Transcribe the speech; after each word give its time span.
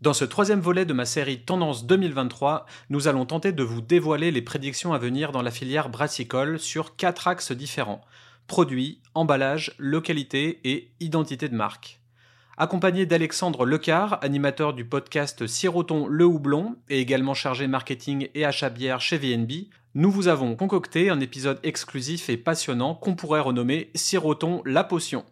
Dans 0.00 0.14
ce 0.14 0.24
troisième 0.24 0.60
volet 0.60 0.86
de 0.86 0.94
ma 0.94 1.04
série 1.04 1.40
Tendance 1.40 1.84
2023, 1.84 2.64
nous 2.88 3.06
allons 3.06 3.26
tenter 3.26 3.52
de 3.52 3.62
vous 3.62 3.82
dévoiler 3.82 4.30
les 4.30 4.40
prédictions 4.40 4.94
à 4.94 4.98
venir 4.98 5.30
dans 5.30 5.42
la 5.42 5.50
filière 5.50 5.90
brassicole 5.90 6.58
sur 6.58 6.96
quatre 6.96 7.28
axes 7.28 7.52
différents 7.52 8.00
produits, 8.46 9.02
emballage, 9.14 9.74
localité 9.76 10.58
et 10.64 10.90
identité 11.00 11.50
de 11.50 11.54
marque. 11.54 12.00
Accompagné 12.56 13.04
d'Alexandre 13.04 13.66
Lecar, 13.66 14.18
animateur 14.22 14.72
du 14.72 14.86
podcast 14.86 15.46
Siroton 15.46 16.06
Le 16.06 16.24
Houblon 16.24 16.76
et 16.88 16.98
également 17.00 17.34
chargé 17.34 17.66
marketing 17.66 18.30
et 18.34 18.46
achat 18.46 18.70
bière 18.70 19.02
chez 19.02 19.18
VNB, 19.18 19.68
nous 19.94 20.10
vous 20.10 20.28
avons 20.28 20.56
concocté 20.56 21.10
un 21.10 21.20
épisode 21.20 21.60
exclusif 21.62 22.30
et 22.30 22.38
passionnant 22.38 22.94
qu'on 22.94 23.16
pourrait 23.16 23.40
renommer 23.40 23.90
Siroton 23.94 24.62
la 24.64 24.82
potion. 24.82 25.26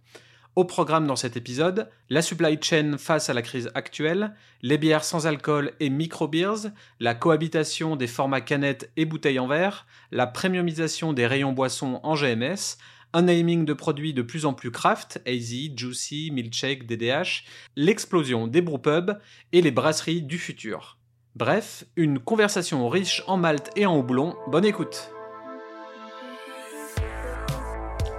Au 0.56 0.64
programme 0.64 1.06
dans 1.06 1.16
cet 1.16 1.36
épisode, 1.36 1.88
la 2.10 2.20
supply 2.20 2.58
chain 2.60 2.96
face 2.98 3.30
à 3.30 3.34
la 3.34 3.42
crise 3.42 3.70
actuelle, 3.74 4.34
les 4.62 4.76
bières 4.76 5.04
sans 5.04 5.26
alcool 5.26 5.72
et 5.78 5.88
micro-beers, 5.88 6.72
la 6.98 7.14
cohabitation 7.14 7.94
des 7.94 8.08
formats 8.08 8.40
canettes 8.40 8.90
et 8.96 9.04
bouteilles 9.04 9.38
en 9.38 9.46
verre, 9.46 9.86
la 10.10 10.26
premiumisation 10.26 11.12
des 11.12 11.26
rayons 11.26 11.52
boissons 11.52 12.00
en 12.02 12.16
GMS, 12.16 12.76
un 13.12 13.22
naming 13.22 13.64
de 13.64 13.72
produits 13.72 14.14
de 14.14 14.22
plus 14.22 14.46
en 14.46 14.52
plus 14.52 14.70
craft, 14.70 15.22
AZ, 15.26 15.76
Juicy, 15.76 16.30
Milkshake, 16.32 16.86
DDH, 16.86 17.44
l'explosion 17.76 18.46
des 18.46 18.60
brewpubs 18.60 19.18
et 19.52 19.62
les 19.62 19.70
brasseries 19.70 20.22
du 20.22 20.38
futur. 20.38 20.98
Bref, 21.36 21.84
une 21.96 22.18
conversation 22.18 22.88
riche 22.88 23.22
en 23.26 23.36
malt 23.36 23.70
et 23.76 23.86
en 23.86 23.96
houblon. 23.96 24.34
Bonne 24.48 24.64
écoute! 24.64 25.12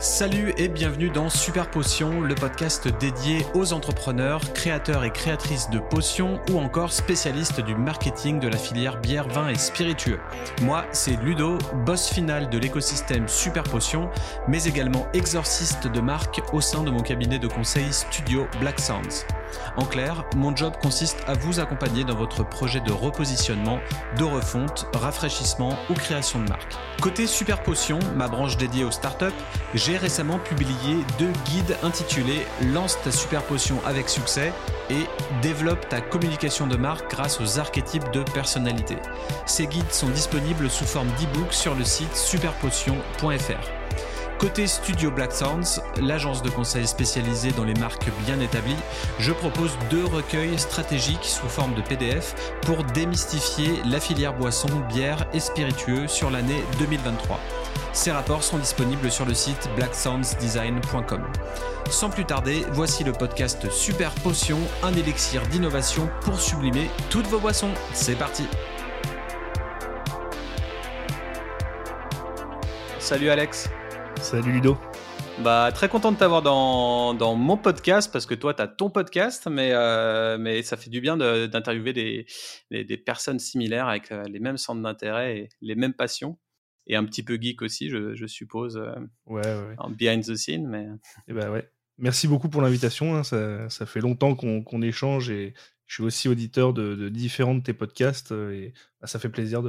Salut 0.02 0.53
et 0.55 0.70
bienvenue 0.70 1.09
dans 1.09 1.27
Super 1.27 1.70
Potion, 1.70 2.21
le 2.21 2.34
podcast 2.34 2.88
dédié 3.02 3.45
aux 3.53 3.73
entrepreneurs, 3.73 4.39
créateurs 4.53 5.03
et 5.03 5.12
créatrices 5.12 5.70
de 5.72 5.80
potions 5.80 6.39
ou 6.49 6.58
encore 6.58 6.94
spécialistes 6.94 7.59
du 7.59 7.75
marketing 7.75 8.39
de 8.39 8.48
la 8.48 8.55
filière 8.55 9.02
bière, 9.02 9.27
vin 9.27 9.49
et 9.49 9.58
spiritueux. 9.58 10.22
Moi, 10.61 10.86
c'est 10.94 11.22
Ludo, 11.22 11.58
boss 11.86 12.08
final 12.08 12.50
de 12.50 12.58
l'écosystème 12.58 13.28
Super 13.28 13.64
Potion, 13.64 14.09
mais 14.47 14.64
également 14.64 15.06
exorciste 15.14 15.88
de 15.88 16.00
marque 16.00 16.41
au 16.53 16.61
sein 16.61 16.84
de 16.84 16.91
mon 16.91 17.02
cabinet 17.02 17.38
de 17.38 17.50
conseil 17.50 17.91
studio 17.91 18.47
Black 18.61 18.80
Sounds. 18.80 19.25
En 19.75 19.84
clair, 19.84 20.23
mon 20.36 20.56
job 20.56 20.75
consiste 20.81 21.17
à 21.28 21.34
vous 21.34 21.59
accompagner 21.59 22.06
dans 22.06 22.16
votre 22.16 22.47
projet 22.47 22.80
de 22.80 22.91
repositionnement, 22.91 23.80
de 24.17 24.23
refonte, 24.23 24.88
rafraîchissement 24.94 25.78
ou 25.89 25.94
création 25.94 26.39
de 26.39 26.47
marque. 26.47 26.78
Côté 27.02 27.28
Super 27.28 27.63
Potion, 27.63 28.00
ma 28.16 28.28
branche 28.28 28.56
dédiée 28.58 28.84
aux 28.84 28.91
startups, 28.91 29.25
récemment 29.98 30.40
publié 30.40 30.98
deux 31.18 31.32
guides 31.45 31.78
intitulés 31.84 32.45
Lance 32.73 32.98
ta 33.04 33.12
super 33.12 33.44
potion 33.44 33.80
avec 33.86 34.09
succès 34.09 34.52
et 34.90 35.06
Développe 35.42 35.88
ta 35.90 36.02
communication 36.02 36.68
de 36.68 36.76
marque 36.76 37.12
grâce 37.12 37.40
aux 37.40 37.59
archétypes 37.59 38.12
de 38.12 38.23
personnalité. 38.23 38.98
Ces 39.46 39.68
guides 39.68 39.92
sont 39.92 40.09
disponibles 40.09 40.70
sous 40.70 40.86
forme 40.86 41.09
d'e-book 41.20 41.54
sur 41.54 41.76
le 41.76 41.84
site 41.84 42.16
superpotion.fr. 42.16 43.80
Côté 44.40 44.68
Studio 44.68 45.12
Black 45.12 45.34
Sounds, 45.34 45.82
l'agence 46.02 46.42
de 46.42 46.50
conseil 46.50 46.88
spécialisée 46.88 47.52
dans 47.52 47.66
les 47.66 47.73
marques 47.73 48.09
bien 48.26 48.40
établies, 48.40 48.78
je 49.20 49.34
propose 49.34 49.78
deux 49.90 50.06
recueils 50.06 50.58
stratégiques 50.58 51.26
sous 51.26 51.50
forme 51.50 51.73
de 51.73 51.81
PDF 51.81 52.36
pour 52.62 52.86
démystifier 52.86 53.81
la 53.84 54.00
filière 54.00 54.34
boisson, 54.34 54.70
bière 54.88 55.28
et 55.34 55.42
spiritueux 55.42 56.08
sur 56.08 56.31
l'année 56.31 56.64
2023. 56.80 57.38
Ces 57.92 58.14
rapports 58.14 58.44
sont 58.44 58.58
disponibles 58.58 59.12
sur 59.12 59.26
le 59.26 59.34
site 59.34 59.70
blacksoundsdesign.com. 59.76 61.24
Sans 61.90 62.09
plus 62.09 62.24
tarder, 62.24 62.66
voici 62.72 63.03
le 63.03 63.12
podcast 63.12 63.70
Super 63.70 64.12
Potion, 64.24 64.59
un 64.84 64.94
élixir 64.94 65.42
d'innovation 65.48 66.09
pour 66.22 66.40
sublimer 66.40 66.90
toutes 67.09 67.28
vos 67.28 67.40
boissons. 67.40 67.74
C'est 67.92 68.16
parti 68.16 68.48
Salut 73.00 73.30
Alex 73.30 73.70
Salut 74.18 74.52
Ludo. 74.52 74.78
Bah, 75.44 75.72
très 75.74 75.88
content 75.88 76.12
de 76.12 76.18
t'avoir 76.18 76.42
dans, 76.42 77.14
dans, 77.14 77.36
mon 77.36 77.56
podcast 77.56 78.12
parce 78.12 78.25
que 78.25 78.36
toi, 78.36 78.53
tu 78.53 78.62
as 78.62 78.68
ton 78.68 78.90
podcast, 78.90 79.47
mais, 79.50 79.72
euh, 79.74 80.38
mais 80.38 80.64
ça 80.64 80.75
fait 80.75 80.90
du 80.90 81.00
bien 81.00 81.16
d'interviewer 81.16 81.94
des, 81.94 82.25
des, 82.72 82.98
personnes 82.98 83.40
similaires 83.40 83.88
avec 83.88 84.12
euh, 84.12 84.24
les 84.24 84.40
mêmes 84.40 84.58
centres 84.58 84.81
d'intérêt 84.81 85.38
et 85.38 85.50
les 85.62 85.75
mêmes 85.75 85.94
passions. 85.94 86.38
Et 86.88 86.96
un 86.96 87.06
petit 87.06 87.24
peu 87.24 87.38
geek 87.40 87.62
aussi, 87.62 87.90
je, 87.90 88.16
je 88.16 88.25
suppose, 88.25 88.78
euh, 88.78 88.94
ouais, 89.28 89.42
ouais. 89.42 89.75
en 89.78 89.90
behind 89.90 90.25
the 90.25 90.36
scene. 90.36 90.68
Mais... 90.68 90.84
Et 90.84 91.30
eh 91.30 91.34
bah 91.34 91.50
ouais. 91.50 91.69
Merci 91.98 92.28
beaucoup 92.28 92.50
pour 92.50 92.62
l'invitation. 92.62 93.16
Hein. 93.16 93.24
Ça, 93.24 93.69
ça, 93.69 93.86
fait 93.86 94.02
longtemps 94.02 94.36
qu'on 94.36 94.81
échange 94.81 95.30
et 95.30 95.53
je 95.86 95.96
suis 95.96 96.03
aussi 96.03 96.28
auditeur 96.28 96.74
de, 96.74 96.96
de 96.96 97.09
différents 97.09 97.56
de 97.56 97.64
tes 97.64 97.74
podcasts 97.74 98.31
et 98.31 98.74
bah, 99.02 99.08
ça 99.08 99.19
fait 99.19 99.30
plaisir 99.30 99.64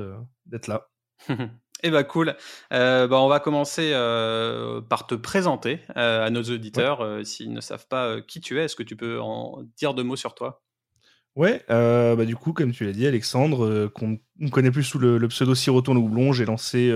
d'être 0.46 0.66
là. 0.66 0.88
Eh 1.82 1.90
ben 1.90 2.04
cool. 2.04 2.36
Euh, 2.72 3.06
bah, 3.06 3.20
on 3.20 3.28
va 3.28 3.40
commencer 3.40 3.92
euh, 3.94 4.80
par 4.80 5.06
te 5.06 5.14
présenter 5.14 5.80
euh, 5.96 6.24
à 6.26 6.30
nos 6.30 6.42
auditeurs 6.42 7.24
s'ils 7.24 7.52
ne 7.52 7.60
savent 7.60 7.86
pas 7.86 8.20
qui 8.20 8.40
tu 8.40 8.58
es. 8.60 8.64
Est-ce 8.64 8.76
que 8.76 8.82
tu 8.82 8.96
peux 8.96 9.20
en 9.20 9.62
dire 9.76 9.94
deux 9.94 10.04
mots 10.04 10.16
sur 10.16 10.34
toi? 10.34 10.62
Ouais, 11.36 11.64
bah 11.68 12.24
du 12.24 12.36
coup, 12.36 12.52
comme 12.52 12.72
tu 12.72 12.84
l'as 12.84 12.92
dit, 12.92 13.06
Alexandre, 13.06 13.88
qu'on 13.88 14.18
connaît 14.50 14.70
plus 14.70 14.82
sous 14.82 14.98
le, 14.98 15.26
pseudo 15.28 15.54
Siroton 15.54 15.94
le 15.94 16.00
Houblon, 16.00 16.32
j'ai 16.32 16.44
lancé 16.44 16.92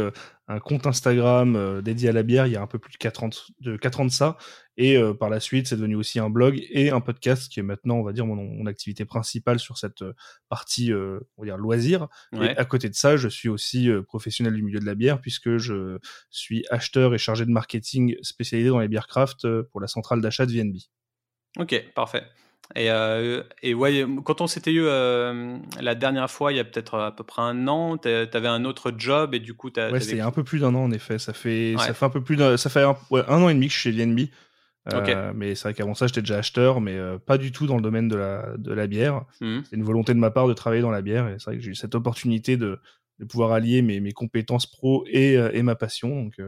un 0.49 0.61
compte 0.61 0.87
Instagram 0.87 1.81
dédié 1.83 2.11
à 2.11 2.12
la 2.12 2.22
bière 2.22 2.47
il 2.47 2.53
y 2.53 2.56
a 2.56 2.61
un 2.61 2.67
peu 2.67 2.78
plus 2.78 2.93
de 2.93 2.99
4 2.99 3.22
ans 3.25 3.31
de, 3.61 3.77
4 3.77 4.00
ans 4.00 4.05
de 4.05 4.11
ça. 4.11 4.37
Et 4.77 4.97
euh, 4.97 5.15
par 5.15 5.31
la 5.31 5.41
suite, 5.41 5.69
c'est 5.69 5.77
devenu 5.77 5.95
aussi 5.95 6.19
un 6.19 6.31
blog 6.31 6.61
et 6.71 6.91
un 6.91 7.00
podcast 7.00 7.50
qui 7.50 7.61
est 7.61 7.62
maintenant, 7.62 7.97
on 7.97 8.03
va 8.03 8.12
dire, 8.12 8.27
mon, 8.27 8.67
activité 8.67 9.05
principale 9.05 9.59
sur 9.59 9.78
cette 9.78 10.03
euh, 10.03 10.15
partie, 10.49 10.93
euh, 10.93 11.21
on 11.37 11.43
va 11.43 11.47
dire, 11.47 11.56
loisir. 11.56 12.09
Et 12.33 12.56
à 12.56 12.65
côté 12.65 12.89
de 12.89 12.95
ça, 12.95 13.16
je 13.16 13.28
suis 13.28 13.49
aussi 13.49 13.89
professionnel 14.06 14.55
du 14.55 14.62
milieu 14.62 14.81
de 14.81 14.87
la 14.87 14.95
bière 14.95 15.21
puisque 15.21 15.59
je 15.59 15.99
suis 16.31 16.65
acheteur 16.71 17.15
et 17.15 17.19
chargé 17.19 17.45
de 17.45 17.51
marketing 17.51 18.16
spécialisé 18.22 18.71
dans 18.71 18.81
les 18.81 18.89
bières 18.89 19.06
craft 19.06 19.47
pour 19.71 19.81
la 19.81 19.87
centrale 19.87 20.21
d'achat 20.21 20.47
de 20.47 20.53
VNB. 20.53 20.77
Ok, 21.59 21.93
parfait. 21.95 22.25
Et, 22.76 22.88
et 23.62 23.75
ouais, 23.75 24.06
quand 24.25 24.41
on 24.41 24.47
s'était 24.47 24.72
eu 24.72 24.84
la 24.84 25.94
dernière 25.94 26.30
fois, 26.30 26.52
il 26.52 26.56
y 26.56 26.60
a 26.60 26.64
peut-être 26.64 26.98
à 26.98 27.14
peu 27.14 27.22
près 27.22 27.42
un 27.42 27.69
an, 27.69 27.98
tu 27.98 28.08
avais 28.08 28.48
un 28.48 28.64
autre 28.64 28.92
job 28.97 29.34
et 29.34 29.38
du 29.38 29.54
coup, 29.54 29.70
tu 29.70 29.80
Ouais, 29.80 30.00
c'est 30.00 30.20
un 30.20 30.30
peu 30.30 30.44
plus 30.44 30.60
d'un 30.60 30.74
an 30.74 30.84
en 30.84 30.91
effet. 30.91 31.19
Ça 31.19 31.32
fait, 31.34 31.74
ça 31.78 31.92
fait 31.92 32.06
un 32.06 32.10
peu 32.10 32.22
plus 32.22 32.38
ça 32.56 32.70
fait 32.70 32.82
un, 32.82 32.97
un, 33.12 33.42
an 33.42 33.48
et 33.48 33.54
demi 33.54 33.69
que 33.69 33.74
je 33.74 33.78
suis 33.78 33.92
chez 33.92 34.04
VNB. 34.04 34.28
Euh, 34.92 35.32
mais 35.34 35.54
c'est 35.54 35.69
vrai 35.69 35.74
qu'avant 35.74 35.94
ça, 35.94 36.06
j'étais 36.06 36.20
déjà 36.20 36.38
acheteur, 36.38 36.80
mais 36.80 36.97
euh, 36.97 37.19
pas 37.19 37.38
du 37.38 37.53
tout 37.53 37.66
dans 37.66 37.76
le 37.76 37.82
domaine 37.82 38.08
de 38.08 38.16
la, 38.16 38.54
de 38.58 38.72
la 38.72 38.86
bière. 38.86 39.24
Mmh. 39.41 39.60
C'est 39.64 39.76
une 39.76 39.84
volonté 39.84 40.12
de 40.12 40.19
ma 40.19 40.30
part 40.30 40.47
de 40.47 40.53
travailler 40.53 40.82
dans 40.82 40.91
la 40.91 41.03
bière, 41.03 41.28
et 41.28 41.36
c'est 41.38 41.44
vrai 41.47 41.56
que 41.56 41.62
j'ai 41.62 41.70
eu 41.70 41.74
cette 41.74 41.94
opportunité 41.94 42.56
de, 42.56 42.78
de 43.19 43.24
pouvoir 43.24 43.53
allier 43.53 43.80
mes, 43.82 44.00
mes 44.00 44.12
compétences 44.12 44.66
pro 44.66 45.04
et, 45.08 45.38
euh, 45.38 45.50
et 45.54 45.62
ma 45.62 45.74
passion. 45.74 46.08
Donc, 46.14 46.41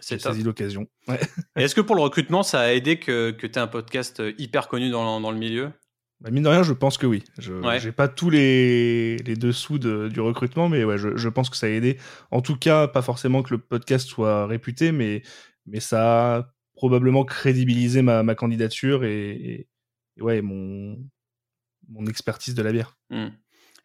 c'est 0.00 0.20
saisi 0.20 0.42
l'occasion. 0.42 0.86
Ouais. 1.08 1.20
Est-ce 1.56 1.74
que 1.74 1.80
pour 1.80 1.96
le 1.96 2.02
recrutement, 2.02 2.42
ça 2.42 2.60
a 2.60 2.72
aidé 2.72 2.98
que, 2.98 3.30
que 3.30 3.46
tu 3.46 3.58
aies 3.58 3.62
un 3.62 3.66
podcast 3.66 4.22
hyper 4.38 4.68
connu 4.68 4.90
dans, 4.90 5.20
dans 5.20 5.30
le 5.30 5.38
milieu? 5.38 5.72
Bah, 6.20 6.30
mine 6.30 6.42
de 6.42 6.48
rien, 6.48 6.62
je 6.62 6.72
pense 6.72 6.96
que 6.96 7.06
oui. 7.06 7.24
Je 7.38 7.52
n'ai 7.52 7.92
pas 7.92 8.08
tous 8.08 8.30
les, 8.30 9.16
les 9.18 9.36
dessous 9.36 9.78
de, 9.78 10.08
du 10.08 10.20
recrutement, 10.20 10.68
mais 10.68 10.82
ouais, 10.84 10.96
je, 10.96 11.16
je, 11.16 11.28
pense 11.28 11.50
que 11.50 11.56
ça 11.56 11.66
a 11.66 11.70
aidé. 11.70 11.98
En 12.30 12.40
tout 12.40 12.56
cas, 12.56 12.88
pas 12.88 13.02
forcément 13.02 13.42
que 13.42 13.52
le 13.52 13.58
podcast 13.58 14.08
soit 14.08 14.46
réputé, 14.46 14.92
mais, 14.92 15.22
mais 15.66 15.80
ça 15.80 16.36
a 16.36 16.52
probablement 16.74 17.24
crédibiliser 17.24 18.02
ma, 18.02 18.22
ma 18.22 18.34
candidature 18.34 19.04
et, 19.04 19.68
ouais, 20.18 20.40
mon, 20.40 20.98
mon 21.88 22.06
expertise 22.06 22.54
de 22.54 22.62
la 22.62 22.72
bière. 22.72 22.96
Hmm. 23.10 23.28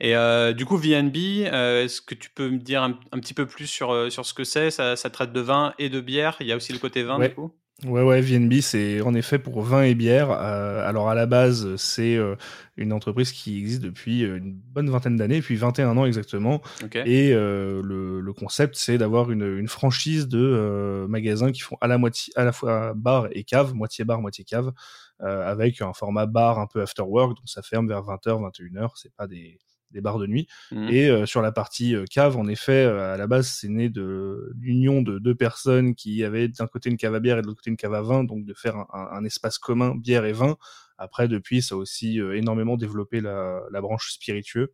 Et 0.04 0.16
euh, 0.16 0.52
du 0.52 0.66
coup, 0.66 0.78
VNB, 0.78 1.16
euh, 1.46 1.84
est-ce 1.84 2.02
que 2.02 2.16
tu 2.16 2.32
peux 2.32 2.50
me 2.50 2.58
dire 2.58 2.82
un, 2.82 2.94
petit 3.20 3.36
peu 3.36 3.46
plus 3.46 3.68
sur, 3.68 3.92
euh, 3.92 4.10
sur 4.10 4.26
ce 4.26 4.34
que 4.34 4.44
c'est? 4.44 4.72
Ça, 4.72 4.96
ça, 4.96 5.12
traite 5.12 5.32
de 5.32 5.40
vin 5.40 5.76
et 5.78 5.90
de 5.90 6.02
bière. 6.02 6.38
Il 6.40 6.48
y 6.48 6.52
a 6.52 6.56
aussi 6.56 6.74
le 6.74 6.80
côté 6.80 7.04
vin, 7.04 7.20
du 7.20 7.30
coup 7.30 7.54
Ouais, 7.86 8.02
ouais, 8.02 8.22
VNB, 8.22 8.62
c'est 8.62 9.02
en 9.02 9.14
effet 9.14 9.38
pour 9.38 9.62
vin 9.62 9.84
et 9.84 9.94
bière. 9.94 10.32
Euh, 10.32 10.88
alors 10.88 11.10
à 11.10 11.16
la 11.16 11.28
base, 11.28 11.76
c'est 11.76 12.16
euh, 12.16 12.36
une 12.78 12.94
entreprise 12.94 13.32
qui 13.32 13.60
existe 13.60 13.82
depuis 13.82 14.22
une 14.22 14.54
bonne 14.54 14.90
vingtaine 14.90 15.18
d'années, 15.18 15.38
depuis 15.38 15.56
21 15.56 15.96
ans 15.98 16.06
exactement. 16.06 16.62
Et 17.06 17.32
le, 17.32 18.22
le, 18.22 18.34
concept, 18.34 18.76
c'est 18.76 18.98
d'avoir 18.98 19.32
une, 19.32 19.58
une, 19.58 19.68
franchise 19.68 20.28
de 20.28 21.06
magasins 21.10 21.52
qui 21.52 21.62
font 21.62 21.78
à 21.80 21.88
la, 21.88 22.00
moitié, 22.00 22.34
à 22.36 22.44
la 22.44 22.52
fois 22.52 22.94
bar 22.96 23.28
et 23.32 23.44
cave, 23.44 23.74
moitié 23.76 24.04
bar, 24.04 24.20
moitié 24.22 24.44
cave, 24.46 24.72
avec 25.20 25.82
un 25.82 25.94
format 25.94 26.28
bar 26.28 26.60
un 26.60 26.68
peu 26.68 26.82
after 26.82 27.04
work, 27.04 27.36
donc 27.36 27.50
ça 27.50 27.64
ferme 27.64 27.88
vers 27.88 28.02
20h, 28.02 28.52
21h. 28.52 28.90
C'est 28.96 29.14
pas 29.16 29.26
des 29.26 29.60
des 29.92 30.02
bars 30.02 30.20
de 30.20 30.28
nuit. 30.28 30.48
Mmh. 30.72 30.90
Et 30.90 31.10
euh, 31.10 31.26
sur 31.26 31.42
la 31.42 31.52
partie 31.52 31.96
euh, 31.96 32.06
cave, 32.10 32.38
en 32.38 32.48
effet, 32.48 32.84
euh, 32.86 33.14
à 33.14 33.18
la 33.18 33.28
base, 33.28 33.48
c'est 33.48 33.70
né 33.70 33.90
de 33.90 34.52
l'union 34.60 35.02
de 35.02 35.20
deux 35.20 35.36
personnes 35.36 35.96
qui 35.96 36.24
avaient 36.24 36.48
d'un 36.48 36.68
côté 36.68 36.90
une 36.90 36.98
cave 36.98 37.16
à 37.16 37.20
bière 37.20 37.38
et 37.38 37.42
de 37.42 37.48
l'autre 37.48 37.60
côté 37.60 37.70
une 37.70 37.78
cave 37.78 37.94
à 37.94 38.02
vin, 38.02 38.24
donc 38.24 38.46
de 38.46 38.54
faire 38.54 38.86
un, 38.94 39.24
espace 39.24 39.58
commun 39.58 39.96
bière 39.96 40.26
et 40.26 40.34
vin. 40.34 40.58
Après, 40.98 41.28
depuis, 41.28 41.62
ça 41.62 41.76
a 41.76 41.78
aussi 41.78 42.20
énormément 42.34 42.78
développé 42.78 43.22
la, 43.22 43.62
la 43.72 43.82
branche 43.82 44.12
spiritueux. 44.12 44.74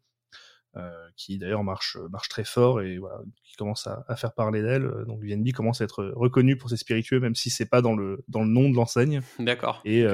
Qui 1.15 1.39
d'ailleurs 1.39 1.63
marche, 1.63 1.97
marche 2.11 2.29
très 2.29 2.43
fort 2.43 2.81
et 2.81 2.99
voilà, 2.99 3.19
qui 3.43 3.55
commence 3.55 3.87
à, 3.87 4.15
faire 4.15 4.33
parler 4.33 4.61
d'elle. 4.61 4.87
Donc 5.07 5.23
VNB 5.23 5.51
commence 5.51 5.81
à 5.81 5.85
être 5.85 6.05
reconnu 6.15 6.55
pour 6.55 6.69
ses 6.69 6.77
spiritueux, 6.77 7.19
même 7.19 7.33
si 7.33 7.49
c'est 7.49 7.65
pas 7.65 7.81
dans 7.81 7.95
le, 7.95 8.23
dans 8.27 8.41
le 8.41 8.49
nom 8.49 8.69
de 8.69 8.75
l'enseigne. 8.75 9.21
D'accord. 9.39 9.81
Et, 9.85 10.05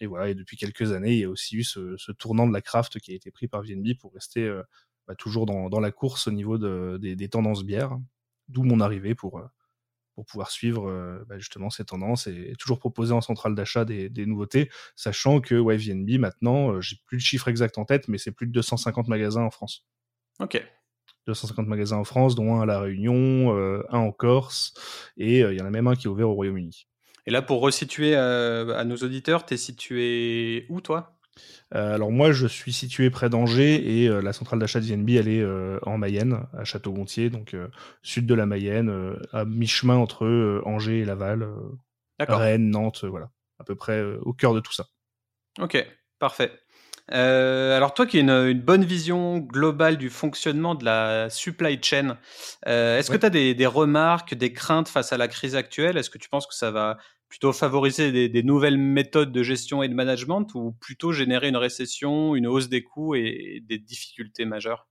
et, 0.00 0.06
voilà, 0.06 0.30
et 0.30 0.34
depuis 0.34 0.56
quelques 0.56 0.92
années, 0.92 1.12
il 1.12 1.18
y 1.18 1.24
a 1.24 1.28
aussi 1.28 1.56
eu 1.56 1.64
ce, 1.64 1.96
ce, 1.98 2.12
tournant 2.12 2.46
de 2.46 2.52
la 2.52 2.62
craft 2.62 2.98
qui 2.98 3.12
a 3.12 3.14
été 3.14 3.30
pris 3.30 3.46
par 3.46 3.62
VNB 3.62 3.88
pour 4.00 4.14
rester 4.14 4.50
bah, 5.06 5.14
toujours 5.14 5.44
dans, 5.44 5.68
dans, 5.68 5.80
la 5.80 5.90
course 5.90 6.28
au 6.28 6.32
niveau 6.32 6.56
de, 6.56 6.98
des, 6.98 7.14
des, 7.14 7.28
tendances 7.28 7.64
bières. 7.64 7.98
D'où 8.48 8.62
mon 8.62 8.80
arrivée 8.80 9.14
pour, 9.14 9.42
pour 10.20 10.26
pouvoir 10.26 10.50
suivre 10.50 10.86
euh, 10.86 11.24
bah, 11.26 11.38
justement 11.38 11.70
ces 11.70 11.82
tendances 11.82 12.26
et, 12.26 12.52
toujours 12.58 12.78
proposer 12.78 13.14
en 13.14 13.22
centrale 13.22 13.54
d'achat 13.54 13.86
des, 13.86 14.26
nouveautés, 14.26 14.68
sachant 14.94 15.40
que 15.40 15.54
VNB 15.54 16.18
maintenant, 16.18 16.72
euh, 16.72 16.80
j'ai 16.82 16.96
plus 17.06 17.16
le 17.16 17.22
chiffre 17.22 17.48
exact 17.48 17.78
en 17.78 17.86
tête, 17.86 18.06
mais 18.06 18.18
c'est 18.18 18.30
plus 18.30 18.46
de 18.46 18.52
250 18.52 19.08
magasins 19.08 19.42
en 19.42 19.50
France. 19.50 19.86
Ok. 20.38 20.62
250 21.26 21.66
magasins 21.66 21.96
en 21.96 22.04
France, 22.04 22.34
dont 22.34 22.54
un 22.56 22.60
à 22.60 22.66
La 22.66 22.80
Réunion, 22.80 23.56
euh, 23.56 23.82
un 23.88 23.98
en 23.98 24.12
Corse, 24.12 24.74
et 25.16 25.40
il 25.40 25.54
y 25.54 25.62
en 25.62 25.66
a 25.66 25.70
même 25.70 25.86
un 25.86 25.94
qui 25.94 26.06
est 26.06 26.10
ouvert 26.10 26.28
au 26.28 26.34
Royaume-Uni. 26.34 26.86
Et 27.26 27.30
là, 27.30 27.40
pour 27.40 27.62
resituer 27.62 28.14
à 28.14 28.84
nos 28.84 28.96
auditeurs, 28.96 29.46
tu 29.46 29.54
es 29.54 29.56
situé 29.56 30.66
où 30.68 30.82
toi? 30.82 31.19
Euh, 31.74 31.94
alors 31.94 32.10
moi, 32.10 32.32
je 32.32 32.46
suis 32.46 32.72
situé 32.72 33.10
près 33.10 33.30
d'Angers 33.30 34.02
et 34.02 34.08
euh, 34.08 34.20
la 34.20 34.32
centrale 34.32 34.58
d'achat 34.58 34.80
de 34.80 34.86
VNB, 34.86 35.10
elle 35.10 35.28
est 35.28 35.40
euh, 35.40 35.78
en 35.82 35.98
Mayenne, 35.98 36.46
à 36.56 36.64
Château-Gontier, 36.64 37.30
donc 37.30 37.56
sud 38.02 38.26
de 38.26 38.34
la 38.34 38.46
Mayenne, 38.46 39.16
à 39.32 39.44
mi-chemin 39.44 39.96
entre 39.96 40.62
Angers 40.64 41.00
et 41.00 41.04
Laval, 41.04 41.48
Rennes, 42.18 42.70
Nantes, 42.70 43.04
voilà, 43.04 43.30
à 43.58 43.64
peu 43.64 43.74
près 43.74 44.02
au 44.22 44.32
cœur 44.32 44.54
de 44.54 44.60
tout 44.60 44.72
ça. 44.72 44.86
Ok, 45.58 45.84
parfait. 46.18 46.52
alors 47.08 47.94
toi 47.94 48.06
qui 48.06 48.18
as 48.18 48.20
une, 48.20 48.60
bonne 48.60 48.84
vision 48.84 49.38
globale 49.38 49.96
du 49.96 50.10
fonctionnement 50.10 50.74
de 50.74 50.84
la 50.84 51.30
supply 51.30 51.78
chain, 51.82 52.18
est-ce 52.66 53.10
que 53.10 53.16
tu 53.16 53.26
as 53.26 53.30
des, 53.30 53.54
des, 53.54 53.66
remarques, 53.66 54.34
des 54.34 54.52
craintes 54.52 54.88
face 54.88 55.12
à 55.12 55.16
la 55.16 55.28
crise 55.28 55.54
actuelle? 55.54 55.96
Est-ce 55.96 56.10
que 56.10 56.18
tu 56.18 56.28
penses 56.28 56.46
que 56.46 56.54
ça 56.54 56.70
va 56.70 56.98
plutôt 57.30 57.52
favoriser 57.52 58.28
des, 58.28 58.42
nouvelles 58.42 58.76
méthodes 58.76 59.30
de 59.32 59.42
gestion 59.44 59.84
et 59.84 59.88
de 59.88 59.94
management 59.94 60.46
ou 60.54 60.72
plutôt 60.72 61.12
générer 61.12 61.48
une 61.48 61.56
récession, 61.56 62.34
une 62.34 62.48
hausse 62.48 62.68
des 62.68 62.82
coûts 62.82 63.14
et 63.14 63.62
des 63.66 63.78
difficultés 63.78 64.44
majeures? 64.44 64.88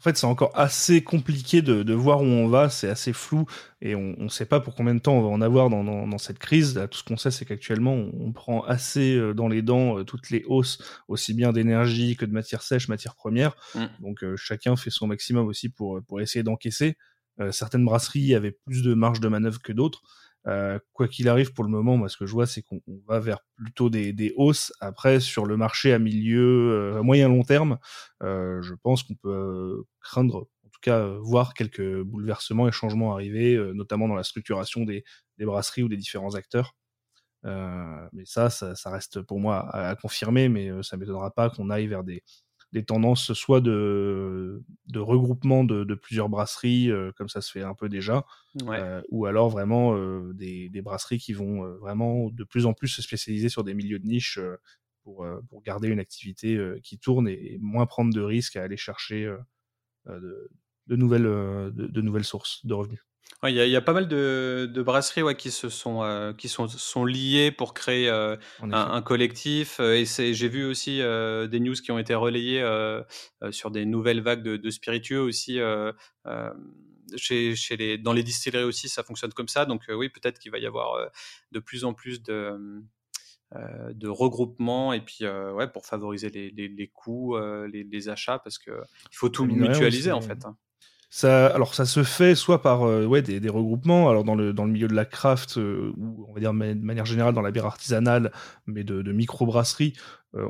En 0.00 0.02
fait, 0.02 0.18
c'est 0.18 0.26
encore 0.26 0.50
assez 0.52 1.02
compliqué 1.02 1.62
de, 1.62 1.94
voir 1.94 2.20
où 2.20 2.24
on 2.24 2.48
va, 2.48 2.68
c'est 2.68 2.88
assez 2.88 3.12
flou 3.12 3.46
et 3.80 3.94
on 3.94 4.16
ne 4.18 4.28
sait 4.28 4.44
pas 4.46 4.60
pour 4.60 4.74
combien 4.74 4.94
de 4.94 5.00
temps 5.00 5.14
on 5.14 5.22
va 5.22 5.28
en 5.28 5.40
avoir 5.40 5.70
dans, 5.70 6.18
cette 6.18 6.40
crise. 6.40 6.74
tout 6.90 6.98
ce 6.98 7.04
qu'on 7.04 7.16
sait, 7.16 7.30
c'est 7.30 7.46
qu'actuellement, 7.46 7.94
on, 7.94 8.32
prend 8.32 8.62
assez 8.64 9.14
euh, 9.16 9.32
dans 9.32 9.48
les 9.48 9.62
dents 9.62 9.98
euh, 9.98 10.04
toutes 10.04 10.28
les 10.28 10.42
hausses, 10.46 11.00
aussi 11.08 11.32
bien 11.32 11.52
d'énergie 11.52 12.16
que 12.16 12.26
de 12.26 12.32
matières 12.32 12.62
sèches, 12.62 12.88
matières 12.88 13.14
premières. 13.14 13.54
Mmh. 13.76 13.84
Donc 14.00 14.24
euh, 14.24 14.36
chacun 14.36 14.76
fait 14.76 14.90
son 14.90 15.06
maximum 15.06 15.46
aussi 15.46 15.68
pour, 15.68 16.00
pour 16.06 16.20
essayer 16.20 16.42
d'encaisser. 16.42 16.98
certaines 17.52 17.84
brasseries 17.84 18.34
avaient 18.34 18.58
plus 18.66 18.82
de 18.82 18.92
marge 18.92 19.20
de 19.20 19.28
manœuvre 19.28 19.62
que 19.62 19.72
d'autres. 19.72 20.02
Euh, 20.46 20.78
quoi 20.92 21.08
qu'il 21.08 21.28
arrive 21.28 21.54
pour 21.54 21.64
le 21.64 21.70
moment, 21.70 21.96
moi 21.96 22.08
ce 22.08 22.18
que 22.18 22.26
je 22.26 22.32
vois 22.32 22.46
c'est 22.46 22.62
qu'on 22.62 22.80
va 23.06 23.18
vers 23.18 23.38
plutôt 23.56 23.88
des, 23.90 24.34
hausses. 24.36 24.72
Après 24.80 25.20
sur 25.20 25.46
le 25.46 25.56
marché 25.56 25.92
à 25.92 25.98
milieu, 25.98 26.96
euh, 26.96 27.02
moyen 27.02 27.28
long 27.28 27.42
terme, 27.42 27.78
euh, 28.22 28.60
je 28.62 28.74
pense 28.74 29.02
qu'on 29.02 29.14
peut 29.14 29.30
euh, 29.30 29.86
craindre, 30.00 30.48
en 30.64 30.68
tout 30.68 30.80
cas 30.82 31.06
voir 31.22 31.54
quelques 31.54 32.02
bouleversements 32.02 32.68
et 32.68 32.72
changements 32.72 33.14
arriver, 33.14 33.56
notamment 33.74 34.08
dans 34.08 34.14
la 34.14 34.24
structuration 34.24 34.84
des, 34.84 35.04
des, 35.38 35.46
brasseries 35.46 35.82
ou 35.82 35.88
des 35.88 35.96
différents 35.96 36.34
acteurs. 36.34 36.76
mais 37.44 38.24
ça, 38.24 38.50
ça, 38.50 38.74
ça, 38.74 38.90
reste 38.90 39.22
pour 39.22 39.40
moi 39.40 39.58
à, 39.70 39.88
à 39.90 39.96
confirmer, 39.96 40.48
mais 40.48 40.70
ça 40.82 40.96
m'étonnera 40.96 41.30
pas 41.30 41.50
qu'on 41.50 41.70
aille 41.70 41.86
vers 41.86 42.04
des, 42.04 42.22
des 42.74 42.84
tendances 42.84 43.32
soit 43.34 43.60
de, 43.60 44.64
de 44.88 44.98
regroupement 44.98 45.62
de, 45.62 45.94
plusieurs 45.94 46.28
brasseries, 46.28 46.90
euh, 46.90 47.12
comme 47.16 47.28
ça 47.28 47.40
se 47.40 47.52
fait 47.52 47.62
un 47.62 47.74
peu 47.74 47.88
déjà, 47.88 48.26
euh, 48.66 49.00
ou 49.10 49.26
alors 49.26 49.48
vraiment 49.48 49.96
euh, 49.96 50.32
des, 50.34 50.82
brasseries 50.82 51.18
qui 51.18 51.32
vont 51.32 51.64
vraiment 51.78 52.30
de 52.30 52.42
plus 52.42 52.66
en 52.66 52.74
plus 52.74 52.88
se 52.88 53.00
spécialiser 53.00 53.48
sur 53.48 53.62
des 53.62 53.74
milieux 53.74 54.00
de 54.00 54.06
niche 54.06 54.40
pour, 55.04 55.24
pour 55.48 55.62
garder 55.62 55.86
une 55.86 56.00
activité 56.00 56.58
qui 56.82 56.98
tourne 56.98 57.28
et, 57.28 57.58
moins 57.60 57.86
prendre 57.86 58.12
de 58.12 58.20
risques 58.20 58.56
à 58.56 58.64
aller 58.64 58.76
chercher 58.76 59.32
de, 60.06 60.50
nouvelles, 60.96 61.22
de 61.22 62.00
nouvelles 62.00 62.24
sources 62.24 62.66
de 62.66 62.74
revenus. 62.74 63.00
Il 63.46 63.54
y, 63.54 63.76
a 63.76 63.82
pas 63.82 63.92
mal 63.92 64.08
de, 64.08 64.82
brasseries 64.82 65.22
ouais, 65.22 65.34
qui 65.34 65.50
se 65.50 65.68
sont 65.68 66.02
euh, 66.02 66.32
qui 66.32 66.48
sont, 66.48 66.66
sont 66.66 67.04
liées 67.04 67.50
pour 67.50 67.74
créer 67.74 68.08
euh, 68.08 68.36
un, 68.62 69.02
collectif. 69.02 69.80
Euh, 69.80 69.96
et 69.96 70.34
j'ai 70.34 70.48
vu 70.48 70.64
aussi 70.64 70.98
des 70.98 71.60
news 71.60 71.74
qui 71.74 71.92
ont 71.92 71.98
été 71.98 72.14
relayées 72.14 72.64
sur 73.50 73.70
des 73.70 73.84
nouvelles 73.84 74.22
vagues 74.22 74.42
de, 74.42 74.70
spiritueux 74.70 75.20
aussi. 75.20 75.58
Chez, 77.16 77.54
chez, 77.54 77.76
les, 77.76 77.98
dans 77.98 78.14
les 78.14 78.22
distilleries 78.22 78.64
aussi, 78.64 78.88
ça 78.88 79.02
fonctionne 79.02 79.32
comme 79.34 79.48
ça. 79.48 79.66
Donc 79.66 79.82
oui, 79.90 80.08
peut-être 80.08 80.38
qu'il 80.38 80.50
va 80.50 80.58
y 80.58 80.66
avoir 80.66 81.10
de 81.52 81.58
plus 81.58 81.84
en 81.84 81.92
plus 81.92 82.22
de, 82.22 82.82
de 83.52 84.08
regroupements 84.08 84.94
et 84.94 85.02
puis 85.02 85.26
ouais, 85.26 85.68
pour 85.68 85.84
favoriser 85.84 86.30
les, 86.30 86.50
les, 86.50 86.88
coûts, 86.88 87.36
les, 87.66 88.08
achats, 88.08 88.38
parce 88.38 88.58
qu'il 88.58 88.72
faut 89.12 89.28
tout 89.28 89.44
mutualiser 89.44 90.12
en 90.12 90.22
fait. 90.22 90.46
Hein. 90.46 90.56
Ça, 91.16 91.46
alors 91.46 91.76
ça 91.76 91.86
se 91.86 92.02
fait 92.02 92.34
soit 92.34 92.60
par 92.60 92.82
euh, 92.82 93.06
ouais, 93.06 93.22
des, 93.22 93.48
regroupements, 93.48 94.10
alors 94.10 94.24
dans 94.24 94.34
le, 94.34 94.52
dans 94.52 94.64
le 94.64 94.72
milieu 94.72 94.88
de 94.88 94.96
la 94.96 95.04
craft, 95.04 95.58
euh, 95.58 95.92
ou 95.96 96.26
on 96.28 96.32
va 96.32 96.40
dire 96.40 96.52
de 96.52 96.74
manière 96.84 97.04
générale 97.04 97.32
dans 97.34 97.40
la 97.40 97.52
bière 97.52 97.66
artisanale, 97.66 98.32
mais 98.66 98.82
de, 98.82 99.00
de 99.00 99.12
micro-brasserie, 99.12 99.92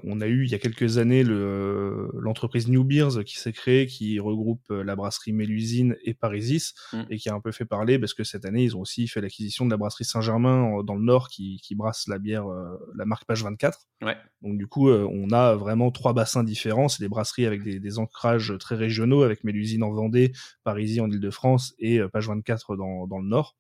on 0.05 0.21
a 0.21 0.27
eu 0.27 0.45
il 0.45 0.51
y 0.51 0.55
a 0.55 0.59
quelques 0.59 0.99
années 0.99 1.23
l'entreprise 1.25 2.69
New 2.69 2.85
Beers 2.85 3.25
qui 3.25 3.39
s'est 3.39 3.53
créée, 3.53 3.87
qui 3.87 4.19
regroupe 4.19 4.63
euh, 4.71 4.83
la 4.83 4.97
brasserie 4.97 5.33
Mélusine 5.33 5.97
et 6.05 6.15
Parisis, 6.15 6.75
mm. 6.93 7.03
et 7.11 7.19
qui 7.19 7.29
a 7.29 7.35
un 7.35 7.41
peu 7.41 7.53
fait 7.53 7.65
parler 7.65 7.99
parce 7.99 8.15
que 8.15 8.25
cette 8.25 8.45
année, 8.45 8.65
ils 8.65 8.77
ont 8.77 8.81
aussi 8.81 9.07
fait 9.09 9.21
l'acquisition 9.21 9.65
de 9.67 9.71
la 9.71 9.77
brasserie 9.77 10.05
Saint-Germain 10.05 10.83
dans 10.85 10.95
le 10.95 11.05
Nord 11.05 11.29
qui, 11.29 11.61
qui 11.63 11.75
brasse 11.75 12.07
la 12.09 12.19
bière, 12.19 12.47
euh, 12.47 12.79
la 12.97 13.05
marque 13.05 13.27
Page 13.27 13.43
24. 13.43 13.79
Ouais. 14.03 14.17
Donc 14.43 14.59
du 14.59 14.67
coup, 14.67 14.91
on 14.91 15.31
a 15.31 15.55
vraiment 15.55 15.91
trois 15.91 16.13
bassins 16.13 16.45
différents. 16.45 16.89
C'est 16.89 17.03
des 17.03 17.09
brasseries 17.09 17.47
avec 17.47 17.63
des, 17.63 17.81
des, 17.81 17.99
ancrages 17.99 18.55
très 18.59 18.77
régionaux, 18.77 19.23
avec 19.23 19.45
Mélusine 19.45 19.83
en 19.83 19.93
Vendée, 19.93 20.33
Parisis 20.65 21.01
en 21.01 21.11
Ile-de-France 21.11 21.75
et 21.79 22.01
Page 22.13 22.29
24 22.29 22.77
dans, 22.77 23.07
dans 23.07 23.19
le 23.19 23.27
Nord. 23.27 23.57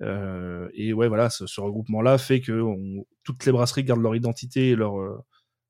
Euh, 0.00 0.68
et 0.74 0.92
ouais, 0.92 1.08
voilà, 1.08 1.30
ce, 1.30 1.46
ce 1.46 1.60
regroupement-là 1.60 2.18
fait 2.18 2.40
que 2.40 2.60
on, 2.60 3.04
toutes 3.24 3.44
les 3.44 3.52
brasseries 3.52 3.84
gardent 3.84 4.02
leur 4.02 4.14
identité 4.16 4.70
et 4.70 4.76
leur, 4.76 4.94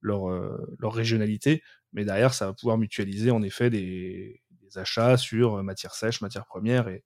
leur, 0.09 0.29
euh, 0.29 0.77
leur 0.81 0.93
régionalité, 0.93 1.63
mais 1.93 2.05
derrière, 2.05 2.35
ça 2.35 2.47
va 2.47 2.53
pouvoir 2.53 2.79
mutualiser 2.79 3.31
en 3.31 3.43
effet 3.43 3.71
des, 3.71 4.43
achats 4.75 5.17
sur 5.17 5.63
matières 5.63 5.95
sèches, 5.95 6.21
matières 6.21 6.45
premières, 6.45 6.89
et 6.89 7.03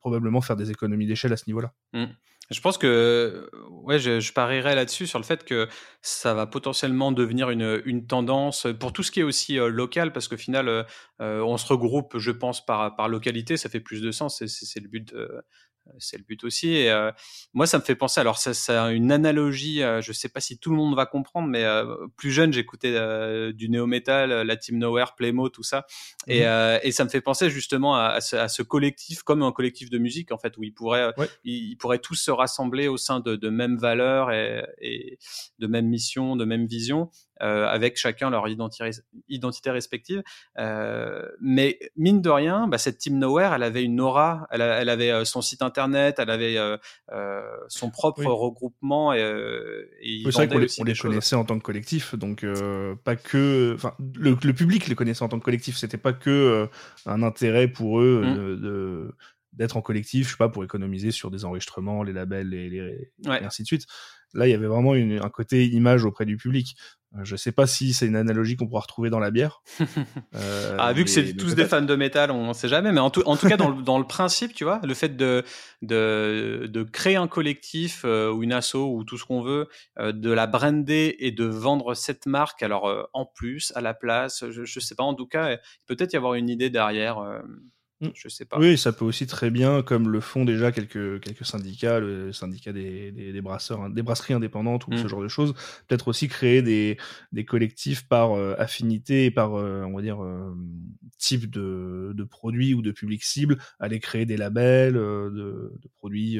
probablement 0.00 0.40
faire 0.40 0.56
des 0.56 0.72
économies 0.72 1.06
d'échelle 1.06 1.32
à 1.32 1.36
ce 1.36 1.44
niveau-là. 1.46 1.72
Mmh. 1.92 2.06
Je 2.50 2.60
pense 2.60 2.78
que 2.78 3.50
ouais, 3.70 3.98
je, 3.98 4.20
je 4.20 4.32
parierais 4.32 4.76
là-dessus 4.76 5.06
sur 5.06 5.18
le 5.18 5.24
fait 5.24 5.44
que 5.44 5.68
ça 6.00 6.32
va 6.32 6.46
potentiellement 6.46 7.10
devenir 7.10 7.50
une, 7.50 8.06
tendance 8.06 8.68
pour 8.78 8.92
tout 8.92 9.02
ce 9.02 9.10
qui 9.10 9.20
est 9.20 9.24
aussi 9.24 9.58
euh, 9.58 9.68
local, 9.68 10.12
parce 10.12 10.28
qu'au 10.28 10.36
final, 10.36 10.68
euh, 10.68 10.84
on 11.18 11.56
se 11.56 11.66
regroupe, 11.66 12.18
je 12.18 12.30
pense, 12.30 12.64
par, 12.64 13.08
localité, 13.08 13.56
ça 13.56 13.68
fait 13.68 13.80
plus 13.80 14.00
de 14.00 14.12
sens, 14.12 14.44
c'est 14.44 14.80
le 14.80 14.88
but 14.88 15.12
c'est 15.98 16.18
le 16.18 16.24
but 16.24 16.44
aussi. 16.44 16.68
Et 16.68 16.90
euh, 16.90 17.10
moi, 17.54 17.66
ça 17.66 17.78
me 17.78 17.82
fait 17.82 17.94
penser. 17.94 18.20
Alors, 18.20 18.38
ça, 18.38 18.54
c'est 18.54 18.76
une 18.94 19.12
analogie. 19.12 19.82
Euh, 19.82 20.00
je 20.00 20.12
sais 20.12 20.28
pas 20.28 20.40
si 20.40 20.58
tout 20.58 20.70
le 20.70 20.76
monde 20.76 20.94
va 20.94 21.06
comprendre, 21.06 21.48
mais 21.48 21.64
euh, 21.64 22.06
plus 22.16 22.30
jeune, 22.30 22.52
j'écoutais 22.52 22.92
du 23.52 23.68
néo 23.68 23.86
metal, 23.86 24.30
la 24.30 24.56
Team 24.56 24.78
Nowhere, 24.78 25.14
Playmo, 25.16 25.48
tout 25.48 25.62
ça, 25.62 25.86
et, 26.26 26.44
mmh 26.44 26.78
et, 26.82 26.92
ça 26.92 27.04
me 27.04 27.08
fait 27.08 27.20
penser 27.20 27.50
justement 27.50 27.96
à, 27.96 28.20
ce, 28.20 28.62
collectif, 28.62 29.22
comme 29.22 29.42
un 29.42 29.52
collectif 29.52 29.90
de 29.90 29.98
musique 29.98 30.32
en 30.32 30.38
fait, 30.38 30.56
où 30.56 30.62
ils 30.62 30.72
pourraient, 30.72 31.12
ils, 31.44 31.76
pourraient 31.76 31.98
tous 31.98 32.14
se 32.14 32.30
rassembler 32.30 32.88
au 32.88 32.96
sein 32.96 33.20
de, 33.20 33.36
de 33.36 33.48
mêmes 33.48 33.76
valeurs 33.76 34.30
et, 34.30 34.64
et, 34.80 35.18
de 35.58 35.66
mêmes 35.66 35.88
missions, 35.88 36.36
de 36.36 36.44
mêmes 36.44 36.66
visions, 36.66 37.10
euh, 37.42 37.66
avec 37.66 37.96
chacun 37.96 38.30
leur 38.30 38.48
identité, 38.48 38.90
identité 39.28 39.70
respective. 39.70 40.22
Euh, 40.58 41.22
mais 41.40 41.78
mine 41.96 42.22
de 42.22 42.30
rien, 42.30 42.66
bah, 42.66 42.78
cette 42.78 42.98
Team 42.98 43.18
Nowhere, 43.18 43.52
elle 43.54 43.62
avait 43.62 43.84
une 43.84 44.00
aura, 44.00 44.46
elle, 44.50 44.62
elle 44.62 44.88
avait 44.88 45.10
euh, 45.10 45.24
son 45.24 45.42
site 45.42 45.62
internet, 45.62 46.16
elle 46.18 46.30
avait 46.30 46.56
son 47.68 47.90
propre 47.90 48.24
regroupement. 48.24 49.12
Et, 49.12 49.20
et 50.00 50.22
c'est 50.24 50.30
vrai 50.30 50.48
qu'on 50.48 50.58
les, 50.58 50.80
on 50.80 50.84
les 50.84 50.94
connaissait 50.94 51.36
en 51.36 51.44
tant 51.44 51.58
que 51.58 51.64
collectif, 51.64 52.14
donc 52.14 52.44
pas 53.04 53.16
que, 53.16 53.72
enfin, 53.74 53.94
le, 54.14 54.36
le, 54.42 54.52
public 54.52 54.86
les 54.88 54.94
connaissait 54.94 55.22
en 55.22 55.28
tant 55.28 55.38
que 55.38 55.44
collectif. 55.44 55.76
C'était 55.76 55.98
pas 55.98 56.12
que 56.12 56.68
un 57.04 57.22
intérêt 57.22 57.68
pour 57.68 58.00
eux 58.00 58.22
mmh. 58.24 58.60
de, 58.60 59.14
d'être 59.56 59.76
en 59.76 59.82
collectif, 59.82 60.26
je 60.26 60.32
sais 60.32 60.36
pas, 60.38 60.48
pour 60.48 60.64
économiser 60.64 61.10
sur 61.10 61.30
des 61.30 61.44
enregistrements, 61.44 62.02
les 62.02 62.12
labels 62.12 62.54
et, 62.54 62.68
les, 62.68 63.12
et 63.24 63.44
ainsi 63.44 63.62
de 63.62 63.66
suite. 63.66 63.86
Là, 64.36 64.46
il 64.46 64.50
y 64.50 64.54
avait 64.54 64.66
vraiment 64.66 64.92
un 64.92 65.30
côté 65.30 65.66
image 65.66 66.04
auprès 66.04 66.26
du 66.26 66.36
public. 66.36 66.76
Euh, 67.16 67.24
je 67.24 67.36
sais 67.36 67.52
pas 67.52 67.66
si 67.66 67.94
c'est 67.94 68.06
une 68.06 68.16
analogie 68.16 68.56
qu'on 68.56 68.66
pourra 68.66 68.82
retrouver 68.82 69.10
dans 69.10 69.18
la 69.18 69.30
bière. 69.30 69.62
Euh, 70.34 70.76
ah, 70.78 70.92
vu 70.92 71.04
que 71.04 71.10
c'est 71.10 71.34
tous 71.34 71.54
des 71.54 71.64
fans 71.64 71.80
de 71.80 71.96
métal, 71.96 72.30
on 72.30 72.48
ne 72.48 72.52
sait 72.52 72.68
jamais. 72.68 72.92
Mais 72.92 73.00
en 73.00 73.08
tout, 73.08 73.22
en 73.24 73.36
tout 73.36 73.48
cas, 73.48 73.56
dans 73.56 73.70
le, 73.70 73.82
dans 73.82 73.98
le, 73.98 74.04
principe, 74.06 74.52
tu 74.52 74.64
vois, 74.64 74.80
le 74.84 74.92
fait 74.92 75.16
de, 75.16 75.44
de, 75.80 76.68
de 76.70 76.82
créer 76.82 77.16
un 77.16 77.26
collectif 77.26 78.02
euh, 78.04 78.30
ou 78.30 78.42
une 78.42 78.52
asso 78.52 78.74
ou 78.74 79.02
tout 79.04 79.16
ce 79.16 79.24
qu'on 79.24 79.40
veut, 79.40 79.68
de 79.98 80.30
la 80.30 80.46
brander 80.46 81.16
et 81.18 81.30
de 81.32 81.44
vendre 81.44 81.94
cette 81.94 82.26
marque, 82.26 82.62
alors 82.62 83.08
en 83.14 83.24
plus, 83.24 83.72
à 83.76 83.80
la 83.80 83.94
place, 83.94 84.44
je 84.50 84.60
ne 84.60 84.66
sais 84.66 84.94
pas, 84.94 85.04
en 85.04 85.14
tout 85.14 85.26
cas, 85.26 85.56
peut-être 85.86 86.12
y 86.12 86.16
avoir 86.16 86.34
une 86.34 86.50
idée 86.50 86.68
derrière. 86.68 87.18
Je 88.00 88.28
sais 88.28 88.44
pas. 88.44 88.58
Oui, 88.58 88.76
ça 88.76 88.92
peut 88.92 89.06
aussi 89.06 89.26
très 89.26 89.50
bien, 89.50 89.82
comme 89.82 90.10
le 90.10 90.20
font 90.20 90.44
déjà 90.44 90.70
quelques, 90.70 91.20
quelques 91.20 91.46
syndicats, 91.46 91.98
le 91.98 92.30
syndicat 92.30 92.72
des, 92.72 93.10
des, 93.10 93.40
brasseurs, 93.40 93.88
des 93.88 94.02
brasseries 94.02 94.34
indépendantes 94.34 94.86
ou 94.86 94.92
ce 94.92 95.04
mmh. 95.04 95.08
genre 95.08 95.22
de 95.22 95.28
choses. 95.28 95.54
Peut-être 95.88 96.08
aussi 96.08 96.28
créer 96.28 96.60
des, 96.60 96.98
des 97.32 97.46
collectifs 97.46 98.06
par 98.06 98.32
euh, 98.32 98.54
affinité 98.58 99.24
et 99.24 99.30
par, 99.30 99.54
euh, 99.54 99.84
on 99.84 99.96
va 99.96 100.02
dire, 100.02 100.22
euh, 100.22 100.54
type 101.16 101.50
de, 101.50 102.12
de 102.14 102.24
produits 102.24 102.74
ou 102.74 102.82
de 102.82 102.92
public 102.92 103.24
cible, 103.24 103.56
aller 103.78 103.98
créer 103.98 104.26
des 104.26 104.36
labels 104.36 104.94
de, 104.94 105.72
de, 105.80 105.88
produits, 105.94 106.38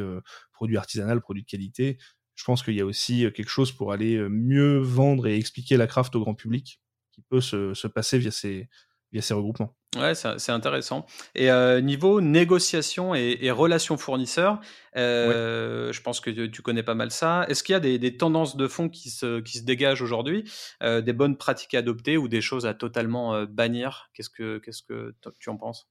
produits 0.53 0.77
artisanaux, 0.77 1.21
produits 1.21 1.43
de 1.43 1.49
qualité. 1.49 1.97
Je 2.35 2.45
pense 2.45 2.63
qu'il 2.63 2.75
y 2.75 2.83
a 2.83 2.87
aussi 2.87 3.21
quelque 3.33 3.49
chose 3.49 3.73
pour 3.73 3.93
aller 3.93 4.19
mieux 4.29 4.77
vendre 4.79 5.27
et 5.27 5.37
expliquer 5.37 5.79
la 5.79 5.87
craft 5.87 6.15
au 6.17 6.21
grand 6.21 6.35
public 6.35 6.83
qui 7.13 7.23
peut 7.23 7.41
se, 7.41 7.73
se 7.73 7.89
passer 7.89 8.19
via 8.19 8.31
ces, 8.31 8.69
via 9.11 9.23
ces 9.23 9.33
regroupements. 9.33 9.75
Ouais, 9.97 10.15
c'est 10.15 10.53
intéressant. 10.53 11.07
Et 11.35 11.51
euh, 11.51 11.81
niveau 11.81 12.21
négociation 12.21 13.15
et, 13.15 13.51
relations 13.51 13.97
fournisseurs, 13.97 14.61
euh, 14.97 15.93
je 15.93 16.01
pense 16.03 16.21
que 16.21 16.31
tu 16.31 16.63
connais 16.63 16.83
pas 16.83 16.95
mal 16.95 17.11
ça. 17.11 17.47
Est-ce 17.49 17.63
qu'il 17.63 17.73
y 17.73 17.77
a 17.77 17.81
des, 17.81 18.17
tendances 18.17 18.57
de 18.57 18.69
fond 18.69 18.89
qui 18.89 19.11
se, 19.11 19.41
qui 19.41 19.59
se 19.59 19.65
dégagent 19.65 20.03
aujourd'hui, 20.03 20.51
euh, 20.83 21.01
des 21.01 21.13
bonnes 21.13 21.37
pratiques 21.37 21.75
à 21.75 21.79
adopter 21.79 22.17
ou 22.17 22.29
des 22.29 22.41
choses 22.41 22.67
à 22.67 22.75
totalement 22.75 23.45
bannir? 23.45 24.11
Qu'est-ce 24.15 24.31
que, 24.31 24.59
qu'est-ce 24.59 24.83
que 24.83 25.15
tu 25.39 25.51
en 25.51 25.57
penses? 25.57 25.89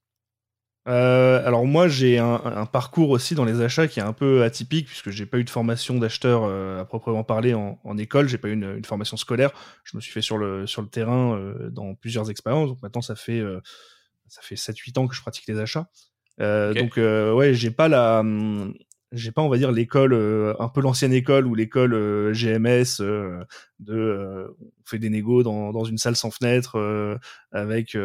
Euh, 0.88 1.44
alors 1.44 1.66
moi 1.66 1.88
j'ai 1.88 2.18
un, 2.18 2.66
parcours 2.66 3.10
aussi 3.10 3.34
dans 3.34 3.44
les 3.44 3.60
achats 3.60 3.88
qui 3.88 3.98
est 3.98 4.04
un 4.04 4.12
peu 4.12 4.44
atypique 4.44 4.86
puisque 4.86 5.10
j'ai 5.10 5.26
pas 5.26 5.38
eu 5.38 5.44
de 5.44 5.50
formation 5.50 5.98
d'acheteur 5.98 6.44
euh, 6.44 6.80
à 6.80 6.84
proprement 6.84 7.24
parler 7.24 7.54
en, 7.54 7.98
école, 7.98 8.28
j'ai 8.28 8.38
pas 8.38 8.48
eu 8.48 8.52
une, 8.52 8.84
formation 8.84 9.16
scolaire. 9.16 9.50
Je 9.82 9.96
me 9.96 10.00
suis 10.00 10.12
fait 10.12 10.22
sur 10.22 10.38
le 10.38 10.66
sur 10.66 10.82
le 10.82 10.88
terrain 10.88 11.36
euh, 11.36 11.70
dans 11.70 11.94
plusieurs 11.94 12.30
expériences. 12.30 12.68
Donc 12.68 12.82
maintenant 12.82 13.02
ça 13.02 13.16
fait 13.16 13.42
ça 14.28 14.42
fait 14.42 14.54
7-8 14.54 14.98
ans 14.98 15.06
que 15.06 15.14
je 15.14 15.20
pratique 15.20 15.46
les 15.46 15.58
achats. 15.58 15.88
Donc 16.38 16.96
ouais 16.96 17.54
j'ai 17.54 17.70
pas 17.70 17.88
la 17.88 18.20
hum, 18.20 18.74
j'ai 19.12 19.32
pas 19.32 19.42
on 19.42 19.48
va 19.48 19.56
dire 19.56 19.72
l'école 19.72 20.14
un 20.58 20.68
peu 20.68 20.80
l'ancienne 20.80 21.12
école 21.12 21.46
ou 21.46 21.54
l'école 21.54 22.32
GMS 22.32 23.00
de 23.78 24.46
on 24.60 24.84
fait 24.84 24.98
des 24.98 25.10
négos 25.10 25.42
dans, 25.42 25.72
dans 25.72 25.84
une 25.84 25.98
salle 25.98 26.16
sans 26.16 26.30
fenêtre 26.30 27.18
avec 27.52 27.96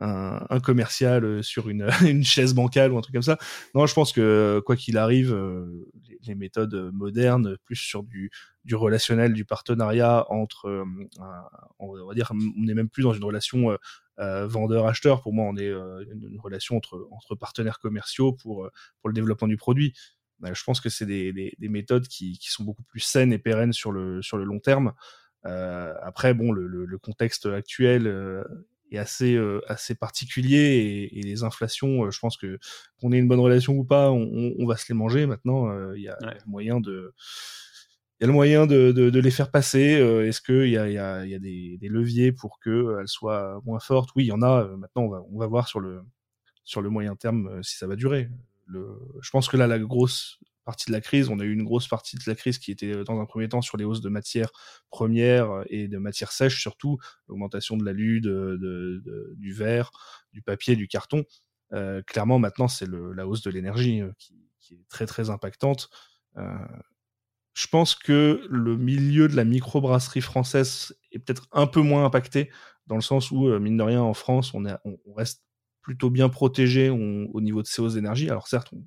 un, 0.00 0.60
commercial 0.60 1.24
euh, 1.24 1.42
sur 1.42 1.68
une, 1.68 1.88
une, 2.06 2.24
chaise 2.24 2.54
bancale 2.54 2.92
ou 2.92 2.98
un 2.98 3.00
truc 3.00 3.14
comme 3.14 3.22
ça. 3.22 3.38
Non, 3.74 3.86
je 3.86 3.94
pense 3.94 4.12
que 4.12 4.60
quoi 4.64 4.76
qu'il 4.76 4.98
arrive, 4.98 5.32
euh, 5.32 5.86
les, 6.26 6.34
méthodes 6.34 6.90
modernes, 6.92 7.56
plus 7.64 7.76
sur 7.76 8.02
du, 8.02 8.30
du 8.64 8.74
relationnel, 8.74 9.32
du 9.32 9.44
partenariat 9.44 10.26
entre, 10.30 10.68
euh, 10.68 10.84
on 11.78 12.06
va 12.06 12.14
dire, 12.14 12.32
on 12.32 12.64
n'est 12.64 12.74
même 12.74 12.88
plus 12.88 13.02
dans 13.02 13.12
une 13.12 13.24
relation 13.24 13.76
vendeur-acheteur. 14.20 15.22
Pour 15.22 15.32
moi, 15.32 15.46
on 15.46 15.56
est 15.56 15.68
une, 15.68 16.38
relation 16.38 16.76
entre, 16.76 17.08
entre 17.10 17.34
partenaires 17.34 17.78
commerciaux 17.78 18.32
pour, 18.32 18.68
pour 19.00 19.08
le 19.08 19.14
développement 19.14 19.48
du 19.48 19.56
produit. 19.56 19.94
Je 20.42 20.64
pense 20.64 20.80
que 20.80 20.88
c'est 20.88 21.06
des, 21.06 21.32
des, 21.32 21.54
des, 21.58 21.68
méthodes 21.68 22.06
qui, 22.06 22.38
qui, 22.38 22.50
sont 22.50 22.64
beaucoup 22.64 22.82
plus 22.82 23.00
saines 23.00 23.32
et 23.32 23.38
pérennes 23.38 23.72
sur 23.72 23.92
le, 23.92 24.22
sur 24.22 24.38
le 24.38 24.44
long 24.44 24.58
terme. 24.58 24.94
Euh, 25.46 25.94
après, 26.02 26.34
bon, 26.34 26.52
le, 26.52 26.66
le, 26.66 26.84
le 26.84 26.98
contexte 26.98 27.46
actuel 27.46 28.06
euh, 28.06 28.44
est 28.90 28.98
assez 28.98 29.34
euh, 29.34 29.60
assez 29.68 29.94
particulier 29.94 31.08
et, 31.12 31.22
les 31.22 31.42
inflations, 31.42 32.04
euh, 32.04 32.10
je 32.10 32.18
pense 32.18 32.36
que 32.36 32.58
qu'on 33.00 33.12
ait 33.12 33.18
une 33.18 33.28
bonne 33.28 33.40
relation 33.40 33.74
ou 33.74 33.84
pas, 33.84 34.10
on, 34.10 34.54
on 34.58 34.66
va 34.66 34.76
se 34.76 34.86
les 34.88 34.94
manger. 34.94 35.26
Maintenant, 35.26 35.70
euh, 35.70 35.96
il 35.96 36.02
y 36.02 36.08
a 36.08 36.18
moyen 36.46 36.80
de 36.80 37.14
il 38.20 38.24
y 38.24 38.24
a 38.24 38.26
le 38.26 38.32
moyen 38.32 38.66
de, 38.66 39.18
les 39.18 39.30
faire 39.30 39.50
passer. 39.50 39.80
Est-ce 39.80 40.42
qu'il 40.42 40.68
y 40.68 40.76
a, 40.76 40.88
y 40.90 40.98
a, 40.98 41.38
des, 41.38 41.78
leviers 41.82 42.32
pour 42.32 42.60
qu'elles 42.60 43.06
soient 43.08 43.60
moins 43.64 43.80
fortes? 43.80 44.10
Oui, 44.14 44.24
il 44.24 44.28
y 44.28 44.32
en 44.32 44.42
a. 44.42 44.64
Maintenant, 44.76 45.02
on 45.02 45.08
va, 45.08 45.22
on 45.32 45.38
va 45.38 45.46
voir 45.46 45.68
sur 45.68 45.80
le, 45.80 46.02
sur 46.64 46.82
le 46.82 46.90
moyen 46.90 47.16
terme 47.16 47.62
si 47.62 47.76
ça 47.78 47.86
va 47.86 47.96
durer. 47.96 48.28
Je 48.68 49.30
pense 49.30 49.48
que 49.48 49.56
là, 49.56 49.66
la 49.66 49.78
grosse 49.78 50.38
partie 50.64 50.86
de 50.86 50.92
la 50.92 51.00
crise. 51.00 51.28
On 51.28 51.40
a 51.40 51.44
eu 51.44 51.52
une 51.52 51.64
grosse 51.64 51.88
partie 51.88 52.16
de 52.16 52.22
la 52.26 52.34
crise 52.34 52.58
qui 52.58 52.70
était 52.70 52.94
euh, 52.94 53.04
dans 53.04 53.20
un 53.20 53.26
premier 53.26 53.48
temps 53.48 53.62
sur 53.62 53.76
les 53.76 53.84
hausses 53.84 54.00
de 54.00 54.08
matières 54.08 54.50
premières 54.90 55.50
euh, 55.50 55.64
et 55.68 55.88
de 55.88 55.98
matières 55.98 56.32
sèches 56.32 56.60
surtout, 56.60 56.98
l'augmentation 57.28 57.76
de 57.76 57.84
l'alu, 57.84 58.20
de, 58.20 59.02
du 59.36 59.52
verre, 59.52 59.90
du 60.32 60.42
papier, 60.42 60.76
du 60.76 60.86
carton. 60.86 61.24
Euh, 61.72 62.02
clairement, 62.02 62.38
maintenant, 62.38 62.68
c'est 62.68 62.88
la 62.88 63.26
hausse 63.26 63.42
de 63.42 63.50
l'énergie 63.50 64.02
qui, 64.18 64.74
est 64.74 64.88
très 64.88 65.06
très 65.06 65.30
impactante. 65.30 65.90
Euh, 66.36 66.42
je 67.54 67.66
pense 67.66 67.94
que 67.94 68.46
le 68.48 68.76
milieu 68.76 69.28
de 69.28 69.36
la 69.36 69.44
microbrasserie 69.44 70.20
française 70.20 70.96
est 71.12 71.18
peut-être 71.18 71.48
un 71.52 71.66
peu 71.66 71.80
moins 71.80 72.04
impacté, 72.04 72.50
dans 72.86 72.96
le 72.96 73.02
sens 73.02 73.30
où, 73.30 73.46
mine 73.58 73.76
de 73.76 73.82
rien, 73.82 74.02
en 74.02 74.14
France, 74.14 74.54
on, 74.54 74.66
est, 74.66 74.76
on, 74.84 75.14
reste 75.14 75.44
plutôt 75.82 76.10
bien 76.10 76.28
protégé 76.28 76.90
au 76.90 77.40
niveau 77.40 77.62
de 77.62 77.66
ces 77.66 77.80
hausses 77.82 77.94
d'énergie. 77.94 78.28
Alors 78.28 78.48
certes, 78.48 78.72
on, 78.72 78.82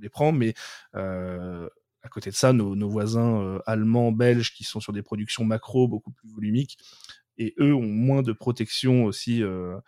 les 0.00 0.08
prend, 0.08 0.32
mais 0.32 0.54
euh, 0.94 1.68
à 2.02 2.08
côté 2.08 2.30
de 2.30 2.34
ça, 2.34 2.52
nos, 2.52 2.88
voisins 2.88 3.40
euh, 3.42 3.58
allemands, 3.66 4.12
belges, 4.12 4.54
qui 4.54 4.64
sont 4.64 4.80
sur 4.80 4.92
des 4.92 5.02
productions 5.02 5.44
macro 5.44 5.88
beaucoup 5.88 6.10
plus 6.10 6.28
volumiques, 6.30 6.78
et 7.36 7.54
eux 7.58 7.74
ont 7.74 7.86
moins 7.86 8.22
de 8.22 8.32
protection 8.32 9.04
aussi 9.04 9.42
euh, 9.42 9.78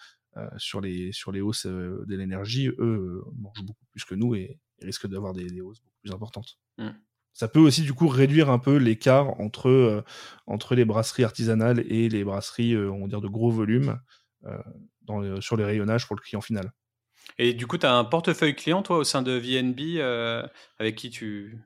sur, 0.56 0.80
les, 0.80 1.12
sur 1.12 1.32
les 1.32 1.40
hausses 1.40 1.66
de 1.66 2.14
l'énergie. 2.14 2.68
Eux 2.78 3.22
mangent 3.36 3.64
beaucoup 3.64 3.84
plus 3.90 4.04
que 4.04 4.14
nous 4.14 4.34
et, 4.34 4.58
risquent 4.80 5.06
d'avoir 5.06 5.32
des, 5.32 5.60
hausses 5.60 5.80
beaucoup 5.80 5.98
plus 6.02 6.12
importantes. 6.12 6.58
Mmh. 6.78 6.90
Ça 7.32 7.48
peut 7.48 7.60
aussi 7.60 7.82
du 7.82 7.94
coup 7.94 8.08
réduire 8.08 8.50
un 8.50 8.58
peu 8.58 8.76
l'écart 8.76 9.40
entre, 9.40 10.04
entre 10.46 10.74
les 10.74 10.84
brasseries 10.84 11.24
artisanales 11.24 11.80
et 11.90 12.08
les 12.08 12.24
brasseries, 12.24 12.76
on 12.76 13.02
va 13.02 13.08
dire, 13.08 13.20
de 13.20 13.28
gros 13.28 13.50
volume 13.50 13.98
dans, 15.02 15.40
sur 15.40 15.56
les 15.56 15.64
rayonnages 15.64 16.06
pour 16.06 16.16
le 16.16 16.20
client 16.20 16.40
final. 16.40 16.72
Et 17.38 17.54
du 17.54 17.66
coup, 17.66 17.78
tu 17.78 17.86
as 17.86 17.94
un 17.94 18.04
portefeuille 18.04 18.54
client, 18.54 18.82
toi, 18.82 18.98
au 18.98 19.04
sein 19.04 19.22
de 19.22 19.32
VNB, 19.32 19.98
euh, 19.98 20.46
avec 20.78 20.96
qui 20.96 21.10
tu 21.10 21.58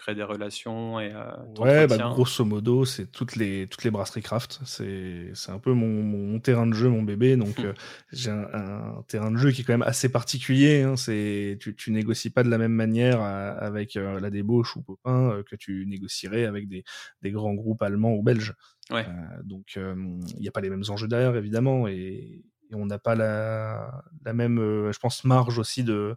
crées 0.00 0.14
des 0.14 0.22
relations 0.22 0.98
et 0.98 1.12
euh, 1.14 1.30
Ouais, 1.58 1.86
bah, 1.86 1.96
grosso 1.98 2.44
modo, 2.44 2.84
c'est 2.84 3.06
toutes 3.06 3.36
les, 3.36 3.66
toutes 3.68 3.84
les 3.84 3.90
brasseries 3.90 4.22
craft. 4.22 4.60
C'est 4.64 5.32
un 5.48 5.58
peu 5.58 5.72
mon, 5.72 6.02
mon, 6.02 6.40
terrain 6.40 6.66
de 6.66 6.72
jeu, 6.72 6.88
mon 6.88 7.02
bébé. 7.02 7.36
Donc, 7.36 7.60
euh, 7.60 7.72
j'ai 8.12 8.30
un, 8.30 9.04
terrain 9.06 9.30
de 9.30 9.36
jeu 9.36 9.50
qui 9.52 9.60
est 9.60 9.64
quand 9.64 9.74
même 9.74 9.82
assez 9.82 10.08
particulier. 10.08 10.82
Hein. 10.82 10.94
Tu, 10.96 11.74
tu 11.76 11.90
négocies 11.92 12.30
pas 12.30 12.42
de 12.42 12.48
la 12.48 12.58
même 12.58 12.72
manière 12.72 13.20
avec 13.22 13.94
la 13.94 14.30
débauche 14.30 14.76
ou 14.76 14.82
Popin 14.82 15.42
que 15.48 15.56
tu 15.56 15.84
négocierais 15.86 16.46
avec 16.46 16.68
des, 16.68 16.82
des 17.22 17.30
grands 17.30 17.54
groupes 17.54 17.82
allemands 17.82 18.14
ou 18.14 18.22
belges. 18.22 18.54
Ouais. 18.90 19.06
donc, 19.44 19.76
il 19.76 20.40
n'y 20.40 20.48
a 20.48 20.52
pas 20.52 20.60
les 20.60 20.70
mêmes 20.70 20.84
enjeux 20.88 21.08
derrière, 21.08 21.36
évidemment. 21.36 21.86
Et, 21.86 22.42
et 22.70 22.74
on 22.74 22.86
n'a 22.86 22.98
pas 22.98 23.14
la, 23.14 24.02
la 24.24 24.32
même, 24.32 24.58
euh, 24.58 24.92
je 24.92 24.98
pense, 24.98 25.24
marge 25.24 25.58
aussi 25.58 25.84
de 25.84 26.16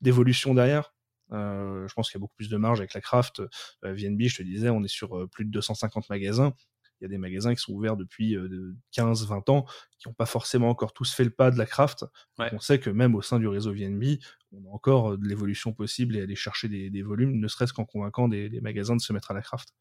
d'évolution 0.00 0.54
derrière. 0.54 0.94
Euh, 1.84 1.88
je 1.88 1.94
pense 1.94 2.10
qu'il 2.10 2.18
y 2.18 2.20
a 2.20 2.22
beaucoup 2.22 2.36
plus 2.36 2.48
de 2.48 2.56
marge 2.56 2.80
avec 2.80 2.94
la 2.94 3.00
craft. 3.00 3.40
Euh, 3.40 3.94
VNB, 3.94 4.22
je 4.22 4.36
te 4.36 4.42
disais, 4.42 4.70
on 4.70 4.82
est 4.82 4.88
sur 4.88 5.28
plus 5.30 5.44
de 5.44 5.50
250 5.50 6.08
magasins. 6.10 6.54
Il 7.00 7.04
y 7.04 7.06
a 7.06 7.08
des 7.08 7.18
magasins 7.18 7.54
qui 7.54 7.60
sont 7.60 7.72
ouverts 7.72 7.96
depuis 7.96 8.36
15-20 8.96 9.50
ans, 9.50 9.66
qui 9.98 10.08
n'ont 10.08 10.14
pas 10.14 10.26
forcément 10.26 10.70
encore 10.70 10.92
tous 10.92 11.12
fait 11.12 11.24
le 11.24 11.30
pas 11.30 11.50
de 11.50 11.58
la 11.58 11.66
craft. 11.66 12.04
On 12.38 12.60
sait 12.60 12.78
que 12.78 12.88
même 12.88 13.14
au 13.14 13.20
sein 13.20 13.38
du 13.38 13.48
réseau 13.48 13.74
VNB, 13.74 14.18
on 14.52 14.64
a 14.70 14.72
encore 14.72 15.18
de 15.18 15.26
l'évolution 15.26 15.72
possible 15.72 16.16
et 16.16 16.22
aller 16.22 16.36
chercher 16.36 16.68
des, 16.68 17.02
volumes, 17.02 17.38
ne 17.40 17.48
serait-ce 17.48 17.72
qu'en 17.72 17.84
convainquant 17.84 18.28
des, 18.28 18.48
des, 18.48 18.60
magasins 18.60 18.96
de 18.96 19.00
se 19.00 19.12
mettre 19.12 19.32
à 19.32 19.34
la 19.34 19.42
craft. 19.42 19.74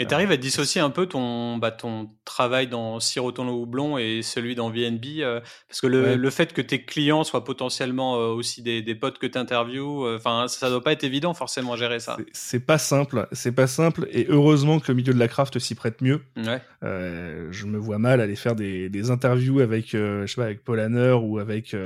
Et 0.00 0.06
tu 0.06 0.14
arrives 0.14 0.32
à 0.32 0.36
dissocier 0.36 0.80
un 0.80 0.90
peu 0.90 1.06
ton, 1.06 1.56
bah, 1.56 1.70
ton 1.70 2.10
travail 2.24 2.66
dans 2.66 2.98
Siroton 2.98 3.44
le 3.44 3.52
Houblon 3.52 3.96
et 3.96 4.22
celui 4.22 4.56
dans 4.56 4.68
VNB 4.68 5.20
euh, 5.20 5.40
Parce 5.68 5.80
que 5.80 5.86
le, 5.86 6.16
le, 6.16 6.30
fait 6.30 6.52
que 6.52 6.60
tes 6.60 6.84
clients 6.84 7.22
soient 7.22 7.44
potentiellement 7.44 8.16
euh, 8.16 8.26
aussi 8.30 8.60
des, 8.62 8.82
des, 8.82 8.96
potes 8.96 9.18
que 9.18 9.26
tu 9.26 9.38
interviews, 9.38 10.04
euh, 10.04 10.18
ça 10.48 10.68
doit 10.68 10.82
pas 10.82 10.90
être 10.90 11.04
évident 11.04 11.32
forcément 11.32 11.76
gérer 11.76 12.00
ça. 12.00 12.16
C'est 12.32 12.66
pas 12.66 12.78
simple, 12.78 13.28
c'est 13.30 13.52
pas 13.52 13.68
simple. 13.68 14.08
Et 14.10 14.26
heureusement 14.28 14.80
que 14.80 14.90
le 14.90 14.96
milieu 14.96 15.14
de 15.14 15.18
la 15.18 15.28
craft 15.28 15.60
s'y 15.60 15.76
prête 15.76 16.00
mieux. 16.00 16.22
Ouais. 16.36 16.60
je 16.82 17.66
me 17.66 17.78
vois 17.78 17.98
mal 17.98 18.20
aller 18.20 18.36
faire 18.36 18.56
des, 18.56 18.88
des 18.88 19.12
interviews 19.12 19.60
avec, 19.60 19.90
je 19.92 20.26
sais 20.26 20.34
pas, 20.34 20.44
avec 20.44 20.64
Paul 20.64 20.80
Hanner 20.80 21.12
ou 21.12 21.38
avec 21.38 21.76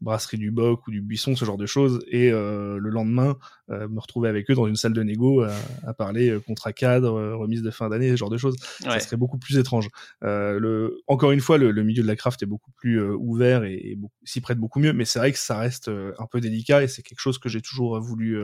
Brasserie 0.00 0.38
du 0.38 0.52
Boc 0.52 0.86
ou 0.86 0.92
du 0.92 1.00
Buisson, 1.00 1.34
ce 1.34 1.44
genre 1.44 1.58
de 1.58 1.66
choses. 1.66 2.04
Et 2.12 2.30
le 2.30 2.78
lendemain, 2.90 3.36
me 3.68 3.98
retrouver 3.98 4.28
avec 4.28 4.50
eux 4.50 4.54
dans 4.54 4.66
une 4.66 4.76
salle 4.76 4.92
de 4.92 5.02
négo 5.02 5.42
à, 5.42 5.94
parler 5.94 6.38
contrat 6.46 6.72
cadre, 6.72 7.34
remise 7.34 7.62
de 7.62 7.70
fin 7.70 7.88
d'année, 7.88 8.10
ce 8.10 8.16
genre 8.16 8.30
de 8.30 8.38
choses. 8.38 8.56
Ça 8.80 9.00
serait 9.00 9.16
beaucoup 9.16 9.38
plus 9.38 9.58
étrange. 9.58 9.88
le, 10.22 10.98
encore 11.06 11.32
une 11.32 11.40
fois, 11.40 11.58
le, 11.58 11.82
milieu 11.82 12.02
de 12.02 12.08
la 12.08 12.16
craft 12.16 12.42
est 12.42 12.46
beaucoup 12.46 12.70
plus 12.72 13.00
ouvert 13.00 13.64
et, 13.64 13.98
s'y 14.24 14.40
prête 14.40 14.58
beaucoup 14.58 14.78
mieux, 14.78 14.92
mais 14.92 15.04
c'est 15.04 15.18
vrai 15.18 15.32
que 15.32 15.38
ça 15.38 15.58
reste 15.58 15.88
un 15.88 16.26
peu 16.30 16.40
délicat 16.40 16.82
et 16.82 16.88
c'est 16.88 17.02
quelque 17.02 17.20
chose 17.20 17.38
que 17.38 17.48
j'ai 17.48 17.60
toujours 17.60 18.00
voulu 18.00 18.38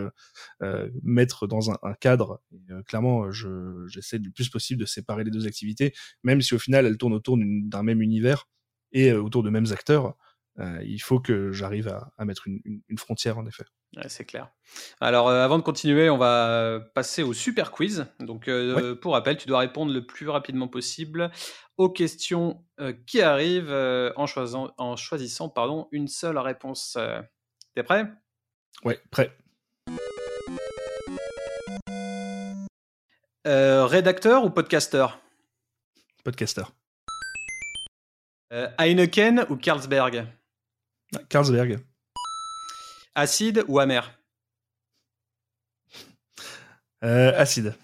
mettre 1.03 1.47
dans 1.47 1.71
un, 1.71 1.79
un 1.83 1.95
cadre. 1.95 2.41
clairement, 2.87 3.31
j'essaie 3.87 4.19
le 4.19 4.31
plus 4.31 4.49
possible 4.49 4.81
de 4.81 4.87
séparer 4.87 5.25
les 5.25 5.31
deux 5.31 5.47
activités, 5.47 5.93
même 6.23 6.41
si 6.41 6.55
au 6.55 6.59
final 6.59 6.87
elles 6.87 6.99
tournent 6.99 7.15
autour 7.15 7.39
d'un 7.39 7.83
même 7.83 8.03
univers 8.03 8.49
et 8.93 9.13
autour 9.13 9.43
de 9.43 9.51
mêmes 9.51 9.71
acteurs. 9.71 10.15
Euh, 10.59 10.83
il 10.85 11.01
faut 11.01 11.21
que 11.21 11.53
j'arrive 11.53 11.89
à, 11.89 12.25
mettre 12.25 12.47
une, 12.47 12.83
frontière 12.99 13.39
en 13.39 13.47
effet. 13.47 13.65
C'est 14.09 14.25
clair. 14.25 14.49
Alors, 15.01 15.29
euh, 15.29 15.45
avant 15.45 15.59
de 15.59 15.63
continuer, 15.63 16.09
on 16.09 16.17
va 16.17 16.81
passer 16.95 17.23
au 17.23 17.33
super 17.33 17.71
quiz. 17.71 18.07
Donc, 18.21 18.49
euh, 18.49 18.95
pour 18.95 19.13
rappel, 19.13 19.37
tu 19.37 19.47
dois 19.47 19.61
répondre 19.61 19.93
le 19.93 20.07
plus 20.07 20.29
rapidement 20.29 20.69
possible 20.69 21.31
aux 21.77 21.91
questions 21.91 22.65
qui 23.07 23.23
arrivent 23.23 23.73
en, 24.17 24.27
choisissant, 24.27 24.71
en 24.79 24.97
choisissant 24.97 25.49
pardon, 25.49 25.89
une 25.91 26.09
seule 26.09 26.39
réponse. 26.39 26.99
T'es 27.75 27.83
prêt? 27.83 28.07
Ouais, 28.85 29.01
prêt. 29.11 29.37
rédacteur 33.45 34.45
ou 34.45 34.51
podcasteur 34.51 35.19
Podcasteur. 36.25 36.73
Heineken 38.79 39.47
ou 39.49 39.57
Carlsberg? 39.57 40.27
Carlsberg. 41.29 41.81
Acide 43.15 43.65
ou 43.69 43.79
amer? 43.79 44.19
Euh, 47.05 47.33
Acide. 47.37 47.75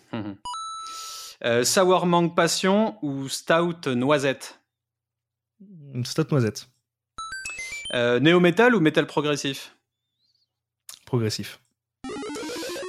Euh, 1.45 1.65
sour 1.65 2.07
mangue 2.07 2.35
passion 2.35 2.99
ou 3.03 3.29
stout 3.29 3.89
noisette? 3.89 4.61
Stout 6.05 6.27
noisette. 6.31 6.69
Euh, 7.95 8.21
néo-metal 8.21 8.75
ou 8.75 8.81
métal 8.81 9.07
progressif? 9.07 9.77
Progressif. 11.05 11.61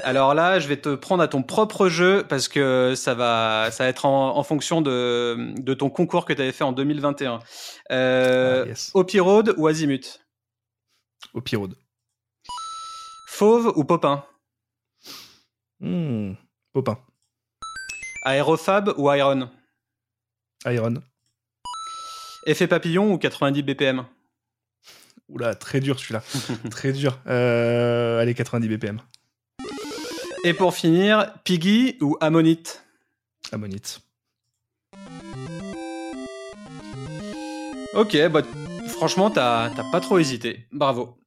Alors 0.04 0.34
là, 0.34 0.60
je 0.60 0.68
vais 0.68 0.78
te 0.78 0.96
prendre 0.96 1.22
à 1.22 1.28
ton 1.28 1.44
propre 1.44 1.90
jeu 1.90 2.26
parce 2.28 2.48
que 2.48 2.94
ça 2.96 3.14
va, 3.14 3.70
ça 3.72 3.84
va 3.84 3.90
être 3.90 4.06
en, 4.06 4.44
fonction 4.44 4.82
de, 4.82 5.54
de, 5.58 5.74
ton 5.74 5.90
concours 5.90 6.26
que 6.26 6.32
tu 6.32 6.42
avais 6.42 6.54
fait 6.54 6.64
en 6.64 6.72
2021. 6.72 7.40
Euh, 7.92 8.74
ah, 8.96 9.02
Road 9.20 9.54
ou 9.58 9.68
Azimut? 9.68 10.26
Au 11.34 11.42
Pyrode. 11.42 11.76
Fauve 13.40 13.72
ou 13.78 13.86
Popin 13.86 14.26
hmm, 15.80 16.34
Popin. 16.74 16.98
Aérofab 18.26 18.94
ou 18.98 19.10
Iron 19.14 19.50
Iron. 20.66 20.96
Effet 22.46 22.68
papillon 22.68 23.14
ou 23.14 23.18
90 23.18 23.64
BPM 23.64 24.06
Oula, 25.30 25.56
très 25.56 25.80
dur 25.80 25.98
celui-là. 26.02 26.22
très 26.70 26.92
dur. 26.92 27.18
Euh, 27.28 28.20
allez, 28.20 28.34
90 28.34 28.68
BPM. 28.68 29.00
Et 30.44 30.54
pour 30.54 30.74
finir, 30.74 31.34
Piggy 31.46 31.96
ou 32.02 32.18
Ammonite 32.20 32.84
Ammonite. 33.54 34.02
Ok, 37.94 38.18
bah 38.28 38.42
Franchement, 38.90 39.32
t'as 39.32 39.70
pas 39.94 40.02
trop 40.02 40.20
hésité. 40.20 40.68
Bravo. 40.74 41.19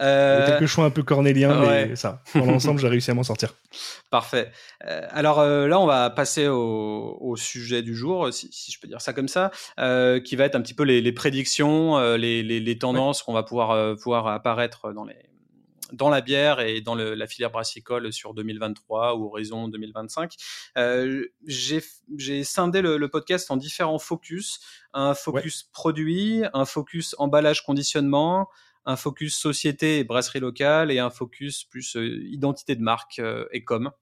Euh... 0.00 0.46
Quelques 0.46 0.66
choix 0.66 0.84
un 0.84 0.90
peu 0.90 1.02
cornéliens, 1.02 1.60
mais 1.60 1.96
ça, 1.96 2.22
dans 2.34 2.46
l'ensemble, 2.46 2.80
j'ai 2.80 2.88
réussi 2.88 3.10
à 3.10 3.14
m'en 3.14 3.22
sortir. 3.22 3.54
Parfait. 4.10 4.50
Euh, 4.84 5.06
alors 5.10 5.40
euh, 5.40 5.66
là, 5.66 5.80
on 5.80 5.86
va 5.86 6.10
passer 6.10 6.46
au, 6.48 7.34
sujet 7.36 7.82
du 7.82 7.94
jour, 7.94 8.32
si, 8.32 8.50
je 8.72 8.80
peux 8.80 8.88
dire 8.88 9.00
ça 9.00 9.12
comme 9.12 9.28
ça, 9.28 9.50
euh, 9.78 10.20
qui 10.20 10.36
va 10.36 10.44
être 10.44 10.56
un 10.56 10.60
petit 10.60 10.74
peu 10.74 10.84
les, 10.84 11.12
prédictions, 11.12 11.98
les, 12.16 12.78
tendances 12.78 13.22
qu'on 13.22 13.32
va 13.32 13.42
pouvoir 13.42 13.94
voir 13.96 14.26
apparaître 14.28 14.92
dans 14.92 15.04
les 15.04 15.16
dans 15.92 16.08
la 16.08 16.20
bière 16.20 16.60
et 16.60 16.80
dans 16.80 16.94
la 16.94 17.26
filière 17.26 17.50
brassicole 17.50 18.12
sur 18.12 18.34
2023 18.34 19.16
ou 19.16 19.26
horizon 19.26 19.68
2025. 19.68 20.34
Euh, 20.76 21.24
j'ai 21.46 22.44
scindé 22.44 22.82
le, 22.82 23.08
podcast 23.08 23.50
en 23.50 23.56
différents 23.56 23.98
focus. 23.98 24.60
Un 24.92 25.14
focus 25.14 25.68
produit, 25.72 26.42
un 26.52 26.64
focus 26.64 27.14
emballage 27.18 27.64
conditionnement, 27.64 28.48
un 28.88 28.96
focus 28.96 29.36
société 29.36 29.98
et 29.98 30.04
brasserie 30.04 30.40
locale 30.40 30.90
et 30.90 30.98
un 30.98 31.10
focus 31.10 31.62
plus 31.64 31.96
euh, 31.96 32.24
identité 32.26 32.74
de 32.74 32.82
marque 32.82 33.20
euh, 33.20 33.46
et 33.52 33.62
com. 33.62 33.92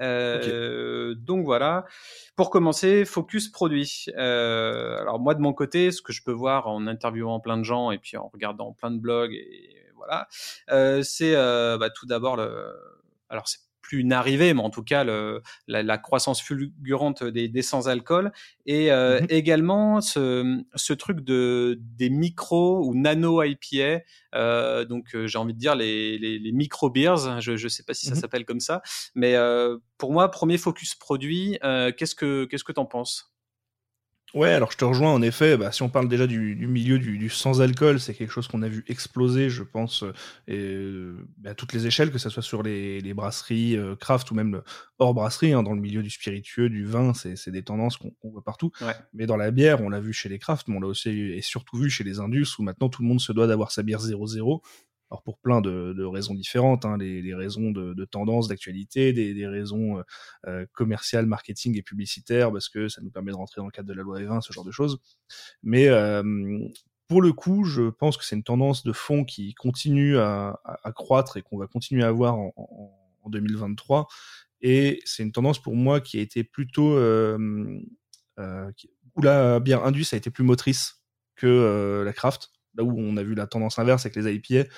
Donc 0.00 1.44
voilà. 1.44 1.84
Pour 2.36 2.50
commencer, 2.50 3.04
focus 3.04 3.48
produit. 3.48 4.06
alors 4.16 5.18
moi 5.18 5.34
de 5.34 5.40
mon 5.40 5.52
côté, 5.52 5.90
ce 5.90 6.02
que 6.02 6.12
je 6.12 6.22
peux 6.22 6.32
voir 6.32 6.68
en 6.68 6.86
interviewant 6.86 7.40
plein 7.40 7.58
de 7.58 7.64
gens 7.64 7.90
et 7.90 7.98
puis 7.98 8.16
en 8.16 8.28
regardant 8.28 8.72
plein 8.72 8.92
de 8.92 9.00
blogs 9.00 9.34
et 9.34 9.78
voilà. 9.98 10.28
Euh, 10.70 11.02
c'est 11.02 11.34
euh, 11.34 11.76
bah, 11.76 11.90
tout 11.90 12.06
d'abord 12.06 12.36
le. 12.36 12.74
Alors 13.28 13.46
c'est 13.46 13.58
plus 13.88 14.00
une 14.00 14.12
arrivée, 14.12 14.52
mais 14.52 14.60
en 14.60 14.68
tout 14.68 14.82
cas 14.82 15.02
le, 15.02 15.42
la, 15.66 15.96
croissance 15.96 16.42
fulgurante 16.42 17.24
des, 17.24 17.48
des 17.48 17.62
sans-alcool 17.62 18.32
et 18.66 18.92
euh, 18.92 19.20
mmh 19.20 19.26
également 19.30 20.00
ce, 20.00 20.62
ce, 20.74 20.92
truc 20.92 21.20
de 21.20 21.78
des 21.80 22.10
micro 22.10 22.84
ou 22.84 22.94
nano 22.94 23.42
IPA. 23.42 24.02
Euh, 24.34 24.84
donc 24.84 25.16
j'ai 25.24 25.38
envie 25.38 25.54
de 25.54 25.58
dire 25.58 25.74
les, 25.74 26.18
les, 26.18 26.38
les 26.38 26.52
micro 26.52 26.90
beers. 26.90 27.40
Je 27.40 27.52
ne 27.52 27.68
sais 27.68 27.82
pas 27.82 27.94
si 27.94 28.06
ça 28.06 28.12
mmh 28.12 28.16
s'appelle 28.16 28.44
comme 28.44 28.60
ça, 28.60 28.82
mais 29.14 29.34
pour 29.96 30.12
moi 30.12 30.30
premier 30.30 30.58
focus 30.58 30.94
produit. 30.94 31.58
qu'est-ce 31.96 32.14
que 32.14 32.44
qu'est-ce 32.44 32.64
que 32.64 32.72
t'en 32.72 32.86
penses? 32.86 33.32
Ouais, 34.34 34.50
alors 34.50 34.70
je 34.70 34.76
te 34.76 34.84
rejoins 34.84 35.12
en 35.12 35.22
effet. 35.22 35.56
Bah, 35.56 35.72
si 35.72 35.82
on 35.82 35.88
parle 35.88 36.06
déjà 36.06 36.26
du, 36.26 36.66
milieu 36.66 36.98
du, 36.98 37.30
sans-alcool, 37.30 37.98
c'est 37.98 38.12
quelque 38.12 38.30
chose 38.30 38.46
qu'on 38.46 38.60
a 38.60 38.68
vu 38.68 38.84
exploser, 38.86 39.48
je 39.48 39.62
pense, 39.62 40.02
euh, 40.02 40.12
euh, 40.50 41.16
à 41.46 41.54
toutes 41.54 41.72
les 41.72 41.86
échelles, 41.86 42.12
que 42.12 42.18
ce 42.18 42.28
soit 42.28 42.42
sur 42.42 42.62
les, 42.62 43.14
brasseries 43.14 43.76
euh, 43.76 43.96
craft 43.96 44.30
ou 44.30 44.34
même 44.34 44.60
hors 44.98 45.14
brasserie, 45.14 45.54
hein, 45.54 45.62
dans 45.62 45.72
le 45.72 45.80
milieu 45.80 46.02
du 46.02 46.10
spiritueux, 46.10 46.68
du 46.68 46.84
vin, 46.84 47.14
c'est 47.14 47.50
des 47.50 47.62
tendances 47.62 47.96
qu'on 47.96 48.12
voit 48.30 48.44
partout. 48.44 48.70
Mais 49.14 49.26
dans 49.26 49.36
la 49.36 49.50
bière, 49.50 49.80
on 49.80 49.88
l'a 49.88 50.00
vu 50.00 50.12
chez 50.12 50.28
les 50.28 50.38
craft, 50.38 50.68
mais 50.68 50.76
on 50.76 50.80
l'a 50.80 50.88
aussi 50.88 51.08
et 51.08 51.40
surtout 51.40 51.78
vu 51.78 51.88
chez 51.88 52.04
les 52.04 52.20
indus, 52.20 52.48
où 52.58 52.62
maintenant 52.62 52.90
tout 52.90 53.02
le 53.02 53.08
monde 53.08 53.20
se 53.20 53.32
doit 53.32 53.46
d'avoir 53.46 53.72
sa 53.72 53.82
bière 53.82 54.00
0-0. 54.00 54.60
Alors 55.10 55.22
pour 55.22 55.38
plein 55.38 55.62
de, 55.62 56.04
raisons 56.04 56.34
différentes, 56.34 56.84
hein, 56.84 56.98
les, 56.98 57.34
raisons 57.34 57.70
de, 57.70 58.04
tendance, 58.04 58.48
d'actualité, 58.48 59.12
des, 59.12 59.46
raisons 59.46 59.98
euh, 59.98 60.02
euh, 60.46 60.66
commerciales, 60.72 61.26
marketing 61.26 61.78
et 61.78 61.82
publicitaires, 61.82 62.52
parce 62.52 62.68
que 62.68 62.88
ça 62.88 63.00
nous 63.00 63.10
permet 63.10 63.32
de 63.32 63.36
rentrer 63.36 63.60
dans 63.60 63.66
le 63.66 63.70
cadre 63.70 63.88
de 63.88 63.94
la 63.94 64.02
loi 64.02 64.20
E20, 64.20 64.42
ce 64.42 64.52
genre 64.52 64.64
de 64.64 64.70
choses. 64.70 65.00
Mais 65.62 65.88
euh, 65.88 66.22
pour 67.06 67.22
le 67.22 67.32
coup, 67.32 67.64
je 67.64 67.88
pense 67.88 68.18
que 68.18 68.24
c'est 68.24 68.36
une 68.36 68.42
tendance 68.42 68.84
de 68.84 68.92
fond 68.92 69.24
qui 69.24 69.54
continue 69.54 70.18
à, 70.18 70.60
croître 70.94 71.38
et 71.38 71.42
qu'on 71.42 71.56
va 71.56 71.66
continuer 71.66 72.02
à 72.02 72.08
avoir 72.08 72.36
en, 72.36 72.94
2023. 73.30 74.08
Et 74.62 75.00
c'est 75.04 75.22
une 75.22 75.32
tendance 75.32 75.60
pour 75.60 75.76
moi 75.76 76.00
qui 76.00 76.18
a 76.18 76.22
été 76.22 76.44
plutôt... 76.44 76.98
où 76.98 77.82
la 79.22 79.60
bière 79.60 79.84
Indus 79.84 80.06
a 80.12 80.16
été 80.16 80.30
plus 80.30 80.44
motrice 80.44 81.02
que 81.34 82.02
la 82.04 82.12
craft 82.12 82.50
là 82.78 82.84
où 82.84 82.94
on 82.96 83.16
a 83.16 83.22
vu 83.22 83.34
la 83.34 83.46
tendance 83.46 83.78
inverse 83.78 84.06
avec 84.06 84.16
les 84.16 84.34
IPA, 84.34 84.70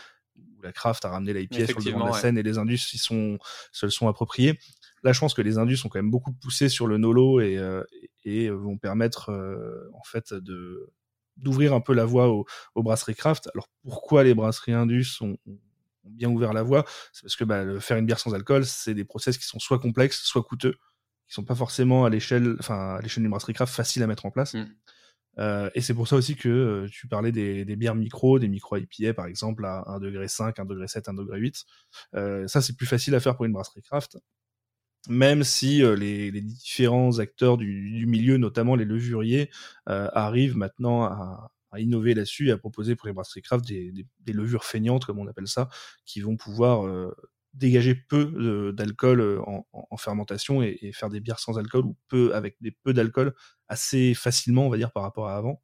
la 0.63 0.73
craft 0.73 1.05
a 1.05 1.11
ramené 1.11 1.33
l'IPA 1.33 1.67
sur 1.67 1.79
le 1.79 1.85
devant 1.85 2.01
de 2.01 2.11
la 2.11 2.13
scène 2.13 2.39
et 2.39 2.43
les 2.43 2.59
indus 2.59 2.79
sont, 2.79 3.39
se 3.73 3.87
le 3.87 3.91
sont 3.91 4.09
appropriés. 4.09 4.59
Là, 5.03 5.13
je 5.13 5.21
pense 5.21 5.35
que 5.35 5.43
les 5.43 5.59
indus 5.59 5.77
sont 5.77 5.89
quand 5.89 5.99
même 5.99 6.11
beaucoup 6.11 6.33
poussés 6.33 6.69
sur 6.69 6.87
le 6.87 6.99
nolo 6.99 7.41
et, 7.41 7.57
euh, 7.57 7.83
et 8.25 8.51
vont 8.51 8.77
permettre 8.77 9.31
euh, 9.31 9.89
en 9.95 10.03
fait 10.03 10.35
de 10.35 10.93
d'ouvrir 11.37 11.73
un 11.73 11.81
peu 11.81 11.95
la 11.95 12.05
voie 12.05 12.29
aux, 12.29 12.83
brasseries 12.83 13.15
craft. 13.15 13.49
Alors 13.55 13.69
pourquoi 13.83 14.25
les 14.25 14.35
brasseries 14.35 14.75
indus 14.75 15.07
ont, 15.23 15.39
bien 16.05 16.29
ouvert 16.29 16.53
la 16.53 16.63
voie? 16.63 16.85
C'est 17.13 17.23
parce 17.23 17.37
que 17.37 17.45
bah, 17.45 17.81
faire 17.81 17.97
une 17.97 18.05
bière 18.05 18.19
sans 18.19 18.35
alcool, 18.35 18.67
c'est 18.67 18.93
des 18.93 19.05
process 19.05 19.39
qui 19.39 19.47
sont 19.47 19.59
soit 19.59 19.79
complexes, 19.79 20.21
soit 20.23 20.43
coûteux, 20.43 20.75
qui 21.27 21.33
sont 21.35 21.45
pas 21.45 21.55
forcément 21.55 22.05
à 22.05 22.11
l'échelle, 22.11 22.57
enfin 22.59 22.97
à 22.97 23.01
l'échelle 23.01 23.23
d'une 23.23 23.31
brasserie 23.31 23.55
craft 23.55 23.75
facile 23.75 24.03
à 24.03 24.07
mettre 24.07 24.27
en 24.27 24.31
place. 24.31 24.53
Mm. 24.53 24.67
Euh, 25.39 25.71
et 25.75 25.81
c'est 25.81 25.95
pour 25.95 26.09
ça 26.09 26.17
aussi 26.17 26.37
que 26.37 26.49
euh, 26.49 26.89
tu 26.91 27.07
parlais 27.09 27.33
des, 27.33 27.65
bières 27.77 27.95
micro, 27.95 28.39
des 28.39 28.49
micro 28.49 28.77
IPA 28.77 29.15
par 29.15 29.27
exemple 29.27 29.65
à 29.65 29.85
1 29.87 30.01
degré 30.01 30.29
5, 30.29 30.59
1 30.59 30.65
degré 30.65 30.89
7, 30.89 31.09
1 31.09 31.15
degré 31.15 31.39
8. 31.39 31.65
Euh, 32.15 32.47
ça 32.49 32.61
c'est 32.61 32.77
plus 32.77 32.87
facile 32.87 33.15
à 33.15 33.21
faire 33.21 33.37
pour 33.37 33.45
une 33.45 33.53
brasserie 33.53 33.83
craft. 33.83 34.19
Même 35.09 35.45
si 35.45 35.83
euh, 35.83 35.97
les, 35.97 36.31
différents 36.43 37.19
acteurs 37.21 37.57
du, 37.57 38.05
milieu, 38.07 38.37
notamment 38.37 38.77
les 38.77 38.85
levuriers, 38.85 39.51
arrivent 39.87 40.57
maintenant 40.57 41.05
à, 41.05 41.51
innover 41.79 42.15
là-dessus 42.15 42.49
et 42.49 42.53
à 42.53 42.59
proposer 42.59 42.97
pour 42.97 43.07
les 43.07 43.15
brasseries 43.15 43.43
craft 43.43 43.67
des, 43.67 44.07
levures 44.27 44.65
feignantes, 44.65 45.07
comme 45.07 45.19
on 45.19 45.27
appelle 45.27 45.49
ça, 45.49 45.69
qui 46.05 46.21
vont 46.21 46.37
pouvoir 46.37 46.85
dégager 47.55 47.95
peu 47.95 48.73
d'alcool 48.73 49.21
euh, 49.21 49.41
en, 49.73 49.97
fermentation 49.97 50.63
et, 50.63 50.93
faire 50.93 51.09
des 51.09 51.21
bières 51.21 51.39
sans 51.39 51.59
alcool 51.59 51.85
ou 51.85 51.97
peu 52.09 52.35
avec 52.35 52.57
des 52.61 52.71
peu 52.71 52.93
d'alcool 52.93 53.35
assez 53.69 54.15
facilement, 54.15 54.67
on 54.67 54.71
va 54.71 54.77
dire, 54.77 54.93
par 54.93 55.03
rapport 55.03 55.29
à 55.29 55.37
avant. 55.37 55.63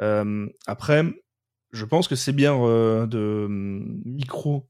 Euh, 0.00 0.48
après, 0.66 1.04
je 1.72 1.84
pense 1.84 2.08
que 2.08 2.16
ces 2.16 2.32
bières 2.32 2.66
euh, 2.66 3.06
de 3.06 3.44
hum, 3.46 4.02
micro 4.04 4.68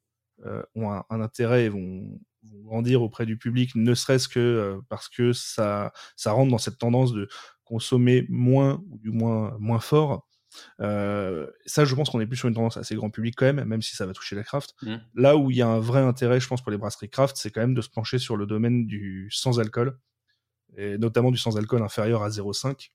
ont 0.75 0.91
un, 0.91 1.21
intérêt 1.21 1.67
et 1.67 1.69
vont, 1.69 2.19
grandir 2.65 3.03
auprès 3.03 3.27
du 3.27 3.39
public, 3.39 3.77
ne 3.77 3.95
serait-ce 3.95 4.27
que 4.27 4.81
parce 4.89 5.09
que 5.09 5.33
ça, 5.33 5.93
ça 6.17 6.33
rentre 6.33 6.51
dans 6.51 6.59
cette 6.59 6.79
tendance 6.79 7.13
de 7.13 7.29
consommer 7.63 8.27
moins 8.29 8.83
ou 8.91 8.99
du 8.99 9.11
moins 9.11 9.57
moins 9.61 9.79
fort. 9.79 10.27
Ça, 10.79 11.85
je 11.85 11.95
pense 11.95 12.11
qu'on 12.11 12.21
est 12.21 12.27
plus 12.27 12.37
sur 12.37 12.49
une 12.49 12.55
tendance 12.55 12.77
assez 12.77 12.95
grand 12.95 13.11
public 13.11 13.35
quand 13.37 13.47
même, 13.47 13.65
même 13.65 13.83
si 13.83 13.97
ça 13.97 14.07
va 14.07 14.13
toucher 14.13 14.37
la 14.37 14.43
craft. 14.43 14.75
Mmh. 14.83 14.97
Là 15.15 15.37
où 15.37 15.51
il 15.51 15.57
y 15.57 15.63
a 15.63 15.69
un 15.69 15.81
vrai 15.81 16.01
intérêt, 16.01 16.41
je 16.41 16.49
pense, 16.49 16.63
pour 16.63 16.71
les 16.71 16.79
brasseries 16.79 17.11
craft, 17.11 17.37
c'est 17.37 17.51
quand 17.51 17.61
même 17.61 17.75
de 17.75 17.83
se 17.83 17.89
pencher 17.89 18.19
sur 18.19 18.37
le 18.37 18.47
domaine 18.47 18.87
du 18.87 19.29
sans 19.31 19.61
alcool, 19.61 19.99
et 20.77 20.99
notamment 20.99 21.31
du 21.31 21.39
sans 21.39 21.57
alcool 21.57 21.83
inférieur 21.83 22.23
à 22.23 22.29
0,5, 22.29 22.91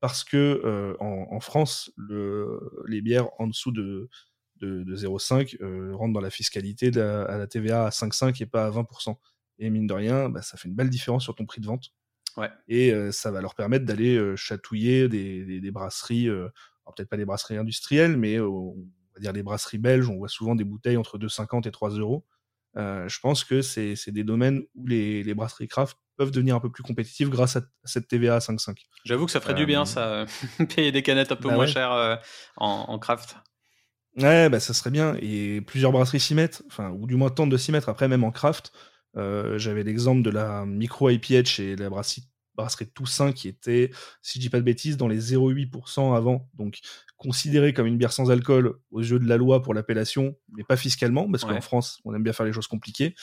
parce 0.00 0.24
que 0.24 0.96
en, 1.00 1.40
France, 1.40 1.92
le, 1.96 2.60
les 2.86 3.00
bières 3.00 3.28
en 3.38 3.46
dessous 3.46 3.72
de, 3.72 4.08
de, 4.60 4.96
0,5 4.96 5.94
rentrent 5.94 6.12
dans 6.12 6.20
la 6.20 6.30
fiscalité 6.30 6.88
à 6.98 7.38
la 7.38 7.46
TVA 7.46 7.86
à 7.86 7.90
5,5 7.90 8.42
et 8.42 8.46
pas 8.46 8.66
à 8.66 8.70
20%. 8.70 9.16
Et 9.58 9.70
mine 9.70 9.86
de 9.86 9.94
rien, 9.94 10.28
bah, 10.28 10.42
ça 10.42 10.56
fait 10.56 10.68
une 10.68 10.74
belle 10.74 10.90
différence 10.90 11.24
sur 11.24 11.34
ton 11.34 11.46
prix 11.46 11.60
de 11.60 11.66
vente. 11.66 11.92
Et 12.68 12.92
ça 13.10 13.30
va 13.30 13.40
leur 13.40 13.54
permettre 13.54 13.84
d'aller 13.84 14.36
chatouiller 14.36 15.08
des, 15.08 15.70
brasseries, 15.72 16.28
peut-être 16.94 17.08
pas 17.08 17.16
des 17.16 17.24
brasseries 17.24 17.56
industrielles, 17.56 18.16
mais 18.16 18.38
on 18.40 18.74
va 19.14 19.20
dire 19.20 19.32
les 19.32 19.42
brasseries 19.42 19.78
belges, 19.78 20.08
on 20.08 20.16
voit 20.16 20.28
souvent 20.28 20.54
des 20.54 20.64
bouteilles 20.64 20.96
entre 20.96 21.18
2,50 21.18 21.66
et 21.68 21.70
3 21.70 21.90
euros. 21.90 22.24
je 22.76 23.20
pense 23.20 23.44
que 23.44 23.62
c'est 23.62 24.10
des 24.10 24.24
domaines 24.24 24.62
où 24.74 24.86
les, 24.86 25.34
brasseries 25.34 25.68
craft 25.68 25.96
peuvent 26.16 26.30
devenir 26.30 26.56
un 26.56 26.60
peu 26.60 26.70
plus 26.70 26.82
compétitives 26.82 27.28
grâce 27.28 27.56
à 27.56 27.62
cette 27.84 28.08
TVA 28.08 28.36
à 28.36 28.38
5,5. 28.38 28.76
J'avoue 29.04 29.26
que 29.26 29.32
ça 29.32 29.40
ferait 29.40 29.54
du 29.54 29.66
bien, 29.66 29.84
ça, 29.84 30.26
payer 30.76 30.92
des 30.92 31.02
canettes 31.02 31.32
un 31.32 31.36
peu 31.36 31.48
bah 31.48 31.54
moins 31.54 31.66
chères 31.66 32.20
en, 32.56 32.98
craft. 32.98 33.36
Ouais, 34.16 34.48
bah 34.48 34.58
ça 34.58 34.74
serait 34.74 34.90
bien. 34.90 35.16
Et 35.20 35.60
plusieurs 35.60 35.92
brasseries 35.92 36.20
s'y 36.20 36.34
mettent, 36.34 36.62
enfin, 36.66 36.90
ou 36.90 37.06
du 37.06 37.14
moins 37.14 37.30
tentent 37.30 37.50
de 37.50 37.56
s'y 37.56 37.70
mettre. 37.70 37.88
Après, 37.88 38.08
même 38.08 38.24
en 38.24 38.32
craft, 38.32 38.72
euh, 39.16 39.58
j'avais 39.58 39.82
l'exemple 39.82 40.22
de 40.22 40.30
la 40.30 40.66
micro 40.66 41.08
IPH 41.10 41.46
chez 41.46 41.76
la 41.76 41.88
brasserie, 41.88 42.24
brasserie 42.58 42.88
Toussaint 42.88 43.32
qui 43.32 43.48
était, 43.48 43.90
si 44.20 44.38
je 44.38 44.42
dis 44.42 44.50
pas 44.50 44.58
de 44.58 44.64
bêtises, 44.64 44.96
dans 44.96 45.08
les 45.08 45.32
0,8% 45.32 46.14
avant. 46.14 46.48
Donc 46.54 46.78
considéré 47.16 47.72
comme 47.72 47.86
une 47.86 47.96
bière 47.96 48.12
sans 48.12 48.30
alcool 48.30 48.74
aux 48.90 49.00
yeux 49.00 49.18
de 49.18 49.28
la 49.28 49.36
loi 49.36 49.62
pour 49.62 49.74
l'appellation, 49.74 50.36
mais 50.52 50.64
pas 50.64 50.76
fiscalement, 50.76 51.28
parce 51.30 51.44
qu'en 51.44 51.60
France, 51.60 52.00
on 52.04 52.14
aime 52.14 52.22
bien 52.22 52.32
faire 52.32 52.46
les 52.46 52.52
choses 52.52 52.68
compliquées. 52.68 53.14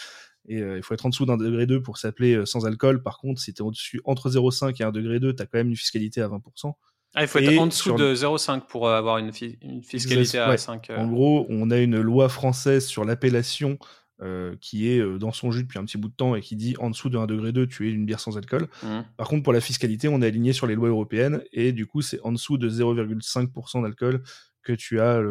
Et 0.48 0.62
euh, 0.62 0.78
il 0.78 0.84
faut 0.84 0.94
être 0.94 1.06
en 1.06 1.10
dessous 1.10 1.26
d'un 1.26 1.38
degré 1.38 1.66
2 1.66 1.82
pour 1.82 1.98
s'appeler 1.98 2.36
euh, 2.36 2.46
sans 2.46 2.66
alcool. 2.66 3.02
Par 3.02 3.18
contre, 3.18 3.42
si 3.42 3.54
tu 3.54 3.64
es 3.64 3.66
au-dessus 3.66 4.02
entre 4.06 4.30
0,5 4.30 4.76
et 4.80 4.84
1 4.84 4.92
degré 4.92 5.20
2, 5.20 5.36
tu 5.36 5.42
as 5.42 5.46
quand 5.46 5.58
même 5.58 5.70
une 5.70 5.76
fiscalité 5.76 6.22
à 6.22 6.28
20%. 6.28 6.74
Ah, 7.16 7.24
il 7.24 7.28
faut 7.28 7.40
être 7.40 7.58
en 7.58 7.68
dessous 7.68 7.94
de 7.94 8.14
0,5 8.14 8.68
pour 8.68 8.90
avoir 8.90 9.18
une, 9.18 9.32
fiscalité 9.32 10.38
à 10.38 10.56
5. 10.58 10.92
En 10.98 11.08
gros, 11.08 11.46
on 11.50 11.72
a 11.72 11.78
une 11.78 12.00
loi 12.02 12.28
française 12.28 12.86
sur 12.86 13.06
l'appellation 13.06 13.80
euh, 14.22 14.56
qui 14.62 14.90
est 14.90 15.00
euh, 15.00 15.18
dans 15.18 15.32
son 15.32 15.52
jus 15.52 15.64
depuis 15.64 15.78
un 15.78 15.86
petit 15.86 15.98
bout 15.98 16.10
de 16.10 16.16
temps 16.16 16.36
et 16.36 16.42
qui 16.42 16.56
dit 16.56 16.76
en 16.80 16.90
dessous 16.90 17.10
de 17.10 17.18
1 17.18 17.26
degré 17.26 17.52
2, 17.52 17.68
tu 17.68 17.90
es 17.90 17.92
une 17.92 18.06
bière 18.06 18.20
sans 18.20 18.38
alcool. 18.38 18.68
Mmh. 18.84 19.02
Par 19.18 19.28
contre, 19.28 19.44
pour 19.44 19.54
la 19.54 19.62
fiscalité, 19.62 20.08
on 20.08 20.22
est 20.22 20.28
aligné 20.28 20.54
sur 20.54 20.68
les 20.68 20.76
lois 20.76 20.90
européennes 20.90 21.42
et 21.52 21.72
du 21.72 21.86
coup, 21.86 22.02
c'est 22.02 22.20
en 22.22 22.32
dessous 22.32 22.58
de 22.58 22.70
0,5% 22.70 23.84
d'alcool 23.84 24.24
que 24.64 24.74
tu 24.74 25.00
as 25.00 25.22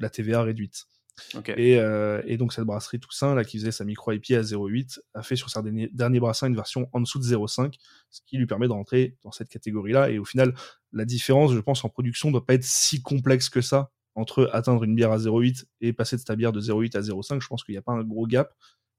la 0.00 0.08
TVA 0.08 0.42
réduite. 0.42 0.86
Euh, 1.58 2.22
et, 2.26 2.36
donc 2.36 2.52
cette 2.52 2.64
brasserie 2.64 3.00
Toussaint, 3.00 3.34
là, 3.34 3.44
qui 3.44 3.58
faisait 3.58 3.72
sa 3.72 3.84
micro 3.84 4.12
IP 4.12 4.30
à 4.32 4.42
0,8, 4.42 4.98
a 5.14 5.22
fait 5.22 5.36
sur 5.36 5.50
sa 5.50 5.62
dernier, 5.62 5.88
dernier 5.92 6.20
brassin 6.20 6.48
une 6.48 6.56
version 6.56 6.88
en 6.92 7.00
dessous 7.00 7.18
de 7.18 7.24
0,5, 7.24 7.74
ce 8.10 8.20
qui 8.26 8.38
lui 8.38 8.46
permet 8.46 8.66
de 8.66 8.72
rentrer 8.72 9.16
dans 9.22 9.32
cette 9.32 9.48
catégorie-là. 9.48 10.10
Et 10.10 10.18
au 10.18 10.24
final, 10.24 10.54
la 10.92 11.04
différence, 11.04 11.52
je 11.52 11.60
pense, 11.60 11.84
en 11.84 11.88
production 11.88 12.28
ne 12.28 12.32
doit 12.32 12.46
pas 12.46 12.54
être 12.54 12.64
si 12.64 13.02
complexe 13.02 13.48
que 13.48 13.60
ça 13.60 13.90
entre 14.18 14.50
atteindre 14.52 14.82
une 14.84 14.94
bière 14.94 15.12
à 15.12 15.18
0,8 15.18 15.64
et 15.80 15.92
passer 15.92 16.16
de 16.16 16.22
ta 16.22 16.34
bière 16.34 16.52
de 16.52 16.60
0,8 16.60 16.96
à 16.96 17.00
0,5, 17.00 17.40
je 17.40 17.46
pense 17.46 17.62
qu'il 17.62 17.74
n'y 17.74 17.78
a 17.78 17.82
pas 17.82 17.92
un 17.92 18.02
gros 18.02 18.26
gap. 18.26 18.52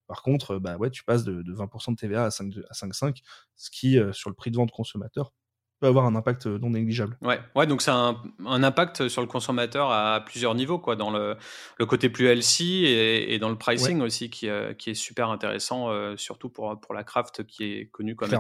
Par 0.07 0.23
contre, 0.23 0.57
bah 0.57 0.77
ouais, 0.77 0.89
tu 0.89 1.03
passes 1.03 1.23
de, 1.23 1.43
20% 1.43 1.91
de 1.91 1.95
TVA 1.95 2.25
à 2.25 2.29
5,5, 2.29 3.17
ce 3.55 3.69
qui, 3.69 3.99
euh, 3.99 4.11
sur 4.13 4.29
le 4.29 4.35
prix 4.35 4.49
de 4.49 4.55
vente 4.55 4.71
consommateur, 4.71 5.33
peut 5.79 5.87
avoir 5.87 6.05
un 6.05 6.15
impact 6.15 6.47
euh, 6.47 6.57
non 6.57 6.71
négligeable. 6.71 7.17
Ouais, 7.21 7.39
ouais 7.55 7.67
donc 7.67 7.81
c'est 7.81 7.91
un, 7.91 8.15
impact 8.45 9.07
sur 9.07 9.21
le 9.21 9.27
consommateur 9.27 9.91
à 9.91 10.23
plusieurs 10.25 10.55
niveaux, 10.55 10.79
quoi, 10.79 10.95
dans 10.95 11.11
le, 11.11 11.37
le 11.77 11.85
côté 11.85 12.09
plus 12.09 12.25
healthy 12.25 12.85
et, 12.85 13.33
et 13.33 13.39
dans 13.39 13.49
le 13.49 13.57
pricing 13.57 14.01
aussi, 14.01 14.29
qui, 14.29 14.49
euh, 14.49 14.73
qui, 14.73 14.91
est 14.91 14.95
super 14.95 15.29
intéressant, 15.29 15.89
surtout 16.17 16.49
pour, 16.49 16.79
pour 16.79 16.95
la 16.95 17.03
craft 17.03 17.45
qui 17.45 17.65
est 17.65 17.89
connue 17.91 18.15
comme 18.15 18.31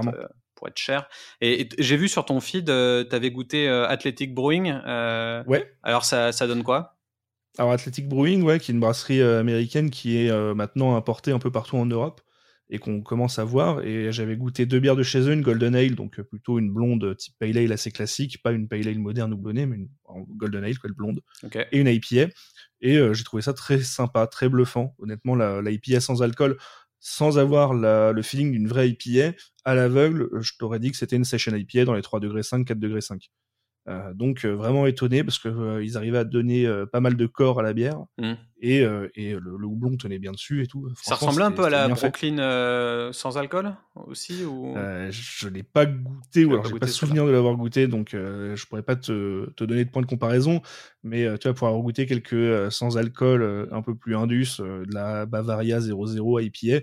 pour 0.59 0.67
être 0.67 0.77
cher. 0.77 1.07
Et, 1.41 1.69
j'ai 1.79 1.97
vu 1.97 2.07
sur 2.07 2.25
ton 2.25 2.39
feed, 2.41 2.69
euh, 2.69 3.05
tu 3.09 3.15
avais 3.15 3.31
goûté 3.31 3.67
euh, 3.67 3.87
Athletic 3.87 4.35
Brewing. 4.35 4.77
Euh, 4.85 5.43
ouais. 5.45 5.73
Alors 5.81 6.05
ça, 6.05 6.31
ça 6.31 6.45
donne 6.45 6.63
quoi? 6.63 6.97
Alors 7.57 7.71
Athletic 7.71 8.07
Brewing, 8.07 8.43
ouais, 8.43 8.59
qui 8.59 8.71
est 8.71 8.73
une 8.73 8.79
brasserie 8.79 9.21
américaine 9.21 9.89
qui 9.89 10.17
est 10.17 10.31
maintenant 10.53 10.95
importée 10.95 11.31
un 11.31 11.39
peu 11.39 11.51
partout 11.51 11.77
en 11.77 11.85
Europe 11.85 12.21
et 12.69 12.77
qu'on 12.77 13.01
commence 13.01 13.39
à 13.39 13.43
voir. 13.43 13.81
Et 13.83 14.11
j'avais 14.11 14.37
goûté 14.37 14.65
deux 14.65 14.79
bières 14.79 14.95
de 14.95 15.03
chez 15.03 15.21
eux, 15.21 15.33
une 15.33 15.41
Golden 15.41 15.75
Ale, 15.75 15.95
donc 15.95 16.21
plutôt 16.21 16.59
une 16.59 16.71
blonde 16.71 17.17
type 17.17 17.33
Pale 17.39 17.57
Ale 17.57 17.71
assez 17.71 17.91
classique, 17.91 18.41
pas 18.43 18.51
une 18.51 18.67
Pale 18.67 18.87
Ale 18.87 18.99
moderne 18.99 19.33
ou 19.33 19.37
blonnée, 19.37 19.65
mais 19.65 19.77
une 19.77 19.89
Golden 20.37 20.63
Ale, 20.63 20.77
quoi, 20.77 20.89
blonde, 20.95 21.21
et 21.53 21.77
une 21.77 21.87
IPA. 21.87 22.31
Et 22.81 22.99
j'ai 23.13 23.23
trouvé 23.23 23.41
ça 23.41 23.53
très 23.53 23.81
sympa, 23.81 24.27
très 24.27 24.47
bluffant. 24.47 24.95
Honnêtement, 24.99 25.35
la, 25.35 25.61
la 25.61 25.71
IPA 25.71 25.99
sans 25.99 26.21
alcool, 26.21 26.57
sans 26.99 27.37
avoir 27.39 27.73
le 27.73 28.21
feeling 28.21 28.51
d'une 28.51 28.67
vraie 28.67 28.89
IPA, 28.89 29.35
à 29.65 29.75
l'aveugle, 29.75 30.29
je 30.41 30.53
t'aurais 30.57 30.79
dit 30.79 30.91
que 30.91 30.97
c'était 30.97 31.15
une 31.15 31.25
session 31.25 31.55
IPA 31.55 31.85
dans 31.85 31.93
les 31.93 32.01
3 32.01 32.19
degrés 32.19 32.43
5, 32.43 32.65
4 32.65 32.79
degrés 32.79 33.01
5. 33.01 33.29
Euh, 33.89 34.13
donc 34.13 34.45
euh, 34.45 34.51
vraiment 34.51 34.85
étonné 34.85 35.23
parce 35.23 35.39
que 35.39 35.49
euh, 35.49 35.83
ils 35.83 35.97
arrivaient 35.97 36.19
à 36.19 36.23
donner 36.23 36.69
pas 36.91 36.99
mal 36.99 37.15
de 37.15 37.25
corps 37.25 37.59
à 37.59 37.63
la 37.63 37.73
bière 37.73 37.97
mmh. 38.19 38.33
et, 38.61 38.81
et 39.15 39.33
le, 39.33 39.65
houblon 39.65 39.97
tenait 39.97 40.19
bien 40.19 40.31
dessus 40.31 40.63
et 40.63 40.67
tout. 40.67 40.89
Ça 41.01 41.15
ressemblait 41.15 41.45
un 41.45 41.51
peu 41.51 41.65
à 41.65 41.69
la 41.69 41.87
Brooklyn 41.87 43.11
sans 43.11 43.37
alcool 43.37 43.73
aussi 43.95 44.45
ou? 44.45 44.75
Je 45.09 45.47
l'ai 45.47 45.63
pas 45.63 45.85
goûté 45.85 46.45
ou 46.45 46.51
alors 46.51 46.65
j'ai 46.65 46.79
pas 46.79 46.87
souvenir 46.87 47.25
de 47.25 47.31
l'avoir 47.31 47.55
goûté 47.55 47.87
donc 47.87 48.09
je 48.11 48.65
pourrais 48.67 48.83
pas 48.83 48.95
te, 48.95 49.49
te, 49.51 49.63
donner 49.63 49.85
de 49.85 49.89
point 49.89 50.01
de 50.01 50.07
comparaison 50.07 50.61
mais 51.03 51.25
tu 51.39 51.47
vas 51.47 51.53
pouvoir 51.53 51.77
goûter 51.79 52.05
quelques 52.05 52.71
sans 52.71 52.97
alcool 52.97 53.69
un 53.71 53.81
peu 53.81 53.95
plus 53.95 54.15
indus 54.15 54.59
de 54.59 54.93
la 54.93 55.25
Bavaria 55.25 55.79
00 55.79 56.39
IPA 56.39 56.67
euh, 56.75 56.81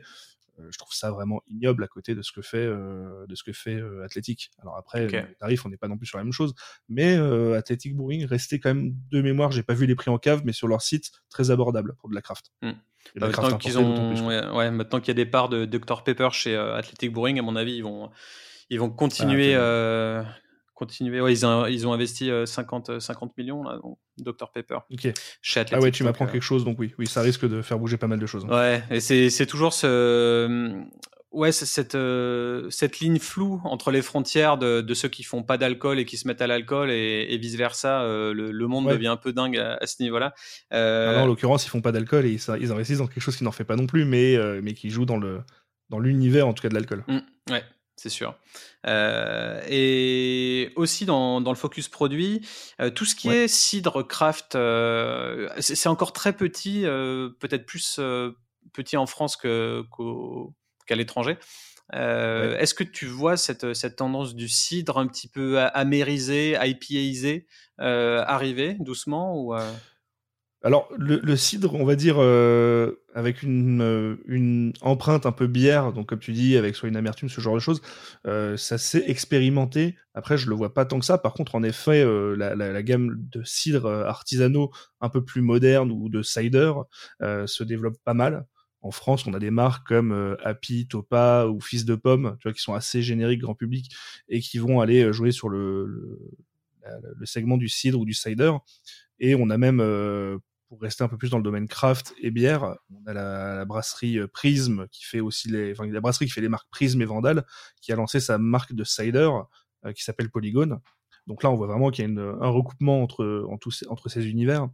je 0.70 0.78
trouve 0.78 0.92
ça 0.92 1.10
vraiment 1.10 1.42
ignoble 1.48 1.84
à 1.84 1.88
côté 1.88 2.14
de 2.14 2.22
ce 2.22 2.32
que 2.32 2.42
fait 2.42 2.58
euh, 2.58 3.26
de 3.26 3.34
ce 3.34 3.44
que 3.44 3.52
fait 3.52 3.74
euh, 3.74 4.04
Athletic. 4.04 4.50
Alors 4.60 4.76
après, 4.76 5.06
les 5.06 5.34
tarifs, 5.38 5.64
on 5.66 5.68
n'est 5.68 5.76
pas 5.76 5.88
non 5.88 5.96
plus 5.96 6.06
sur 6.06 6.18
la 6.18 6.24
même 6.24 6.32
chose, 6.32 6.54
mais 6.88 7.16
Athletic 7.16 7.96
Brewing 7.96 8.24
restait 8.26 8.58
quand 8.58 8.74
même 8.74 8.94
de 9.10 9.22
mémoire. 9.22 9.52
J'ai 9.52 9.62
pas 9.62 9.74
vu 9.74 9.86
les 9.86 9.94
prix 9.94 10.10
en 10.10 10.18
cave, 10.18 10.42
mais 10.44 10.52
sur 10.52 10.68
leur 10.68 10.82
site, 10.82 11.10
très 11.30 11.50
abordable 11.50 11.94
pour 11.98 12.08
de 12.08 12.14
la 12.14 12.22
craft. 12.22 12.52
Hmm. 12.62 12.72
Bah, 13.14 13.28
maintenant 13.28 13.56
qu'ils 13.56 13.78
ont, 13.78 14.26
ouais, 14.56 14.70
maintenant 14.70 14.98
qu'il 14.98 15.08
y 15.08 15.10
a 15.12 15.14
des 15.14 15.26
parts 15.30 15.48
de 15.48 15.64
Dr 15.64 16.02
Pepper 16.02 16.28
chez 16.32 16.56
Athletic 16.56 17.12
Brewing, 17.12 17.38
à 17.38 17.42
mon 17.42 17.56
avis, 17.56 17.74
ils 17.74 17.84
vont 17.84 18.10
ils 18.68 18.80
vont 18.80 18.90
continuer 18.90 19.54
ah, 19.54 20.24
continuer. 20.76 21.20
Ouais, 21.20 21.32
ils, 21.32 21.44
ont, 21.44 21.66
ils 21.66 21.86
ont 21.88 21.92
investi 21.92 22.30
50, 22.44 23.00
50 23.00 23.36
millions, 23.36 23.64
là, 23.64 23.78
donc, 23.82 23.98
Dr 24.18 24.50
Pepper. 24.52 24.78
Ok. 24.92 25.12
Chez 25.42 25.60
Athletic, 25.60 25.78
ah 25.78 25.80
ouais, 25.82 25.90
tu 25.90 26.04
m'apprends 26.04 26.26
quelque 26.26 26.42
chose, 26.42 26.64
donc 26.64 26.78
oui, 26.78 26.94
oui, 26.98 27.08
ça 27.08 27.22
risque 27.22 27.48
de 27.48 27.62
faire 27.62 27.78
bouger 27.78 27.96
pas 27.96 28.06
mal 28.06 28.20
de 28.20 28.26
choses. 28.26 28.46
Hein. 28.48 28.56
Ouais, 28.56 28.84
et 28.90 29.00
c'est 29.00 29.46
toujours 29.46 29.72
ce. 29.72 30.86
Ouais, 31.36 31.52
cette, 31.52 31.96
euh, 31.96 32.70
cette 32.70 33.00
ligne 33.00 33.18
floue 33.18 33.60
entre 33.64 33.90
les 33.90 34.00
frontières 34.00 34.56
de, 34.56 34.80
de 34.80 34.94
ceux 34.94 35.08
qui 35.08 35.22
font 35.22 35.42
pas 35.42 35.58
d'alcool 35.58 35.98
et 35.98 36.06
qui 36.06 36.16
se 36.16 36.26
mettent 36.26 36.40
à 36.40 36.46
l'alcool 36.46 36.90
et, 36.90 37.26
et, 37.28 37.36
vice 37.36 37.56
versa. 37.56 38.00
Euh, 38.00 38.32
le, 38.32 38.52
le, 38.52 38.66
monde 38.66 38.88
devient 38.88 39.08
un 39.08 39.18
peu 39.18 39.34
dingue 39.34 39.58
à, 39.58 39.86
ce 39.86 40.02
niveau-là. 40.02 40.32
Euh... 40.72 41.10
Alors, 41.10 41.24
en 41.24 41.26
l'occurrence, 41.26 41.66
ils 41.66 41.68
font 41.68 41.82
pas 41.82 41.92
d'alcool 41.92 42.24
et 42.24 42.30
ils, 42.30 42.40
ils, 42.62 42.72
investissent 42.72 42.98
dans 42.98 43.06
quelque 43.06 43.20
chose 43.20 43.36
qui 43.36 43.44
n'en 43.44 43.52
fait 43.52 43.64
pas 43.64 43.76
non 43.76 43.86
plus, 43.86 44.06
mais, 44.06 44.34
euh, 44.34 44.60
mais 44.62 44.72
qui 44.72 44.88
joue 44.88 45.04
dans 45.04 45.18
le 45.18 45.42
dans 45.88 45.98
l'univers 45.98 46.48
en 46.48 46.54
tout 46.54 46.62
cas 46.62 46.68
de 46.68 46.74
l'alcool. 46.74 47.04
Mmh, 47.06 47.18
ouais, 47.52 47.64
c'est 47.96 48.11
sûr. 48.11 48.35
Euh, 48.87 49.61
et 49.68 50.72
aussi 50.76 51.06
dans, 51.06 51.40
dans, 51.40 51.50
le 51.50 51.56
focus 51.56 51.88
produit, 51.88 52.46
euh, 52.80 52.90
tout 52.90 53.04
ce 53.06 53.14
qui 53.14 53.28
est 53.30 53.48
cidre 53.48 54.06
craft, 54.06 54.54
euh, 54.54 55.48
c'est 55.59 55.88
encore 55.88 56.12
très 56.12 56.35
petit, 56.35 56.82
peut-être 57.40 57.66
plus 57.66 57.98
petit 58.72 58.96
en 58.96 59.06
France 59.06 59.37
qu'à 59.37 60.94
l'étranger. 60.94 61.38
Est-ce 61.92 62.74
que 62.74 62.85
tu 62.85 63.06
vois 63.06 63.37
cette, 63.37 63.72
cette, 63.74 63.96
tendance 63.96 64.35
du 64.35 64.48
cidre 64.48 64.98
un 64.98 65.06
petit 65.06 65.28
peu 65.28 65.59
amérisé, 65.59 66.56
IPAisé 66.62 67.46
arriver 67.78 68.76
doucement 68.78 69.35
ou 69.37 69.54
alors, 70.66 70.88
le, 70.98 71.37
cidre, 71.37 71.76
on 71.76 71.85
va 71.85 71.94
dire, 71.94 72.16
euh, 72.18 73.00
avec 73.14 73.44
euh, 73.44 74.16
une, 74.26 74.72
empreinte 74.81 75.24
un 75.24 75.31
peu 75.31 75.46
bière, 75.46 75.92
donc 75.92 76.09
comme 76.09 76.18
tu 76.18 76.33
dis, 76.33 76.57
avec 76.57 76.74
soit 76.74 76.88
une 76.88 76.96
amertume, 76.96 77.29
ce 77.29 77.40
genre 77.40 77.55
de 77.55 77.61
choses, 77.61 77.81
euh, 78.26 78.57
ça 78.57 78.76
s'est 78.76 79.05
expérimenté. 79.07 79.94
Après, 80.12 80.37
je 80.37 80.48
le 80.48 80.57
vois 80.57 80.74
pas 80.74 80.85
tant 80.85 80.98
que 80.98 81.05
ça. 81.05 81.18
Par 81.18 81.35
contre, 81.35 81.55
en 81.55 81.62
effet, 81.62 82.05
la, 82.37 82.83
gamme 82.83 83.14
de 83.31 83.44
cidres 83.44 83.87
artisanaux 83.87 84.72
un 85.00 85.09
peu 85.09 85.24
plus 85.24 85.40
modernes 85.40 85.92
ou 85.92 86.09
de 86.09 86.22
cider 86.22 86.72
se 87.20 87.62
développe 87.62 87.98
pas 88.05 88.14
mal. 88.14 88.44
En 88.83 88.90
France, 88.90 89.24
on 89.29 89.35
a 89.35 89.38
des 89.38 89.52
marques 89.52 89.87
comme 89.87 90.37
Happy, 90.42 90.88
Topa 90.88 91.46
ou 91.46 91.61
Fils 91.61 91.85
de 91.85 91.94
Pomme, 91.94 92.38
qui 92.42 92.61
sont 92.61 92.74
assez 92.74 93.02
génériques 93.02 93.42
grand 93.42 93.55
public 93.55 93.94
et 94.29 94.40
qui 94.40 94.59
vont 94.59 94.81
aller 94.81 95.12
jouer 95.12 95.31
sur 95.31 95.48
le 95.48 96.18
segment 97.22 97.57
du 97.57 97.68
cidre 97.68 98.00
ou 98.00 98.05
du 98.05 98.14
cider. 98.14 98.50
Et 99.20 99.37
on 99.37 99.48
a 99.48 99.59
même 99.59 99.81
pour 100.68 100.81
rester 100.81 101.05
un 101.05 101.09
peu 101.09 101.16
plus 101.16 101.31
dans 101.31 101.37
le 101.38 101.42
domaine 101.42 101.68
craft 101.68 102.14
et 102.20 102.31
bière, 102.31 102.76
on 102.90 103.07
a 103.07 103.12
la, 103.12 103.64
brasserie 103.64 104.18
Prism 104.33 104.87
qui 104.90 105.05
fait 105.05 105.20
aussi 105.20 105.48
les, 105.48 105.72
enfin, 105.72 105.87
la 105.87 106.00
brasserie 106.00 106.26
qui 106.26 106.33
fait 106.33 106.40
les 106.40 106.48
marques 106.48 106.68
Prism 106.70 107.00
et 107.02 107.05
Vandal, 107.05 107.44
qui 107.81 107.92
a 107.92 107.96
lancé 107.96 108.20
sa 108.20 108.38
marque 108.38 108.72
de 108.72 108.85
cider 108.85 109.31
qui 109.94 110.02
s'appelle 110.02 110.31
Polygone. 110.31 110.81
Donc 111.26 111.42
là, 111.42 111.50
on 111.50 111.55
voit 111.55 111.66
vraiment 111.66 111.90
qu'il 111.90 112.05
y 112.05 112.18
a 112.18 112.20
un 112.20 112.48
recoupement 112.48 113.02
entre, 113.02 113.46
entre 113.48 114.09
ces 114.09 114.29
univers. 114.29 114.68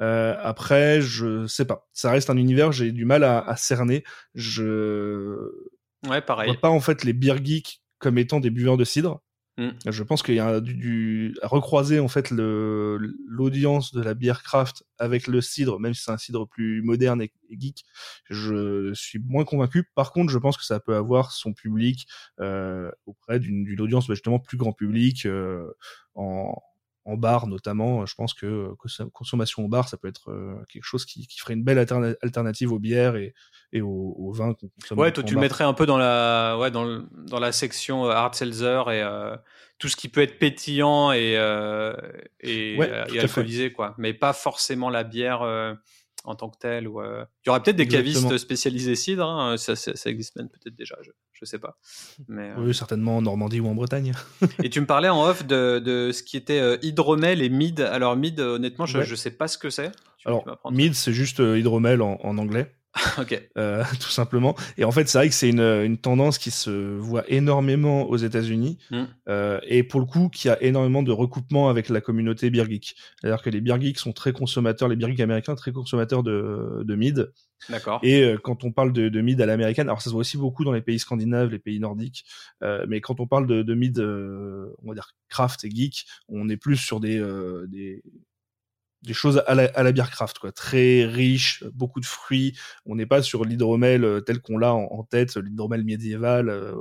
Euh, 0.00 0.36
après, 0.40 1.00
je 1.00 1.46
sais 1.46 1.64
pas. 1.64 1.88
Ça 1.92 2.10
reste 2.10 2.30
un 2.30 2.36
univers, 2.36 2.72
j'ai 2.72 2.92
du 2.92 3.04
mal 3.04 3.24
à, 3.24 3.56
cerner. 3.56 4.04
Je 4.34 5.50
ouais, 6.08 6.20
pareil. 6.20 6.50
vois 6.50 6.60
pas 6.60 6.70
en 6.70 6.80
fait 6.80 7.04
les 7.04 7.12
beer 7.12 7.36
geeks 7.42 7.82
comme 7.98 8.18
étant 8.18 8.40
des 8.40 8.50
buveurs 8.50 8.76
de 8.76 8.84
cidre. 8.84 9.22
Mm. 9.58 9.70
Je 9.86 10.02
pense 10.02 10.22
qu'il 10.22 10.34
y 10.34 10.40
a 10.40 10.60
du, 10.60 11.36
à 11.42 11.48
recroiser 11.48 12.00
en 12.00 12.08
fait 12.08 12.30
l'audience 12.30 13.92
de 13.92 14.02
la 14.02 14.14
bière 14.14 14.42
craft 14.42 14.84
avec 14.98 15.26
le 15.26 15.40
cidre, 15.40 15.78
même 15.78 15.92
si 15.94 16.02
c'est 16.02 16.10
un 16.10 16.16
cidre 16.18 16.48
plus 16.48 16.82
moderne 16.82 17.20
et, 17.22 17.32
geek. 17.50 17.84
Je 18.30 18.92
suis 18.94 19.18
moins 19.18 19.44
convaincu. 19.44 19.84
Par 19.94 20.12
contre, 20.12 20.32
je 20.32 20.38
pense 20.38 20.56
que 20.56 20.64
ça 20.64 20.80
peut 20.80 20.96
avoir 20.96 21.32
son 21.32 21.52
public 21.52 22.06
euh, 22.40 22.90
auprès 23.04 23.40
d'une 23.40 23.80
audience 23.80 24.08
bah, 24.08 24.14
justement 24.14 24.38
plus 24.38 24.56
grand 24.56 24.72
public 24.72 25.26
euh, 25.26 25.70
en 26.14 26.54
en 27.04 27.16
bar 27.16 27.46
notamment, 27.46 28.06
je 28.06 28.14
pense 28.14 28.32
que 28.32 28.70
consommation 29.12 29.64
au 29.64 29.68
bar, 29.68 29.88
ça 29.88 29.96
peut 29.96 30.08
être 30.08 30.30
euh, 30.30 30.54
quelque 30.68 30.84
chose 30.84 31.04
qui, 31.04 31.26
ferait 31.38 31.54
une 31.54 31.64
belle 31.64 31.78
alternative 31.78 32.72
aux 32.72 32.78
bières 32.78 33.16
et, 33.16 33.34
et 33.72 33.80
au, 33.80 34.32
vin 34.32 34.54
qu'on 34.54 34.68
consomme. 34.68 34.98
Ouais, 34.98 35.12
toi 35.12 35.24
tu 35.24 35.34
le 35.34 35.40
mettrais 35.40 35.64
un 35.64 35.74
peu 35.74 35.86
dans 35.86 35.98
la, 35.98 36.56
ouais, 36.58 36.70
dans, 36.70 37.02
dans 37.10 37.40
la 37.40 37.52
section 37.52 38.06
euh, 38.06 38.10
hard 38.10 38.34
seltzer 38.34 38.82
et 38.88 39.02
euh, 39.02 39.36
tout 39.78 39.88
ce 39.88 39.96
qui 39.96 40.08
peut 40.08 40.22
être 40.22 40.38
pétillant 40.38 41.12
et, 41.12 41.32
et, 42.40 42.76
et 42.76 43.18
alcoolisé, 43.18 43.72
quoi. 43.72 43.94
Mais 43.98 44.14
pas 44.14 44.32
forcément 44.32 44.90
la 44.90 45.02
bière 45.02 45.42
en 46.24 46.34
tant 46.34 46.50
que 46.50 46.58
tel 46.58 46.88
ou 46.88 47.00
euh, 47.00 47.24
il 47.44 47.48
y 47.48 47.50
aurait 47.50 47.62
peut-être 47.62 47.76
des 47.76 47.88
cavistes 47.88 48.36
spécialisés 48.38 48.94
cidre 48.94 49.26
hein, 49.26 49.56
ça, 49.56 49.76
ça, 49.76 50.10
existe 50.10 50.36
même 50.36 50.48
peut-être 50.48 50.74
déjà 50.76 50.96
je, 51.02 51.10
je 51.32 51.44
sais 51.44 51.58
pas. 51.58 51.78
Mais 52.28 52.50
euh, 52.50 52.54
oui 52.58 52.74
certainement 52.74 53.16
en 53.16 53.22
Normandie 53.22 53.60
ou 53.60 53.68
en 53.68 53.74
Bretagne. 53.74 54.12
Et 54.62 54.70
tu 54.70 54.80
me 54.80 54.86
parlais 54.86 55.08
en 55.08 55.24
off 55.24 55.44
de, 55.46 55.78
de 55.78 56.12
ce 56.12 56.22
qui 56.22 56.36
était 56.36 56.60
euh, 56.60 56.78
hydromel 56.82 57.42
et 57.42 57.48
mid. 57.48 57.80
Alors 57.80 58.16
mid 58.16 58.38
honnêtement 58.40 58.86
je, 58.86 59.02
je 59.02 59.14
sais 59.14 59.32
pas 59.32 59.48
ce 59.48 59.58
que 59.58 59.70
c'est. 59.70 59.92
Alors 60.24 60.44
mid 60.70 60.94
c'est 60.94 61.12
juste 61.12 61.38
hydromel 61.38 62.02
en, 62.02 62.18
en 62.22 62.38
anglais 62.38 62.74
ok. 63.18 63.48
Euh, 63.56 63.84
tout 64.00 64.10
simplement. 64.10 64.54
Et 64.76 64.84
en 64.84 64.90
fait, 64.90 65.08
c'est 65.08 65.18
vrai 65.18 65.28
que 65.28 65.34
c'est 65.34 65.48
une, 65.48 65.60
une, 65.60 65.98
tendance 65.98 66.38
qui 66.38 66.50
se 66.50 66.70
voit 66.70 67.24
énormément 67.28 68.08
aux 68.08 68.16
États-Unis 68.16 68.78
mm. 68.90 69.02
euh, 69.28 69.60
et 69.66 69.82
pour 69.82 70.00
le 70.00 70.06
coup, 70.06 70.28
qui 70.28 70.48
a 70.48 70.62
énormément 70.62 71.02
de 71.02 71.12
recoupement 71.12 71.68
avec 71.68 71.88
la 71.88 72.00
communauté 72.00 72.50
beer 72.50 72.66
geek. 72.68 72.94
C'est-à-dire 73.20 73.42
que 73.42 73.50
les 73.50 73.60
beer 73.60 73.80
geeks 73.80 73.98
sont 73.98 74.12
très 74.12 74.32
consommateurs, 74.32 74.88
les 74.88 74.96
beer 74.96 75.08
geeks 75.08 75.20
américains 75.20 75.54
très 75.54 75.72
consommateurs 75.72 76.22
de, 76.22 76.82
de 76.84 76.94
mid. 76.94 77.32
D'accord. 77.68 78.00
Et 78.02 78.22
euh, 78.22 78.38
quand 78.38 78.64
on 78.64 78.72
parle 78.72 78.92
de, 78.92 79.08
de 79.08 79.20
mid 79.20 79.40
à 79.40 79.46
l'américaine, 79.46 79.88
alors 79.88 80.02
ça 80.02 80.06
se 80.06 80.10
voit 80.10 80.20
aussi 80.20 80.36
beaucoup 80.36 80.64
dans 80.64 80.72
les 80.72 80.82
pays 80.82 80.98
scandinaves, 80.98 81.50
les 81.50 81.58
pays 81.58 81.78
nordiques, 81.78 82.24
euh, 82.62 82.84
mais 82.88 83.00
quand 83.00 83.20
on 83.20 83.26
parle 83.26 83.46
de, 83.46 83.62
de 83.62 83.74
mid, 83.74 83.98
euh, 84.00 84.74
on 84.82 84.88
va 84.88 84.94
dire 84.94 85.14
craft 85.28 85.64
et 85.64 85.70
geek, 85.70 86.06
on 86.28 86.48
est 86.48 86.56
plus 86.56 86.76
sur 86.76 87.00
des, 87.00 87.18
des 87.68 88.02
des 89.02 89.14
choses 89.14 89.42
à 89.46 89.54
la, 89.54 89.64
à 89.74 89.82
la 89.82 89.92
bière 89.92 90.10
craft, 90.10 90.38
quoi, 90.38 90.52
très 90.52 91.04
riche, 91.04 91.64
beaucoup 91.74 92.00
de 92.00 92.06
fruits. 92.06 92.56
On 92.86 92.94
n'est 92.94 93.06
pas 93.06 93.22
sur 93.22 93.44
l'hydromel 93.44 94.04
euh, 94.04 94.20
tel 94.20 94.40
qu'on 94.40 94.58
l'a 94.58 94.72
en, 94.74 95.02
tête, 95.04 95.36
l'hydromel 95.36 95.84
médiéval 95.84 96.48
euh, 96.48 96.74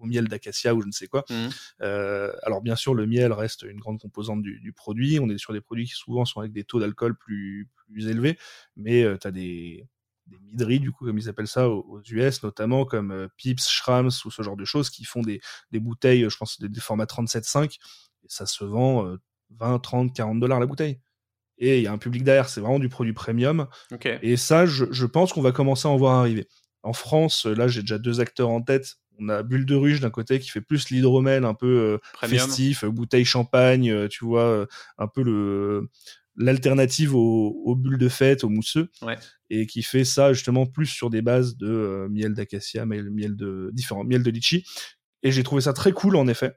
au 0.00 0.06
miel 0.06 0.28
d'acacia 0.28 0.74
ou 0.74 0.82
je 0.82 0.86
ne 0.86 0.92
sais 0.92 1.06
quoi. 1.06 1.24
Mmh. 1.28 1.48
Euh, 1.82 2.32
alors 2.42 2.62
bien 2.62 2.76
sûr, 2.76 2.94
le 2.94 3.06
miel 3.06 3.32
reste 3.32 3.62
une 3.62 3.78
grande 3.78 4.00
composante 4.00 4.42
du, 4.42 4.58
du, 4.60 4.72
produit. 4.72 5.18
On 5.20 5.28
est 5.28 5.38
sur 5.38 5.52
des 5.52 5.60
produits 5.60 5.86
qui 5.86 5.92
souvent 5.92 6.24
sont 6.24 6.40
avec 6.40 6.52
des 6.52 6.64
taux 6.64 6.80
d'alcool 6.80 7.16
plus, 7.16 7.68
plus 7.86 8.08
élevés, 8.08 8.38
mais 8.76 9.04
euh, 9.04 9.16
tu 9.18 9.28
as 9.28 9.30
des, 9.30 9.86
des 10.26 10.38
midris, 10.40 10.80
du 10.80 10.90
coup, 10.90 11.04
comme 11.04 11.18
ils 11.18 11.28
appellent 11.28 11.46
ça 11.46 11.68
aux, 11.68 12.00
US, 12.10 12.42
notamment 12.42 12.84
comme 12.84 13.12
euh, 13.12 13.28
Pips, 13.36 13.68
Schrams 13.68 14.10
ou 14.24 14.30
ce 14.30 14.42
genre 14.42 14.56
de 14.56 14.64
choses, 14.64 14.90
qui 14.90 15.04
font 15.04 15.22
des, 15.22 15.40
des 15.70 15.80
bouteilles, 15.80 16.28
je 16.28 16.36
pense, 16.36 16.58
des, 16.58 16.68
des 16.68 16.80
formats 16.80 17.04
37,5, 17.04 17.74
et 17.74 17.78
ça 18.28 18.46
se 18.46 18.64
vend 18.64 19.16
20, 19.50 19.78
30, 19.78 20.14
40 20.14 20.40
dollars 20.40 20.60
la 20.60 20.66
bouteille 20.66 20.98
et 21.60 21.78
il 21.78 21.84
y 21.84 21.86
a 21.86 21.92
un 21.92 21.98
public 21.98 22.24
derrière, 22.24 22.48
c'est 22.48 22.60
vraiment 22.60 22.78
du 22.78 22.88
produit 22.88 23.12
premium. 23.12 23.66
Et 24.22 24.36
ça, 24.36 24.66
je, 24.66 24.86
je 24.90 25.06
pense 25.06 25.32
qu'on 25.32 25.42
va 25.42 25.52
commencer 25.52 25.86
à 25.86 25.90
en 25.90 25.96
voir 25.96 26.14
arriver. 26.14 26.48
En 26.82 26.94
France, 26.94 27.44
là, 27.44 27.68
j'ai 27.68 27.82
déjà 27.82 27.98
deux 27.98 28.20
acteurs 28.20 28.48
en 28.48 28.62
tête. 28.62 28.96
On 29.18 29.28
a 29.28 29.42
Bulle 29.42 29.66
de 29.66 29.74
Ruche 29.74 30.00
d'un 30.00 30.10
côté 30.10 30.40
qui 30.40 30.48
fait 30.48 30.62
plus 30.62 30.88
l'hydromel, 30.88 31.44
un 31.44 31.52
peu 31.52 32.00
euh, 32.22 32.26
festif, 32.26 32.84
euh, 32.84 32.90
bouteille 32.90 33.26
champagne, 33.26 33.90
euh, 33.90 34.08
tu 34.08 34.24
vois, 34.24 34.66
un 34.98 35.06
peu 35.06 35.22
le 35.22 35.88
l'alternative 36.36 37.14
aux, 37.14 37.60
aux, 37.66 37.74
bulles 37.74 37.98
de 37.98 38.08
fête, 38.08 38.44
aux 38.44 38.48
mousseux, 38.48 38.88
ouais. 39.02 39.18
et 39.50 39.66
qui 39.66 39.82
fait 39.82 40.04
ça 40.04 40.32
justement 40.32 40.64
plus 40.64 40.86
sur 40.86 41.10
des 41.10 41.20
bases 41.20 41.58
de 41.58 42.06
miel 42.08 42.32
d'acacia, 42.32 42.86
miel, 42.86 43.10
miel 43.10 43.36
de 43.36 43.68
différents 43.74 44.04
miel 44.04 44.22
de 44.22 44.30
litchi. 44.30 44.64
Et 45.22 45.32
j'ai 45.32 45.42
trouvé 45.42 45.60
ça 45.60 45.74
très 45.74 45.92
cool 45.92 46.16
en 46.16 46.26
effet. 46.28 46.54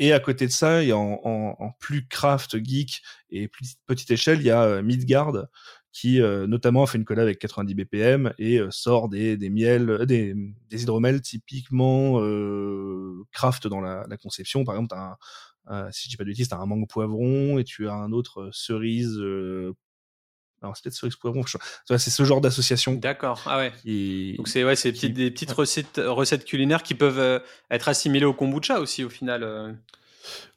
Et 0.00 0.14
à 0.14 0.18
côté 0.18 0.46
de 0.46 0.50
ça, 0.50 0.82
il 0.82 0.88
y 0.88 0.92
a 0.92 0.96
en, 0.96 1.74
plus 1.78 2.08
craft 2.08 2.56
geek 2.64 3.02
et 3.28 3.48
plus 3.48 3.76
petite 3.86 4.10
échelle, 4.10 4.40
il 4.40 4.46
y 4.46 4.50
a 4.50 4.62
euh, 4.62 4.82
Midgard 4.82 5.46
qui 5.92 6.22
euh, 6.22 6.46
notamment 6.46 6.86
fait 6.86 6.96
une 6.96 7.04
collab 7.04 7.24
avec 7.24 7.38
90 7.38 7.74
BPM 7.74 8.32
et 8.38 8.58
euh, 8.58 8.70
sort 8.70 9.10
des, 9.10 9.36
des 9.36 9.50
miels, 9.50 10.06
des, 10.06 10.34
hydromels 10.72 11.20
typiquement 11.20 12.14
craft 13.30 13.66
dans 13.66 13.82
la, 13.82 14.06
conception. 14.16 14.64
Par 14.64 14.74
exemple, 14.74 14.96
si 15.92 16.04
je 16.04 16.08
dis 16.08 16.16
pas 16.16 16.24
de 16.24 16.30
bêtises, 16.30 16.48
t'as 16.48 16.56
un 16.56 16.66
mangue 16.66 16.88
poivron 16.88 17.58
et 17.58 17.64
tu 17.64 17.86
as 17.86 17.92
un 17.92 18.12
autre 18.12 18.48
cerise 18.52 19.20
alors 20.62 20.76
c'est 20.76 20.84
peut-être 20.84 20.94
cerise 20.94 21.16
poivron. 21.16 21.42
C'est 21.86 21.98
ce 21.98 22.24
genre 22.24 22.40
d'association. 22.40 22.94
D'accord. 22.94 23.42
Ah 23.46 23.58
ouais. 23.58 24.36
Donc 24.36 24.48
c'est 24.48 24.64
ouais, 24.64 24.76
c'est 24.76 24.92
des 24.92 25.30
petites 25.30 25.52
recettes, 25.52 26.00
recettes 26.04 26.44
culinaires 26.44 26.82
qui 26.82 26.94
peuvent 26.94 27.18
euh, 27.18 27.38
être 27.70 27.88
assimilées 27.88 28.26
au 28.26 28.34
kombucha 28.34 28.80
aussi 28.80 29.02
au 29.02 29.08
final. 29.08 29.42
Euh. 29.42 29.72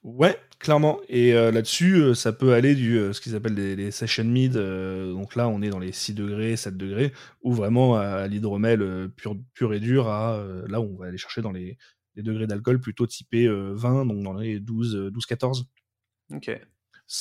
Ouais, 0.03 0.37
clairement. 0.59 0.99
Et 1.07 1.33
euh, 1.33 1.51
là-dessus, 1.51 2.13
ça 2.15 2.33
peut 2.33 2.53
aller 2.53 2.75
du 2.75 2.97
ce 3.13 3.21
qu'ils 3.21 3.35
appellent 3.35 3.55
les, 3.55 3.91
session 3.91 4.25
mid. 4.25 4.53
donc 4.53 5.35
là, 5.35 5.47
on 5.47 5.61
est 5.61 5.69
dans 5.69 5.79
les 5.79 5.93
6 5.93 6.13
degrés, 6.13 6.57
7 6.57 6.75
degrés, 6.75 7.13
ou 7.41 7.53
vraiment 7.53 7.95
à, 7.95 8.27
l'hydromel 8.27 9.09
pur, 9.15 9.37
pur 9.53 9.73
et 9.73 9.79
dur. 9.79 10.09
À 10.09 10.43
là, 10.67 10.81
où 10.81 10.93
on 10.93 10.97
va 10.97 11.05
aller 11.07 11.17
chercher 11.17 11.41
dans 11.41 11.53
les, 11.53 11.77
les 12.15 12.23
degrés 12.23 12.45
d'alcool 12.45 12.81
plutôt 12.81 13.07
typés 13.07 13.47
20, 13.47 14.05
donc 14.05 14.21
dans 14.21 14.33
les 14.33 14.59
12, 14.59 15.11
12, 15.13 15.25
14. 15.25 15.65
Ok. 16.33 16.59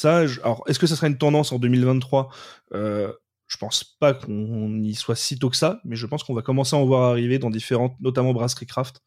Alors, 0.05 0.65
est-ce 0.67 0.79
que 0.79 0.87
ça 0.87 0.97
serait 0.97 1.09
une 1.09 1.19
tendance 1.19 1.53
en 1.53 1.59
2023 1.59 2.31
euh, 2.73 3.13
Je 3.47 3.57
pense 3.57 3.85
pas 3.85 4.15
qu'on 4.15 4.81
y 4.81 4.95
soit 4.95 5.17
si 5.17 5.39
tôt 5.39 5.51
que 5.51 5.57
ça, 5.57 5.81
mais 5.85 5.97
je 5.97 6.07
pense 6.07 6.25
qu'on 6.25 6.35
va 6.35 6.43
commencer 6.43 6.77
à 6.77 6.79
en 6.79 6.85
voir 6.85 7.11
arriver 7.11 7.39
dans 7.39 7.51
différentes, 7.51 7.95
notamment 8.01 8.33
brasserie 8.33 8.67
craft. 8.67 9.01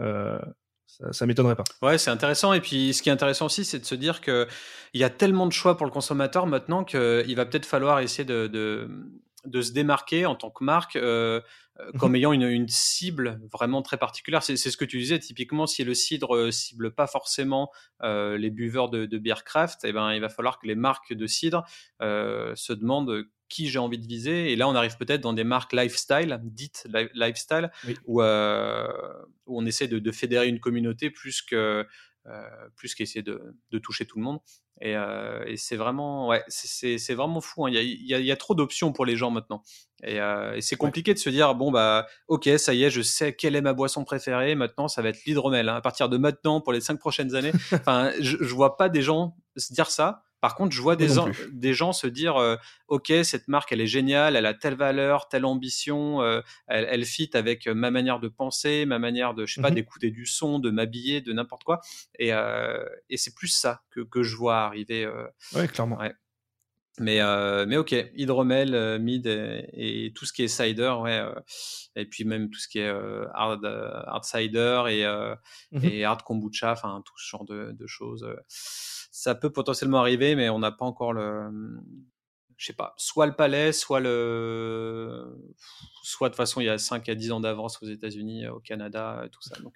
Euh, 0.00 0.38
ça, 0.86 1.12
ça 1.12 1.26
m'étonnerait 1.26 1.56
pas. 1.56 1.64
Ouais, 1.82 1.98
c'est 1.98 2.10
intéressant. 2.10 2.52
Et 2.52 2.60
puis, 2.60 2.94
ce 2.94 3.02
qui 3.02 3.10
est 3.10 3.12
intéressant 3.12 3.46
aussi, 3.46 3.64
c'est 3.64 3.78
de 3.78 3.84
se 3.84 3.94
dire 3.94 4.20
que 4.20 4.48
il 4.94 5.00
y 5.00 5.04
a 5.04 5.10
tellement 5.10 5.46
de 5.46 5.52
choix 5.52 5.76
pour 5.76 5.86
le 5.86 5.92
consommateur 5.92 6.46
maintenant 6.46 6.82
qu'il 6.82 7.36
va 7.36 7.46
peut-être 7.46 7.66
falloir 7.66 8.00
essayer 8.00 8.24
de, 8.24 8.88
se 9.44 9.72
démarquer 9.72 10.26
en 10.26 10.34
tant 10.34 10.50
que 10.50 10.64
marque. 10.64 10.96
Euh, 10.96 11.40
comme 11.98 12.10
mhm. 12.10 12.16
ayant 12.16 12.32
une, 12.32 12.42
une, 12.42 12.68
cible 12.68 13.40
vraiment 13.52 13.82
très 13.82 13.96
particulière. 13.96 14.42
C'est 14.42 14.56
ce 14.56 14.76
que 14.76 14.84
tu 14.84 14.98
disais, 14.98 15.18
typiquement, 15.18 15.66
si 15.66 15.84
le 15.84 15.94
cidre 15.94 16.34
euh, 16.34 16.50
cible 16.50 16.92
pas 16.92 17.06
forcément 17.06 17.70
euh, 18.02 18.36
les 18.36 18.50
buveurs 18.50 18.90
de, 18.90 19.06
de 19.06 19.18
beer 19.18 19.44
craft, 19.44 19.80
eh 19.84 19.92
ben, 19.92 20.12
il 20.12 20.20
va 20.20 20.28
falloir 20.28 20.58
que 20.58 20.66
les 20.66 20.74
marques 20.74 21.12
de 21.12 21.26
cidre 21.26 21.64
euh, 22.02 22.52
se 22.56 22.72
demandent 22.72 23.24
qui 23.48 23.68
j'ai 23.68 23.78
envie 23.78 23.98
de 23.98 24.06
viser. 24.06 24.52
Et 24.52 24.56
là, 24.56 24.68
on 24.68 24.74
arrive 24.74 24.96
peut-être 24.96 25.20
dans 25.20 25.32
des 25.32 25.44
marques 25.44 25.72
lifestyle, 25.72 26.38
dites 26.42 26.86
lifestyle, 27.14 27.70
où, 28.06 28.22
euh, 28.22 28.86
où, 29.46 29.60
on 29.60 29.66
essaie 29.66 29.88
de, 29.88 29.98
de, 29.98 30.12
fédérer 30.12 30.48
une 30.48 30.60
communauté 30.60 31.10
plus 31.10 31.42
que 31.42 31.86
plus 32.76 32.94
qu'essayer 32.94 33.22
de, 33.22 33.56
de, 33.70 33.78
toucher 33.78 34.06
tout 34.06 34.18
le 34.18 34.24
monde. 34.24 34.40
Et, 34.80 34.96
euh, 34.96 35.44
et 35.46 35.56
c'est 35.56 35.76
vraiment, 35.76 36.28
ouais, 36.28 36.44
c'est 36.48 37.14
vraiment 37.14 37.40
fou. 37.40 37.66
Hein. 37.66 37.70
Il, 37.70 37.74
y 37.74 38.14
a, 38.14 38.18
il, 38.18 38.26
y 38.26 38.32
a, 38.32 38.36
trop 38.36 38.54
d'options 38.54 38.92
pour 38.92 39.04
les 39.04 39.16
gens 39.16 39.30
maintenant. 39.30 39.62
Et, 40.02 40.20
euh, 40.20 40.54
et 40.54 40.60
c'est 40.60 40.76
compliqué 40.76 41.14
de 41.14 41.18
se 41.18 41.30
dire, 41.30 41.54
bon, 41.54 41.70
bah, 41.70 42.06
ok, 42.28 42.48
ça 42.58 42.74
y 42.74 42.84
est, 42.84 42.90
je 42.90 43.02
sais 43.02 43.34
quelle 43.34 43.56
est 43.56 43.60
ma 43.60 43.72
boisson 43.72 44.04
préférée. 44.04 44.54
Maintenant, 44.54 44.88
ça 44.88 45.02
va 45.02 45.08
être 45.08 45.24
l'hydromel. 45.24 45.68
Hein. 45.68 45.76
À 45.76 45.80
partir 45.80 46.08
de 46.08 46.16
maintenant, 46.16 46.60
pour 46.60 46.72
les 46.72 46.80
cinq 46.80 46.98
prochaines 46.98 47.34
années, 47.34 47.52
enfin, 47.72 48.12
je, 48.20 48.36
je 48.40 48.54
vois 48.54 48.76
pas 48.76 48.88
des 48.88 49.02
gens 49.02 49.36
se 49.56 49.72
dire 49.72 49.90
ça. 49.90 50.24
Par 50.40 50.54
contre, 50.54 50.74
je 50.74 50.80
vois 50.80 50.96
des, 50.96 51.08
des 51.52 51.74
gens 51.74 51.92
se 51.92 52.06
dire, 52.06 52.36
euh, 52.36 52.56
ok, 52.86 53.12
cette 53.24 53.48
marque, 53.48 53.72
elle 53.72 53.80
est 53.80 53.86
géniale, 53.86 54.36
elle 54.36 54.46
a 54.46 54.54
telle 54.54 54.74
valeur, 54.76 55.28
telle 55.28 55.44
ambition, 55.44 56.22
euh, 56.22 56.40
elle, 56.68 56.86
elle 56.90 57.04
fit 57.04 57.30
avec 57.34 57.66
euh, 57.66 57.74
ma 57.74 57.90
manière 57.90 58.20
de 58.20 58.28
penser, 58.28 58.86
ma 58.86 58.98
manière 58.98 59.34
de, 59.34 59.46
je 59.46 59.54
sais 59.54 59.60
pas, 59.60 59.70
mmh 59.70 59.74
d'écouter 59.74 60.10
du 60.10 60.26
son, 60.26 60.58
de 60.58 60.70
m'habiller, 60.70 61.20
de 61.20 61.32
n'importe 61.32 61.64
quoi. 61.64 61.80
Et, 62.18 62.30
et 63.10 63.16
c'est 63.16 63.34
plus 63.34 63.48
ça 63.48 63.82
que, 63.90 64.00
que 64.00 64.22
je 64.22 64.36
vois 64.36 64.60
arriver. 64.60 65.08
ouais, 65.54 65.68
clairement. 65.68 65.98
Ouais. 65.98 66.12
Mais, 67.00 67.20
mais 67.66 67.76
ok, 67.76 67.94
hydromel, 68.14 68.98
mid 69.00 69.26
et, 69.26 70.12
tout 70.14 70.24
ce 70.24 70.32
qui 70.32 70.42
est 70.42 70.48
cider, 70.48 70.94
ouais, 71.00 71.22
et 71.96 72.04
puis 72.06 72.24
même 72.24 72.50
tout 72.50 72.58
ce 72.58 72.68
qui 72.68 72.78
est 72.78 72.92
hard, 73.34 73.64
hard 73.64 74.24
cider 74.24 74.82
et, 74.88 75.06
mmh 75.72 75.84
et 75.84 76.04
hard 76.04 76.22
kombucha, 76.22 76.72
enfin 76.72 77.02
tout 77.04 77.18
ce 77.18 77.28
genre 77.28 77.44
de, 77.44 77.72
de 77.72 77.86
choses 77.86 78.26
ça 79.18 79.34
peut 79.34 79.50
potentiellement 79.50 79.98
arriver, 79.98 80.36
mais 80.36 80.48
on 80.48 80.60
n'a 80.60 80.70
pas 80.70 80.84
encore 80.84 81.12
le, 81.12 81.50
je 82.56 82.66
sais 82.66 82.72
pas, 82.72 82.94
soit 82.96 83.26
le 83.26 83.32
palais, 83.32 83.72
soit 83.72 83.98
le, 83.98 85.24
soit 86.04 86.28
de 86.28 86.34
toute 86.34 86.36
façon 86.36 86.60
il 86.60 86.66
y 86.66 86.68
a 86.68 86.78
5 86.78 87.08
à 87.08 87.16
10 87.16 87.32
ans 87.32 87.40
d'avance 87.40 87.82
aux 87.82 87.86
États-Unis, 87.86 88.46
au 88.46 88.60
Canada, 88.60 89.24
tout 89.32 89.42
ça. 89.42 89.60
Donc 89.60 89.74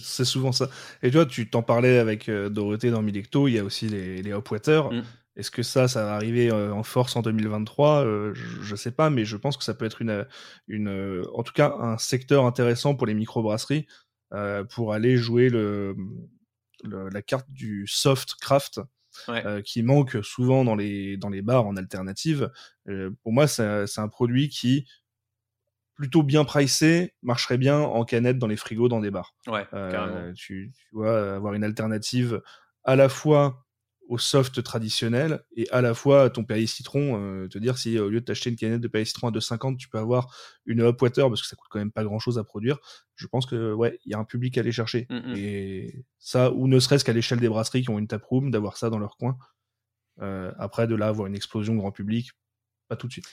c'est 0.00 0.24
souvent 0.24 0.52
ça. 0.52 0.70
Et 1.02 1.10
toi, 1.10 1.26
tu 1.26 1.50
t'en 1.50 1.62
parlais 1.62 1.98
avec 1.98 2.30
Dorothée 2.30 2.90
dans 2.90 3.02
Milecto, 3.02 3.48
il 3.48 3.54
y 3.54 3.58
a 3.58 3.64
aussi 3.64 3.86
les, 3.88 4.22
les 4.22 4.32
Hopwater. 4.32 4.90
Mm. 4.90 5.04
Est-ce 5.36 5.50
que 5.50 5.62
ça, 5.62 5.88
ça 5.88 6.04
va 6.04 6.14
arriver 6.14 6.52
en 6.52 6.82
force 6.82 7.16
en 7.16 7.22
2023 7.22 8.04
Je 8.34 8.70
ne 8.70 8.76
sais 8.76 8.92
pas, 8.92 9.10
mais 9.10 9.24
je 9.24 9.36
pense 9.36 9.56
que 9.56 9.64
ça 9.64 9.74
peut 9.74 9.84
être 9.84 10.00
une, 10.00 10.26
une, 10.68 11.24
en 11.34 11.42
tout 11.42 11.52
cas 11.52 11.74
un 11.78 11.98
secteur 11.98 12.46
intéressant 12.46 12.94
pour 12.94 13.06
les 13.06 13.14
microbrasseries 13.14 13.86
pour 14.70 14.92
aller 14.92 15.16
jouer 15.16 15.48
le, 15.48 15.96
la 16.84 17.22
carte 17.22 17.50
du 17.50 17.86
soft 17.86 18.34
craft. 18.40 18.80
qui 19.64 19.82
manque 19.82 20.18
souvent 20.22 20.64
dans 20.64 20.74
les, 20.76 21.16
dans 21.16 21.28
les 21.30 21.42
bars 21.42 21.66
en 21.66 21.76
alternative. 21.76 22.50
pour 23.22 23.32
moi, 23.32 23.46
c'est 23.46 23.98
un 23.98 24.08
produit 24.08 24.48
qui, 24.48 24.86
plutôt 25.94 26.22
bien 26.22 26.44
pricé, 26.44 27.14
marcherait 27.22 27.58
bien 27.58 27.80
en 27.80 28.04
canette 28.04 28.38
dans 28.38 28.46
les 28.46 28.56
frigos 28.56 28.88
dans 28.88 29.00
des 29.00 29.10
bars. 29.10 29.34
Ouais, 29.46 29.66
tu, 30.34 30.72
tu, 30.74 30.88
vois, 30.92 31.34
avoir 31.36 31.54
une 31.54 31.64
alternative 31.64 32.42
à 32.84 32.96
la 32.96 33.08
fois 33.08 33.63
au 34.08 34.18
soft 34.18 34.62
traditionnel 34.62 35.42
et 35.56 35.68
à 35.70 35.80
la 35.80 35.94
fois 35.94 36.28
ton 36.30 36.44
Perrier 36.44 36.66
citron, 36.66 37.18
euh, 37.18 37.48
te 37.48 37.58
dire 37.58 37.78
si 37.78 37.98
au 37.98 38.10
lieu 38.10 38.20
de 38.20 38.24
t'acheter 38.24 38.50
une 38.50 38.56
canette 38.56 38.80
de 38.80 38.88
Perrier 38.88 39.06
citron 39.06 39.28
à 39.28 39.30
2,50, 39.30 39.76
tu 39.76 39.88
peux 39.88 39.98
avoir 39.98 40.34
une 40.66 40.80
Upwater 40.80 41.28
parce 41.28 41.40
que 41.40 41.48
ça 41.48 41.56
coûte 41.56 41.68
quand 41.70 41.78
même 41.78 41.92
pas 41.92 42.04
grand 42.04 42.18
chose 42.18 42.38
à 42.38 42.44
produire. 42.44 42.78
Je 43.16 43.26
pense 43.26 43.46
que 43.46 43.72
ouais, 43.72 43.98
il 44.04 44.12
y 44.12 44.14
a 44.14 44.18
un 44.18 44.24
public 44.24 44.58
à 44.58 44.60
aller 44.60 44.72
chercher. 44.72 45.06
Mm, 45.10 45.16
mm. 45.16 45.34
Et 45.36 46.04
ça, 46.18 46.52
ou 46.52 46.66
ne 46.68 46.78
serait-ce 46.78 47.04
qu'à 47.04 47.12
l'échelle 47.12 47.40
des 47.40 47.48
brasseries 47.48 47.82
qui 47.82 47.90
ont 47.90 47.98
une 47.98 48.08
taproom, 48.08 48.50
d'avoir 48.50 48.76
ça 48.76 48.90
dans 48.90 48.98
leur 48.98 49.16
coin. 49.16 49.36
Euh, 50.20 50.52
après, 50.58 50.86
de 50.86 50.94
là, 50.94 51.08
avoir 51.08 51.26
une 51.26 51.34
explosion 51.34 51.74
grand 51.74 51.90
public, 51.90 52.30
pas 52.88 52.96
tout 52.96 53.06
de 53.06 53.12
suite. 53.12 53.26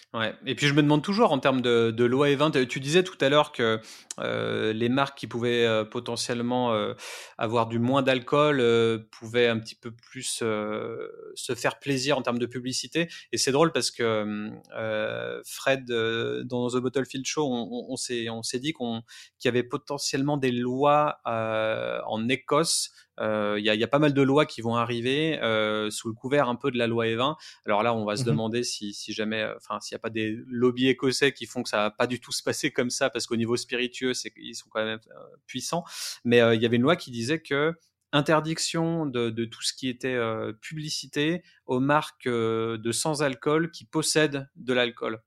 Et 0.45 0.55
puis 0.55 0.67
je 0.67 0.73
me 0.73 0.81
demande 0.81 1.03
toujours 1.03 1.31
en 1.31 1.39
termes 1.39 1.61
de, 1.61 1.91
de 1.91 2.03
loi 2.05 2.29
E20, 2.29 2.67
tu 2.67 2.79
disais 2.79 3.03
tout 3.03 3.17
à 3.19 3.29
l'heure 3.29 3.51
que 3.51 3.81
euh, 4.19 4.71
les 4.73 4.89
marques 4.89 5.17
qui 5.17 5.27
pouvaient 5.27 5.65
euh, 5.65 5.83
potentiellement 5.83 6.73
euh, 6.73 6.93
avoir 7.37 7.67
du 7.67 7.79
moins 7.79 8.01
d'alcool 8.01 8.57
pouvaient 9.11 9.47
un 9.47 9.59
petit 9.59 9.75
peu 9.75 9.91
plus 9.91 10.43
se 10.43 11.55
faire 11.55 11.79
plaisir 11.79 12.17
en 12.17 12.21
termes 12.21 12.39
de 12.39 12.45
publicité. 12.45 13.09
Et 13.31 13.37
c'est 13.37 13.51
drôle 13.51 13.71
parce 13.71 13.91
que 13.91 14.49
Fred, 15.45 15.85
dans 16.45 16.69
The 16.69 16.77
Bottlefield 16.77 17.25
Show, 17.25 17.47
on, 17.47 17.95
s'est 17.95 18.59
dit 18.59 18.73
qu'il 18.73 19.01
y 19.45 19.47
avait 19.47 19.63
potentiellement 19.63 20.37
des 20.37 20.51
lois 20.51 21.19
en 21.25 22.29
Écosse 22.29 22.91
euh, 23.19 23.57
il 23.59 23.65
y, 23.65 23.83
a 23.83 23.87
pas 23.87 23.99
mal 23.99 24.13
de 24.13 24.21
lois 24.21 24.45
qui 24.45 24.61
vont 24.61 24.75
arriver 24.75 25.39
euh, 25.41 25.89
sous 25.91 26.07
le 26.07 26.13
couvert 26.13 26.47
un 26.49 26.55
peu 26.55 26.71
de 26.71 26.77
la 26.77 26.87
loi 26.87 27.05
E20. 27.05 27.35
Alors 27.65 27.83
là, 27.83 27.93
on 27.93 28.05
va 28.05 28.15
se 28.15 28.23
mmh 28.23 28.25
demander 28.25 28.63
si, 28.63 28.95
jamais, 29.09 29.41
euh, 29.41 29.55
enfin, 29.57 29.79
s'il 29.79 29.95
n'y 29.95 29.99
a 29.99 30.01
pas 30.01 30.09
des 30.09 30.37
lobbies 30.47 30.87
écossais 30.87 31.33
qui 31.33 31.45
font 31.45 31.63
que 31.63 31.69
ça 31.69 31.77
va 31.77 31.91
pas 31.91 32.07
du 32.07 32.19
tout 32.19 32.31
se 32.31 32.41
passer 32.41 32.71
comme 32.71 32.89
ça, 32.89 33.09
parce 33.09 33.27
qu'au 33.27 33.35
niveau 33.35 33.57
spiritueux, 33.57 34.13
c'est 34.13 34.31
ils 34.37 34.55
sont 34.55 34.69
quand 34.69 34.83
même 34.83 34.99
puissants. 35.45 35.83
Mais 36.23 36.37
il 36.55 36.61
y 36.61 36.65
avait 36.65 36.77
une 36.77 36.83
loi 36.83 36.95
qui 36.95 37.11
disait 37.11 37.41
que 37.41 37.73
interdiction 38.13 39.05
de, 39.05 39.45
tout 39.45 39.61
ce 39.61 39.73
qui 39.73 39.87
était 39.87 40.19
publicité 40.61 41.43
aux 41.65 41.79
marques 41.79 42.27
de 42.27 42.91
sans 42.91 43.23
alcool 43.23 43.71
qui 43.71 43.85
possèdent 43.85 44.49
de 44.55 44.73
l'alcool. 44.73 45.21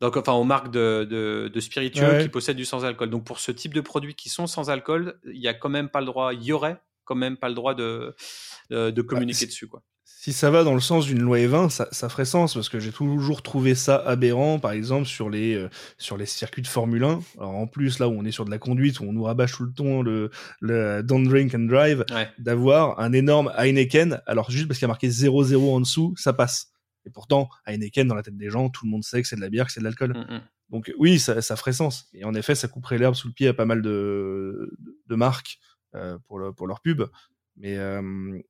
Donc, 0.00 0.16
enfin, 0.16 0.32
aux 0.32 0.44
marques 0.44 0.70
de, 0.70 1.50
spiritueux 1.60 2.22
qui 2.22 2.28
possèdent 2.28 2.56
du 2.56 2.64
sans-alcool. 2.64 3.10
Donc, 3.10 3.24
pour 3.24 3.38
ce 3.38 3.52
type 3.52 3.74
de 3.74 3.80
produits 3.80 4.14
qui 4.14 4.28
sont 4.28 4.46
sans 4.46 4.70
alcool, 4.70 5.18
il 5.24 5.40
n'y 5.40 5.48
a 5.48 5.54
quand 5.54 5.68
même 5.68 5.88
pas 5.88 6.00
le 6.00 6.06
droit, 6.06 6.34
il 6.34 6.42
y 6.42 6.52
aurait 6.52 6.80
quand 7.04 7.14
même 7.14 7.36
pas 7.36 7.48
le 7.48 7.54
droit 7.54 7.74
de, 7.74 8.14
de, 8.70 8.90
bah, 8.90 9.02
communiquer 9.06 9.46
dessus. 9.46 9.68
Quoi. 9.68 9.82
Si 10.24 10.32
ça 10.32 10.50
va 10.50 10.64
dans 10.64 10.72
le 10.72 10.80
sens 10.80 11.04
d'une 11.04 11.20
loi 11.20 11.36
E20, 11.36 11.68
ça, 11.68 12.08
ferait 12.08 12.24
sens, 12.24 12.54
parce 12.54 12.70
que 12.70 12.80
j'ai 12.80 12.92
toujours 12.92 13.42
trouvé 13.42 13.74
ça 13.74 13.96
aberrant, 13.96 14.58
par 14.58 14.72
exemple, 14.72 15.06
sur 15.06 15.28
les, 15.28 15.54
euh, 15.54 15.68
sur 15.98 16.16
les 16.16 16.24
circuits 16.24 16.62
de 16.62 16.66
Formule 16.66 17.04
1. 17.04 17.20
Alors, 17.38 17.56
en 17.56 17.66
plus, 17.66 17.98
là 17.98 18.08
où 18.08 18.12
on 18.12 18.24
est 18.24 18.32
sur 18.32 18.46
de 18.46 18.50
la 18.50 18.58
conduite, 18.58 19.00
où 19.00 19.04
on 19.04 19.12
nous 19.12 19.24
rabâche 19.24 19.52
tout 19.52 19.64
le 19.64 19.72
temps 19.72 20.00
le, 20.00 20.30
le 20.60 21.02
don't 21.02 21.28
drink 21.28 21.54
and 21.54 21.66
drive, 21.66 22.06
d'avoir 22.38 22.98
un 23.00 23.12
énorme 23.12 23.52
Heineken, 23.56 24.22
alors 24.26 24.50
juste 24.50 24.66
parce 24.66 24.78
qu'il 24.78 24.86
y 24.86 24.90
a 24.90 24.94
marqué 24.94 25.08
0-0 25.08 25.74
en 25.74 25.80
dessous, 25.80 26.14
ça 26.16 26.32
passe. 26.32 26.73
Et 27.06 27.10
pourtant, 27.10 27.48
Heineken, 27.66 28.08
dans 28.08 28.14
la 28.14 28.22
tête 28.22 28.36
des 28.36 28.50
gens, 28.50 28.70
tout 28.70 28.84
le 28.84 28.90
monde 28.90 29.04
sait 29.04 29.20
que 29.22 29.28
c'est 29.28 29.36
de 29.36 29.40
la 29.40 29.50
bière, 29.50 29.66
que 29.66 29.72
c'est 29.72 29.80
de 29.80 29.84
l'alcool. 29.84 30.12
Mm, 30.12 30.34
mm. 30.34 30.40
Donc 30.70 30.92
oui, 30.98 31.18
ça, 31.18 31.40
ferait 31.56 31.72
sens. 31.72 32.08
Et 32.14 32.24
en 32.24 32.34
effet, 32.34 32.54
ça 32.54 32.68
couperait 32.68 32.98
l'herbe 32.98 33.14
sous 33.14 33.28
le 33.28 33.34
pied 33.34 33.48
à 33.48 33.54
pas 33.54 33.66
mal 33.66 33.82
de, 33.82 34.76
de 35.06 35.14
marques 35.14 35.58
euh, 35.94 36.18
pour, 36.26 36.40
pour 36.56 36.66
leur 36.66 36.80
pub. 36.80 37.02
Mais 37.56 37.76
euh, 37.76 38.40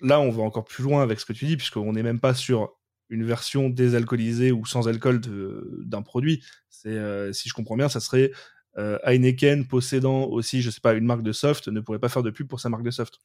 là, 0.00 0.20
on 0.20 0.30
va 0.30 0.42
encore 0.42 0.64
plus 0.64 0.84
loin 0.84 1.02
avec 1.02 1.20
ce 1.20 1.26
que 1.26 1.32
tu 1.32 1.44
dis, 1.44 1.56
puisqu'on 1.56 1.92
n'est 1.92 2.02
même 2.02 2.20
pas 2.20 2.34
sur 2.34 2.76
une 3.08 3.24
version 3.24 3.68
désalcoolisée 3.68 4.52
ou 4.52 4.64
sans 4.64 4.88
alcool 4.88 5.20
d'un 5.20 6.02
produit. 6.02 6.42
C'est, 6.70 6.88
euh, 6.88 7.32
si 7.32 7.48
je 7.48 7.54
comprends 7.54 7.76
bien, 7.76 7.88
ça 7.88 8.00
serait 8.00 8.32
Heineken 8.76 9.66
possédant 9.66 10.24
aussi, 10.24 10.60
je 10.60 10.68
sais 10.68 10.80
pas, 10.82 10.92
une 10.92 11.06
marque 11.06 11.22
de 11.22 11.32
soft 11.32 11.68
ne 11.68 11.80
pourrait 11.80 11.98
pas 11.98 12.10
faire 12.10 12.22
de 12.22 12.30
pub 12.30 12.46
pour 12.46 12.60
sa 12.60 12.68
marque 12.68 12.82
de 12.82 12.90
soft. 12.90 13.18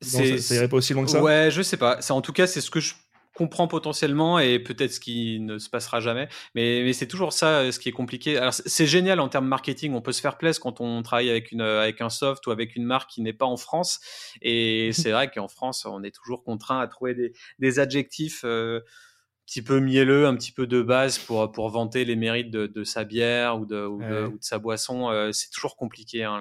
ça, 0.00 0.38
ça 0.38 0.54
irait 0.54 0.68
pas 0.68 0.76
aussi 0.76 0.94
loin 0.94 1.04
que 1.04 1.10
ça? 1.10 1.22
Ouais, 1.22 1.50
je 1.50 1.60
sais 1.60 1.76
pas. 1.76 2.00
En 2.10 2.22
tout 2.22 2.32
cas, 2.32 2.46
c'est 2.46 2.62
ce 2.62 2.70
que 2.70 2.80
je 2.80 2.94
comprend 3.36 3.68
potentiellement 3.68 4.38
et 4.38 4.58
peut-être 4.58 4.92
ce 4.92 5.00
qui 5.00 5.38
ne 5.40 5.58
se 5.58 5.68
passera 5.68 6.00
jamais. 6.00 6.28
Mais, 6.54 6.82
mais 6.84 6.92
c'est 6.92 7.06
toujours 7.06 7.32
ça 7.32 7.60
euh, 7.60 7.70
ce 7.70 7.78
qui 7.78 7.88
est 7.88 7.92
compliqué. 7.92 8.36
Alors 8.38 8.54
c'est 8.54 8.86
génial 8.86 9.20
en 9.20 9.28
termes 9.28 9.46
marketing, 9.46 9.92
on 9.94 10.00
peut 10.00 10.12
se 10.12 10.20
faire 10.20 10.38
plaisir 10.38 10.60
quand 10.60 10.80
on 10.80 11.02
travaille 11.02 11.30
avec 11.30 11.52
une 11.52 11.60
euh, 11.60 11.82
avec 11.82 12.00
un 12.00 12.08
soft 12.08 12.46
ou 12.46 12.50
avec 12.50 12.76
une 12.76 12.84
marque 12.84 13.10
qui 13.10 13.20
n'est 13.20 13.34
pas 13.34 13.46
en 13.46 13.56
France. 13.56 14.00
Et 14.42 14.90
c'est 14.92 15.12
vrai 15.12 15.30
qu'en 15.30 15.48
France, 15.48 15.84
on 15.84 16.02
est 16.02 16.14
toujours 16.14 16.42
contraint 16.42 16.80
à 16.80 16.88
trouver 16.88 17.14
des, 17.14 17.32
des 17.58 17.78
adjectifs. 17.78 18.42
Euh, 18.44 18.80
un 18.80 19.46
petit 19.46 19.62
peu 19.62 19.78
mielleux, 19.78 20.26
un 20.26 20.34
petit 20.34 20.50
peu 20.50 20.66
de 20.66 20.82
base 20.82 21.18
pour, 21.18 21.52
pour 21.52 21.68
vanter 21.68 22.04
les 22.04 22.16
mérites 22.16 22.50
de, 22.50 22.66
de 22.66 22.82
sa 22.82 23.04
bière 23.04 23.60
ou 23.60 23.64
de, 23.64 23.86
ou 23.86 24.02
de, 24.02 24.36
sa 24.40 24.58
boisson. 24.58 25.30
c'est 25.32 25.52
toujours 25.52 25.76
compliqué. 25.76 26.24
Hein, 26.24 26.40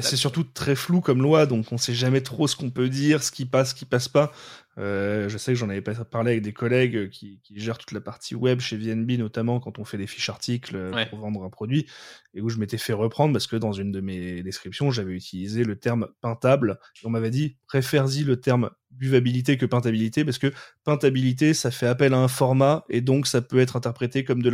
c'est 0.00 0.16
surtout 0.16 0.44
très 0.44 0.74
flou 0.74 1.00
comme 1.00 1.22
loi, 1.22 1.46
donc 1.46 1.72
on 1.72 1.78
sait 1.78 1.94
jamais 1.94 2.20
trop 2.20 2.46
ce 2.46 2.56
qu'on 2.56 2.70
peut 2.70 2.88
dire, 2.88 3.22
ce 3.22 3.32
qui 3.32 3.46
passe, 3.46 3.70
ce 3.70 3.74
qui 3.74 3.86
passe 3.86 4.08
pas. 4.08 4.32
Euh, 4.78 5.28
je 5.28 5.38
sais 5.38 5.52
que 5.52 5.58
j'en 5.58 5.68
avais 5.68 5.82
parlé 5.82 6.32
avec 6.32 6.42
des 6.42 6.52
collègues 6.52 7.10
qui, 7.10 7.40
qui, 7.42 7.58
gèrent 7.58 7.78
toute 7.78 7.92
la 7.92 8.00
partie 8.00 8.34
web 8.34 8.60
chez 8.60 8.76
VNB, 8.76 9.12
notamment 9.12 9.58
quand 9.58 9.78
on 9.78 9.84
fait 9.84 9.98
des 9.98 10.06
fiches 10.06 10.28
articles 10.28 10.76
euh, 10.76 11.04
pour 11.06 11.18
vendre 11.18 11.42
un 11.42 11.50
produit, 11.50 11.86
et 12.34 12.40
où 12.40 12.48
je 12.48 12.58
m'étais 12.58 12.78
fait 12.78 12.92
reprendre 12.92 13.32
parce 13.32 13.46
que 13.46 13.56
dans 13.56 13.72
une 13.72 13.90
de 13.90 14.00
mes 14.00 14.42
descriptions, 14.42 14.90
j'avais 14.90 15.12
utilisé 15.12 15.64
le 15.64 15.76
terme 15.76 16.08
pintable, 16.20 16.78
et 17.02 17.06
on 17.06 17.10
m'avait 17.10 17.30
dit 17.30 17.56
préfère-y 17.66 18.22
le 18.22 18.40
terme 18.40 18.70
buvabilité 18.92 19.58
que 19.58 19.66
pintabilité, 19.66 20.24
parce 20.24 20.38
que 20.38 20.52
pintabilité, 20.84 21.54
ça 21.54 21.70
fait 21.70 21.86
appel 21.86 22.14
à 22.14 22.18
un 22.18 22.28
format, 22.28 22.84
et 22.88 23.00
donc 23.00 23.26
ça 23.26 23.42
peut 23.42 23.58
être 23.58 23.74
interprété 23.74 24.22
comme 24.22 24.42
de 24.42 24.50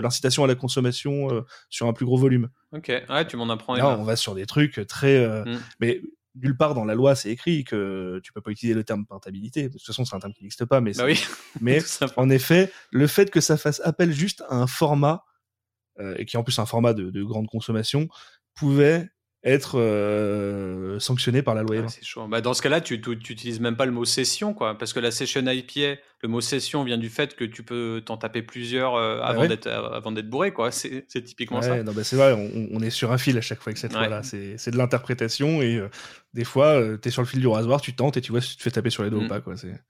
l'incitation 0.00 0.42
à 0.42 0.46
la 0.48 0.56
consommation 0.56 1.32
euh, 1.32 1.42
sur 1.68 1.86
un 1.86 1.92
plus 1.92 2.06
gros 2.06 2.18
volume. 2.18 2.48
Ok, 2.72 2.88
ouais, 2.88 3.26
tu 3.26 3.36
m'en 3.36 3.48
apprends. 3.48 3.76
Là, 3.76 3.96
on 3.98 4.02
va 4.02 4.16
sur 4.16 4.34
des 4.34 4.46
trucs 4.46 4.84
très... 4.88 5.44
Mm. 5.44 5.58
Mais 5.80 6.00
nulle 6.34 6.56
part 6.56 6.74
dans 6.74 6.84
la 6.84 6.94
loi 6.94 7.14
c'est 7.14 7.30
écrit 7.30 7.64
que 7.64 8.20
tu 8.22 8.32
peux 8.32 8.40
pas 8.40 8.50
utiliser 8.50 8.74
le 8.74 8.84
terme 8.84 9.06
portabilité. 9.06 9.68
De 9.68 9.72
toute 9.72 9.86
façon, 9.86 10.04
c'est 10.04 10.14
un 10.14 10.20
terme 10.20 10.32
qui 10.32 10.42
n'existe 10.42 10.64
pas, 10.64 10.80
mais, 10.80 10.92
bah 10.92 11.04
oui. 11.04 11.20
mais 11.60 11.80
en 12.16 12.30
effet, 12.30 12.72
le 12.90 13.06
fait 13.06 13.30
que 13.30 13.40
ça 13.40 13.56
fasse 13.56 13.80
appel 13.84 14.12
juste 14.12 14.42
à 14.48 14.56
un 14.56 14.66
format 14.66 15.24
euh, 15.98 16.14
et 16.18 16.24
qui 16.24 16.36
est 16.36 16.38
en 16.38 16.44
plus 16.44 16.58
un 16.58 16.66
format 16.66 16.94
de, 16.94 17.10
de 17.10 17.22
grande 17.22 17.48
consommation 17.48 18.08
pouvait 18.54 19.08
être 19.42 19.78
euh, 19.78 20.98
sanctionné 20.98 21.40
par 21.40 21.54
la 21.54 21.62
loi. 21.62 21.88
c'est 21.88 22.04
chaud. 22.04 22.26
Bah, 22.28 22.40
dans 22.40 22.52
ce 22.52 22.60
cas-là, 22.60 22.80
tu 22.80 22.98
n'utilises 22.98 23.60
même 23.60 23.76
pas 23.76 23.86
le 23.86 23.92
mot 23.92 24.04
session, 24.04 24.52
quoi, 24.52 24.76
parce 24.76 24.92
que 24.92 25.00
la 25.00 25.10
session 25.10 25.40
IPA, 25.46 26.00
le 26.22 26.28
mot 26.28 26.42
session 26.42 26.84
vient 26.84 26.98
du 26.98 27.08
fait 27.08 27.34
que 27.34 27.44
tu 27.44 27.62
peux 27.62 28.02
t'en 28.04 28.18
taper 28.18 28.42
plusieurs 28.42 28.96
euh, 28.96 29.18
bah 29.18 29.26
avant 29.26 29.46
d'être 29.46 29.66
avant 29.66 30.12
d'être 30.12 30.28
bourré, 30.28 30.52
quoi. 30.52 30.70
C'est 30.70 31.06
typiquement 31.24 31.62
ça. 31.62 31.82
Non, 31.82 31.92
bah, 31.92 32.04
c'est 32.04 32.16
vrai, 32.16 32.32
on, 32.70 32.80
est 32.80 32.90
sur 32.90 33.12
un 33.12 33.18
fil 33.18 33.38
à 33.38 33.40
chaque 33.40 33.60
fois 33.60 33.70
avec 33.70 33.78
cette 33.78 33.92
fois-là. 33.92 34.22
C'est 34.22 34.70
de 34.70 34.76
l'interprétation 34.76 35.62
et 35.62 35.76
euh, 35.76 35.88
des 36.34 36.44
fois, 36.44 36.80
tu 37.00 37.08
es 37.08 37.10
sur 37.10 37.22
le 37.22 37.28
fil 37.28 37.40
du 37.40 37.48
rasoir, 37.48 37.80
tu 37.80 37.94
tentes 37.94 38.16
et 38.18 38.20
tu 38.20 38.32
vois 38.32 38.42
si 38.42 38.50
tu 38.50 38.56
te 38.58 38.62
fais 38.62 38.70
taper 38.70 38.90
sur 38.90 39.02
les 39.02 39.10
doigts 39.10 39.20
ou 39.20 39.24
mm. 39.24 39.28
pas, 39.28 39.40
quoi. 39.40 39.56
C'est 39.56 39.80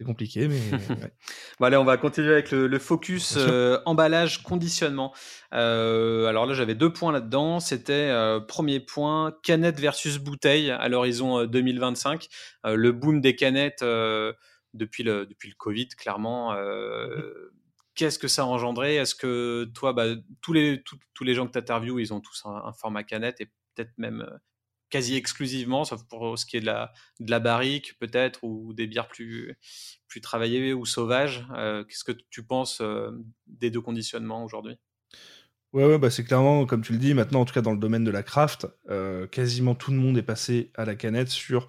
c'est 0.00 0.06
compliqué, 0.06 0.48
mais. 0.48 0.58
bon, 1.60 1.66
allez, 1.66 1.76
on 1.76 1.84
va 1.84 1.98
continuer 1.98 2.32
avec 2.32 2.52
le, 2.52 2.78
focus 2.78 3.34
euh, 3.36 3.78
emballage, 3.84 4.42
conditionnement. 4.42 5.14
Euh, 5.52 6.24
alors 6.24 6.46
là, 6.46 6.54
j'avais 6.54 6.74
deux 6.74 6.90
points 6.90 7.12
là-dedans. 7.12 7.60
C'était 7.60 7.92
euh, 7.92 8.40
premier 8.40 8.80
point, 8.80 9.36
canette 9.42 9.78
versus 9.78 10.16
bouteille 10.16 10.70
à 10.70 10.88
l'horizon 10.88 11.44
2025. 11.44 12.28
le 12.64 12.92
boom 12.92 13.20
des 13.20 13.36
canettes 13.36 13.84
depuis, 14.72 15.02
le, 15.02 15.26
depuis 15.26 15.50
le 15.50 15.54
Covid, 15.58 15.88
clairement. 15.88 16.56
Qu'est-ce 17.94 18.18
que 18.18 18.28
ça 18.28 18.42
a 18.42 18.46
engendré? 18.46 18.96
Est-ce 18.96 19.14
que 19.14 19.70
toi, 19.74 19.92
bah, 19.92 20.06
tous, 20.40 20.54
les, 20.54 20.82
tous 21.12 21.24
les 21.24 21.34
gens 21.34 21.46
que 21.46 21.52
tu 21.52 21.58
interviews, 21.58 21.98
ils 21.98 22.14
ont 22.14 22.20
tous 22.20 22.46
un 22.46 22.72
format 22.72 23.04
canette 23.04 23.42
et 23.42 23.50
peut-être 23.74 23.92
même 23.98 24.26
quasi 24.90 25.16
exclusivement, 25.16 25.84
sauf 25.84 26.02
pour 26.04 26.38
ce 26.38 26.44
qui 26.44 26.56
est 26.56 26.60
de 26.60 26.66
la, 26.66 26.92
de 27.20 27.30
la 27.30 27.40
barrique 27.40 27.98
peut-être, 27.98 28.44
ou 28.44 28.74
des 28.74 28.86
bières 28.86 29.08
plus, 29.08 29.56
plus 30.08 30.20
travaillées 30.20 30.74
ou 30.74 30.84
sauvages. 30.84 31.46
Euh, 31.56 31.84
qu'est-ce 31.84 32.04
que 32.04 32.12
tu 32.30 32.44
penses 32.44 32.80
euh, 32.80 33.10
des 33.46 33.70
deux 33.70 33.80
conditionnements 33.80 34.44
aujourd'hui? 34.44 34.76
Ouais, 35.72 35.98
bah 35.98 36.10
c'est 36.10 36.24
clairement, 36.24 36.66
comme 36.66 36.82
tu 36.82 36.92
le 36.92 36.98
dis, 36.98 37.14
maintenant, 37.14 37.42
en 37.42 37.44
tout 37.44 37.54
cas 37.54 37.62
dans 37.62 37.72
le 37.72 37.78
domaine 37.78 38.02
de 38.02 38.10
la 38.10 38.24
craft, 38.24 38.66
euh, 38.90 39.28
quasiment 39.28 39.76
tout 39.76 39.92
le 39.92 39.98
monde 39.98 40.18
est 40.18 40.22
passé 40.22 40.72
à 40.74 40.84
la 40.84 40.96
canette 40.96 41.28
sur 41.28 41.68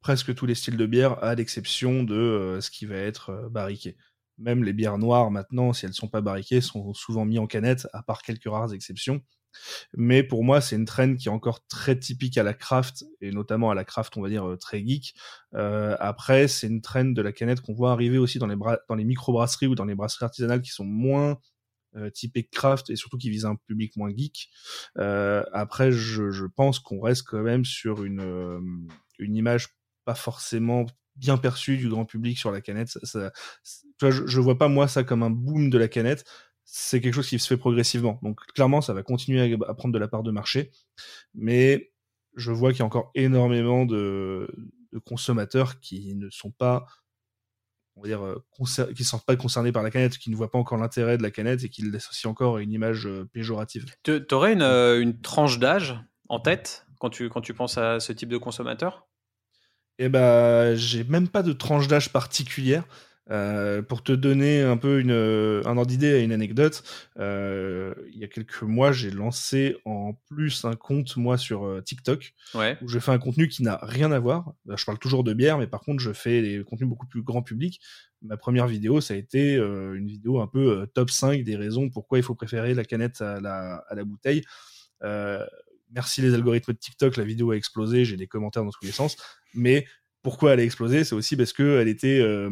presque 0.00 0.34
tous 0.34 0.44
les 0.44 0.54
styles 0.54 0.76
de 0.76 0.86
bière, 0.86 1.22
à 1.24 1.34
l'exception 1.34 2.04
de 2.04 2.58
ce 2.60 2.70
qui 2.70 2.84
va 2.84 2.96
être 2.96 3.48
barriqué. 3.50 3.96
Même 4.36 4.62
les 4.62 4.74
bières 4.74 4.98
noires, 4.98 5.30
maintenant, 5.30 5.72
si 5.72 5.86
elles 5.86 5.90
ne 5.90 5.94
sont 5.94 6.08
pas 6.08 6.20
barriquées, 6.20 6.60
sont 6.60 6.92
souvent 6.94 7.24
mises 7.24 7.40
en 7.40 7.46
canette, 7.46 7.88
à 7.92 8.02
part 8.02 8.22
quelques 8.22 8.48
rares 8.48 8.72
exceptions. 8.74 9.22
Mais 9.96 10.22
pour 10.22 10.44
moi, 10.44 10.60
c'est 10.60 10.76
une 10.76 10.84
trend 10.84 11.14
qui 11.14 11.28
est 11.28 11.30
encore 11.30 11.66
très 11.66 11.98
typique 11.98 12.38
à 12.38 12.42
la 12.42 12.54
craft, 12.54 13.04
et 13.20 13.30
notamment 13.32 13.70
à 13.70 13.74
la 13.74 13.84
craft, 13.84 14.16
on 14.16 14.22
va 14.22 14.28
dire, 14.28 14.48
euh, 14.48 14.56
très 14.56 14.84
geek. 14.86 15.14
Euh, 15.54 15.96
après, 16.00 16.48
c'est 16.48 16.66
une 16.66 16.80
trend 16.80 17.04
de 17.04 17.22
la 17.22 17.32
canette 17.32 17.60
qu'on 17.60 17.74
voit 17.74 17.92
arriver 17.92 18.18
aussi 18.18 18.38
dans 18.38 18.46
les, 18.46 19.04
micro-brasseries 19.04 19.66
ou 19.66 19.74
dans 19.74 19.84
les 19.84 19.94
brasseries 19.94 20.24
artisanales 20.24 20.62
qui 20.62 20.70
sont 20.70 20.84
moins 20.84 21.38
euh, 21.96 22.10
typées 22.10 22.44
craft 22.44 22.90
et 22.90 22.96
surtout 22.96 23.16
qui 23.16 23.30
visent 23.30 23.46
un 23.46 23.56
public 23.56 23.96
moins 23.96 24.10
geek. 24.14 24.50
Euh, 24.98 25.42
après, 25.52 25.90
je, 25.90 26.44
pense 26.54 26.78
qu'on 26.78 27.00
reste 27.00 27.22
quand 27.26 27.42
même 27.42 27.64
sur 27.64 28.04
une, 28.04 28.88
image 29.18 29.68
pas 30.04 30.14
forcément 30.14 30.86
bien 31.16 31.36
perçue 31.38 31.76
du 31.76 31.88
grand 31.88 32.04
public 32.04 32.38
sur 32.38 32.52
la 32.52 32.60
canette. 32.60 32.98
Je, 34.00 34.26
je 34.26 34.40
vois 34.40 34.58
pas 34.58 34.68
moi 34.68 34.86
ça 34.86 35.02
comme 35.02 35.22
un 35.22 35.30
boom 35.30 35.70
de 35.70 35.78
la 35.78 35.88
canette 35.88 36.24
c'est 36.70 37.00
quelque 37.00 37.14
chose 37.14 37.28
qui 37.28 37.38
se 37.38 37.46
fait 37.46 37.56
progressivement. 37.56 38.20
Donc 38.22 38.40
clairement, 38.54 38.82
ça 38.82 38.92
va 38.92 39.02
continuer 39.02 39.56
à, 39.66 39.74
prendre 39.74 39.94
de 39.94 39.98
la 39.98 40.06
part 40.06 40.22
de 40.22 40.30
marché, 40.30 40.70
mais 41.34 41.92
je 42.36 42.52
vois 42.52 42.72
qu'il 42.72 42.80
y 42.80 42.82
a 42.82 42.86
encore 42.86 43.10
énormément 43.14 43.86
de, 43.86 44.48
consommateurs 45.06 45.80
qui 45.80 46.14
ne 46.14 46.28
sont 46.28 46.50
pas, 46.50 46.84
on 47.96 48.02
va 48.02 48.08
dire, 48.08 48.22
euh, 48.22 48.44
qui 48.94 49.02
ne 49.02 49.06
sont 49.06 49.18
pas 49.18 49.36
concernés 49.36 49.72
par 49.72 49.82
la 49.82 49.90
canette, 49.90 50.18
qui 50.18 50.30
ne 50.30 50.36
voient 50.36 50.50
pas 50.50 50.58
encore 50.58 50.76
l'intérêt 50.76 51.16
de 51.16 51.22
la 51.22 51.30
canette 51.30 51.64
et 51.64 51.70
qui 51.70 51.82
l'associent 51.82 52.30
encore 52.30 52.56
à 52.56 52.62
une 52.62 52.72
image 52.72 53.06
euh, 53.06 53.24
péjorative. 53.32 53.86
Tu 54.02 54.22
aurais 54.32 54.52
une, 54.52 54.62
euh, 54.62 55.00
une 55.00 55.20
tranche 55.20 55.58
d'âge 55.58 55.98
en 56.28 56.38
tête 56.38 56.86
quand 56.98 57.08
tu, 57.08 57.30
quand 57.30 57.40
tu 57.40 57.54
penses 57.54 57.78
à 57.78 57.98
ce 57.98 58.12
type 58.12 58.28
de 58.28 58.38
consommateur? 58.38 59.08
Eh 59.98 60.10
ben, 60.10 60.74
j'ai 60.74 61.04
même 61.04 61.28
pas 61.28 61.42
de 61.42 61.52
tranche 61.52 61.88
d'âge 61.88 62.12
particulière. 62.12 62.84
Euh, 63.30 63.82
pour 63.82 64.02
te 64.02 64.12
donner 64.12 64.62
un 64.62 64.78
peu 64.78 65.00
une, 65.00 65.10
un 65.10 65.76
ordre 65.76 65.86
d'idée 65.86 66.20
et 66.20 66.22
une 66.22 66.32
anecdote, 66.32 66.82
euh, 67.18 67.94
il 68.10 68.18
y 68.18 68.24
a 68.24 68.28
quelques 68.28 68.62
mois, 68.62 68.92
j'ai 68.92 69.10
lancé 69.10 69.76
en 69.84 70.14
plus 70.28 70.64
un 70.64 70.74
compte, 70.74 71.16
moi, 71.16 71.36
sur 71.36 71.64
euh, 71.64 71.82
TikTok, 71.82 72.34
ouais. 72.54 72.78
où 72.82 72.88
je 72.88 72.98
fais 72.98 73.10
un 73.10 73.18
contenu 73.18 73.48
qui 73.48 73.62
n'a 73.62 73.78
rien 73.82 74.12
à 74.12 74.18
voir. 74.18 74.54
Je 74.74 74.84
parle 74.84 74.98
toujours 74.98 75.24
de 75.24 75.34
bière, 75.34 75.58
mais 75.58 75.66
par 75.66 75.80
contre, 75.80 76.02
je 76.02 76.12
fais 76.12 76.40
des 76.40 76.64
contenus 76.64 76.88
beaucoup 76.88 77.06
plus 77.06 77.22
grand 77.22 77.42
public. 77.42 77.80
Ma 78.22 78.36
première 78.36 78.66
vidéo, 78.66 79.00
ça 79.00 79.14
a 79.14 79.16
été 79.16 79.56
euh, 79.56 79.94
une 79.94 80.08
vidéo 80.08 80.40
un 80.40 80.46
peu 80.46 80.86
top 80.94 81.10
5 81.10 81.44
des 81.44 81.56
raisons 81.56 81.88
pourquoi 81.90 82.18
il 82.18 82.24
faut 82.24 82.34
préférer 82.34 82.74
la 82.74 82.84
canette 82.84 83.20
à 83.20 83.40
la, 83.40 83.84
à 83.88 83.94
la 83.94 84.04
bouteille. 84.04 84.42
merci 85.90 86.22
les 86.22 86.34
algorithmes 86.34 86.72
de 86.72 86.78
TikTok, 86.78 87.16
la 87.16 87.24
vidéo 87.24 87.50
a 87.50 87.56
explosé, 87.56 88.04
j'ai 88.04 88.16
des 88.16 88.26
commentaires 88.26 88.64
dans 88.64 88.70
tous 88.70 88.84
les 88.84 88.92
sens, 88.92 89.16
mais 89.54 89.86
pourquoi 90.22 90.52
elle 90.52 90.60
a 90.60 90.64
explosé, 90.64 91.04
c'est 91.04 91.14
aussi 91.14 91.36
parce 91.36 91.52
que 91.52 91.78
elle 91.80 91.88
était, 91.88 92.20
euh, 92.20 92.50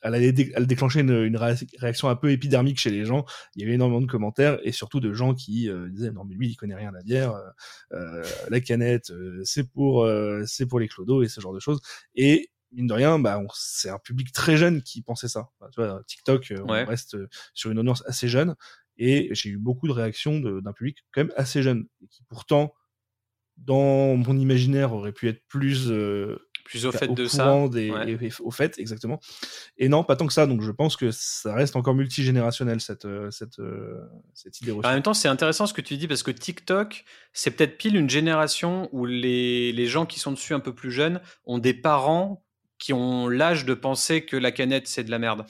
elle, 0.00 0.14
allait 0.14 0.34
elle 0.54 0.66
déclenchait 0.66 1.00
une, 1.00 1.24
une, 1.24 1.36
réaction 1.36 2.08
un 2.08 2.16
peu 2.16 2.30
épidermique 2.30 2.78
chez 2.78 2.90
les 2.90 3.04
gens. 3.04 3.26
Il 3.54 3.62
y 3.62 3.64
avait 3.64 3.74
énormément 3.74 4.00
de 4.00 4.06
commentaires 4.06 4.58
et 4.62 4.72
surtout 4.72 4.98
de 5.00 5.12
gens 5.12 5.34
qui 5.34 5.68
euh, 5.68 5.88
disaient 5.88 6.10
non 6.10 6.24
mais 6.24 6.34
lui 6.34 6.48
il 6.48 6.56
connaît 6.56 6.74
rien 6.74 6.88
à 6.88 6.92
la 6.92 7.02
bière, 7.02 7.34
euh, 7.92 8.24
la 8.48 8.60
canette 8.60 9.12
c'est 9.44 9.68
pour 9.70 10.08
c'est 10.46 10.66
pour 10.66 10.80
les 10.80 10.88
clodos 10.88 11.22
et 11.22 11.28
ce 11.28 11.40
genre 11.40 11.54
de 11.54 11.60
choses. 11.60 11.80
Et 12.14 12.50
mine 12.72 12.86
de 12.86 12.94
rien, 12.94 13.18
bah 13.18 13.38
c'est 13.54 13.90
un 13.90 13.98
public 13.98 14.32
très 14.32 14.56
jeune 14.56 14.82
qui 14.82 15.02
pensait 15.02 15.28
ça. 15.28 15.50
tu 15.72 15.80
vois, 15.80 16.02
TikTok, 16.06 16.54
on 16.66 16.86
reste 16.86 17.16
sur 17.52 17.70
une 17.70 17.78
audience 17.78 18.02
assez 18.06 18.28
jeune 18.28 18.54
et 18.96 19.28
j'ai 19.32 19.50
eu 19.50 19.58
beaucoup 19.58 19.86
de 19.86 19.92
réactions 19.92 20.40
d'un 20.40 20.72
public 20.72 21.04
quand 21.12 21.22
même 21.22 21.32
assez 21.36 21.62
jeune 21.62 21.86
et 22.02 22.08
qui 22.08 22.22
pourtant 22.24 22.74
dans 23.58 24.16
mon 24.16 24.36
imaginaire 24.38 24.94
aurait 24.94 25.12
pu 25.12 25.28
être 25.28 25.42
plus 25.48 25.90
plus 26.72 26.86
au 26.86 26.92
fait 26.92 27.12
de 27.12 27.26
ça. 27.26 27.68
Des, 27.68 27.92
au 28.40 28.50
fait, 28.50 28.78
exactement. 28.78 29.20
Et 29.76 29.90
non, 29.90 30.04
pas 30.04 30.16
tant 30.16 30.26
que 30.26 30.32
ça. 30.32 30.46
Donc 30.46 30.62
je 30.62 30.70
pense 30.70 30.96
que 30.96 31.10
ça 31.10 31.54
reste 31.54 31.76
encore 31.76 31.94
multigénérationnel, 31.94 32.80
cette, 32.80 33.04
euh, 33.04 33.30
cette, 33.30 33.58
euh, 33.58 34.00
cette 34.32 34.60
idée 34.62 34.72
En 34.72 34.80
même 34.80 35.02
temps, 35.02 35.12
c'est 35.12 35.28
intéressant 35.28 35.66
ce 35.66 35.74
que 35.74 35.82
tu 35.82 35.98
dis 35.98 36.08
parce 36.08 36.22
que 36.22 36.30
TikTok, 36.30 37.04
c'est 37.34 37.50
peut-être 37.50 37.76
pile 37.76 37.94
une 37.94 38.08
génération 38.08 38.88
où 38.92 39.04
les, 39.04 39.72
les 39.72 39.86
gens 39.86 40.06
qui 40.06 40.18
sont 40.18 40.32
dessus 40.32 40.54
un 40.54 40.60
peu 40.60 40.74
plus 40.74 40.90
jeunes 40.90 41.20
ont 41.44 41.58
des 41.58 41.74
parents 41.74 42.42
qui 42.78 42.94
ont 42.94 43.28
l'âge 43.28 43.66
de 43.66 43.74
penser 43.74 44.24
que 44.24 44.36
la 44.36 44.50
canette, 44.50 44.88
c'est 44.88 45.04
de 45.04 45.10
la 45.10 45.18
merde. 45.18 45.44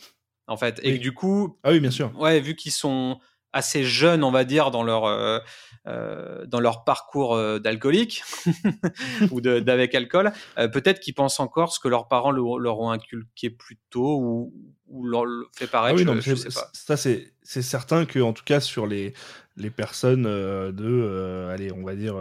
En 0.48 0.56
fait. 0.56 0.80
Et 0.82 0.98
du 0.98 1.12
coup. 1.12 1.56
Ah 1.62 1.70
oui, 1.70 1.78
bien 1.78 1.92
sûr. 1.92 2.12
Ouais, 2.18 2.40
vu 2.40 2.56
qu'ils 2.56 2.72
sont 2.72 3.20
assez 3.52 3.84
jeunes, 3.84 4.24
on 4.24 4.30
va 4.30 4.44
dire, 4.44 4.70
dans 4.70 4.82
leur, 4.82 5.04
euh, 5.04 5.38
euh, 5.86 6.46
dans 6.46 6.60
leur 6.60 6.84
parcours 6.84 7.34
euh, 7.34 7.58
d'alcoolique 7.58 8.22
ou 9.30 9.40
d'avec 9.40 9.94
alcool, 9.94 10.32
peut-être 10.56 11.00
qu'ils 11.00 11.14
pensent 11.14 11.40
encore 11.40 11.72
ce 11.72 11.80
que 11.80 11.88
leurs 11.88 12.08
parents 12.08 12.30
leur, 12.30 12.80
ont 12.80 12.90
inculqué 12.90 13.50
plus 13.50 13.78
tôt 13.90 14.18
ou, 14.20 14.54
ou 14.88 15.06
leur 15.06 15.24
fait 15.54 15.66
pareil. 15.66 16.04
Ah 16.08 16.14
je, 16.20 16.34
sais 16.34 16.48
pas. 16.48 16.70
Ça, 16.72 16.96
c'est 16.96 17.32
certain 17.42 18.04
que, 18.04 18.20
en 18.20 18.32
tout 18.32 18.44
cas, 18.44 18.60
sur 18.60 18.86
les, 18.86 19.14
les 19.56 19.70
personnes 19.70 20.24
de, 20.24 21.48
allez, 21.50 21.72
on 21.72 21.84
va 21.84 21.94
dire. 21.94 22.16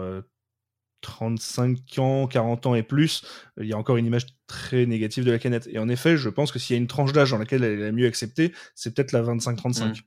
35 1.02 1.98
ans, 1.98 2.28
40 2.28 2.66
ans 2.66 2.74
et 2.76 2.84
plus, 2.84 3.24
il 3.60 3.66
y 3.66 3.72
a 3.72 3.76
encore 3.76 3.96
une 3.96 4.06
image 4.06 4.24
très 4.46 4.86
négative 4.86 5.24
de 5.24 5.32
la 5.32 5.40
canette. 5.40 5.68
Et 5.72 5.80
en 5.80 5.88
effet, 5.88 6.16
je 6.16 6.28
pense 6.28 6.52
que 6.52 6.60
s'il 6.60 6.76
y 6.76 6.78
a 6.78 6.80
une 6.80 6.86
tranche 6.86 7.12
d'âge 7.12 7.32
dans 7.32 7.38
laquelle 7.38 7.64
elle 7.64 7.80
est 7.80 7.82
la 7.82 7.90
mieux 7.90 8.06
acceptée, 8.06 8.52
c'est 8.76 8.94
peut-être 8.94 9.10
la 9.10 9.20
25-35. 9.22 10.02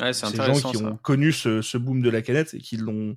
Ouais, 0.00 0.12
c'est 0.12 0.26
Ces 0.26 0.36
gens 0.36 0.70
qui 0.70 0.76
ont 0.76 0.96
connu 0.96 1.32
ce, 1.32 1.62
ce, 1.62 1.78
boom 1.78 2.02
de 2.02 2.10
la 2.10 2.22
canette 2.22 2.54
et 2.54 2.58
qui 2.58 2.76
l'ont 2.76 3.16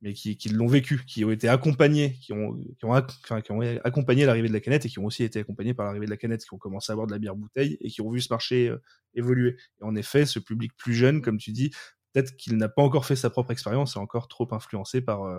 mais 0.00 0.14
qui, 0.14 0.36
qui 0.36 0.48
l'ont 0.48 0.68
vécu, 0.68 1.04
qui 1.06 1.24
ont 1.24 1.30
été 1.30 1.48
accompagnés, 1.48 2.18
qui 2.20 2.32
ont, 2.32 2.56
qui 2.78 2.84
ont, 2.84 2.92
enfin, 2.92 3.40
qui 3.40 3.50
ont 3.50 3.60
accompagné 3.82 4.26
l'arrivée 4.26 4.48
de 4.48 4.52
la 4.52 4.60
canette 4.60 4.86
et 4.86 4.88
qui 4.88 4.98
ont 4.98 5.04
aussi 5.04 5.24
été 5.24 5.40
accompagnés 5.40 5.74
par 5.74 5.86
l'arrivée 5.86 6.06
de 6.06 6.10
la 6.10 6.16
canette, 6.16 6.44
qui 6.44 6.54
ont 6.54 6.58
commencé 6.58 6.92
à 6.92 6.94
avoir 6.94 7.06
de 7.06 7.12
la 7.12 7.18
bière 7.18 7.34
bouteille 7.34 7.76
et 7.80 7.88
qui 7.88 8.00
ont 8.00 8.10
vu 8.10 8.20
ce 8.20 8.32
marché 8.32 8.68
euh, 8.68 8.80
évoluer. 9.14 9.56
Et 9.80 9.84
en 9.84 9.96
effet, 9.96 10.24
ce 10.24 10.38
public 10.38 10.72
plus 10.76 10.94
jeune, 10.94 11.20
comme 11.20 11.38
tu 11.38 11.50
dis, 11.50 11.70
peut-être 12.12 12.36
qu'il 12.36 12.56
n'a 12.56 12.68
pas 12.68 12.82
encore 12.82 13.06
fait 13.06 13.16
sa 13.16 13.28
propre 13.28 13.50
expérience 13.50 13.96
et 13.96 13.98
encore 13.98 14.28
trop 14.28 14.46
influencé 14.52 15.00
par, 15.00 15.24
euh, 15.24 15.38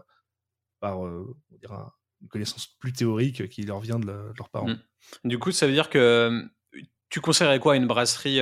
par 0.81 1.05
euh, 1.05 1.37
on 1.51 1.57
dirait 1.57 1.75
une 2.21 2.27
connaissance 2.27 2.67
plus 2.79 2.91
théorique 2.91 3.47
qui 3.47 3.61
leur 3.63 3.79
vient 3.79 3.97
de, 3.97 4.07
leurs 4.07 4.49
parents. 4.49 4.67
Mmh. 4.67 4.79
Du 5.23 5.39
coup, 5.39 5.53
ça 5.53 5.67
veut 5.67 5.73
dire 5.73 5.89
que 5.89 6.43
tu 7.09 7.21
conseillerais 7.21 7.59
quoi 7.59 7.77
une 7.77 7.87
brasserie 7.87 8.41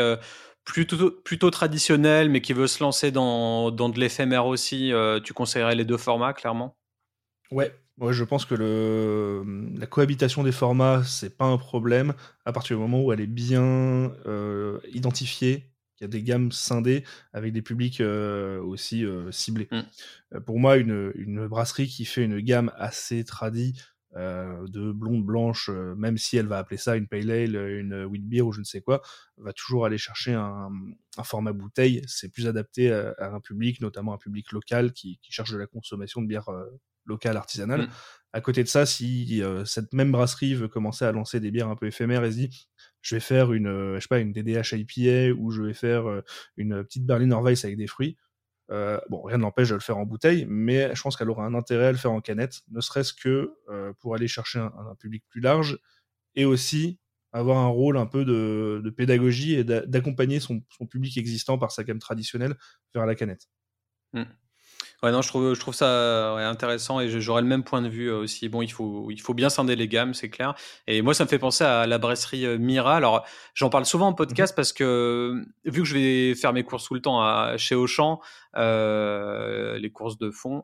plutôt, 0.68 1.12
plutôt 1.12 1.50
traditionnel, 1.50 2.30
mais 2.30 2.42
qui 2.42 2.52
veut 2.52 2.68
se 2.68 2.84
lancer 2.84 3.10
dans, 3.10 3.72
dans 3.72 3.88
de 3.88 4.00
l'éphémère 4.00 4.46
aussi, 4.46 4.92
euh, 4.92 5.20
tu 5.22 5.34
conseillerais 5.34 5.76
les 5.76 5.86
deux 5.86 5.98
formats, 5.98 6.34
clairement? 6.34 6.78
Ouais, 7.52 7.74
ouais, 8.00 8.12
je 8.12 8.24
pense 8.26 8.44
que 8.44 8.54
le, 8.54 9.44
la 9.78 9.88
cohabitation 9.88 10.44
des 10.44 10.52
formats, 10.52 11.04
c'est 11.06 11.38
pas 11.38 11.46
un 11.46 11.58
problème 11.58 12.14
à 12.44 12.52
partir 12.52 12.76
du 12.76 12.82
moment 12.82 13.02
où 13.02 13.14
elle 13.14 13.22
est 13.22 13.28
bien 13.28 13.64
euh, 14.26 14.80
identifiée, 14.92 15.72
qu'il 15.96 16.04
y 16.04 16.10
a 16.10 16.10
des 16.10 16.22
gammes 16.22 16.52
scindées 16.52 17.06
avec 17.32 17.54
des 17.54 17.62
publics 17.62 18.02
euh, 18.02 18.62
aussi 18.62 19.06
ciblés. 19.32 19.70
Mmh. 19.72 20.40
pour 20.42 20.60
moi, 20.60 20.76
une, 20.76 21.14
une, 21.16 21.48
brasserie 21.48 21.88
qui 21.88 22.04
fait 22.04 22.26
une 22.26 22.42
gamme 22.42 22.74
assez 22.76 23.24
tradie, 23.24 23.82
euh, 24.16 24.66
de 24.70 24.94
blonde 24.94 25.26
blanche, 25.26 25.70
euh, 25.70 25.94
même 25.96 26.18
si 26.18 26.38
elle 26.38 26.48
va 26.48 26.60
appeler 26.60 26.78
ça 26.78 26.96
une 26.96 27.08
pale 27.08 27.30
ale, 27.30 27.56
une 27.56 28.06
wheat 28.06 28.26
beer 28.26 28.42
ou 28.42 28.54
je 28.54 28.60
ne 28.60 28.66
sais 28.66 28.80
quoi, 28.80 29.02
va 29.36 29.52
toujours 29.52 29.86
aller 29.86 29.98
chercher 29.98 30.34
un, 30.34 30.70
format 31.24 31.52
bouteille. 31.52 32.02
C'est 32.08 32.32
plus 32.32 32.48
adapté 32.48 32.92
à, 32.92 33.14
un 33.20 33.42
public, 33.42 33.82
notamment 33.82 34.14
un 34.14 34.18
public 34.18 34.52
local 34.54 34.94
qui, 34.94 35.20
cherche 35.30 35.52
de 35.52 35.58
la 35.58 35.68
consommation 35.68 36.22
de 36.22 36.28
bière 36.28 36.48
euh, 36.50 36.66
locale 37.06 37.36
artisanale. 37.36 37.82
Mm. 37.82 37.90
À 38.34 38.42
côté 38.42 38.64
de 38.64 38.70
ça, 38.70 38.86
si 38.86 39.42
cette 39.66 39.94
même 39.94 40.12
brasserie 40.12 40.54
veut 40.54 40.68
commencer 40.68 41.06
à 41.06 41.12
lancer 41.12 41.40
des 41.40 41.50
bières 41.50 41.70
un 41.70 41.76
peu 41.76 41.88
éphémères 41.88 42.24
et 42.24 42.32
se 42.32 42.38
dit 42.38 42.68
je 43.02 43.16
vais 43.16 43.22
faire 43.22 43.52
une, 43.52 43.96
je 43.96 44.00
sais 44.00 44.08
pas, 44.08 44.20
une 44.20 44.32
DDH 44.32 44.74
IPA 44.74 45.34
ou 45.38 45.50
je 45.50 45.64
vais 45.64 45.74
faire 45.74 46.22
une 46.56 46.84
petite 46.84 47.06
Berliner 47.06 47.38
Weiss 47.42 47.66
avec 47.66 47.78
des 47.78 47.88
fruits, 47.88 48.18
euh, 48.70 49.00
bon, 49.10 49.22
rien 49.22 49.38
ne 49.38 49.44
l'empêche 49.44 49.70
de 49.70 49.76
le 49.76 49.80
faire 49.80 49.98
en 49.98 50.06
bouteille, 50.06 50.46
mais 50.50 50.94
je 50.94 51.02
pense 51.02 51.16
qu'elle 51.16 51.30
aura 51.30 51.46
un 51.46 51.54
intérêt 51.54 51.88
à 51.88 51.92
le 51.92 51.98
faire 51.98 52.12
en 52.12 52.22
canette, 52.22 52.62
ne 52.70 52.82
serait-ce 52.82 53.14
que 53.14 53.54
euh, 53.70 53.94
pour 54.00 54.16
aller 54.16 54.28
chercher 54.28 54.60
un, 54.60 54.96
public 55.00 55.24
plus 55.30 55.42
large 55.42 55.80
et 56.36 56.46
aussi 56.46 57.00
avoir 57.32 57.58
un 57.58 57.68
rôle 57.68 57.98
un 57.98 58.06
peu 58.06 58.26
de, 58.26 58.90
pédagogie 58.90 59.54
et 59.54 59.64
d'accompagner 59.64 60.40
son, 60.40 60.62
public 60.90 61.18
existant 61.18 61.58
par 61.58 61.72
sa 61.72 61.84
gamme 61.84 62.00
traditionnelle 62.00 62.56
vers 62.94 63.06
la 63.06 63.16
canette. 63.16 63.48
Mmh. 64.14 64.24
Ouais, 65.04 65.12
non, 65.12 65.22
je 65.22 65.28
trouve, 65.28 65.54
je 65.54 65.60
trouve 65.60 65.76
ça 65.76 66.38
intéressant 66.50 67.00
et 67.00 67.08
j'aurais 67.08 67.44
le 67.44 67.48
même 67.48 67.64
point 67.64 67.84
de 67.84 67.88
vue 67.88 68.10
euh, 68.10 68.18
aussi. 68.18 68.50
Bon, 68.50 68.64
il 68.64 68.72
faut, 68.72 69.12
il 69.12 69.22
faut 69.22 69.36
bien 69.36 69.50
scinder 69.50 69.76
les 69.76 69.88
gammes, 69.88 70.16
c'est 70.16 70.30
clair. 70.30 70.56
Et 70.88 71.04
moi, 71.04 71.14
ça 71.14 71.24
me 71.24 71.30
fait 71.30 71.38
penser 71.38 71.64
à 71.64 71.86
la 71.86 72.00
brasserie 72.00 72.48
euh, 72.48 72.58
Mira. 72.58 72.96
Alors, 72.96 73.24
j'en 73.54 73.70
parle 73.70 73.86
souvent 73.86 74.08
en 74.08 74.14
podcast 74.14 74.54
mmh 74.54 74.56
parce 74.56 74.74
que 74.74 75.46
vu 75.66 75.82
que 75.82 75.88
je 75.88 75.94
vais 75.94 76.36
faire 76.36 76.52
mes 76.52 76.64
courses 76.64 76.86
tout 76.86 76.96
le 76.96 77.02
temps 77.02 77.22
à, 77.22 77.58
chez 77.58 77.76
Auchan, 77.76 78.20
euh, 78.56 79.78
les 79.78 79.92
courses 79.92 80.18
de 80.18 80.32
fond, 80.32 80.64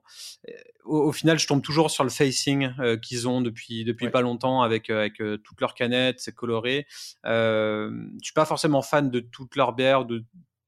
au, 0.84 1.12
final, 1.12 1.38
je 1.38 1.46
tombe 1.46 1.62
toujours 1.62 1.92
sur 1.92 2.04
le 2.04 2.10
facing 2.10 2.72
qu'ils 3.02 3.28
ont 3.28 3.42
depuis, 3.42 3.84
depuis 3.84 4.10
pas 4.10 4.22
longtemps 4.22 4.64
avec, 4.64 4.90
avec 4.90 5.22
toutes 5.44 5.62
leurs 5.62 5.76
canettes, 5.76 6.20
c'est 6.20 6.34
coloré. 6.34 6.88
Euh, 7.26 7.92
je 8.20 8.26
suis 8.26 8.34
pas 8.34 8.46
forcément 8.46 8.82
fan 8.82 9.10
de 9.10 9.20
toutes 9.20 9.56
leurs 9.56 9.74
bières, 9.74 10.06
de 10.06 10.24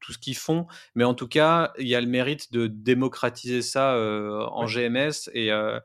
tout 0.06 0.14
ce 0.14 0.18
qu'ils 0.18 0.38
font. 0.38 0.68
Mais 0.94 1.04
en 1.04 1.14
tout 1.14 1.28
cas, 1.28 1.74
il 1.80 1.88
y 1.88 1.96
a 1.96 2.02
le 2.02 2.08
mérite 2.08 2.52
de 2.52 2.68
démocratiser 2.68 3.62
ça 3.62 3.96
euh, 3.96 4.46
en 4.52 4.66
GMS 4.66 5.30
et, 5.34 5.52
euh, 5.52 5.80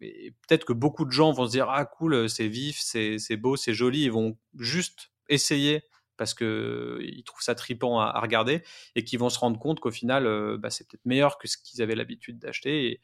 et 0.00 0.32
peut-être 0.46 0.64
que 0.64 0.72
beaucoup 0.72 1.04
de 1.04 1.10
gens 1.10 1.32
vont 1.32 1.46
se 1.46 1.50
dire 1.50 1.68
ah 1.70 1.84
cool, 1.84 2.28
c'est 2.28 2.46
vif, 2.46 2.78
c'est 2.80 3.36
beau, 3.36 3.56
c'est 3.56 3.74
joli, 3.74 4.04
ils 4.04 4.12
vont 4.12 4.38
juste 4.56 5.10
essayer 5.28 5.82
parce 6.16 6.34
qu'ils 6.34 7.22
trouvent 7.24 7.42
ça 7.42 7.56
tripant 7.56 7.98
à, 7.98 8.20
regarder 8.20 8.62
et 8.94 9.02
qui 9.02 9.16
vont 9.16 9.28
se 9.28 9.40
rendre 9.40 9.58
compte 9.58 9.80
qu'au 9.80 9.90
final, 9.90 10.56
bah, 10.58 10.70
c'est 10.70 10.86
peut-être 10.86 11.04
meilleur 11.04 11.36
que 11.36 11.48
ce 11.48 11.58
qu'ils 11.58 11.82
avaient 11.82 11.96
l'habitude 11.96 12.38
d'acheter. 12.38 13.00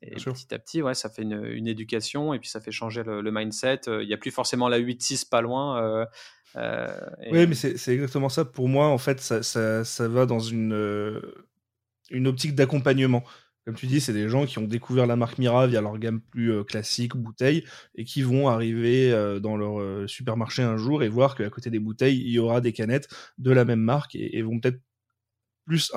Et, 0.00 0.16
petit 0.16 0.52
à 0.52 0.58
petit, 0.58 0.82
ouais, 0.82 0.94
ça 0.94 1.08
fait 1.08 1.22
une, 1.22 1.68
éducation 1.68 2.34
et 2.34 2.40
puis 2.40 2.48
ça 2.48 2.60
fait 2.60 2.72
changer 2.72 3.04
le, 3.04 3.30
mindset. 3.30 3.82
Il 3.86 4.08
n'y 4.08 4.14
a 4.14 4.16
plus 4.16 4.32
forcément 4.32 4.68
la 4.68 4.80
8-6 4.80 5.28
pas 5.28 5.42
loin. 5.42 6.06
Oui, 6.54 7.46
mais 7.46 7.54
c'est 7.54 7.94
exactement 7.94 8.28
ça. 8.28 8.44
Pour 8.44 8.68
moi, 8.68 8.88
en 8.88 8.98
fait, 8.98 9.20
ça, 9.20 10.08
va 10.08 10.26
dans 10.26 10.40
une, 10.40 11.20
une 12.10 12.26
optique 12.26 12.54
d'accompagnement. 12.54 13.24
Comme 13.64 13.76
tu 13.76 13.86
dis, 13.86 14.00
c'est 14.00 14.12
des 14.12 14.28
gens 14.28 14.44
qui 14.44 14.58
ont 14.58 14.66
découvert 14.66 15.06
la 15.06 15.14
marque 15.14 15.38
Mira 15.38 15.68
via 15.68 15.80
leur 15.80 15.96
gamme 15.98 16.20
plus 16.20 16.64
classique, 16.64 17.14
bouteille, 17.16 17.64
et 17.94 18.04
qui 18.04 18.22
vont 18.22 18.48
arriver 18.48 19.12
dans 19.40 19.56
leur 19.56 20.08
supermarché 20.08 20.62
un 20.62 20.76
jour 20.76 21.02
et 21.02 21.08
voir 21.08 21.36
qu'à 21.36 21.48
côté 21.48 21.70
des 21.70 21.78
bouteilles, 21.78 22.18
il 22.18 22.30
y 22.30 22.38
aura 22.38 22.60
des 22.60 22.72
canettes 22.72 23.08
de 23.38 23.52
la 23.52 23.64
même 23.64 23.80
marque 23.80 24.16
et, 24.16 24.42
vont 24.42 24.58
peut-être 24.58 24.80
plus 25.64 25.92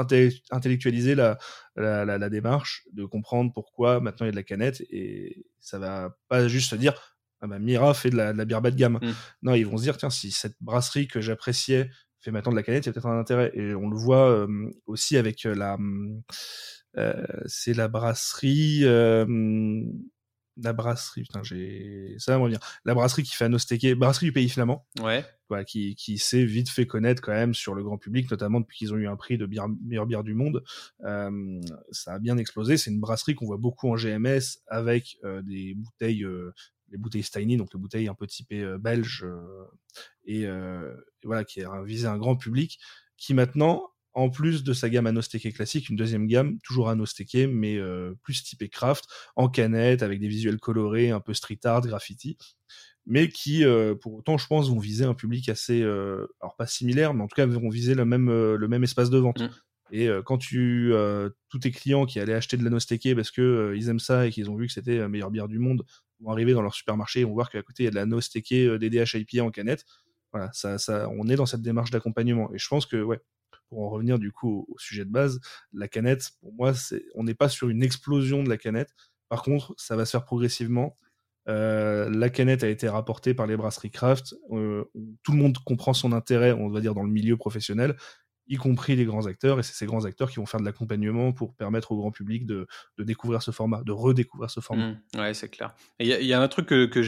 intellectualiser 0.51 1.16
la, 1.16 1.39
la, 1.76 2.30
démarche, 2.30 2.84
de 2.93 3.03
comprendre 3.06 3.51
pourquoi 3.51 3.99
maintenant 3.99 4.26
il 4.26 4.28
y 4.28 4.30
a 4.30 4.32
de 4.32 4.38
la 4.38 4.43
canette, 4.43 4.82
et 4.91 5.47
ça 5.60 5.80
va 5.80 6.16
pas 6.28 6.47
juste 6.47 6.70
se 6.70 6.76
dire 6.76 7.14
ah 7.42 7.48
bah, 7.48 7.60
Mira 7.60 7.94
fait 7.94 8.10
de 8.10 8.18
la, 8.18 8.34
bière 8.46 8.62
bas 8.62 8.72
de 8.72 8.76
gamme. 8.76 9.00
Mmh. 9.02 9.12
Non, 9.44 9.54
ils 9.54 9.66
vont 9.66 9.78
se 9.78 9.84
dire 9.84 9.98
tiens, 9.98 10.10
si 10.10 10.32
cette 10.32 10.56
brasserie 10.62 11.08
que 11.08 11.22
j'appréciais 11.22 11.90
fait 12.20 12.32
maintenant 12.32 12.52
de 12.52 12.58
la 12.58 12.64
canette, 12.64 12.86
il 12.86 12.88
y 12.88 12.90
a 12.90 12.94
peut-être 12.94 13.08
un 13.08 13.20
intérêt. 13.20 13.52
Et 13.54 13.76
on 13.76 13.90
le 13.90 13.98
voit 13.98 14.48
aussi 14.88 15.16
avec 15.16 15.44
la 15.44 15.78
euh, 16.98 17.26
c'est 17.46 17.74
la 17.74 17.88
brasserie. 17.88 18.82
Euh, 18.84 19.84
la 20.58 20.72
brasserie, 20.72 21.24
putain, 21.24 21.44
j'ai. 21.44 22.16
Ça 22.18 22.32
va 22.32 22.38
me 22.38 22.44
revenir. 22.44 22.60
La 22.86 22.94
brasserie 22.94 23.24
qui 23.24 23.36
fait 23.36 23.46
un 23.46 23.96
brasserie 23.96 24.28
du 24.28 24.32
pays 24.32 24.48
flamand. 24.48 24.88
Ouais. 25.02 25.26
Voilà, 25.50 25.64
qui, 25.66 25.96
qui 25.96 26.18
s'est 26.18 26.46
vite 26.46 26.70
fait 26.70 26.88
connaître 26.88 27.22
quand 27.22 27.34
même 27.34 27.54
sur 27.54 27.76
le 27.76 27.84
grand 27.84 27.98
public, 27.98 28.32
notamment 28.32 28.62
depuis 28.62 28.78
qu'ils 28.78 28.94
ont 28.94 28.98
eu 28.98 29.08
un 29.08 29.18
prix 29.18 29.38
de 29.38 29.46
bière, 29.46 29.68
meilleure 29.84 30.08
bière 30.08 30.24
du 30.24 30.34
monde. 30.34 30.64
Euh, 31.04 31.62
ça 31.92 32.14
a 32.14 32.20
bien 32.20 32.38
explosé. 32.38 32.78
C'est 32.78 32.90
une 32.90 33.02
brasserie 33.02 33.36
qu'on 33.36 33.46
voit 33.46 33.58
beaucoup 33.58 33.92
en 33.92 33.96
GMS 33.96 34.60
avec 34.68 35.18
des 35.44 35.76
bouteilles, 35.76 36.26
les 36.90 36.98
bouteilles 36.98 37.24
Steiny, 37.24 37.58
donc 37.58 37.74
les 37.74 37.80
bouteilles 37.80 38.08
un 38.08 38.14
peu 38.14 38.28
typées 38.28 38.78
belges, 38.80 39.26
et, 40.26 40.42
et, 40.42 40.48
voilà, 41.24 41.44
qui 41.44 41.62
a 41.62 41.84
visé 41.84 42.08
un 42.08 42.18
grand 42.18 42.36
public, 42.36 42.80
qui 43.18 43.34
maintenant 43.34 43.90
en 44.16 44.30
plus 44.30 44.64
de 44.64 44.74
sa 44.74 44.90
gamme 44.90 45.08
anostéquée 45.08 45.52
classique, 45.52 45.90
une 45.90 45.98
deuxième 45.98 46.26
gamme, 46.26 46.58
toujours 46.64 46.90
anostéquée, 46.90 47.48
mais 47.48 47.78
euh, 47.78 48.14
plus 48.24 48.44
typée 48.44 48.70
craft, 48.70 49.06
en 49.36 49.50
canette, 49.50 50.02
avec 50.02 50.22
des 50.22 50.30
visuels 50.30 50.58
colorés, 50.58 51.12
un 51.12 51.20
peu 51.20 51.34
street 51.34 51.60
art, 51.66 51.82
graffiti, 51.82 52.38
mais 53.06 53.28
qui, 53.28 53.66
euh, 53.66 53.94
pour 53.94 54.16
autant, 54.16 54.38
je 54.38 54.48
pense, 54.48 54.70
vont 54.70 54.80
viser 54.80 55.04
un 55.04 55.14
public 55.14 55.50
assez, 55.50 55.82
euh, 55.82 56.28
alors 56.42 56.56
pas 56.56 56.66
similaire, 56.66 57.14
mais 57.14 57.24
en 57.24 57.28
tout 57.28 57.36
cas, 57.36 57.46
vont 57.46 57.70
viser 57.70 57.94
le 57.94 58.06
même, 58.06 58.30
le 58.30 58.68
même 58.68 58.86
espace 58.86 59.10
de 59.10 59.18
vente. 59.18 59.42
Mm. 59.42 59.50
Et 59.92 60.10
quand 60.26 60.40
tu, 60.40 60.92
tous 61.50 61.60
tes 61.60 61.70
clients 61.70 62.08
qui 62.08 62.20
allaient 62.20 62.34
acheter 62.34 62.58
de 62.58 62.64
l'anostéqué 62.64 63.14
parce 63.14 63.30
que 63.30 63.76
ils 63.78 63.88
aiment 63.88 64.00
ça 64.00 64.26
et 64.26 64.32
qu'ils 64.32 64.50
ont 64.50 64.56
vu 64.56 64.66
que 64.66 64.74
c'était 64.74 64.98
la 64.98 65.08
meilleure 65.08 65.30
bière 65.30 65.48
du 65.48 65.60
monde, 65.60 65.86
vont 66.20 66.32
arriver 66.32 66.53
dans 66.53 66.61
leur 66.61 66.74
supermarché 66.74 67.22
et 67.22 67.24
vont 67.24 67.34
voir 67.34 67.49
qu'à 67.49 67.61
côté 67.61 67.84
il 67.84 67.86
y 67.86 67.88
a 67.88 67.91
de 67.91 67.95
l'anostéqué 67.95 68.78
des 68.80 68.89
DHIP 68.89 69.41
en 69.41 69.51
canette. 69.51 69.86
Voilà, 70.32 70.51
ça, 70.53 70.78
ça, 70.78 71.09
on 71.09 71.28
est 71.30 71.36
dans 71.36 71.45
cette 71.45 71.61
démarche 71.61 71.91
d'accompagnement. 71.91 72.53
Et 72.53 72.57
je 72.57 72.68
pense 72.68 72.86
que, 72.86 73.01
ouais, 73.01 73.22
pour 73.70 73.84
en 73.84 73.89
revenir 73.89 74.20
du 74.20 74.32
coup 74.32 74.66
au, 74.68 74.78
sujet 74.78 75.05
de 75.05 75.11
base, 75.11 75.39
la 75.74 75.88
canette, 75.88 76.32
pour 76.41 76.53
moi, 76.53 76.74
c'est, 76.74 77.05
on 77.16 77.24
n'est 77.24 77.34
pas 77.34 77.49
sur 77.49 77.70
une 77.70 77.84
explosion 77.84 78.43
de 78.43 78.49
la 78.49 78.57
canette. 78.57 78.93
Par 79.30 79.43
contre, 79.43 79.74
ça 79.78 79.95
va 79.95 80.05
se 80.05 80.11
faire 80.11 80.26
progressivement. 80.26 80.97
Euh, 81.47 82.09
la 82.09 82.30
canette 82.30 82.63
a 82.63 82.70
été 82.70 82.89
rapportée 82.89 83.34
par 83.34 83.47
les 83.47 83.55
brasseries 83.55 83.91
craft. 83.91 84.36
Euh, 84.51 84.84
tout 85.24 85.32
le 85.32 85.38
monde 85.38 85.57
comprend 85.59 85.93
son 85.93 86.11
intérêt, 86.11 86.51
on 86.51 86.70
va 86.70 86.82
dire, 86.82 86.93
dans 86.93 87.03
le 87.03 87.11
milieu 87.11 87.38
professionnel, 87.38 87.95
y 88.48 88.56
compris 88.58 88.96
les 88.96 89.06
grands 89.06 89.26
acteurs. 89.26 89.60
Et 89.60 89.64
c'est 89.64 89.74
ces 89.74 89.86
grands 89.86 90.06
acteurs 90.06 90.30
qui 90.30 90.38
vont 90.38 90.46
faire 90.46 90.60
de 90.60 90.66
l'accompagnement 90.66 91.32
pour 91.32 91.54
permettre 91.54 91.91
au 91.91 91.98
grand 91.98 92.12
public 92.12 92.46
de, 92.46 92.68
découvrir 93.00 93.41
ce 93.41 93.52
format, 93.52 93.82
de 93.84 93.91
redécouvrir 93.91 94.50
ce 94.50 94.60
format. 94.60 94.88
Mmh, 94.88 95.20
ouais, 95.20 95.34
c'est 95.34 95.50
clair. 95.50 95.74
Il 96.00 96.08
y, 96.08 96.34
a 96.34 96.41
un 96.41 96.48
truc 96.48 96.68
que, 96.68 96.86
que 96.86 97.02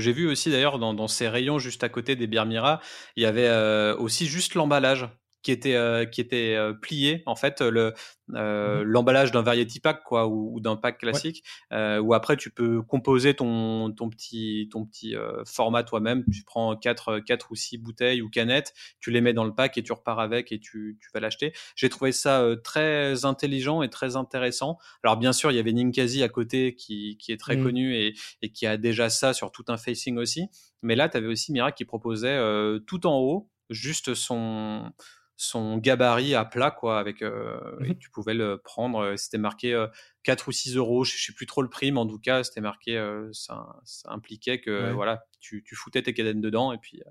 j'ai 0.00 0.12
vu 0.12 0.28
aussi 0.28 0.50
d'ailleurs 0.50 0.78
dans, 0.78 1.08
ces 1.08 1.28
rayons 1.28 1.58
juste 1.58 1.84
à 1.84 1.88
côté 1.88 2.16
des 2.16 2.26
bières 2.26 2.46
Mira. 2.46 2.80
Il 3.16 3.22
y 3.22 3.26
avait 3.26 3.48
euh, 3.48 3.96
aussi 3.96 4.26
juste 4.26 4.54
l'emballage 4.54 5.08
qui 5.46 5.52
était 5.52 5.76
euh, 5.76 6.06
qui 6.06 6.20
était 6.20 6.56
euh, 6.56 6.72
plié 6.72 7.22
en 7.24 7.36
fait 7.36 7.60
le 7.60 7.94
euh, 8.34 8.82
mmh 8.82 8.82
l'emballage 8.82 9.30
d'un 9.30 9.42
variety 9.42 9.78
pack 9.78 10.02
quoi 10.02 10.26
ou, 10.26 10.58
d'un 10.58 10.74
pack 10.74 10.98
classique 10.98 11.44
ouais. 11.70 11.98
où 11.98 12.14
après 12.14 12.36
tu 12.36 12.50
peux 12.50 12.82
composer 12.82 13.34
ton 13.34 13.92
ton 13.92 14.10
petit 14.10 14.68
ton 14.72 14.84
petit 14.84 15.14
format 15.44 15.84
toi-même. 15.84 16.24
Tu 16.32 16.42
prends 16.42 16.74
quatre 16.74 17.20
quatre 17.20 17.52
ou 17.52 17.54
six 17.54 17.78
bouteilles 17.78 18.22
ou 18.22 18.28
canettes 18.28 18.74
tu 18.98 19.12
les 19.12 19.20
mets 19.20 19.32
dans 19.32 19.44
le 19.44 19.54
pack 19.54 19.78
et 19.78 19.84
tu 19.84 19.92
repars 19.92 20.18
avec 20.18 20.50
et 20.50 20.58
tu, 20.58 20.98
tu 21.00 21.08
vas 21.14 21.20
l'acheter. 21.20 21.52
J'ai 21.76 21.88
trouvé 21.88 22.10
ça 22.10 22.44
très 22.64 23.24
intelligent 23.24 23.82
et 23.82 23.88
très 23.88 24.16
intéressant. 24.16 24.78
Alors 25.04 25.16
bien 25.16 25.32
sûr 25.32 25.52
il 25.52 25.56
y 25.56 25.60
avait 25.60 25.72
Ninkasi 25.72 26.24
à 26.24 26.28
côté 26.28 26.74
qui, 26.74 27.16
qui 27.18 27.30
est 27.30 27.38
très 27.38 27.56
mmh. 27.56 27.62
connu 27.62 27.94
et, 27.94 28.14
et 28.42 28.50
qui 28.50 28.66
a 28.66 28.76
déjà 28.76 29.08
ça 29.08 29.32
sur 29.32 29.52
tout 29.52 29.64
un 29.68 29.76
facing 29.76 30.18
aussi. 30.18 30.48
Mais 30.82 30.96
là 30.96 31.08
tu 31.08 31.16
avais 31.16 31.28
aussi 31.28 31.52
Mira 31.52 31.70
qui 31.70 31.84
proposait 31.84 32.40
tout 32.86 33.06
en 33.06 33.18
haut 33.18 33.48
juste 33.70 34.14
son 34.14 34.92
son 35.36 35.76
gabarit 35.76 36.34
à 36.34 36.44
plat, 36.44 36.70
quoi, 36.70 36.98
avec, 36.98 37.22
euh, 37.22 37.58
mmh 37.80 37.94
tu 37.98 38.10
pouvais 38.10 38.34
le 38.34 38.58
prendre, 38.58 39.00
euh, 39.00 39.16
c'était 39.16 39.38
marqué 39.38 39.86
4 40.22 40.40
euh, 40.40 40.48
ou 40.48 40.52
6 40.52 40.76
euros, 40.76 41.04
je, 41.04 41.16
sais 41.16 41.32
plus 41.32 41.46
trop 41.46 41.62
le 41.62 41.68
prix, 41.68 41.92
mais 41.92 42.00
en 42.00 42.06
tout 42.06 42.18
cas, 42.18 42.42
c'était 42.42 42.60
marqué, 42.60 42.96
ça, 43.32 43.66
impliquait 44.06 44.60
que, 44.60 44.92
voilà, 44.92 45.24
tu, 45.40 45.62
foutais 45.74 46.02
tes 46.02 46.14
cadettes 46.14 46.40
dedans 46.40 46.72
et 46.72 46.78
puis, 46.78 47.02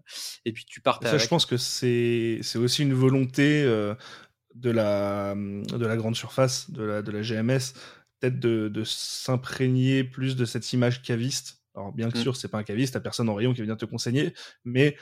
et 0.45 0.51
puis 0.51 0.65
tu 0.65 0.81
partais. 0.81 1.07
Ça, 1.07 1.17
je 1.17 1.27
pense 1.27 1.45
que 1.45 1.57
c'est, 1.57 2.41
aussi 2.55 2.81
une 2.81 2.93
volonté 2.93 3.63
de 3.63 4.71
la, 4.71 5.35
de 5.35 5.85
la 5.85 5.97
grande 5.97 6.15
surface, 6.15 6.71
de 6.71 6.83
la, 6.83 7.01
de 7.01 7.11
la 7.11 7.21
GMS, 7.21 7.73
peut-être 8.19 8.39
de, 8.39 8.69
de 8.69 8.83
s'imprégner 8.83 10.03
plus 10.03 10.35
de 10.35 10.45
cette 10.45 10.71
image 10.73 11.03
caviste. 11.03 11.61
Alors 11.75 11.91
bien 11.91 12.09
que 12.09 12.17
mmh. 12.17 12.21
sûr, 12.21 12.35
c'est 12.37 12.47
pas 12.47 12.57
un 12.57 12.63
caviste, 12.63 12.93
t'as 12.93 13.01
personne 13.01 13.27
en 13.27 13.35
rayon 13.35 13.53
qui 13.53 13.61
vient 13.61 13.75
te 13.75 13.85
conseiller, 13.85 14.33
mais 14.63 14.95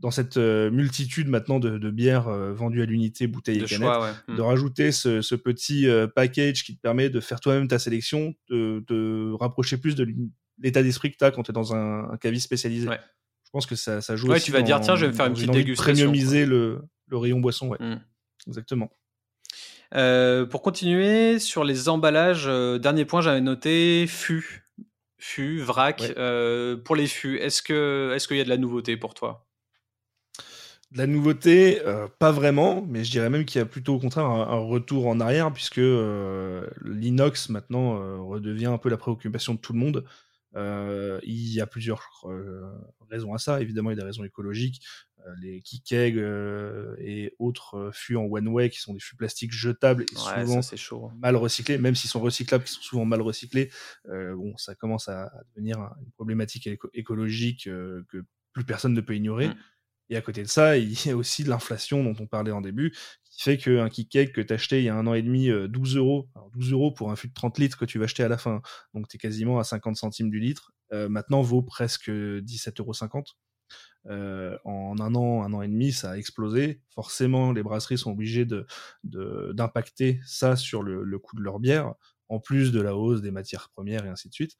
dans 0.00 0.10
cette 0.10 0.38
euh, 0.38 0.70
multitude 0.70 1.28
maintenant 1.28 1.60
de, 1.60 1.90
bières 1.90 2.28
euh, 2.28 2.52
vendues 2.52 2.82
à 2.82 2.86
l'unité, 2.86 3.26
bouteilles 3.26 3.58
et 3.58 3.64
canettes, 3.64 4.16
hmm. 4.28 4.36
de 4.36 4.40
rajouter 4.40 4.92
ce, 4.92 5.34
petit 5.34 5.88
euh, 5.88 6.06
package 6.06 6.64
qui 6.64 6.74
te 6.74 6.80
permet 6.80 7.10
de 7.10 7.20
faire 7.20 7.40
toi-même 7.40 7.68
ta 7.68 7.78
sélection, 7.78 8.34
de, 8.48 8.82
de 8.88 9.32
rapprocher 9.38 9.76
plus 9.76 9.94
de 9.94 10.06
l'état 10.58 10.82
d'esprit 10.82 11.12
que 11.12 11.16
tu 11.18 11.24
as 11.24 11.30
quand 11.30 11.42
tu 11.42 11.50
es 11.50 11.54
dans 11.54 11.74
un, 11.74 12.10
un 12.10 12.16
caviste 12.16 12.46
spécialisé. 12.46 12.88
Je 12.88 13.50
pense 13.52 13.66
que 13.66 13.74
ça, 13.74 14.00
ça 14.00 14.16
joue 14.16 14.28
ouais, 14.28 14.36
aussi 14.36 14.46
tu 14.46 14.52
vas 14.52 14.62
dire, 14.62 14.80
tiens, 14.80 14.96
je 14.96 15.06
vais 15.06 15.12
faire 15.12 15.26
une 15.26 15.34
petite 15.34 15.50
dégustation. 15.50 16.06
Premiumiser 16.06 16.46
le, 16.46 16.82
le, 17.08 17.16
rayon 17.16 17.40
boisson, 17.40 17.68
ouais. 17.68 17.78
Hmm. 17.80 18.00
Exactement. 18.46 18.90
pour 19.92 20.62
continuer 20.62 21.38
sur 21.38 21.62
les 21.62 21.90
emballages, 21.90 22.46
dernier 22.80 23.04
point, 23.04 23.20
j'avais 23.20 23.42
noté 23.42 24.06
fût. 24.06 24.66
Fût, 25.22 25.60
vrac. 25.60 26.14
pour 26.84 26.96
les 26.96 27.06
fûts, 27.06 27.36
est-ce 27.36 27.60
qu'il 27.62 27.76
est 27.76 28.38
y 28.38 28.40
a 28.40 28.44
de 28.44 28.48
la 28.48 28.56
nouveauté 28.56 28.96
pour 28.96 29.12
toi? 29.12 29.46
La 30.92 31.06
nouveauté, 31.06 31.80
euh, 31.86 32.08
pas 32.18 32.32
vraiment, 32.32 32.84
mais 32.88 33.04
je 33.04 33.10
dirais 33.12 33.30
même 33.30 33.44
qu'il 33.44 33.60
y 33.60 33.62
a 33.62 33.66
plutôt 33.66 33.94
au 33.94 34.00
contraire 34.00 34.26
un, 34.26 34.58
retour 34.58 35.06
en 35.06 35.20
arrière, 35.20 35.52
puisque 35.52 35.78
euh, 35.78 36.66
l'inox 36.84 37.48
maintenant 37.48 38.00
euh, 38.00 38.18
redevient 38.18 38.66
un 38.66 38.78
peu 38.78 38.88
la 38.88 38.96
préoccupation 38.96 39.54
de 39.54 39.60
tout 39.60 39.72
le 39.72 39.78
monde. 39.78 40.04
il 40.56 41.54
y 41.54 41.60
a 41.60 41.66
plusieurs 41.66 42.02
raisons 43.08 43.34
à 43.34 43.38
ça. 43.38 43.60
Évidemment, 43.60 43.90
il 43.90 43.94
y 43.94 43.98
a 43.98 44.02
des 44.02 44.06
raisons 44.06 44.24
écologiques. 44.24 44.82
les 45.40 45.60
kikeg 45.60 46.16
et 46.98 47.34
autres 47.38 47.90
fûts 47.92 48.16
en 48.16 48.24
one-way 48.24 48.68
qui 48.68 48.80
sont 48.80 48.94
des 48.94 49.00
fûts 49.00 49.16
plastiques 49.16 49.52
jetables 49.52 50.04
et 50.10 50.16
souvent 50.16 50.60
chaud, 50.62 51.06
hein. 51.06 51.16
mal 51.20 51.36
recyclés, 51.36 51.78
même 51.78 51.94
s'ils 51.94 52.10
sont 52.10 52.20
recyclables, 52.20 52.64
qui 52.64 52.72
sont 52.72 52.82
souvent 52.82 53.04
mal 53.04 53.22
recyclés. 53.22 53.70
bon, 54.08 54.56
ça 54.56 54.74
commence 54.74 55.08
à, 55.08 55.30
devenir 55.54 55.78
une 56.04 56.10
problématique 56.10 56.68
écologique 56.94 57.66
que 57.66 58.24
plus 58.52 58.64
personne 58.64 58.92
ne 58.92 59.00
peut 59.00 59.14
ignorer. 59.14 59.50
Mm. 59.50 59.56
Et 60.10 60.16
à 60.16 60.20
côté 60.20 60.42
de 60.42 60.48
ça, 60.48 60.76
il 60.76 61.06
y 61.06 61.10
a 61.10 61.16
aussi 61.16 61.44
de 61.44 61.48
l'inflation 61.48 62.02
dont 62.02 62.14
on 62.18 62.26
parlait 62.26 62.50
en 62.50 62.60
début, 62.60 62.92
qui 63.30 63.44
fait 63.44 63.56
qu'un 63.56 63.88
cake 63.88 64.32
que 64.32 64.40
tu 64.40 64.52
acheté 64.52 64.80
il 64.80 64.84
y 64.84 64.88
a 64.88 64.96
un 64.96 65.06
an 65.06 65.14
et 65.14 65.22
demi 65.22 65.48
12 65.48 65.96
euh, 65.96 66.00
euros, 66.00 66.28
12 66.52 66.72
euros 66.72 66.90
pour 66.90 67.12
un 67.12 67.16
fût 67.16 67.28
de 67.28 67.34
30 67.34 67.58
litres 67.58 67.78
que 67.78 67.84
tu 67.84 67.98
vas 67.98 68.04
acheter 68.04 68.24
à 68.24 68.28
la 68.28 68.36
fin, 68.36 68.60
donc 68.92 69.08
tu 69.08 69.16
es 69.16 69.18
quasiment 69.18 69.60
à 69.60 69.64
50 69.64 69.96
centimes 69.96 70.28
du 70.28 70.40
litre, 70.40 70.72
euh, 70.92 71.08
maintenant 71.08 71.40
vaut 71.42 71.62
presque 71.62 72.10
17,50 72.10 72.80
euros. 72.80 73.24
Euh, 74.06 74.58
en 74.64 74.98
un 74.98 75.14
an, 75.14 75.44
un 75.44 75.52
an 75.52 75.62
et 75.62 75.68
demi, 75.68 75.92
ça 75.92 76.12
a 76.12 76.16
explosé. 76.16 76.80
Forcément, 76.88 77.52
les 77.52 77.62
brasseries 77.62 77.98
sont 77.98 78.10
obligées 78.10 78.46
de, 78.46 78.66
d'impacter 79.04 80.20
ça 80.24 80.56
sur 80.56 80.82
le, 80.82 81.04
le 81.04 81.18
coût 81.18 81.36
de 81.36 81.42
leur 81.42 81.60
bière, 81.60 81.94
en 82.28 82.40
plus 82.40 82.72
de 82.72 82.80
la 82.80 82.96
hausse 82.96 83.20
des 83.20 83.30
matières 83.30 83.68
premières 83.68 84.06
et 84.06 84.08
ainsi 84.08 84.28
de 84.28 84.34
suite. 84.34 84.56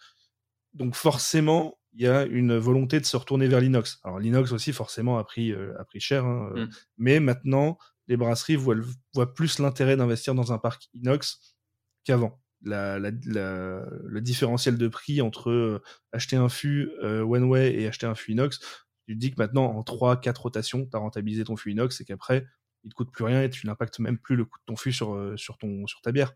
Donc 0.75 0.95
forcément, 0.95 1.80
il 1.93 2.03
y 2.03 2.07
a 2.07 2.25
une 2.25 2.57
volonté 2.57 3.01
de 3.01 3.05
se 3.05 3.17
retourner 3.17 3.49
vers 3.49 3.61
l'inox. 3.61 4.01
Alors 4.05 4.19
l'inox 4.19 4.53
aussi 4.53 4.73
forcément 4.73 5.19
a 5.19 5.25
pris, 5.25 5.53
euh, 5.53 5.75
a 5.79 5.85
pris 5.85 6.01
cher, 6.01 6.25
hein, 6.25 6.51
euh, 6.55 6.67
mm. 6.67 6.71
mais 6.99 7.21
maintenant 7.21 7.79
les 8.07 8.17
brasseries 8.17 8.57
voient, 8.57 8.77
voient 9.15 9.35
plus 9.35 9.59
l'intérêt 9.59 9.97
d'investir 9.97 10.35
dans 10.35 10.53
un 10.53 10.59
parc 10.59 10.89
inox 10.95 11.57
qu'avant. 12.05 12.41
le 12.63 14.19
différentiel 14.21 14.79
de 14.79 14.89
prix 14.89 15.21
entre 15.21 15.81
acheter 16.13 16.37
un 16.37 16.49
fût 16.49 16.91
one 17.03 17.45
way 17.45 17.73
et 17.75 17.87
acheter 17.87 18.07
un 18.07 18.17
fût 18.17 18.33
inox, 18.33 18.59
tu 19.07 19.15
te 19.15 19.21
dis 19.21 19.31
que 19.31 19.37
maintenant, 19.39 19.67
en 19.67 19.83
3-4 19.83 20.41
rotations, 20.41 20.87
tu 20.87 20.97
as 20.97 20.99
rentabilisé 20.99 21.45
ton 21.45 21.57
fût 21.57 21.71
inox 21.71 22.01
et 22.01 22.05
qu'après, 22.05 22.47
il 22.83 22.91
te 22.91 22.95
coûte 22.95 23.13
plus 23.13 23.25
rien 23.25 23.43
et 23.43 23.51
tu 23.51 23.65
n'impactes 23.67 24.01
même 24.01 24.19
plus 24.19 24.35
le 24.35 24.45
coût 24.45 24.59
de 24.59 24.65
ton 24.67 24.77
fût 24.77 24.93
sur, 24.93 25.39
sur, 25.39 25.57
ton, 25.59 25.87
sur 25.87 26.01
ta 26.01 26.11
bière. 26.11 26.35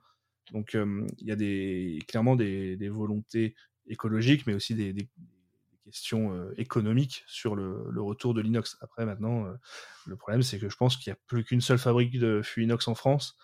Donc, 0.52 0.74
il 0.74 1.26
y 1.26 1.32
a 1.32 1.36
des, 1.36 1.98
clairement 2.06 2.36
des, 2.36 2.76
des, 2.76 2.88
volontés 2.88 3.56
écologiques, 3.88 4.46
mais 4.46 4.54
aussi 4.54 4.76
des, 4.76 4.94
questions 5.84 6.50
économiques 6.56 7.24
sur 7.26 7.54
le, 7.54 7.86
le, 7.90 8.02
retour 8.02 8.34
de 8.34 8.40
l'inox. 8.40 8.76
Après, 8.80 9.04
maintenant, 9.04 9.46
le 10.06 10.16
problème, 10.16 10.42
c'est 10.42 10.58
que 10.58 10.68
je 10.68 10.76
pense 10.76 10.96
qu'il 10.96 11.10
n'y 11.10 11.16
a 11.16 11.20
plus 11.26 11.44
qu'une 11.44 11.60
seule 11.60 11.78
fabrique 11.78 12.18
de 12.18 12.42
fût 12.42 12.64
inox 12.64 12.88
en 12.88 12.94
France, 12.94 13.36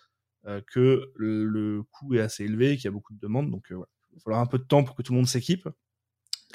que 0.67 1.13
le, 1.15 1.83
coût 1.91 2.15
est 2.15 2.21
assez 2.21 2.45
élevé, 2.45 2.77
qu'il 2.77 2.87
y 2.87 2.89
a 2.89 2.93
beaucoup 2.93 3.13
de 3.13 3.21
demandes. 3.21 3.51
Donc, 3.51 3.67
il 3.71 3.77
va 3.77 3.85
falloir 4.25 4.41
un 4.41 4.47
peu 4.47 4.59
de 4.59 4.65
temps 4.65 4.85
pour 4.85 4.97
que 4.97 5.03
tout 5.03 5.13
le 5.13 5.19
monde 5.19 5.29
s'équipe. 5.29 5.69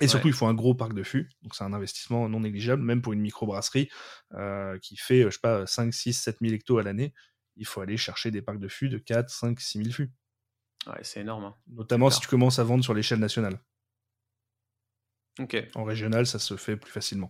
Et 0.02 0.08
surtout, 0.08 0.28
il 0.28 0.34
faut 0.34 0.46
un 0.46 0.54
gros 0.54 0.76
parc 0.76 0.94
de 0.94 1.04
fûts. 1.04 1.30
Donc, 1.42 1.56
c'est 1.56 1.64
un 1.64 1.74
investissement 1.74 2.28
non 2.28 2.42
négligeable, 2.42 2.84
même 2.84 3.02
pour 3.02 3.14
une 3.14 3.22
microbrasserie 3.22 3.90
euh, 4.34 4.78
qui 4.80 4.98
fait, 4.98 5.24
je 5.24 5.30
sais 5.30 5.40
pas, 5.42 5.66
5, 5.66 5.94
6, 5.94 6.14
7 6.14 6.38
000 6.42 6.54
hectos 6.54 6.78
à 6.78 6.84
l'année. 6.84 7.14
Il 7.56 7.66
faut 7.66 7.80
aller 7.80 7.96
chercher 7.96 8.32
des 8.32 8.42
parcs 8.42 8.60
de 8.60 8.68
fûts 8.68 8.90
de 8.90 8.98
4, 8.98 9.30
5, 9.30 9.60
6 9.60 9.78
000 9.78 9.92
fûts. 9.92 10.12
Ouais, 10.88 11.00
c'est 11.02 11.22
énorme. 11.22 11.46
Hein. 11.46 11.56
Notamment 11.68 12.10
si 12.10 12.20
tu 12.20 12.28
commences 12.28 12.60
à 12.60 12.64
vendre 12.64 12.84
sur 12.84 12.94
l'échelle 12.94 13.20
nationale. 13.20 13.58
En 15.76 15.84
régional, 15.84 16.26
ça 16.26 16.40
se 16.40 16.56
fait 16.56 16.78
plus 16.78 16.92
facilement. 16.92 17.30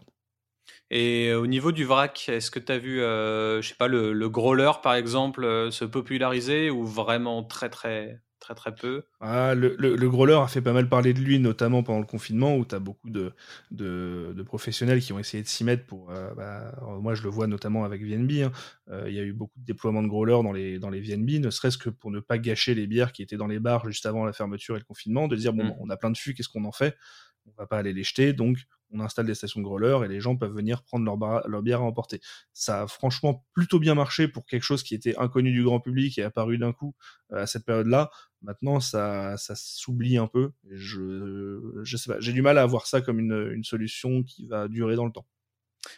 Et 0.91 1.33
au 1.33 1.47
niveau 1.47 1.71
du 1.71 1.85
vrac, 1.85 2.29
est-ce 2.29 2.51
que 2.51 2.59
tu 2.59 2.71
as 2.71 2.77
vu, 2.77 3.01
euh, 3.01 3.61
je 3.61 3.69
sais 3.69 3.75
pas, 3.75 3.87
le, 3.87 4.13
le 4.13 4.29
growler 4.29 4.71
par 4.83 4.95
exemple 4.95 5.43
euh, 5.43 5.71
se 5.71 5.85
populariser 5.85 6.69
ou 6.69 6.85
vraiment 6.85 7.43
très 7.43 7.69
très 7.69 8.21
très 8.45 8.55
très 8.55 8.75
peu? 8.75 9.03
Ah, 9.19 9.55
le, 9.55 9.75
le, 9.77 10.09
growler 10.09 10.35
a 10.35 10.47
fait 10.47 10.61
pas 10.61 10.73
mal 10.73 10.87
parler 10.87 11.13
de 11.13 11.19
lui, 11.19 11.39
notamment 11.39 11.81
pendant 11.81 11.99
le 11.99 12.05
confinement, 12.05 12.55
où 12.55 12.65
tu 12.65 12.75
as 12.75 12.79
beaucoup 12.79 13.09
de, 13.09 13.33
de, 13.71 14.43
professionnels 14.43 15.01
qui 15.01 15.13
ont 15.13 15.19
essayé 15.19 15.41
de 15.41 15.47
s'y 15.47 15.63
mettre 15.63 15.85
pour. 15.85 16.11
Euh, 16.11 16.33
bah, 16.35 16.71
moi, 17.01 17.15
je 17.15 17.23
le 17.23 17.29
vois 17.29 17.47
notamment 17.47 17.83
avec 17.83 18.03
VNB. 18.03 18.43
Hein. 18.43 18.51
Euh, 18.89 19.05
il 19.07 19.15
y 19.15 19.19
a 19.19 19.23
eu 19.23 19.33
beaucoup 19.33 19.59
de 19.59 19.65
déploiements 19.65 20.03
de 20.03 20.07
growler 20.07 20.39
dans 20.43 20.51
les, 20.51 20.77
dans 20.77 20.89
les 20.89 21.01
VNB, 21.01 21.41
ne 21.43 21.49
serait-ce 21.49 21.77
que 21.77 21.89
pour 21.89 22.11
ne 22.11 22.19
pas 22.19 22.37
gâcher 22.37 22.75
les 22.75 22.85
bières 22.85 23.11
qui 23.11 23.23
étaient 23.23 23.37
dans 23.37 23.47
les 23.47 23.59
bars 23.59 23.87
juste 23.87 24.05
avant 24.05 24.25
la 24.25 24.33
fermeture 24.33 24.75
et 24.75 24.79
le 24.79 24.85
confinement, 24.85 25.27
de 25.27 25.35
dire 25.35 25.53
bon, 25.53 25.65
mmh. 25.65 25.75
on 25.79 25.89
a 25.89 25.97
plein 25.97 26.11
de 26.11 26.17
fûts, 26.17 26.33
qu'est-ce 26.33 26.49
qu'on 26.49 26.65
en 26.65 26.71
fait? 26.71 26.95
On 27.45 27.51
va 27.57 27.67
pas 27.67 27.77
aller 27.77 27.93
les 27.93 28.03
jeter, 28.03 28.33
donc 28.33 28.57
on 28.91 28.99
installe 28.99 29.25
des 29.25 29.35
stations 29.35 29.59
de 29.59 29.65
growler 29.65 29.97
et 30.03 30.07
les 30.07 30.19
gens 30.19 30.35
peuvent 30.35 30.53
venir 30.53 30.83
prendre 30.83 31.05
leur, 31.05 31.47
leur, 31.47 31.61
bière 31.61 31.81
à 31.81 31.83
emporter. 31.83 32.21
Ça 32.53 32.83
a 32.83 32.87
franchement 32.87 33.45
plutôt 33.53 33.79
bien 33.79 33.95
marché 33.95 34.27
pour 34.27 34.45
quelque 34.45 34.63
chose 34.63 34.83
qui 34.83 34.95
était 34.95 35.17
inconnu 35.17 35.51
du 35.51 35.63
grand 35.63 35.79
public 35.79 36.17
et 36.17 36.23
apparu 36.23 36.57
d'un 36.57 36.73
coup 36.73 36.95
euh, 37.31 37.43
à 37.43 37.47
cette 37.47 37.65
période-là. 37.65 38.09
Maintenant, 38.41 38.79
ça, 38.79 39.37
ça 39.37 39.55
s'oublie 39.55 40.17
un 40.17 40.27
peu. 40.27 40.51
Je, 40.69 41.81
je 41.83 41.97
sais 41.97 42.13
pas, 42.13 42.19
j'ai 42.19 42.33
du 42.33 42.41
mal 42.41 42.57
à 42.57 42.65
voir 42.65 42.87
ça 42.87 43.01
comme 43.01 43.19
une, 43.19 43.51
une, 43.53 43.63
solution 43.63 44.23
qui 44.23 44.47
va 44.47 44.67
durer 44.67 44.95
dans 44.95 45.05
le 45.05 45.11
temps. 45.11 45.27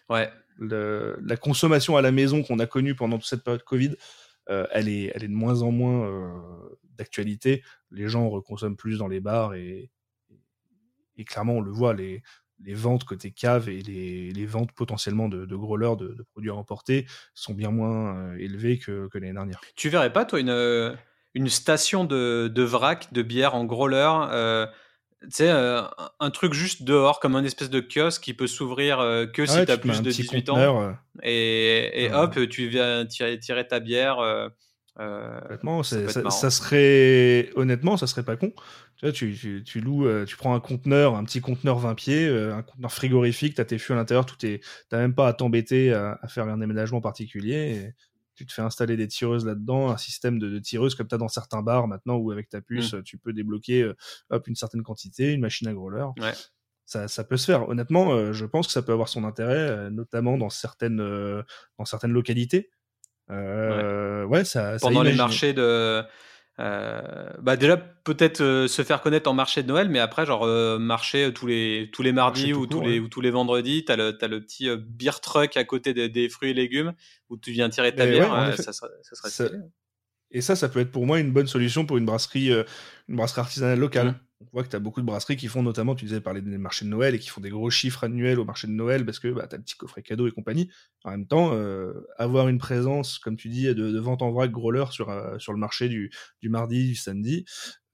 Ouais. 0.09 0.29
la 0.59 1.37
consommation 1.37 1.95
à 1.97 2.01
la 2.01 2.11
maison 2.11 2.43
qu'on 2.43 2.59
a 2.59 2.67
connue 2.67 2.95
pendant 2.95 3.17
toute 3.17 3.27
cette 3.27 3.43
période 3.43 3.63
Covid, 3.63 3.95
euh, 4.49 4.65
elle, 4.71 4.87
est, 4.89 5.11
elle 5.13 5.23
est 5.23 5.27
de 5.27 5.33
moins 5.33 5.61
en 5.61 5.71
moins 5.71 6.07
euh, 6.07 6.77
d'actualité. 6.97 7.63
Les 7.91 8.07
gens 8.07 8.29
reconsomment 8.29 8.77
plus 8.77 8.97
dans 8.97 9.07
les 9.07 9.19
bars 9.19 9.53
et, 9.55 9.91
et 11.17 11.25
clairement, 11.25 11.53
on 11.53 11.61
le 11.61 11.71
voit, 11.71 11.93
les, 11.93 12.21
les 12.63 12.73
ventes 12.73 13.03
côté 13.03 13.31
cave 13.31 13.69
et 13.69 13.81
les, 13.81 14.31
les 14.31 14.45
ventes 14.45 14.71
potentiellement 14.71 15.29
de, 15.29 15.45
de 15.45 15.55
growlers 15.55 15.95
de, 15.97 16.13
de, 16.13 16.23
produits 16.23 16.49
emportés 16.49 17.05
sont 17.33 17.53
bien 17.53 17.71
moins 17.71 18.17
euh, 18.17 18.37
élevées 18.39 18.77
que, 18.77 19.07
que 19.09 19.17
l'année 19.17 19.33
dernière. 19.33 19.61
Tu 19.75 19.89
verrais 19.89 20.11
pas, 20.11 20.25
toi, 20.25 20.39
une, 20.39 20.49
euh, 20.49 20.95
une 21.33 21.49
station 21.49 22.03
de, 22.03 22.51
de 22.53 22.63
vrac 22.63 23.13
de 23.13 23.21
bière 23.21 23.55
en 23.55 23.65
growler 23.65 24.11
euh, 24.31 24.65
tu 25.23 25.29
sais, 25.31 25.49
un 25.49 26.29
truc 26.29 26.53
juste 26.53 26.83
dehors, 26.83 27.19
comme 27.19 27.35
un 27.35 27.43
espèce 27.43 27.71
de 27.71 27.79
kiosque 27.79 28.21
qui 28.21 28.35
peut 28.35 28.45
s'ouvrir 28.45 28.99
que 29.33 29.47
si 29.47 29.65
tu 29.65 29.71
as 29.71 29.77
plus 29.79 30.03
de 30.03 30.11
18 30.11 30.49
ans. 30.51 30.95
Et, 31.23 32.03
et 32.03 32.13
hop, 32.13 32.37
tu 32.49 32.67
viens 32.67 33.03
tirer, 33.07 33.39
tirer 33.39 33.67
ta 33.67 33.79
bière. 33.79 34.19
Honnêtement, 34.99 35.83
ça, 35.83 36.29
ça, 36.31 36.49
serait 36.49 37.51
honnêtement, 37.55 37.97
ça 37.97 38.07
serait 38.07 38.23
pas 38.23 38.35
con. 38.35 38.53
Tu 38.97 39.05
vois, 39.05 39.11
tu, 39.11 39.63
tu, 39.63 39.79
loues, 39.79 40.07
euh, 40.07 40.25
tu 40.25 40.37
prends 40.37 40.55
un 40.55 40.59
conteneur, 40.59 41.15
un 41.15 41.23
petit 41.23 41.39
conteneur 41.39 41.77
20 41.77 41.93
pieds, 41.93 42.27
euh, 42.27 42.55
un 42.55 42.63
conteneur 42.63 42.91
frigorifique, 42.91 43.53
tu 43.53 43.61
as 43.61 43.65
tes 43.65 43.77
fûts 43.77 43.93
à 43.93 43.95
l'intérieur, 43.95 44.25
tout 44.25 44.43
est, 44.43 44.59
t'as 44.89 44.97
même 44.97 45.13
pas 45.13 45.27
à 45.27 45.33
t'embêter 45.33 45.93
à, 45.93 46.19
faire 46.27 46.47
un 46.47 46.61
aménagement 46.61 46.99
particulier. 46.99 47.93
tu 48.33 48.47
te 48.47 48.51
fais 48.51 48.63
installer 48.63 48.97
des 48.97 49.07
tireuses 49.07 49.45
là-dedans, 49.45 49.91
un 49.91 49.97
système 49.97 50.39
de, 50.39 50.57
tireuses 50.57 50.95
comme 50.95 51.07
tu 51.07 51.13
as 51.13 51.19
dans 51.19 51.27
certains 51.27 51.61
bars 51.61 51.87
maintenant 51.87 52.15
où 52.15 52.31
avec 52.31 52.49
ta 52.49 52.59
puce, 52.59 52.93
mmh. 52.93 53.03
tu 53.03 53.19
peux 53.19 53.33
débloquer 53.33 53.83
euh, 53.83 53.95
hop, 54.31 54.47
une 54.47 54.55
certaine 54.55 54.81
quantité, 54.81 55.31
une 55.31 55.41
machine 55.41 55.67
à 55.67 55.73
growler. 55.73 56.07
Ouais. 56.19 56.33
Ça, 56.85 57.07
ça, 57.07 57.23
peut 57.23 57.37
se 57.37 57.45
faire. 57.45 57.67
Honnêtement, 57.67 58.31
je 58.31 58.45
pense 58.45 58.65
que 58.65 58.71
ça 58.71 58.81
peut 58.81 58.93
avoir 58.93 59.09
son 59.09 59.25
intérêt, 59.25 59.91
notamment 59.91 60.37
dans 60.37 60.49
certaines, 60.49 60.99
dans 61.77 61.83
certaines 61.83 62.13
localités. 62.13 62.69
Ouais. 63.29 64.23
ouais. 64.23 64.43
ça. 64.45 64.77
Pendant 64.81 65.03
les 65.03 65.13
marchés 65.13 65.53
de 65.53 66.03
euh, 66.59 67.29
bah 67.39 67.55
déjà 67.55 67.77
peut-être 67.77 68.41
euh, 68.41 68.67
se 68.67 68.81
faire 68.81 69.01
connaître 69.01 69.29
en 69.29 69.33
marché 69.33 69.61
de 69.61 69.67
Noël, 69.67 69.89
mais 69.89 69.99
après 69.99 70.25
genre 70.25 70.43
euh, 70.43 70.79
marché 70.79 71.31
tous 71.31 71.45
les 71.45 71.91
tous 71.93 72.01
les 72.01 72.11
mardis 72.11 72.51
ou 72.53 72.65
tous 72.65 72.81
les 72.81 72.99
ou 72.99 73.07
tous 73.07 73.21
les 73.21 73.29
vendredis, 73.29 73.85
t'as 73.85 73.95
le 73.95 74.17
as 74.19 74.27
le 74.27 74.41
petit 74.41 74.67
beer 74.75 75.19
truck 75.21 75.55
à 75.55 75.63
côté 75.65 75.93
des, 75.93 76.29
fruits 76.29 76.49
et 76.49 76.53
légumes 76.55 76.93
où 77.29 77.37
tu 77.37 77.51
viens 77.51 77.69
tirer 77.69 77.93
ta 77.93 78.07
bière, 78.07 78.55
ça, 78.57 78.73
ça, 78.73 78.89
serait 79.33 79.51
Et 80.31 80.41
ça, 80.41 80.55
ça 80.55 80.67
peut 80.67 80.79
être 80.79 80.91
pour 80.91 81.05
moi 81.05 81.19
une 81.19 81.31
bonne 81.31 81.45
solution 81.45 81.85
pour 81.85 81.97
une 81.97 82.05
brasserie 82.05 82.49
une 83.07 83.15
brasserie 83.15 83.41
artisanale 83.41 83.79
locale. 83.79 84.07
Mmh 84.07 84.19
on 84.39 84.45
voit 84.51 84.63
que 84.63 84.69
tu 84.69 84.75
as 84.75 84.79
beaucoup 84.79 85.01
de 85.01 85.05
brasseries 85.05 85.35
qui 85.35 85.47
font 85.47 85.63
notamment, 85.63 85.95
tu 85.95 86.05
disais, 86.05 86.21
parler 86.21 86.41
des 86.41 86.57
marchés 86.57 86.85
de 86.85 86.89
Noël 86.89 87.15
et 87.15 87.19
qui 87.19 87.29
font 87.29 87.41
des 87.41 87.49
gros 87.49 87.69
chiffres 87.69 88.03
annuels 88.03 88.39
au 88.39 88.45
marché 88.45 88.67
de 88.67 88.71
Noël 88.71 89.05
parce 89.05 89.19
que 89.19 89.29
bah, 89.29 89.47
tu 89.47 89.55
as 89.55 89.57
le 89.57 89.63
petit 89.63 89.75
coffret 89.75 90.03
cadeau 90.03 90.27
et 90.27 90.31
compagnie. 90.31 90.69
En 91.03 91.11
même 91.11 91.27
temps, 91.27 91.53
euh, 91.53 92.05
avoir 92.17 92.47
une 92.47 92.59
présence, 92.59 93.17
comme 93.17 93.35
tu 93.35 93.49
dis, 93.49 93.65
de, 93.73 93.99
vente 93.99 94.21
en 94.21 94.31
vrac 94.31 94.51
growler 94.51 94.85
sur, 94.91 95.09
euh, 95.09 95.39
sur 95.39 95.53
le 95.53 95.59
marché 95.59 95.89
du, 95.89 96.11
du 96.41 96.49
mardi, 96.49 96.87
du 96.87 96.95
samedi, 96.95 97.45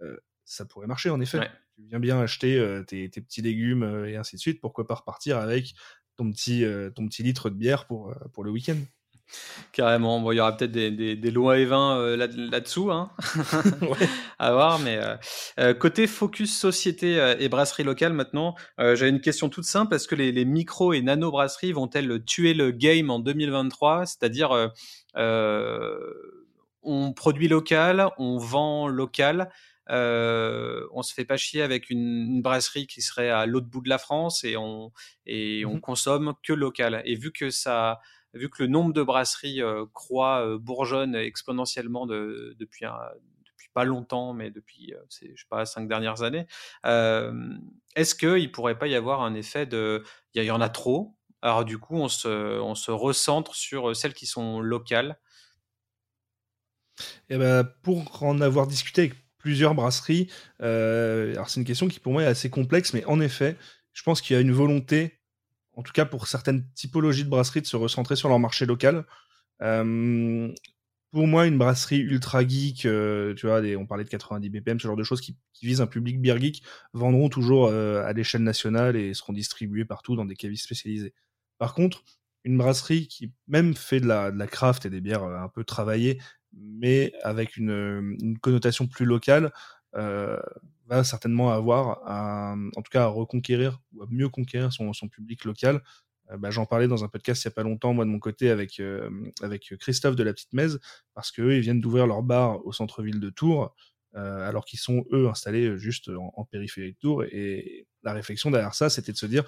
euh, 0.02 0.18
ça 0.44 0.66
pourrait 0.66 0.88
marcher 0.88 1.10
en 1.10 1.22
effet. 1.22 1.40
Tu 1.76 1.84
viens 1.84 2.00
bien 2.00 2.20
acheter 2.20 2.84
tes, 2.88 3.10
tes, 3.10 3.22
petits 3.22 3.42
légumes 3.42 4.06
et 4.06 4.16
ainsi 4.18 4.36
de 4.36 4.42
suite. 4.42 4.62
Pourquoi 4.62 4.86
pas 4.86 4.96
repartir 4.96 5.38
avec 5.38 5.74
ton 6.18 6.30
petit, 6.30 6.64
ton 6.94 7.08
petit 7.08 7.24
litre 7.24 7.50
de 7.50 7.56
bière 7.56 7.88
pour, 7.88 8.14
pour 8.32 8.44
le 8.44 8.52
week-end 8.52 8.78
Carrément. 9.72 10.20
Bon, 10.20 10.32
il 10.32 10.36
y 10.36 10.40
aura 10.40 10.56
peut-être 10.56 10.72
des, 10.72 10.92
des, 10.92 11.32
lois 11.32 11.58
et 11.58 11.66
vins 11.66 11.98
euh, 11.98 12.16
là, 12.16 12.28
dessous 12.60 12.92
hein 12.92 13.12
à 14.40 14.52
voir. 14.52 14.80
Mais 14.80 14.98
euh, 14.98 15.16
euh, 15.60 15.74
côté 15.74 16.06
focus 16.08 16.56
société 16.56 17.36
et 17.40 17.50
brasserie 17.50 17.84
locale 17.84 18.14
maintenant, 18.14 18.56
j'ai 18.80 19.08
une 19.08 19.22
question 19.22 19.50
toute 19.50 19.66
simple. 19.66 19.96
Est-ce 19.96 20.08
que 20.08 20.16
les, 20.16 20.32
les 20.32 20.46
micro 20.46 20.94
et 20.94 21.02
nano 21.02 21.32
brasseries 21.32 21.72
vont-elles 21.72 22.24
tuer 22.26 22.54
le 22.54 22.72
game 22.72 23.10
en 23.10 23.20
2023 23.20 24.06
C'est-à-dire, 24.06 24.72
on 26.84 27.14
produit 27.14 27.48
local, 27.48 28.10
on 28.18 28.38
vend 28.38 28.88
local. 28.88 29.50
Euh, 29.90 30.88
on 30.94 31.02
se 31.02 31.14
fait 31.14 31.26
pas 31.26 31.38
chier 31.38 31.62
avec 31.62 31.90
une, 31.90 32.42
brasserie 32.42 32.88
qui 32.88 33.02
serait 33.02 33.30
à 33.30 33.46
l'autre 33.46 33.68
bout 33.68 33.82
de 33.82 33.90
la 33.90 33.98
France 33.98 34.44
et 34.46 34.56
on 34.56 34.92
et 35.26 35.66
on 35.66 35.76
mmh 35.76 35.82
consomme 35.82 36.34
que 36.44 36.54
local. 36.54 37.02
Et 37.06 37.16
vu 37.16 37.32
que 37.32 37.50
ça 37.50 38.00
vu 38.34 38.50
que 38.50 38.64
le 38.64 38.70
nombre 38.70 38.94
de 38.94 39.04
brasseries 39.04 39.62
euh, 39.62 39.86
croît, 39.94 40.46
euh, 40.46 40.58
bourgeonne 40.58 41.16
exponentiellement 41.16 42.06
depuis, 42.08 42.86
pas 43.74 43.86
longtemps, 43.86 44.34
mais 44.34 44.52
depuis, 44.52 44.94
euh, 44.94 45.00
je 45.10 45.42
sais 45.42 45.48
pas, 45.50 45.66
cinq 45.66 45.88
dernières 45.88 46.22
années, 46.22 46.46
est-ce 46.84 48.16
qu'il 48.16 48.52
pourrait 48.52 48.78
pas 48.78 48.88
y 48.88 48.96
avoir 48.96 49.22
un 49.22 49.34
effet 49.34 49.66
de, 49.66 50.04
il 50.36 50.44
y, 50.44 50.52
en 50.52 50.62
a 50.62 50.70
trop, 50.70 51.16
alors 51.42 51.66
du 51.66 51.80
coup 51.80 51.96
on 51.96 52.08
se, 52.08 52.60
on 52.60 52.76
se 52.76 52.92
recentre 52.92 53.56
sur 53.56 53.96
celles 53.96 54.14
qui 54.14 54.28
sont 54.28 54.62
locales. 54.62 55.18
Et 57.30 57.36
eh 57.36 57.38
ben, 57.40 57.64
pour 57.82 58.22
en 58.22 58.40
avoir 58.42 58.68
discuté 58.68 59.02
avec 59.02 59.16
plusieurs 59.40 59.74
brasseries, 59.74 60.30
alors 60.60 61.50
c'est 61.50 61.60
une 61.60 61.66
question 61.66 61.88
qui 61.88 62.00
pour 62.00 62.14
moi 62.14 62.22
est 62.22 62.28
assez 62.28 62.52
complexe, 62.52 62.94
mais 62.94 63.04
en 63.06 63.20
effet, 63.20 63.58
je 63.94 64.04
pense 64.04 64.22
qu'il 64.22 64.36
y 64.36 64.38
a 64.38 64.42
une 64.42 64.52
volonté 64.52 65.23
en 65.76 65.84
tout 65.84 65.94
cas 65.94 66.06
pour 66.06 66.28
certaines 66.28 66.68
typologies 66.74 67.24
de 67.24 67.30
brasseries, 67.30 67.62
de 67.62 67.68
se 67.68 67.76
recentrer 67.76 68.16
sur 68.16 68.30
leur 68.30 68.40
marché 68.40 68.66
local. 68.66 69.06
Euh, 69.62 70.54
pour 71.12 71.28
moi, 71.28 71.46
une 71.46 71.58
brasserie 71.58 72.00
ultra 72.00 72.46
geek, 72.46 72.86
euh, 72.86 73.36
tu 73.36 73.46
vois, 73.46 73.62
on 73.78 73.86
parlait 73.86 74.04
de 74.04 74.10
90 74.10 74.50
BPM, 74.50 74.80
ce 74.80 74.88
genre 74.88 74.98
de 74.98 75.04
choses 75.04 75.22
qui, 75.22 75.38
visent 75.62 75.80
un 75.80 75.88
public 75.88 76.20
beer 76.20 76.38
geek, 76.40 76.64
vendront 76.92 77.30
toujours 77.30 77.68
euh, 77.68 78.04
à 78.04 78.12
l'échelle 78.12 78.44
nationale 78.44 78.98
et 78.98 79.14
seront 79.14 79.32
distribuées 79.32 79.86
partout 79.86 80.18
dans 80.18 80.26
des 80.26 80.36
cavistes 80.36 80.66
spécialisés. 80.66 81.14
Par 81.58 81.74
contre, 81.74 82.04
une 82.44 82.58
brasserie 82.58 83.08
qui 83.08 83.32
même 83.48 83.74
fait 83.74 84.02
de 84.02 84.08
la, 84.08 84.48
craft 84.48 84.86
et 84.86 84.90
des 84.90 85.00
bières 85.00 85.24
un 85.24 85.48
peu 85.48 85.64
travaillées, 85.64 86.20
mais 86.52 87.14
avec 87.24 87.56
une, 87.56 88.38
connotation 88.42 88.88
plus 88.88 89.06
locale, 89.06 89.54
va 90.88 91.04
certainement 91.04 91.52
avoir 91.52 92.02
en 92.08 92.82
tout 92.82 92.92
cas 92.92 93.04
à 93.04 93.08
reconquérir 93.08 93.80
ou 93.94 94.04
à 94.04 94.08
mieux 94.10 94.30
conquérir 94.30 94.72
son, 94.72 94.92
public 95.10 95.46
local. 95.46 95.82
Euh, 96.32 96.38
bah, 96.38 96.52
J'en 96.52 96.66
parlais 96.66 96.88
dans 96.88 97.04
un 97.04 97.08
podcast 97.08 97.44
il 97.44 97.48
n'y 97.48 97.52
a 97.52 97.56
pas 97.56 97.64
longtemps, 97.64 97.94
moi 97.94 98.06
de 98.06 98.10
mon 98.10 98.20
côté, 98.20 98.50
avec, 98.50 98.80
euh, 98.80 99.10
avec 99.42 99.76
Christophe 99.80 100.16
de 100.16 100.24
la 100.24 100.34
Petite 100.34 100.54
Mèze, 100.54 100.80
parce 101.14 101.32
qu'eux, 101.32 101.56
ils 101.56 101.62
viennent 101.62 101.82
d'ouvrir 101.82 102.08
leur 102.08 102.24
bar 102.24 102.66
au 102.66 102.72
centre-ville 102.72 103.20
de 103.20 103.30
Tours. 103.30 103.76
alors 104.14 104.66
qu'ils 104.66 104.80
sont 104.80 105.06
eux 105.12 105.28
installés 105.28 105.78
juste 105.78 106.10
en, 106.10 106.46
périphérie 106.46 106.94
de 106.94 106.98
Tours. 106.98 107.24
Et 107.26 107.88
la 108.04 108.14
réflexion 108.14 108.52
derrière 108.52 108.76
ça, 108.76 108.90
c'était 108.90 109.12
de 109.12 109.18
se 109.18 109.26
dire, 109.26 109.44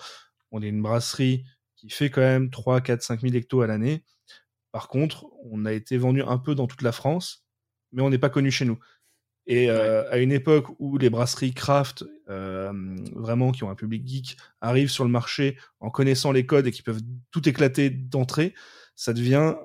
on 0.51 0.61
est 0.61 0.69
une 0.69 0.81
brasserie 0.81 1.45
qui 1.75 1.89
fait 1.89 2.09
quand 2.09 2.21
même 2.21 2.49
3, 2.49 2.81
4, 2.81 3.01
5 3.01 3.21
000 3.21 3.36
hectos 3.36 3.61
à 3.61 3.67
l'année. 3.67 4.03
Par 4.71 4.88
contre, 4.88 5.27
on 5.43 5.65
a 5.65 5.73
été 5.73 5.97
vendu 5.97 6.21
un 6.23 6.38
peu 6.38 6.55
dans 6.55 6.67
toute 6.67 6.81
la 6.81 6.91
France, 6.91 7.45
mais 7.91 8.01
on 8.01 8.09
n'est 8.09 8.17
pas 8.17 8.29
connu 8.29 8.51
chez 8.51 8.65
nous. 8.65 8.79
Et 9.48 9.70
euh, 9.70 10.10
à 10.12 10.18
une 10.18 10.32
époque 10.32 10.68
où 10.80 10.98
les 10.98 11.10
brasseries 11.10 11.54
craft, 11.54 12.04
euh, 12.30 12.72
vraiment 13.14 13.52
qui 13.52 13.64
ont 13.64 13.70
un 13.70 13.76
public 13.76 14.08
geek, 14.08 14.38
arrivent 14.60 14.89
sur 14.89 15.04
le 15.04 15.12
marché 15.12 15.58
en 15.80 15.91
connaissant 15.91 16.32
les 16.32 16.46
codes 16.46 16.66
et 16.68 16.72
qui 16.72 16.82
peuvent 16.82 17.02
tout 17.32 17.48
éclater 17.48 17.89
d'entrée, 17.89 18.56
ça 18.96 19.14
devient 19.14 19.56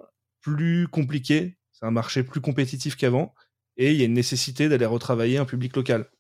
plus 0.43 0.87
compliqué. 0.89 1.57
C'est 1.72 1.87
un 1.87 1.91
marché 1.91 2.22
plus 2.22 2.41
compétitif 2.41 2.97
qu'avant. 2.97 3.35
Et 3.76 3.93
il 3.93 3.97
y 3.97 4.03
a 4.03 4.05
une 4.05 4.12
nécessité 4.12 4.68
d'aller 4.68 4.85
retravailler 4.85 5.39
un 5.39 5.47
public 5.47 5.74
local. 5.74 6.11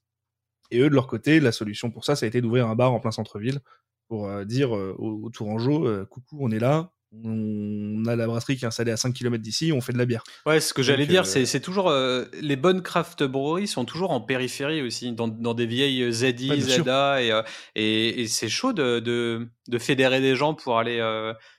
Et 0.70 0.78
eux, 0.78 0.88
de 0.88 0.94
leur 0.94 1.06
côté, 1.06 1.40
la 1.40 1.52
solution 1.52 1.90
pour 1.90 2.04
ça, 2.04 2.16
ça 2.16 2.24
a 2.24 2.28
été 2.28 2.40
d'ouvrir 2.40 2.66
un 2.68 2.76
bar 2.76 2.92
en 2.92 3.00
plein 3.00 3.10
centre-ville 3.10 3.60
pour 4.08 4.26
euh, 4.26 4.44
dire 4.44 4.70
aux, 4.70 5.24
aux 5.24 5.30
Tourangeaux, 5.30 6.06
coucou, 6.06 6.38
on 6.40 6.50
est 6.50 6.58
là, 6.58 6.92
on 7.12 8.04
a 8.06 8.14
la 8.14 8.26
brasserie 8.26 8.56
qui 8.56 8.64
est 8.64 8.68
installée 8.68 8.92
à 8.92 8.96
5 8.96 9.12
km 9.12 9.42
d'ici, 9.42 9.72
on 9.72 9.80
fait 9.80 9.92
de 9.92 9.98
la 9.98 10.06
bière. 10.06 10.22
Ouais, 10.46 10.60
ce 10.60 10.72
que 10.72 10.82
j'allais 10.82 11.06
dire, 11.06 11.22
euh, 11.22 11.44
c'est 11.44 11.60
toujours 11.60 11.90
euh, 11.90 12.24
les 12.40 12.54
bonnes 12.54 12.82
craft 12.82 13.24
breweries 13.24 13.66
sont 13.66 13.84
toujours 13.84 14.12
en 14.12 14.20
périphérie 14.20 14.80
aussi, 14.80 15.12
dans, 15.12 15.28
des 15.28 15.66
vieilles 15.66 16.12
ZI, 16.12 16.60
ZA, 16.60 17.16
euh, 17.16 17.42
et, 17.74 18.22
et, 18.22 18.28
c'est 18.28 18.48
chaud 18.48 18.72
de, 18.72 19.00
de, 19.00 19.78
fédérer 19.78 20.20
des 20.20 20.36
gens 20.36 20.54
pour 20.54 20.78
aller. 20.78 20.98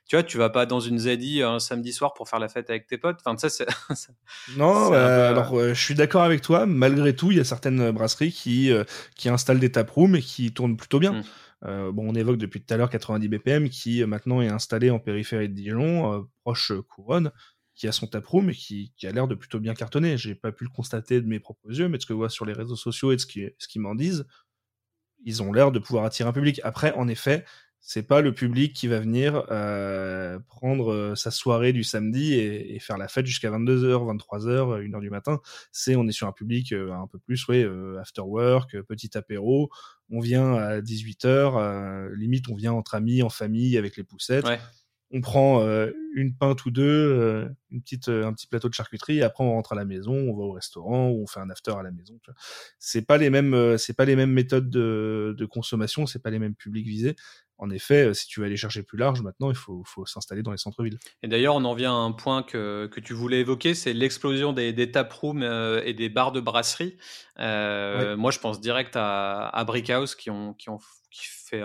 tu 0.08 0.16
vois, 0.16 0.24
tu 0.24 0.38
vas 0.38 0.50
pas 0.50 0.66
dans 0.66 0.80
une 0.80 1.00
ZI 1.00 1.42
un 1.44 1.60
samedi 1.60 1.92
soir 1.92 2.14
pour 2.14 2.30
faire 2.30 2.40
la 2.40 2.48
fête 2.48 2.70
avec 2.70 2.88
tes 2.88 2.98
potes. 2.98 3.20
Enfin, 3.26 3.38
ça, 3.38 3.50
c'est. 3.50 3.68
non, 4.58 4.90
bah, 4.90 5.30
alors 5.30 5.60
je 5.60 5.82
suis 5.82 5.96
d'accord 5.96 6.24
avec 6.24 6.42
toi. 6.42 6.66
Malgré 6.66 7.14
tout, 7.14 7.32
il 7.32 7.38
y 7.38 7.42
a 7.42 7.46
certaines 7.46 7.92
brasseries 7.92 8.32
qui, 8.32 8.72
qui 9.16 9.28
installent 9.28 9.60
des 9.60 9.72
taprooms 9.72 10.16
et 10.16 10.22
qui 10.22 10.54
tournent 10.54 10.78
plutôt 10.78 11.00
bien. 11.00 11.12
Mmh. 11.12 11.24
Euh, 11.66 11.92
bon, 11.92 12.10
on 12.10 12.16
évoque 12.16 12.38
depuis 12.38 12.64
tout 12.64 12.74
à 12.74 12.78
l'heure 12.78 12.90
90 12.90 13.28
BPM 13.28 13.70
qui 13.70 14.02
euh, 14.02 14.08
maintenant 14.08 14.42
est 14.42 14.48
installé 14.48 14.90
en 14.90 15.00
périphérie 15.00 15.50
de 15.50 15.54
Dijon, 15.54 16.14
euh, 16.14 16.22
proche 16.44 16.74
couronne, 16.90 17.32
qui 17.76 17.88
a 17.88 17.92
son 17.92 18.08
taproom 18.08 18.50
et 18.50 18.54
qui, 18.54 18.94
qui 18.98 19.08
a 19.08 19.12
l'air 19.12 19.28
de 19.28 19.36
plutôt 19.36 19.60
bien 19.60 19.74
cartonner. 19.74 20.18
J'ai 20.18 20.36
pas 20.36 20.52
pu 20.52 20.64
le 20.64 20.70
constater 20.70 21.22
de 21.22 21.28
mes 21.28 21.40
propres 21.40 21.72
yeux, 21.72 21.88
mais 21.88 21.98
de 21.98 22.02
ce 22.02 22.08
que 22.08 22.14
je 22.14 22.18
vois 22.18 22.30
sur 22.30 22.46
les 22.46 22.54
réseaux 22.54 22.76
sociaux 22.76 23.12
et 23.12 23.16
de 23.16 23.22
ce 23.22 23.28
qu'ils 23.28 23.54
ce 23.58 23.80
m'en 23.80 23.96
disent, 23.96 24.26
ils 25.24 25.44
ont 25.44 25.54
l'air 25.54 25.72
de 25.72 25.80
pouvoir 25.80 26.06
attirer 26.06 26.28
un 26.30 26.34
public. 26.34 26.60
Après, 26.64 26.94
en 26.94 27.08
effet, 27.08 27.46
c'est 27.84 28.04
pas 28.04 28.22
le 28.22 28.32
public 28.32 28.74
qui 28.74 28.88
va 28.88 29.00
venir 29.00 29.44
euh, 29.50 30.38
prendre 30.48 30.94
euh, 30.94 31.16
sa 31.16 31.32
soirée 31.32 31.74
du 31.74 31.84
samedi 31.84 32.36
et, 32.36 32.80
faire 32.80 32.98
la 32.98 33.08
fête 33.08 33.26
jusqu'à 33.26 33.50
22h, 33.50 34.18
23h, 34.18 34.88
1h 34.88 35.00
du 35.02 35.10
matin. 35.10 35.40
C'est 35.72 35.96
on 35.96 36.08
est 36.08 36.12
sur 36.12 36.28
un 36.28 36.32
public 36.32 36.74
euh, 36.74 36.94
un 36.94 37.08
peu 37.08 37.18
plus 37.18 37.48
ouais 37.48 37.68
after 38.00 38.22
work, 38.22 38.80
petit 38.84 39.18
apéro. 39.18 39.72
On 40.12 40.20
vient 40.20 40.54
à 40.54 40.80
18h, 40.80 42.14
limite 42.14 42.50
on 42.50 42.56
vient 42.56 42.74
entre 42.74 42.96
amis, 42.96 43.24
en 43.24 43.30
famille 43.30 43.78
avec 43.78 43.98
les 43.98 44.04
poussettes. 44.04 44.46
On 45.14 45.20
prend 45.20 45.66
une 46.14 46.36
pinte 46.36 46.66
ou 46.66 46.72
deux, 46.72 47.50
une 47.70 47.82
petite, 47.82 48.10
un 48.10 48.34
petit 48.34 48.48
plateau 48.48 48.70
de 48.70 48.74
charcuterie, 48.74 49.18
et 49.18 49.24
après 49.24 49.44
on 49.44 49.52
rentre 49.52 49.74
à 49.74 49.76
la 49.76 49.86
maison, 49.86 50.14
on 50.14 50.36
va 50.36 50.44
au 50.44 50.52
restaurant 50.52 51.10
ou 51.10 51.24
on 51.24 51.28
fait 51.28 51.40
un 51.40 51.50
after 51.50 51.72
à 51.72 51.84
la 51.84 51.92
maison. 51.92 52.20
C'est 52.80 53.06
pas 53.06 53.18
les 53.18 53.30
mêmes, 53.30 53.78
c'est 53.78 53.94
pas 53.94 54.06
les 54.06 54.16
mêmes 54.16 54.32
méthodes 54.32 54.70
de, 54.70 55.36
de 55.38 55.46
consommation, 55.46 56.06
c'est 56.06 56.22
pas 56.22 56.30
les 56.30 56.40
mêmes 56.40 56.56
publics 56.56 56.88
visés 56.88 57.16
en 57.62 57.70
effet, 57.70 58.08
euh, 58.08 58.14
si 58.14 58.26
tu 58.26 58.40
veux 58.40 58.48
aller 58.48 58.58
chercher 58.58 58.82
plus 58.82 58.98
large, 58.98 59.22
maintenant, 59.22 59.52
il 59.52 59.56
faut, 59.56 59.84
s'installer 60.06 60.42
dans 60.42 60.52
les 60.52 60.58
centres-villes. 60.58 60.98
Et 61.22 61.28
d'ailleurs, 61.28 61.56
on 61.56 61.64
en 61.64 61.76
vient 61.76 61.94
à 61.94 62.00
un 62.00 62.12
point 62.12 62.42
que, 62.42 62.90
tu 63.04 63.14
voulais 63.14 63.40
évoquer, 63.40 63.76
c'est 63.76 63.94
l'explosion 63.94 64.52
des, 64.52 64.74
des 64.74 64.92
taprooms 64.92 65.44
euh, 65.44 65.80
et 65.86 65.94
des 65.94 66.10
bars 66.10 66.32
de 66.32 66.40
brasserie. 66.40 66.98
Euh, 67.40 68.18
moi, 68.18 68.32
je 68.32 68.40
pense 68.40 68.60
direct 68.60 68.96
à, 68.96 69.48
à 69.48 69.64
Brickhouse 69.64 70.16
qui, 70.16 70.32
ont, 70.32 70.54
qui, 70.56 70.70
ont, 70.70 70.80
qui 71.12 71.28
fait 71.28 71.62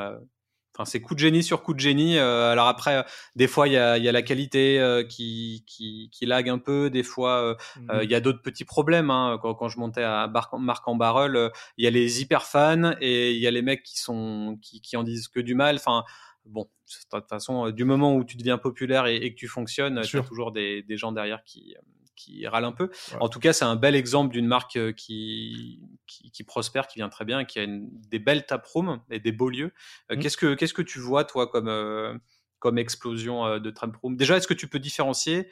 Enfin, 0.77 0.85
c'est 0.85 1.01
coup 1.01 1.15
de 1.15 1.21
génie 1.21 1.43
sur 1.43 1.63
coup 1.63 1.73
de 1.73 1.81
génie. 1.81 2.19
Euh, 2.19 2.53
alors 2.53 2.69
après, 2.69 3.03
des 3.35 3.47
fois, 3.47 3.67
il 3.67 3.73
y 3.73 3.79
a, 3.79 3.97
y 3.97 4.09
a, 4.09 4.13
la 4.13 4.21
qualité 4.21 4.79
euh, 4.79 5.05
qui, 5.05 5.65
qui, 5.67 6.11
qui, 6.13 6.27
lag 6.27 6.51
un 6.51 6.59
peu. 6.59 6.91
Des 6.91 7.03
fois, 7.03 7.57
euh, 7.89 8.05
il 8.05 8.11
y 8.11 8.15
a 8.15 8.21
d'autres 8.21 8.43
petits 8.43 8.67
problèmes. 8.67 9.11
Hein. 9.11 9.39
Quand, 9.41 9.55
quand, 9.55 9.69
je 9.69 9.79
montais 9.79 10.03
à 10.03 10.31
Marc 10.59 10.87
en 10.87 10.95
Barrel, 10.95 11.51
il 11.79 11.85
y 11.85 11.87
a 11.87 11.91
les 11.91 12.21
hyper 12.21 12.45
fans 12.45 12.93
et 13.01 13.33
il 13.33 13.39
y 13.39 13.47
a 13.47 13.51
les 13.51 13.63
mecs 13.63 13.85
qui 13.85 13.99
sont 13.99 14.59
qui, 14.61 14.83
qui 14.83 14.99
en 14.99 15.03
disent 15.03 15.29
que 15.29 15.41
du 15.41 15.55
mal. 15.55 15.77
Enfin, 15.77 16.05
bon, 16.45 16.65
de 16.65 17.19
toute 17.19 17.29
façon, 17.31 17.71
du 17.71 17.85
moment 17.85 18.15
où 18.15 18.23
tu 18.23 18.37
deviens 18.37 18.59
populaire 18.59 19.07
et, 19.07 19.17
et 19.17 19.31
que 19.33 19.39
tu 19.39 19.49
fonctionnes, 19.49 20.03
tu 20.03 20.19
as 20.19 20.23
toujours 20.23 20.53
des, 20.53 20.83
des, 20.83 20.99
gens 20.99 21.13
derrière 21.13 21.43
qui, 21.43 21.75
qui 22.17 22.47
râle 22.47 22.65
un 22.65 22.73
peu. 22.73 22.91
En 23.21 23.29
tout 23.29 23.39
cas, 23.39 23.53
c'est 23.53 23.65
un 23.65 23.77
bel 23.77 23.95
exemple 23.95 24.33
d'une 24.33 24.47
marque 24.47 24.77
euh, 24.77 24.93
qui, 24.93 25.81
qui, 26.07 26.45
prospère, 26.45 26.89
qui 26.89 26.99
vient 26.99 27.09
très 27.09 27.25
bien, 27.25 27.45
qui 27.45 27.61
a 27.61 27.67
des 27.69 28.19
belles 28.19 28.47
taprooms 28.47 29.01
et 29.11 29.21
des 29.21 29.33
beaux 29.33 29.51
lieux. 29.51 29.73
Euh, 30.11 30.17
mmh. 30.17 30.19
Qu'est-ce 30.19 30.37
que 30.37 30.55
qu'est-ce 30.55 30.75
que 30.75 30.83
tu 30.83 30.99
vois 30.99 31.25
toi 31.25 31.47
comme 31.47 31.69
euh, 31.69 32.17
comme 32.59 32.79
explosion 32.79 33.59
de 33.59 33.71
taproom 33.71 34.17
Déjà, 34.17 34.37
est-ce 34.37 34.49
que 34.49 34.55
tu 34.55 34.67
peux 34.67 34.79
différencier 34.79 35.49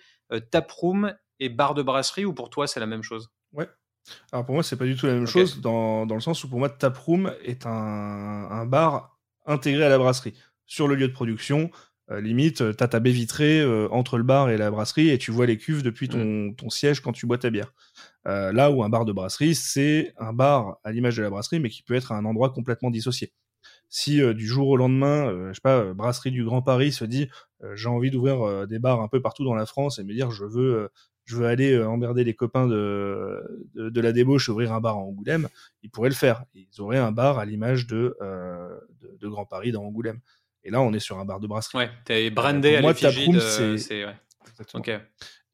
taproom 0.51 1.15
et 1.39 1.51
bar 1.51 1.75
de 1.75 1.83
brasserie 1.83 2.25
ou 2.25 2.33
pour 2.33 2.49
toi 2.49 2.67
c'est 2.67 2.81
la 2.81 2.87
même 2.87 3.03
chose? 3.03 3.31
Ouais. 3.53 3.69
Alors 4.33 4.45
pour 4.45 4.55
moi, 4.55 4.63
c'est 4.63 4.77
pas 4.77 4.85
du 4.85 4.97
tout 4.97 5.07
la 5.07 5.15
même 5.15 5.27
chose 5.27 5.61
dans, 5.61 6.07
dans, 6.07 6.15
le 6.15 6.21
sens 6.21 6.43
où 6.45 6.49
pour 6.49 6.59
moi 6.59 6.71
taproom 6.71 7.33
est 7.43 7.67
un, 7.67 7.71
un 7.71 8.67
bar 8.67 9.19
intégré 9.47 9.85
à 9.85 9.89
la 9.89 9.99
brasserie 9.99 10.35
sur 10.67 10.89
le 10.89 10.95
lieu 10.95 11.09
de 11.09 11.13
production 11.13 11.71
euh, 12.11 12.21
limite, 12.21 12.61
euh, 12.61 12.73
t'as 12.75 12.89
ta 12.89 13.01
baie 13.01 13.13
vitrée 13.13 13.61
euh, 13.61 13.89
entre 13.91 14.19
le 14.19 14.25
bar 14.25 14.51
et 14.51 14.59
la 14.59 14.71
brasserie 14.71 15.09
et 15.09 15.17
tu 15.17 15.31
vois 15.31 15.47
les 15.47 15.57
cuves 15.57 15.83
depuis 15.83 16.09
ton, 16.09 16.23
mm. 16.23 16.57
ton 16.57 16.69
siège 16.69 17.01
quand 17.01 17.13
tu 17.13 17.27
bois 17.27 17.39
ta 17.39 17.49
bière. 17.49 17.73
là 18.27 18.71
où 18.71 18.83
un 18.83 18.91
bar 18.91 19.05
de 19.07 19.13
brasserie, 19.13 19.55
c'est 19.55 20.13
un 20.19 20.33
bar 20.33 20.79
à 20.85 20.93
l'image 20.93 21.17
de 21.17 21.23
la 21.23 21.31
brasserie, 21.31 21.61
mais 21.61 21.71
qui 21.71 21.83
peut 21.83 21.95
être 21.95 22.13
à 22.13 22.17
un 22.17 22.25
endroit 22.25 22.51
complètement 22.51 22.91
dissocié. 22.91 23.33
Si 23.89 24.21
du 24.35 24.47
jour 24.47 24.69
au 24.69 24.77
lendemain, 24.77 25.49
je 25.49 25.55
sais 25.55 25.61
pas, 25.63 25.95
brasserie 25.95 26.31
du 26.31 26.45
Grand 26.45 26.63
Paris 26.63 26.93
se 26.93 27.05
dit 27.05 27.29
j'ai 27.75 27.89
envie 27.89 28.11
d'ouvrir 28.11 28.67
des 28.67 28.79
bars 28.79 29.01
un 29.01 29.09
peu 29.09 29.21
partout 29.23 29.45
dans 29.45 29.55
la 29.55 29.67
France 29.67 29.99
et 29.99 30.05
me 30.05 30.13
dire 30.13 30.31
je 30.31 30.45
veux 30.45 30.91
je 31.27 31.37
veux 31.37 31.47
aller 31.47 31.81
emmerder 31.83 32.25
les 32.25 32.35
copains 32.35 32.67
de, 32.67 33.71
de, 33.75 34.01
la 34.01 34.13
débauche, 34.13 34.49
ouvrir 34.49 34.73
un 34.73 34.81
bar 34.81 34.99
en 34.99 35.09
Angoulême, 35.09 35.49
ils 35.83 35.91
pourraient 35.91 36.11
le 36.11 36.15
faire. 36.15 36.45
Ils 36.55 36.81
auraient 36.81 36.99
un 36.99 37.13
bar 37.13 37.39
à 37.39 37.45
l'image 37.45 37.87
de, 37.87 38.17
de, 39.01 39.17
de, 39.19 39.29
Grand 39.29 39.47
Paris 39.47 39.73
dans 39.73 39.85
Angoulême. 39.85 40.21
Et 40.65 40.71
là, 40.71 40.81
on 40.81 40.93
est 40.93 41.01
sur 41.01 41.19
un 41.19 41.25
bar 41.25 41.41
de 41.41 41.47
brasserie. 41.47 41.79
Ouais, 41.79 41.91
t'es 42.05 42.31
brandé 42.31 42.77
à 42.77 42.81
moi, 42.81 42.95
de... 42.95 43.39
c'est... 43.79 44.05
Ouais. 44.05 44.15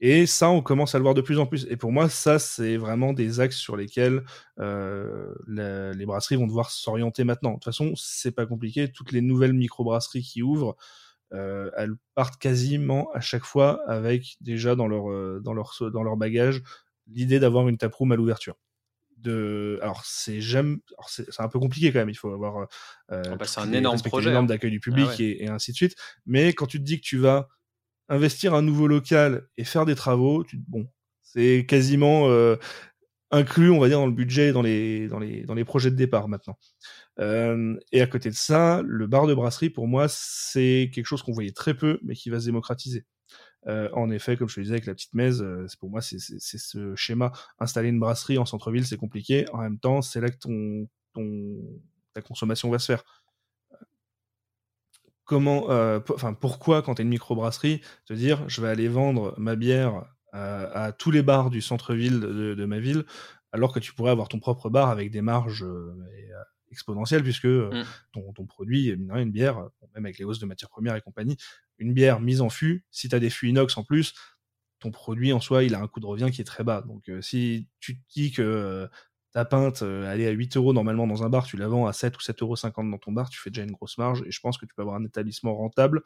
Et 0.03 0.25
ça, 0.25 0.49
on 0.49 0.63
commence 0.63 0.95
à 0.95 0.99
le 0.99 1.03
voir 1.03 1.15
de 1.15 1.21
plus 1.21 1.39
en 1.39 1.47
plus. 1.47 1.67
Et 1.69 1.77
pour 1.77 1.93
moi, 1.93 2.09
ça, 2.09 2.39
c'est 2.39 2.77
vraiment 2.79 3.13
des 3.13 3.41
axes 3.41 3.57
sur 3.57 3.77
lesquels 3.77 4.23
euh, 4.59 5.35
les 5.47 6.07
brasseries 6.07 6.37
vont 6.37 6.47
devoir 6.47 6.71
s'orienter 6.71 7.25
maintenant. 7.25 7.51
De 7.51 7.55
toute 7.57 7.65
façon, 7.65 7.93
c'est 7.97 8.33
pas 8.33 8.47
compliqué. 8.47 8.91
Toutes 8.91 9.13
les 9.13 9.21
nouvelles 9.21 9.53
micro-brasseries 9.53 10.23
qui 10.23 10.43
ouvrent, 10.43 10.77
euh, 11.35 11.71
elles 11.77 11.93
partent 12.15 12.41
quasiment 12.41 13.11
à 13.13 13.21
chaque 13.21 13.45
fois 13.45 13.83
avec 13.89 14.37
déjà 14.41 14.75
dans 14.75 14.89
leur, 14.89 15.11
euh, 15.11 15.41
dans 15.45 15.53
leur, 15.53 15.77
dans 15.93 16.03
leur 16.03 16.17
bagage 16.17 16.63
l'idée 17.07 17.39
d'avoir 17.39 17.69
une 17.69 17.77
taproom 17.77 18.13
à 18.13 18.17
l'ouverture 18.17 18.57
de 19.21 19.79
alors 19.83 20.05
c'est 20.05 20.41
un 21.39 21.49
peu 21.49 21.59
compliqué 21.59 21.93
quand 21.93 21.99
même 21.99 22.11
il 22.11 22.15
faut 22.15 22.33
avoir 22.33 22.69
euh, 23.13 23.23
ah 23.27 23.37
bah, 23.37 23.47
c'est 23.47 23.61
un 23.61 23.73
énorme 23.73 24.01
projet 24.01 24.35
hein. 24.35 24.43
d'accueil 24.43 24.71
du 24.71 24.81
public 24.81 25.09
ah 25.11 25.23
et, 25.23 25.49
ainsi 25.49 25.73
de 25.73 25.77
suite. 25.77 25.95
Mais 26.27 26.53
quand 26.53 26.67
tu 26.67 26.79
te 26.79 26.85
dis 26.85 27.01
que 27.01 27.07
tu 27.07 27.19
vas 27.19 27.49
investir 28.09 28.55
un 28.55 28.63
nouveau 28.63 28.87
local 28.87 29.47
et 29.57 29.65
faire 29.65 29.87
des 29.87 29.95
travaux 29.95 30.45
tu 30.45 30.59
bon 30.69 30.89
c'est 31.23 31.65
quasiment 31.69 32.29
euh, 32.29 32.57
inclus 33.31 33.71
on 33.71 33.79
va 33.79 33.89
dire 33.89 33.99
dans 33.99 34.07
le 34.07 34.13
budget 34.13 34.53
dans 34.53 34.63
les 34.63 35.09
dans 35.09 35.19
les 35.19 35.43
dans 35.43 35.55
les 35.55 35.65
projets 35.65 35.91
de 35.91 35.97
départ 35.97 36.29
maintenant. 36.29 36.59
Euh, 37.19 37.77
et 37.93 38.01
à 38.01 38.07
côté 38.07 38.31
de 38.31 38.35
ça 38.35 38.83
le 38.85 39.07
bar 39.07 39.27
de 39.27 39.35
brasserie 39.35 39.71
pour 39.71 39.87
moi 39.87 40.07
c'est 40.09 40.91
quelque 40.95 41.07
chose 41.07 41.23
qu'on 41.23 41.33
voyait 41.33 41.53
très 41.53 41.75
peu 41.75 41.99
mais 42.03 42.15
qui 42.15 42.31
va 42.31 42.41
se 42.41 42.47
démocratiser 42.47 43.05
euh, 43.67 43.89
en 43.93 44.11
effet, 44.11 44.37
comme 44.37 44.49
je 44.49 44.55
te 44.55 44.61
disais 44.61 44.75
avec 44.75 44.87
la 44.87 44.95
petite 44.95 45.15
messe, 45.15 45.41
euh, 45.41 45.67
pour 45.79 45.91
moi 45.91 46.01
c'est 46.01 46.19
ce 46.19 46.95
schéma. 46.95 47.33
Installer 47.59 47.91
une 47.91 48.01
brasserie 48.01 48.39
en 48.39 48.47
centre-ville, 48.47 48.87
c'est 48.87 48.97
compliqué. 48.97 49.47
En 49.53 49.59
même 49.59 49.79
temps, 49.79 50.03
c'est 50.03 50.21
là 50.21 50.31
que 50.31 50.39
ton, 50.39 50.89
ton, 51.13 51.59
ta 52.15 52.23
consommation 52.23 52.71
va 52.71 52.79
se 52.79 52.87
faire. 52.87 53.05
Comment, 55.25 55.71
euh, 55.71 56.01
pourquoi 56.41 56.83
quand 56.83 56.97
tu 56.97 57.03
es 57.03 57.05
une 57.05 57.11
microbrasserie, 57.11 57.83
te 58.07 58.15
dire 58.15 58.49
je 58.49 58.61
vais 58.61 58.69
aller 58.69 58.89
vendre 58.89 59.35
ma 59.39 59.55
bière 59.55 60.05
à, 60.33 60.93
tous 60.93 61.11
les 61.11 61.23
bars 61.23 61.51
du 61.51 61.61
centre-ville 61.61 62.21
de, 62.21 62.65
ma 62.65 62.79
ville, 62.79 63.05
alors 63.53 63.73
que 63.73 63.81
tu 63.81 63.93
pourrais 63.93 64.13
avoir 64.13 64.29
ton 64.29 64.39
propre 64.39 64.71
bar 64.71 64.91
avec 64.91 65.11
des 65.11 65.23
marges 65.23 65.67
exponentielles, 66.71 67.23
puisque 67.23 67.47
mmh. 67.47 67.85
ton, 68.13 68.33
ton, 68.33 68.47
produit, 68.47 68.87
une 68.89 69.31
bière, 69.31 69.69
même 69.95 70.07
avec 70.07 70.19
les 70.19 70.25
hausses 70.25 70.39
de 70.39 70.47
matières 70.47 70.71
premières 70.71 70.97
et 70.97 71.01
compagnie, 71.01 71.37
une 71.81 71.93
bière 71.93 72.21
mise 72.21 72.41
en 72.43 72.51
fût, 72.51 72.85
si 72.91 73.09
tu 73.09 73.17
as 73.17 73.19
des 73.19 73.31
fûts 73.31 73.49
inox 73.49 73.77
en 73.77 73.83
plus, 73.83 74.15
ton 74.79 74.91
produit 74.91 75.33
en 75.33 75.41
soi, 75.41 75.65
il 75.65 75.75
a 75.75 75.81
un 75.81 75.87
coût 75.89 76.01
de 76.01 76.07
revient 76.07 76.31
qui 76.33 76.41
est 76.41 76.45
très 76.45 76.63
bas. 76.63 76.83
Donc 76.87 77.09
euh, 77.09 77.21
si 77.21 77.67
tu 77.81 77.97
te 77.97 78.03
dis 78.13 78.31
que 78.33 78.43
euh, 78.43 78.87
ta 79.33 79.45
pinte, 79.45 79.83
euh, 79.83 80.11
elle 80.11 80.21
est 80.21 80.27
à 80.27 80.31
8 80.31 80.57
euros 80.57 80.73
normalement 80.73 81.07
dans 81.07 81.23
un 81.23 81.29
bar, 81.29 81.47
tu 81.47 81.57
la 81.57 81.69
vends 81.69 81.87
à 81.87 81.93
7 81.93 82.17
ou 82.17 82.21
7,50 82.21 82.43
euros 82.43 82.91
dans 82.91 82.99
ton 82.99 83.13
bar, 83.13 83.31
tu 83.31 83.41
fais 83.41 83.51
déjà 83.51 83.63
une 83.63 83.73
grosse 83.73 83.99
marge 83.99 84.23
et 84.27 84.31
je 84.31 84.41
pense 84.41 84.59
que 84.59 84.67
tu 84.67 84.75
peux 84.75 84.83
avoir 84.83 84.97
un 84.97 85.05
établissement 85.05 85.55
rentable. 85.55 86.03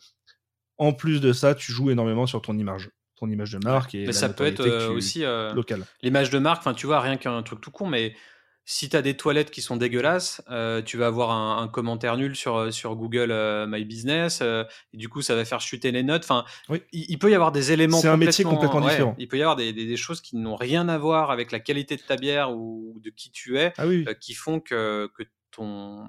En 0.76 0.92
plus 0.92 1.20
de 1.20 1.32
ça, 1.32 1.54
tu 1.54 1.72
joues 1.72 1.90
énormément 1.90 2.26
sur 2.26 2.42
ton 2.42 2.56
image 2.58 2.90
ton 3.16 3.30
image 3.30 3.52
de 3.52 3.58
marque 3.58 3.94
et 3.94 4.06
mais 4.06 4.12
ça 4.12 4.28
peut 4.28 4.44
être 4.44 4.88
aussi 4.88 5.22
local. 5.54 5.84
L'image 6.02 6.30
de 6.30 6.38
marque, 6.40 6.62
enfin 6.62 6.74
tu 6.74 6.86
vois 6.86 7.00
rien 7.00 7.16
qu'un 7.16 7.44
truc 7.44 7.60
tout 7.60 7.70
con 7.70 7.86
mais 7.86 8.16
si 8.64 8.88
tu 8.88 8.96
as 8.96 9.02
des 9.02 9.16
toilettes 9.16 9.50
qui 9.50 9.60
sont 9.60 9.76
dégueulasses, 9.76 10.42
tu 10.86 10.96
vas 10.96 11.06
avoir 11.06 11.30
un, 11.30 11.68
commentaire 11.68 12.16
nul 12.16 12.34
sur, 12.36 12.72
sur 12.72 12.96
Google 12.96 13.32
My 13.68 13.84
Business, 13.84 14.42
et 14.42 14.96
du 14.96 15.08
coup, 15.08 15.22
ça 15.22 15.34
va 15.34 15.44
faire 15.44 15.60
chuter 15.60 15.90
les 15.92 16.02
notes. 16.02 16.24
Enfin, 16.24 16.44
il, 16.92 17.18
peut 17.18 17.30
y 17.30 17.34
avoir 17.34 17.52
des 17.52 17.72
éléments. 17.72 17.98
C'est 17.98 18.08
un 18.08 18.16
métier 18.16 18.44
complètement 18.44 18.80
différent. 18.80 19.14
Il 19.18 19.28
peut 19.28 19.38
y 19.38 19.42
avoir 19.42 19.56
des, 19.56 19.72
des, 19.72 19.96
choses 19.96 20.20
qui 20.20 20.36
n'ont 20.36 20.56
rien 20.56 20.88
à 20.88 20.98
voir 20.98 21.30
avec 21.30 21.52
la 21.52 21.60
qualité 21.60 21.96
de 21.96 22.02
ta 22.02 22.16
bière 22.16 22.52
ou 22.52 23.00
de 23.02 23.10
qui 23.10 23.30
tu 23.30 23.58
es, 23.58 23.72
ah 23.78 24.14
qui 24.14 24.34
font 24.34 24.60
que, 24.60 25.10
que 25.16 25.24
ton 25.50 26.06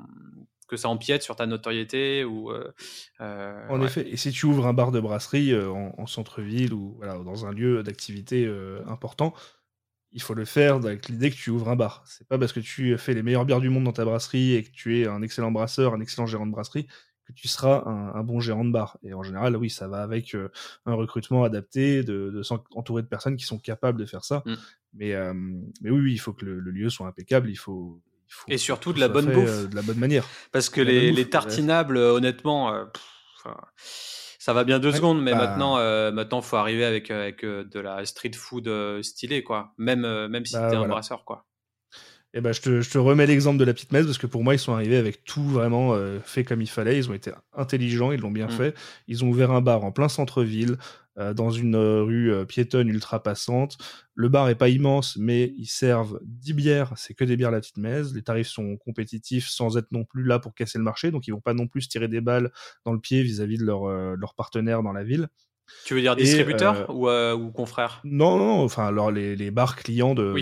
que 0.67 0.77
ça 0.77 0.89
empiète 0.89 1.21
sur 1.21 1.35
ta 1.35 1.45
notoriété 1.45 2.23
ou 2.23 2.51
en 3.19 3.81
effet 3.81 4.07
et 4.09 4.17
si 4.17 4.31
tu 4.31 4.47
ouvres 4.47 4.65
un 4.65 4.73
bar 4.73 4.91
de 4.91 4.99
brasserie 4.99 5.55
en, 5.55 6.07
centre-ville 6.07 6.73
ou 6.73 6.95
voilà, 6.97 7.19
dans 7.19 7.45
un 7.45 7.51
lieu 7.51 7.83
d'activité 7.83 8.51
important 8.87 9.33
il 10.16 10.22
faut 10.22 10.34
le 10.34 10.45
faire 10.45 10.76
avec 10.76 11.07
l'idée 11.07 11.30
que 11.30 11.36
tu 11.36 11.51
ouvres 11.51 11.70
un 11.70 11.76
bar. 11.76 12.03
C'est 12.07 12.28
pas 12.28 12.39
parce 12.39 12.53
que 12.53 12.59
tu 12.59 12.97
fais 12.97 13.13
les 13.13 13.22
meilleures 13.22 13.45
bières 13.45 13.59
du 13.59 13.70
monde 13.70 13.84
dans 13.84 13.93
ta 13.93 14.05
brasserie 14.05 14.53
et 14.53 14.63
que 14.63 14.72
tu 14.72 14.99
es 14.99 15.07
un 15.07 15.22
excellent 15.22 15.51
brasseur, 15.51 15.93
un 15.93 16.01
excellent 16.01 16.26
gérant 16.26 16.47
de 16.47 16.51
brasserie, 16.51 16.88
que 17.26 17.34
tu 17.34 17.47
seras 17.47 17.84
un, 17.86 18.24
bon 18.24 18.39
gérant 18.39 18.66
de 18.66 18.72
bar. 18.72 18.97
Et 19.03 19.13
en 19.13 19.22
général, 19.22 19.55
oui, 19.57 19.70
ça 19.70 19.88
va 19.88 20.01
avec 20.01 20.36
un 20.86 20.93
recrutement 20.93 21.43
adapté, 21.43 22.03
de, 22.03 22.41
s'entourer 22.43 23.03
de 23.03 23.07
personnes 23.07 23.36
qui 23.36 23.45
sont 23.45 23.59
capables 23.59 23.99
de 23.99 24.05
faire 24.05 24.24
ça. 24.24 24.41
Mmh. 24.45 24.53
Mais, 24.93 25.13
mais 25.82 25.89
oui, 25.89 25.99
oui, 25.99 26.13
il 26.13 26.18
faut 26.18 26.34
que 26.34 26.45
le, 26.45 26.59
lieu 26.59 26.89
soit 26.89 27.07
impeccable, 27.07 27.49
il 27.49 27.57
faut, 27.57 28.01
et 28.47 28.57
surtout 28.57 28.93
de 28.93 28.99
la 28.99 29.07
bonne 29.07 29.32
bouffe. 29.32 29.49
Euh, 29.49 29.68
de 29.68 29.76
la 29.76 29.82
bonne 29.82 29.97
manière. 29.97 30.28
Parce 30.51 30.70
que 30.70 30.82
les, 30.82 31.11
les, 31.11 31.30
tartinables, 31.30 31.97
honnêtement, 31.97 32.74
euh, 32.74 32.86
ça 34.45 34.53
va 34.53 34.63
bien 34.63 34.77
deux 34.77 34.91
secondes, 34.91 35.23
mais 35.23 35.31
bah 35.31 35.39
maintenant, 35.39 35.79
euh, 35.79 36.11
maintenant, 36.11 36.39
faut 36.39 36.57
arriver 36.57 36.85
avec, 36.85 37.09
avec 37.09 37.43
de 37.43 37.79
la 37.79 38.05
street 38.05 38.33
food 38.35 38.69
stylée, 39.01 39.43
quoi. 39.43 39.73
Même, 39.79 40.01
même 40.27 40.45
si 40.45 40.53
bah, 40.53 40.69
tu 40.69 40.75
es 40.75 40.77
un 40.77 40.87
brasseur, 40.87 41.25
quoi. 41.25 41.47
Et 42.35 42.39
eh 42.39 42.41
ben, 42.41 42.51
je, 42.51 42.61
te, 42.61 42.81
je 42.81 42.89
te 42.91 42.97
remets 42.99 43.25
l'exemple 43.25 43.57
de 43.57 43.63
la 43.63 43.73
petite 43.73 43.91
messe 43.91 44.05
parce 44.05 44.17
que 44.17 44.27
pour 44.27 44.43
moi, 44.43 44.53
ils 44.53 44.59
sont 44.59 44.73
arrivés 44.73 44.97
avec 44.97 45.23
tout 45.23 45.47
vraiment 45.47 45.97
fait 46.23 46.43
comme 46.43 46.61
il 46.61 46.69
fallait. 46.69 46.97
Ils 46.97 47.09
ont 47.09 47.13
été 47.13 47.31
intelligents, 47.55 48.11
ils 48.11 48.19
l'ont 48.19 48.29
bien 48.29 48.47
mmh. 48.47 48.51
fait. 48.51 48.75
Ils 49.07 49.23
ont 49.23 49.29
ouvert 49.29 49.51
un 49.51 49.61
bar 49.61 49.83
en 49.83 49.91
plein 49.91 50.09
centre-ville, 50.09 50.73
euh, 50.73 50.77
dans 51.18 51.49
une 51.49 51.76
euh, 51.76 52.03
rue 52.03 52.32
euh, 52.32 52.45
piétonne 52.45 52.89
ultra 52.89 53.24
passante. 53.24 53.78
Le 54.16 54.30
bar 54.30 54.49
est 54.49 54.55
pas 54.55 54.70
immense, 54.70 55.18
mais 55.18 55.53
ils 55.57 55.68
servent 55.68 56.20
10 56.24 56.53
bières, 56.53 56.93
c'est 56.97 57.13
que 57.13 57.24
des 57.24 57.38
bières 57.38 57.51
la 57.51 57.61
petite 57.61 57.78
messe. 57.78 58.13
Les 58.13 58.22
tarifs 58.22 58.47
sont 58.47 58.78
compétitifs 58.78 59.47
sans 59.47 59.78
être 59.78 59.91
non 59.91 60.03
plus 60.03 60.24
là 60.24 60.39
pour 60.39 60.53
casser 60.53 60.78
le 60.78 60.84
marché, 60.84 61.11
donc 61.11 61.28
ils 61.28 61.32
vont 61.32 61.41
pas 61.41 61.53
non 61.53 61.68
plus 61.68 61.82
se 61.82 61.89
tirer 61.89 62.07
des 62.07 62.22
balles 62.22 62.51
dans 62.86 62.93
le 62.93 62.99
pied 62.99 63.24
vis-à-vis 63.24 63.57
de 63.57 63.63
leurs 63.63 64.16
leur 64.16 64.36
partenaires 64.36 64.84
dans 64.84 64.93
la 64.93 65.03
ville. 65.03 65.28
Tu 65.84 65.95
veux 65.95 66.01
dire 66.01 66.16
distributeurs 66.16 66.89
ou, 66.93 67.09
ou, 67.09 67.51
confrères? 67.51 67.99
Non, 68.03 68.38
non, 68.38 68.63
enfin 68.63 68.86
alors 68.86 69.09
les, 69.09 69.36
les 69.36 69.49
bars 69.51 69.76
clients 69.76 70.13
de, 70.13 70.34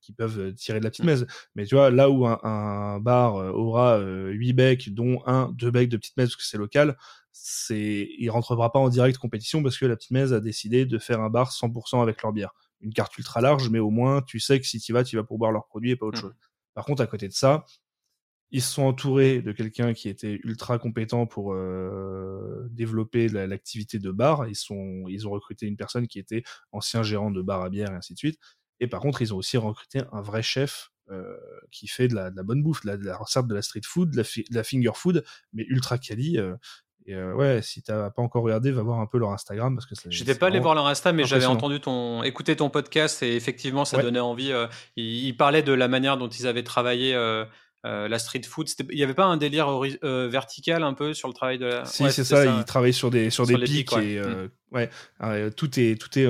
qui 0.00 0.12
peuvent 0.12 0.52
tirer 0.54 0.80
de 0.80 0.84
la 0.84 0.90
petite 0.90 1.04
messe. 1.04 1.24
Mais 1.54 1.64
tu 1.64 1.76
vois, 1.76 1.90
là 1.90 2.10
où 2.10 2.26
un, 2.26 2.40
un 2.42 2.98
bar 2.98 3.36
aura 3.36 4.00
8 4.00 4.52
becs, 4.54 4.94
dont 4.94 5.22
un, 5.26 5.50
deux 5.52 5.70
becs 5.70 5.88
de 5.88 5.96
petite 5.96 6.16
messe 6.16 6.30
parce 6.30 6.36
que 6.36 6.42
c'est 6.42 6.58
local, 6.58 6.96
c'est 7.40 8.08
il 8.18 8.28
rentrera 8.30 8.72
pas 8.72 8.78
en 8.78 8.88
direct 8.88 9.18
compétition 9.18 9.62
parce 9.62 9.78
que 9.78 9.86
la 9.86 9.96
petite 9.96 10.10
messe 10.10 10.32
a 10.32 10.40
décidé 10.40 10.86
de 10.86 10.98
faire 10.98 11.20
un 11.20 11.30
bar 11.30 11.52
100% 11.52 12.02
avec 12.02 12.22
leur 12.22 12.32
bière. 12.32 12.52
Une 12.80 12.92
carte 12.92 13.16
ultra 13.18 13.40
large, 13.40 13.70
mais 13.70 13.78
au 13.78 13.90
moins 13.90 14.22
tu 14.22 14.40
sais 14.40 14.60
que 14.60 14.66
si 14.66 14.80
tu 14.80 14.92
vas, 14.92 15.04
tu 15.04 15.16
vas 15.16 15.24
pour 15.24 15.38
boire 15.38 15.52
leurs 15.52 15.66
produits 15.66 15.90
et 15.90 15.96
pas 15.96 16.06
autre 16.06 16.18
mmh. 16.18 16.22
chose. 16.22 16.34
Par 16.74 16.84
contre, 16.84 17.02
à 17.02 17.06
côté 17.06 17.26
de 17.28 17.32
ça, 17.32 17.64
ils 18.50 18.62
se 18.62 18.72
sont 18.72 18.84
entourés 18.84 19.42
de 19.42 19.52
quelqu'un 19.52 19.92
qui 19.92 20.08
était 20.08 20.40
ultra 20.44 20.78
compétent 20.78 21.26
pour 21.26 21.52
euh, 21.52 22.66
développer 22.70 23.28
l'activité 23.28 23.98
de 23.98 24.10
bar. 24.10 24.46
Ils, 24.48 24.56
sont, 24.56 25.04
ils 25.08 25.28
ont 25.28 25.30
recruté 25.30 25.66
une 25.66 25.76
personne 25.76 26.06
qui 26.06 26.18
était 26.18 26.42
ancien 26.72 27.02
gérant 27.02 27.30
de 27.30 27.42
bar 27.42 27.62
à 27.62 27.68
bière 27.68 27.90
et 27.90 27.94
ainsi 27.94 28.14
de 28.14 28.18
suite. 28.18 28.38
Et 28.80 28.86
par 28.86 29.00
contre, 29.00 29.22
ils 29.22 29.34
ont 29.34 29.36
aussi 29.36 29.56
recruté 29.56 30.00
un 30.12 30.22
vrai 30.22 30.42
chef 30.42 30.90
euh, 31.10 31.36
qui 31.70 31.88
fait 31.88 32.08
de 32.08 32.14
la, 32.14 32.30
bonne 32.30 32.62
bouffe, 32.62 32.82
de 32.82 32.88
la, 32.88 32.96
de 32.96 33.04
la, 33.04 33.42
de 33.42 33.54
la 33.54 33.62
street 33.62 33.82
food, 33.84 34.10
de 34.10 34.22
la, 34.50 34.64
finger 34.64 34.92
food, 34.94 35.24
mais 35.52 35.64
ultra 35.68 35.98
quali. 35.98 36.38
Euh, 36.38 36.54
et 37.08 37.14
euh, 37.14 37.32
ouais, 37.32 37.62
si 37.62 37.80
t'as 37.82 38.10
pas 38.10 38.20
encore 38.20 38.42
regardé, 38.42 38.70
va 38.70 38.82
voir 38.82 39.00
un 39.00 39.06
peu 39.06 39.16
leur 39.16 39.30
Instagram 39.30 39.74
parce 39.74 39.86
que 39.86 39.94
J'étais 40.10 40.34
pas 40.34 40.48
allé 40.48 40.60
voir 40.60 40.74
leur 40.74 40.86
Insta, 40.86 41.14
mais 41.14 41.24
j'avais 41.24 41.46
entendu 41.46 41.80
ton, 41.80 42.22
écouté 42.22 42.54
ton 42.54 42.68
podcast 42.68 43.22
et 43.22 43.34
effectivement, 43.34 43.86
ça 43.86 44.02
donnait 44.02 44.20
envie. 44.20 44.52
Euh, 44.52 44.66
ils, 44.96 45.34
parlaient 45.34 45.62
de 45.62 45.72
la 45.72 45.88
manière 45.88 46.18
dont 46.18 46.28
ils 46.28 46.46
avaient 46.46 46.62
travaillé. 46.62 47.14
Euh, 47.14 47.46
la 47.84 48.18
street 48.18 48.42
food, 48.46 48.68
il 48.90 48.96
n'y 48.96 49.02
avait 49.02 49.14
pas 49.14 49.24
un 49.24 49.38
délire 49.38 49.70
vertical 50.02 50.82
un 50.82 50.92
peu 50.92 51.14
sur 51.14 51.28
le 51.28 51.34
travail 51.34 51.56
de 51.56 51.64
la. 51.64 51.84
Si, 51.86 52.10
c'est 52.10 52.24
ça, 52.24 52.44
ils 52.44 52.64
travaillent 52.64 52.92
sur 52.92 53.08
des, 53.08 53.30
sur, 53.30 53.46
des 53.46 53.56
pics, 53.56 53.90
et 53.94 54.20
mm. 54.20 54.50
ouais, 54.72 54.90
tout 55.52 55.80
est, 55.80 55.98
tout 55.98 56.18
est 56.18 56.28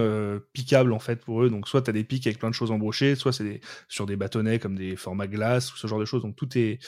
piquable 0.52 0.92
en 0.92 1.00
fait 1.00 1.16
pour 1.24 1.42
eux. 1.42 1.50
Donc, 1.50 1.66
soit 1.66 1.82
tu 1.82 1.90
as 1.90 1.92
des 1.92 2.04
pics 2.04 2.24
avec 2.28 2.38
plein 2.38 2.50
de 2.50 2.54
choses 2.54 2.70
embrochées, 2.70 3.16
soit 3.16 3.32
c'est 3.32 3.60
sur 3.88 4.06
des 4.06 4.14
bâtonnets 4.14 4.60
comme 4.60 4.76
des 4.76 4.94
formats 4.94 5.26
glace 5.26 5.74
ou 5.74 5.76
ce 5.76 5.88
genre 5.88 5.98
de 5.98 6.04
choses. 6.04 6.22
Donc, 6.22 6.36
tout 6.36 6.56
est, 6.56 6.78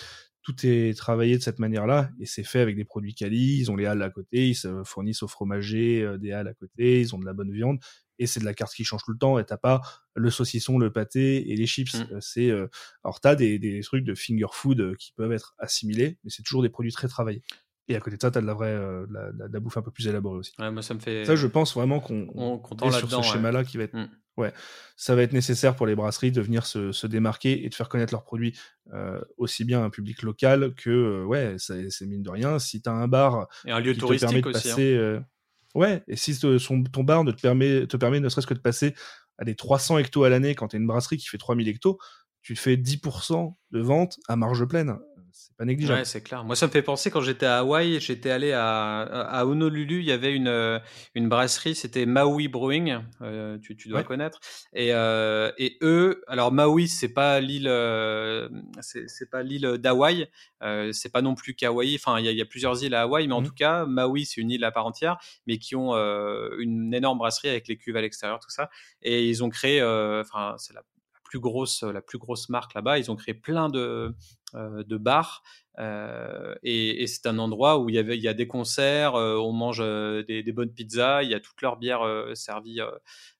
tout 0.43 0.55
est 0.65 0.97
travaillé 0.97 1.37
de 1.37 1.43
cette 1.43 1.59
manière-là 1.59 2.11
et 2.19 2.27
c'est 2.27 2.45
fait 2.45 2.61
avec 2.61 2.77
des 2.77 2.85
produits 2.85 3.15
quali. 3.15 3.59
Ils 3.59 3.71
ont 3.71 3.77
les 3.77 3.87
halles 3.87 4.03
à 4.03 4.11
côté, 4.11 4.49
ils 4.49 4.55
se 4.55 4.83
fournissent 4.85 5.23
aux 5.23 5.29
fromagers 5.29 6.03
euh, 6.03 6.19
des 6.19 6.33
halles 6.33 6.49
à 6.49 6.55
côté, 6.55 7.01
ils 7.01 7.15
ont 7.15 7.19
de 7.19 7.27
la 7.27 7.33
bonne 7.33 7.53
viande 7.53 7.79
et 8.19 8.27
c'est 8.27 8.41
de 8.41 8.45
la 8.45 8.55
carte 8.55 8.75
qui 8.75 8.85
change 8.85 9.03
tout 9.05 9.13
le 9.13 9.19
temps 9.19 9.39
et 9.39 9.45
t'as 9.45 9.57
pas 9.57 9.81
le 10.15 10.31
saucisson, 10.31 10.79
le 10.79 10.93
pâté 10.93 11.51
et 11.51 11.57
les 11.57 11.67
chips. 11.67 11.95
Mmh. 11.95 12.07
Euh, 12.13 12.19
c'est 12.21 12.51
euh... 12.51 12.69
alors 13.05 13.21
t'as 13.21 13.35
des, 13.35 13.59
des 13.59 13.81
trucs 13.81 14.05
de 14.05 14.15
finger 14.15 14.47
food 14.53 14.81
euh, 14.81 14.95
qui 14.99 15.13
peuvent 15.13 15.33
être 15.33 15.55
assimilés, 15.59 16.19
mais 16.25 16.31
c'est 16.31 16.43
toujours 16.43 16.63
des 16.63 16.71
produits 16.71 16.93
très 16.93 17.09
travaillés. 17.09 17.43
Et 17.89 17.97
à 17.97 18.01
côté 18.01 18.17
de 18.17 18.23
ça, 18.23 18.31
t'as 18.31 18.41
de 18.41 18.47
la 18.47 18.55
vraie, 18.55 18.73
de 18.73 19.53
la, 19.53 19.61
bouffe 19.61 19.77
un 19.77 19.83
peu 19.83 19.91
plus 19.91 20.07
élaborée 20.07 20.39
aussi. 20.39 20.53
Ouais, 20.61 20.71
moi 20.71 20.81
ça 20.81 20.95
me 20.95 21.01
fait. 21.01 21.25
Ça, 21.25 21.35
je 21.35 21.49
pense 21.49 21.75
vraiment 21.75 21.99
qu'on 21.99 22.61
est 22.85 22.93
sur 22.93 23.11
ce 23.11 23.23
schéma-là 23.23 23.65
qui 23.65 23.79
va 23.79 23.85
être. 23.85 23.95
Mmh 23.95 24.09
ouais, 24.37 24.53
ça 24.97 25.15
va 25.15 25.23
être 25.23 25.33
nécessaire 25.33 25.77
pour 25.77 25.87
les 25.87 25.95
brasseries 25.95 26.33
de 26.33 26.41
venir 26.41 26.67
se, 26.67 27.07
démarquer 27.07 27.65
et 27.65 27.69
de 27.69 27.75
faire 27.75 27.89
connaître 27.89 28.13
leurs 28.13 28.25
produits 28.25 28.59
euh, 28.93 29.21
aussi 29.37 29.65
bien 29.65 29.81
à 29.81 29.85
un 29.85 29.91
public 29.91 30.23
local 30.23 30.75
que, 30.75 30.91
euh, 30.91 31.25
ouais, 31.25 31.57
c'est 31.59 32.07
mine 32.07 32.23
de 32.23 32.31
rien. 32.31 32.59
Si 32.59 32.83
tu 32.83 32.89
as 32.89 32.93
un 32.93 33.09
bar 33.09 33.49
et 33.67 33.71
un 33.71 33.81
lieu 33.81 33.97
touristique 33.97 34.47
aussi, 34.47 34.71
hein. 34.71 34.77
euh, 34.79 35.21
ouais, 35.75 36.03
et 36.09 36.17
si 36.17 36.35
son, 36.35 36.83
ton 36.85 37.05
bar 37.05 37.25
ne 37.25 37.33
te 37.33 37.41
permet, 37.41 37.87
te 37.87 37.97
permet 37.97 38.21
ne 38.21 38.29
serait-ce 38.29 38.47
que 38.47 38.55
de 38.55 38.61
passer 38.61 38.95
à 39.39 39.45
des 39.45 39.55
300 39.55 39.99
hectos 39.99 40.25
à 40.25 40.29
l'année 40.29 40.55
quand 40.55 40.69
tu 40.69 40.77
es 40.77 40.79
une 40.79 40.87
brasserie 40.87 41.17
qui 41.17 41.27
fait 41.27 41.39
3000 41.39 41.69
hectos, 41.69 41.99
tu 42.43 42.57
fais 42.57 42.77
10% 42.77 43.55
de 43.71 43.81
vente 43.81 44.19
à 44.29 44.37
marge 44.37 44.65
pleine 44.65 44.99
c'est 45.33 45.57
pas 45.57 45.65
négligeable. 45.65 46.01
Ouais, 46.01 46.05
c'est 46.05 46.23
clair. 46.23 46.45
Moi, 46.45 46.57
ça 46.57 46.67
me 46.67 46.73
fait 46.73 46.83
penser 46.83 47.11
quand 47.11 47.21
j'étais 47.21 47.47
à 47.47 47.59
Hawaï, 47.59 48.01
j'étais 48.01 48.31
allé 48.31 48.53
à, 48.53 49.01
à, 49.01 49.45
Honolulu, 49.45 50.01
il 50.01 50.07
y 50.07 50.13
avait 50.13 50.35
une, 50.35 50.49
euh, 50.49 50.79
une 51.15 51.29
brasserie, 51.29 51.75
c'était 51.75 52.07
Maui 52.07 52.49
Brewing, 52.49 52.99
euh, 53.23 53.59
tu, 53.59 53.77
tu, 53.77 53.89
dois 53.89 54.03
connaître. 54.03 54.41
Et, 54.73 54.93
euh, 54.93 55.51
et 55.59 55.79
eux, 55.83 56.23
alors 56.27 56.53
Maui, 56.53 56.89
c'est 56.89 57.13
pas 57.13 57.41
l'île, 57.41 57.69
euh, 57.69 58.49
c'est 58.81 59.31
pas 59.31 59.43
l'île 59.43 59.79
d'Hawaï, 59.79 60.29
c'est 60.93 61.13
pas 61.13 61.23
non 61.23 61.35
plus 61.35 61.55
qu'Hawaï. 61.55 61.95
Enfin, 61.97 62.19
il 62.21 62.27
y, 62.27 62.35
y, 62.35 62.43
a 62.43 62.47
plusieurs 62.47 62.83
îles 62.83 62.95
à 62.95 63.03
Hawaï, 63.03 63.27
mais 63.29 63.35
en 63.35 63.43
mmh. 63.43 63.47
tout 63.47 63.55
cas, 63.55 63.87
Maui, 63.87 64.25
c'est 64.27 64.41
une 64.41 64.51
île 64.51 64.65
à 64.65 64.71
part 64.71 64.87
entière, 64.87 65.19
mais 65.47 65.59
qui 65.59 65.77
ont 65.77 65.95
une 66.59 66.93
énorme 66.95 67.19
brasserie 67.19 67.49
avec 67.49 67.69
les 67.69 67.77
cuves 67.77 67.97
à 67.97 68.01
l'extérieur, 68.01 68.41
tout 68.41 68.51
ça. 68.51 68.71
Et 69.03 69.29
ils 69.29 69.43
ont 69.45 69.51
créé, 69.51 69.83
enfin, 69.83 70.55
c'est 70.59 70.75
la 70.75 70.83
plus 71.31 71.39
grosse, 71.39 71.85
la 71.85 72.03
plus 72.03 72.19
grosse 72.19 72.49
marque 72.49 72.75
là-bas. 72.75 72.99
Ils 72.99 73.11
ont 73.11 73.17
créé 73.17 73.35
plein 73.35 73.69
de, 73.69 74.15
euh, 74.57 74.83
de 74.83 74.97
bars 74.97 75.45
euh, 75.79 76.57
et, 76.65 77.07
c'est 77.07 77.27
un 77.27 77.39
endroit 77.39 77.79
où 77.79 77.89
il 77.89 77.95
y, 77.95 77.99
avait, 77.99 78.17
il 78.17 78.23
y 78.23 78.27
a 78.27 78.35
des 78.35 78.49
concerts, 78.49 79.15
euh, 79.15 79.37
on 79.37 79.53
mange 79.53 79.79
des, 79.79 80.53
bonnes 80.53 80.73
pizzas, 80.73 81.23
il 81.23 81.31
y 81.31 81.35
a 81.35 81.41
toutes 81.41 81.63
leurs 81.63 81.77
bières 81.77 82.03
servies 82.35 82.81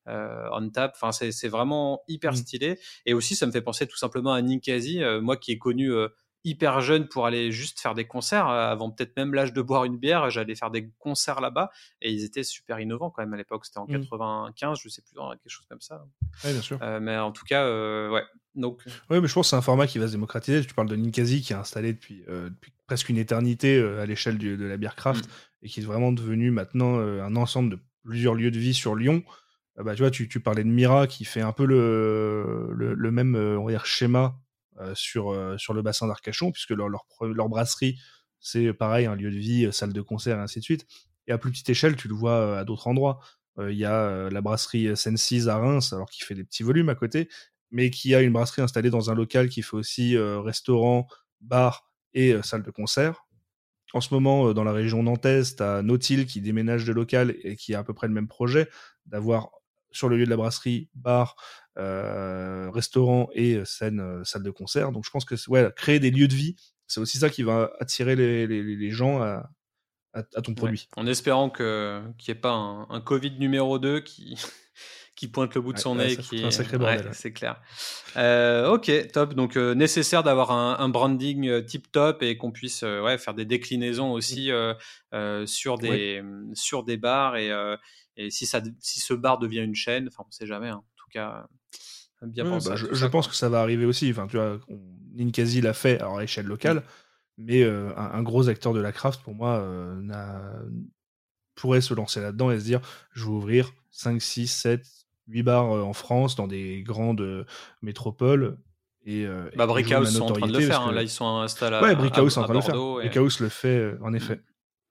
on 0.07 0.71
tap. 0.71 0.93
Enfin, 0.95 1.11
c'est 1.11 1.49
vraiment 1.49 2.03
hyper 2.07 2.33
mmh. 2.33 2.37
stylé. 2.37 2.79
Et 3.07 3.15
aussi, 3.15 3.35
ça 3.35 3.47
me 3.47 3.53
fait 3.53 3.61
penser 3.61 3.89
tout 3.89 3.99
simplement 3.99 4.33
à 4.33 4.41
Ninkasi, 4.41 5.01
moi 5.21 5.37
qui 5.37 5.51
ai 5.51 5.59
connu 5.59 5.91
hyper 6.45 6.81
jeune 6.81 7.09
pour 7.09 7.27
aller 7.27 7.53
juste 7.53 7.81
faire 7.81 7.95
des 7.95 8.07
concerts. 8.07 8.49
Euh, 8.49 8.71
avant 8.71 8.91
peut-être 8.91 9.17
même 9.17 9.35
l'âge 9.35 9.53
de 9.53 9.63
boire 9.63 9.85
une 9.85 9.99
bière, 9.99 10.31
j'allais 10.31 10.55
faire 10.55 10.71
des 10.71 10.91
concerts 10.99 11.41
là-bas 11.41 11.71
et 12.01 12.11
ils 12.11 12.25
étaient 12.25 12.43
super 12.43 12.81
innovants 12.81 13.11
quand 13.11 13.23
même 13.23 13.35
à 13.35 13.37
l'époque. 13.37 13.67
C'était 13.67 13.79
en 13.79 13.87
95, 13.87 14.73
mmh. 14.73 14.81
je 14.83 14.89
sais 14.89 15.03
plus, 15.03 15.15
quelque 15.15 15.49
chose 15.49 15.67
comme 15.69 15.81
ça. 15.81 16.05
Oui, 16.45 16.53
bien 16.53 16.63
sûr. 16.63 16.79
Euh, 16.83 17.01
mais 17.01 17.17
en 17.17 17.33
tout 17.33 17.45
cas, 17.45 17.65
euh, 17.65 18.11
ouais. 18.11 18.25
Donc... 18.55 18.83
Oui, 19.11 19.21
mais 19.21 19.29
je 19.29 19.35
pense 19.35 19.47
que 19.47 19.51
c'est 19.51 19.57
un 19.57 19.63
format 19.63 19.87
qui 19.87 19.99
va 19.99 20.07
se 20.07 20.13
démocratiser. 20.13 20.65
Tu 20.65 20.75
parles 20.75 20.89
de 20.89 20.97
Ninkasi 20.97 21.43
qui 21.43 21.53
est 21.53 21.57
installé 21.57 21.93
depuis, 21.93 22.25
depuis 22.27 22.73
presque 22.87 23.09
une 23.09 23.19
éternité 23.19 23.81
à 23.81 24.07
l'échelle 24.07 24.39
de 24.39 24.65
la 24.65 24.77
bière 24.77 24.97
craft 24.97 25.27
mmh. 25.27 25.31
et 25.63 25.69
qui 25.69 25.81
est 25.81 25.85
vraiment 25.85 26.13
devenu 26.13 26.51
maintenant 26.51 26.99
un 26.99 27.37
ensemble 27.37 27.71
de 27.71 27.79
plusieurs 28.03 28.35
lieux 28.35 28.51
de 28.51 28.59
vie 28.59 28.75
sur 28.75 28.97
Lyon. 28.97 29.23
Bah, 29.77 29.95
tu 29.95 30.03
vois, 30.03 30.11
tu, 30.11 30.29
tu, 30.29 30.41
parlais 30.41 30.65
de 30.65 30.69
Mira 30.69 31.07
qui 31.07 31.25
fait 31.25 31.41
un 31.41 31.53
peu 31.53 31.65
le, 31.65 32.71
le, 32.73 32.95
le 32.95 33.11
même 33.13 33.37
on 33.37 33.65
va 33.65 33.71
dire, 33.71 33.87
schéma 33.87 34.25
euh, 34.25 34.50
sur, 34.95 35.33
euh, 35.33 35.57
sur 35.59 35.75
le 35.75 35.83
bassin 35.83 36.07
d'Arcachon, 36.07 36.53
puisque 36.53 36.71
leur, 36.71 36.89
leur, 36.89 37.49
brasserie, 37.49 37.99
c'est 38.39 38.73
pareil, 38.73 39.07
un 39.07 39.15
lieu 39.15 39.31
de 39.31 39.37
vie, 39.37 39.67
euh, 39.67 39.73
salle 39.73 39.93
de 39.93 40.03
concert, 40.03 40.39
et 40.39 40.41
ainsi 40.41 40.61
de 40.61 40.65
suite. 40.65 40.87
Et 41.27 41.33
à 41.33 41.39
plus 41.39 41.51
petite 41.51 41.69
échelle, 41.69 41.97
tu 41.97 42.09
le 42.09 42.15
vois 42.15 42.59
à 42.59 42.65
d'autres 42.65 42.87
endroits. 42.87 43.21
Il 43.59 43.77
y 43.77 43.85
a 43.85 44.31
la 44.31 44.41
brasserie 44.41 44.97
Sensis 44.97 45.47
à 45.49 45.59
Reims, 45.59 45.93
alors 45.93 46.09
qui 46.09 46.23
fait 46.23 46.35
des 46.35 46.45
petits 46.45 46.63
volumes 46.63 46.89
à 46.89 46.95
côté, 46.95 47.29
mais 47.71 47.91
qui 47.91 48.15
a 48.15 48.23
une 48.23 48.33
brasserie 48.33 48.63
installée 48.63 48.89
dans 48.89 49.11
un 49.11 49.15
local 49.15 49.51
qui 49.51 49.61
fait 49.61 49.77
aussi 49.77 50.17
restaurant, 50.17 51.07
bar 51.41 51.93
et 52.15 52.35
salle 52.43 52.63
de 52.63 52.71
concert. 52.71 53.27
En 53.93 54.01
ce 54.01 54.15
moment, 54.15 54.55
dans 54.55 54.65
la 54.65 54.73
région 54.73 55.03
nantaise, 55.03 55.57
tu 55.57 55.63
as 55.63 55.83
Nautil 55.83 56.25
qui 56.25 56.41
déménage 56.41 56.87
de 56.87 56.93
local 56.93 57.37
et 57.43 57.55
qui 57.55 57.75
a 57.75 57.81
à 57.81 57.85
peu 57.85 57.93
près 57.93 58.09
le 58.09 58.15
même 58.15 58.29
projet, 58.29 58.67
d'avoir 59.05 59.51
sur 59.93 60.09
le 60.09 60.17
lieu 60.17 60.25
de 60.25 60.31
la 60.31 60.37
brasserie, 60.37 60.89
bar, 60.95 61.37
restaurant 62.71 63.29
et 63.35 63.61
scène, 63.65 64.25
salle 64.25 64.43
de 64.43 64.51
concert. 64.51 64.93
Donc 64.93 65.05
je 65.05 65.11
pense 65.11 65.25
que 65.25 65.35
ouais, 65.49 65.71
créer 65.77 66.01
des 66.01 66.11
lieux 66.11 66.29
de 66.29 66.35
vie, 66.35 66.57
c'est 66.87 67.01
aussi 67.01 67.19
ça 67.19 67.31
qui 67.31 67.43
va 67.43 67.71
attirer 67.79 68.17
les, 68.17 68.47
les, 68.47 68.63
les 68.63 68.91
gens 68.91 69.23
à, 69.23 69.51
à, 70.13 70.23
ton 70.43 70.55
produit. 70.55 70.89
En 70.97 71.07
espérant 71.07 71.51
qu'il 71.51 71.65
n'y 71.65 72.33
ait 72.33 72.35
pas 72.35 72.53
un, 72.53 72.89
un, 72.91 73.01
Covid 73.01 73.39
numéro 73.39 73.79
2 73.79 74.01
qui, 74.01 74.37
qui 75.17 75.29
pointe 75.29 75.55
le 75.55 75.61
bout 75.61 75.73
de 75.73 75.79
son 75.79 75.95
nez. 75.95 76.17
Qui 76.17 76.45
un 76.45 76.51
sacré 76.51 76.79
bordel. 76.79 77.11
c'est 77.13 77.33
clair. 77.33 77.61
Euh, 78.17 78.71
ok, 78.71 78.91
top. 79.13 79.35
Donc 79.35 79.57
euh, 79.57 79.75
nécessaire 79.75 80.23
d'avoir 80.23 80.51
un, 80.51 80.89
branding 80.89 81.49
euh, 81.49 81.63
tip 81.63 81.93
top 81.93 82.23
et 82.23 82.37
qu'on 82.37 82.51
puisse 82.51 82.83
ouais, 82.83 83.19
faire 83.19 83.35
des 83.35 83.45
déclinaisons 83.45 84.13
aussi 84.13 84.51
sur 85.47 85.79
des 85.79 86.23
sur 86.55 86.85
des 86.85 86.97
bars 86.97 87.37
et, 87.37 87.51
et 88.17 88.31
si 88.31 88.47
ça 88.47 88.61
si 88.81 89.01
ce 89.01 89.15
bar 89.15 89.39
devient 89.39 89.61
une 89.63 89.75
chaîne, 89.75 90.09
enfin 90.09 90.25
on 90.27 90.31
sait 90.31 90.47
jamais. 90.47 90.69
Hein. 90.69 90.83
En 90.83 90.97
tout 90.97 91.09
cas. 91.13 91.47
Bien 92.23 92.45
bah, 92.45 92.77
je, 92.77 93.07
pense 93.07 93.29
que 93.29 93.35
ça 93.35 93.49
va 93.49 93.61
arriver 93.61 93.87
aussi. 93.87 94.11
Enfin, 94.11 94.27
tu 94.27 94.37
vois, 94.37 94.59
Ninkasi 95.15 95.61
l'a 95.61 95.73
fait 95.73 96.01
à 96.03 96.23
échelle 96.23 96.47
locale, 96.47 96.83
mais 97.39 97.65
un, 97.65 98.23
gros 98.23 98.49
acteur 98.49 98.75
de 98.75 98.81
la 98.81 98.93
craft, 98.93 99.23
pour 99.23 99.35
moi, 99.35 99.65
pourrait 101.55 101.81
se 101.81 101.95
lancer 101.95 102.21
là-dedans 102.21 102.51
et 102.51 102.59
se 102.59 102.65
dire 102.65 102.81
je 103.13 103.25
vais 103.25 103.31
ouvrir 103.31 103.73
5, 103.91 104.21
6, 104.21 104.47
7, 104.49 104.87
8 105.29 105.43
bars 105.43 105.73
euh, 105.73 105.83
en 105.83 105.93
France, 105.93 106.37
dans 106.37 106.47
des 106.47 106.83
grandes 106.83 107.21
euh, 107.21 107.45
métropoles. 107.83 108.59
Et, 109.05 109.27
euh, 109.27 109.51
bah, 109.57 109.67
Brickhouse 109.67 110.17
sont 110.17 110.25
en 110.25 110.33
train 110.33 110.47
de 110.47 110.59
le 110.59 110.61
faire. 110.61 110.83
Hein. 110.83 110.93
Là, 110.93 111.03
ils 111.03 111.09
sont 111.09 111.39
installés 111.39 111.77
à, 111.77 111.83
ouais, 111.83 111.95
Brickhouse 111.95 112.37
est 112.37 112.39
en 112.39 112.45
train 112.45 112.55
de 112.55 112.59
le 112.59 112.65
faire. 112.65 112.75
Brickhouse 112.77 113.41
le 113.41 113.49
fait, 113.49 113.95
en 114.03 114.13
effet. 114.13 114.37
Mm. 114.37 114.43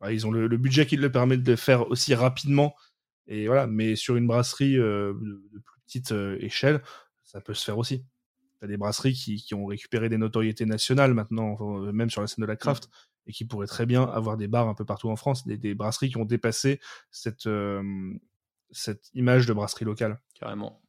Bah, 0.01 0.13
ils 0.13 0.25
ont 0.25 0.31
le, 0.31 0.47
budget 0.57 0.85
qui 0.85 0.95
le 0.95 1.11
permet 1.11 1.37
de 1.37 1.49
le 1.49 1.57
faire 1.57 1.89
aussi 1.89 2.15
rapidement. 2.15 2.75
Et 3.27 3.47
voilà, 3.47 3.67
mais 3.67 3.95
sur 3.95 4.15
une 4.15 4.25
brasserie 4.25 4.75
de, 4.75 5.15
plus 5.63 5.81
petite 5.85 6.11
échelle, 6.39 6.81
ça 7.29 7.41
peut 7.41 7.53
se 7.53 7.63
faire 7.63 7.77
aussi. 7.77 8.05
Il 8.41 8.63
y 8.63 8.65
a 8.65 8.67
des 8.67 8.77
brasseries 8.77 9.13
qui, 9.13 9.37
qui, 9.37 9.53
ont 9.53 9.65
récupéré 9.65 10.09
des 10.09 10.17
notoriétés 10.17 10.65
nationales 10.65 11.13
maintenant, 11.13 11.57
même 11.93 12.09
sur 12.09 12.21
la 12.21 12.27
scène 12.27 12.41
de 12.41 12.47
la 12.47 12.55
craft, 12.55 12.87
mm. 12.87 13.29
et 13.29 13.31
qui 13.31 13.45
pourraient 13.45 13.67
très 13.67 13.85
bien 13.85 14.03
avoir 14.03 14.35
des 14.35 14.47
bars 14.47 14.67
un 14.67 14.73
peu 14.73 14.83
partout 14.83 15.09
en 15.09 15.15
France, 15.15 15.45
des, 15.45 15.57
des 15.57 15.75
brasseries 15.75 16.09
qui 16.09 16.17
ont 16.17 16.25
dépassé 16.25 16.79
cette, 17.11 17.47
cette 18.71 19.09
image 19.13 19.45
de 19.45 19.53
brasserie 19.53 19.85
locale. 19.85 20.19
Carrément. 20.33 20.81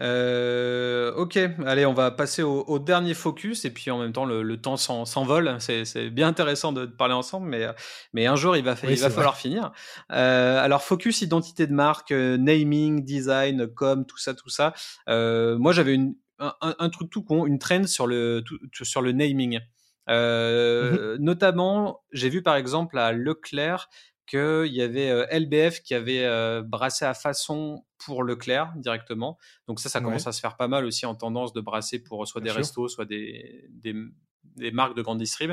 Euh, 0.00 1.12
ok, 1.14 1.38
allez, 1.66 1.84
on 1.84 1.92
va 1.92 2.10
passer 2.10 2.42
au, 2.42 2.78
dernier 2.78 3.12
focus 3.12 3.66
et 3.66 3.70
puis 3.70 3.90
en 3.90 3.98
même 3.98 4.12
temps 4.12 4.24
le, 4.24 4.56
temps 4.56 4.76
s'envole. 4.76 5.56
C'est 5.60 6.10
bien 6.10 6.28
intéressant 6.28 6.72
de, 6.72 6.86
parler 6.86 7.14
ensemble, 7.14 7.48
mais, 7.48 7.66
mais 8.12 8.26
un 8.26 8.36
jour 8.36 8.56
il 8.56 8.64
va, 8.64 8.74
il 8.88 8.98
va 8.98 9.10
falloir 9.10 9.36
finir. 9.36 9.72
Euh, 10.12 10.58
alors 10.62 10.82
focus, 10.82 11.20
identité 11.22 11.66
de 11.66 11.74
marque, 11.74 12.12
euh, 12.12 12.36
naming, 12.36 13.04
design, 13.04 13.66
com, 13.68 14.06
tout 14.06 14.18
ça, 14.18 14.34
tout 14.34 14.48
ça. 14.48 14.72
moi 15.06 15.72
j'avais 15.72 15.98
un, 16.38 16.54
un, 16.60 16.88
truc 16.88 17.10
tout 17.10 17.22
con, 17.22 17.46
une 17.46 17.58
trend 17.58 17.86
sur 17.86 18.06
le, 18.06 18.42
sur 18.72 19.02
le 19.02 19.12
naming. 19.12 19.60
Mmh 20.08 21.16
notamment, 21.20 22.02
j'ai 22.12 22.28
vu 22.28 22.42
par 22.42 22.56
exemple 22.56 22.98
à 22.98 23.12
Leclerc 23.12 23.88
qu'il 24.32 24.72
y 24.72 24.80
avait 24.80 25.10
euh, 25.10 25.26
LBF 25.30 25.82
qui 25.82 25.94
avait 25.94 26.24
euh, 26.24 26.62
brassé 26.62 27.04
à 27.04 27.12
façon 27.12 27.84
pour 27.98 28.22
Leclerc 28.22 28.72
directement. 28.76 29.38
Donc 29.68 29.78
ça, 29.78 29.90
ça 29.90 30.00
commence 30.00 30.26
à 30.26 30.32
se 30.32 30.40
faire 30.40 30.56
pas 30.56 30.68
mal 30.68 30.86
aussi 30.86 31.04
en 31.04 31.14
tendance 31.14 31.52
de 31.52 31.60
brasser 31.60 32.02
pour 32.02 32.26
soit 32.26 32.40
des 32.40 32.50
restos, 32.50 32.88
soit 32.88 33.04
des, 33.04 33.68
des, 33.70 34.72
marques 34.72 34.96
de 34.96 35.02
grande 35.02 35.18
distrib. 35.18 35.52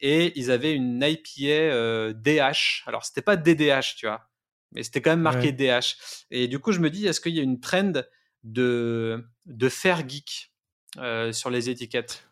Et 0.00 0.38
ils 0.38 0.50
avaient 0.50 0.74
une 0.74 1.02
IPA 1.02 2.12
DH. 2.12 2.22
Euh, 2.22 2.52
Alors 2.86 3.04
c'était 3.04 3.22
pas 3.22 3.36
DDH, 3.36 3.96
tu 3.96 4.06
vois, 4.06 4.28
mais 4.72 4.82
c'était 4.82 5.00
quand 5.00 5.10
même 5.10 5.22
marqué 5.22 5.50
DH. 5.50 5.96
Et 6.30 6.48
du 6.48 6.58
coup, 6.58 6.72
je 6.72 6.80
me 6.80 6.90
dis, 6.90 7.06
est-ce 7.06 7.22
qu'il 7.22 7.34
y 7.34 7.40
a 7.40 7.42
une 7.42 7.60
trend 7.60 7.92
de, 8.44 9.24
de 9.46 9.68
faire 9.70 10.06
geek 10.06 10.52
sur 11.32 11.50
les 11.50 11.70
étiquettes? 11.70 12.27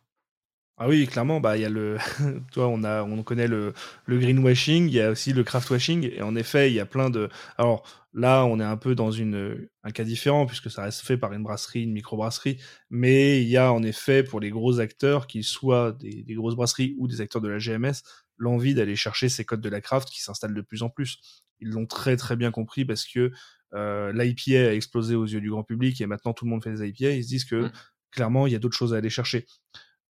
Ah 0.79 0.89
oui, 0.89 1.07
clairement, 1.07 1.41
bah 1.41 1.57
il 1.57 1.63
y 1.63 1.65
a 1.65 1.71
le, 1.71 1.97
toi 2.53 2.69
on 2.69 2.85
a, 2.85 3.03
on 3.03 3.23
connaît 3.23 3.49
le, 3.49 3.73
le 4.05 4.19
greenwashing, 4.19 4.89
il 4.89 4.95
y 4.95 5.01
a 5.01 5.11
aussi 5.11 5.33
le 5.33 5.43
craftwashing, 5.43 6.11
et 6.13 6.21
en 6.21 6.37
effet 6.37 6.71
il 6.71 6.75
y 6.75 6.81
a 6.81 6.87
plein 6.87 7.09
de, 7.09 7.31
alors 7.57 7.83
là 8.13 8.45
on 8.45 8.61
est 8.61 8.65
un 8.65 8.77
peu 8.77 8.95
dans 8.95 9.11
une, 9.11 9.69
un 9.85 9.91
cas 9.91 10.05
différent 10.05 10.45
puisque 10.45 10.71
ça 10.71 10.83
reste 10.83 11.01
fait 11.01 11.17
par 11.17 11.33
une 11.33 11.43
brasserie, 11.43 11.85
une 11.85 11.93
microbrasserie, 11.93 12.59
mais 12.91 13.43
il 13.43 13.49
y 13.49 13.57
a 13.57 13.73
en 13.73 13.83
effet 13.83 14.23
pour 14.23 14.39
les 14.39 14.51
gros 14.51 14.79
acteurs, 14.79 15.27
qu'ils 15.27 15.45
soient 15.45 15.93
des, 15.93 16.23
des 16.23 16.35
grosses 16.35 16.57
brasseries 16.57 16.95
ou 16.99 17.09
des 17.09 17.23
acteurs 17.23 17.41
de 17.41 17.49
la 17.49 17.59
GMS, 17.59 18.03
l'envie 18.37 18.75
d'aller 18.75 18.97
chercher 18.97 19.31
ces 19.31 19.47
codes 19.47 19.63
de 19.63 19.71
la 19.71 19.81
craft 19.81 20.11
qui 20.11 20.21
s'installent 20.21 20.55
de 20.55 20.61
plus 20.61 20.83
en 20.83 20.91
plus. 20.91 21.19
Ils 21.61 21.69
l'ont 21.69 21.87
très 21.87 22.19
très 22.19 22.37
bien 22.37 22.51
compris 22.51 22.85
parce 22.85 23.07
que 23.07 23.33
euh, 23.75 24.13
l'IPA 24.13 24.69
a 24.69 24.73
explosé 24.75 25.15
aux 25.15 25.25
yeux 25.25 25.41
du 25.41 25.51
grand 25.51 25.65
public 25.65 26.01
et 26.03 26.07
maintenant 26.07 26.35
tout 26.35 26.45
le 26.45 26.51
monde 26.51 26.63
fait 26.63 26.73
des 26.73 26.87
IPA. 26.87 27.13
Ils 27.13 27.25
se 27.25 27.29
disent 27.29 27.45
que 27.47 27.65
mmh. 27.65 27.73
clairement 28.11 28.47
il 28.47 28.53
y 28.53 28.57
a 28.57 28.59
d'autres 28.59 28.77
choses 28.77 28.93
à 28.93 28.99
aller 28.99 29.11
chercher. 29.11 29.47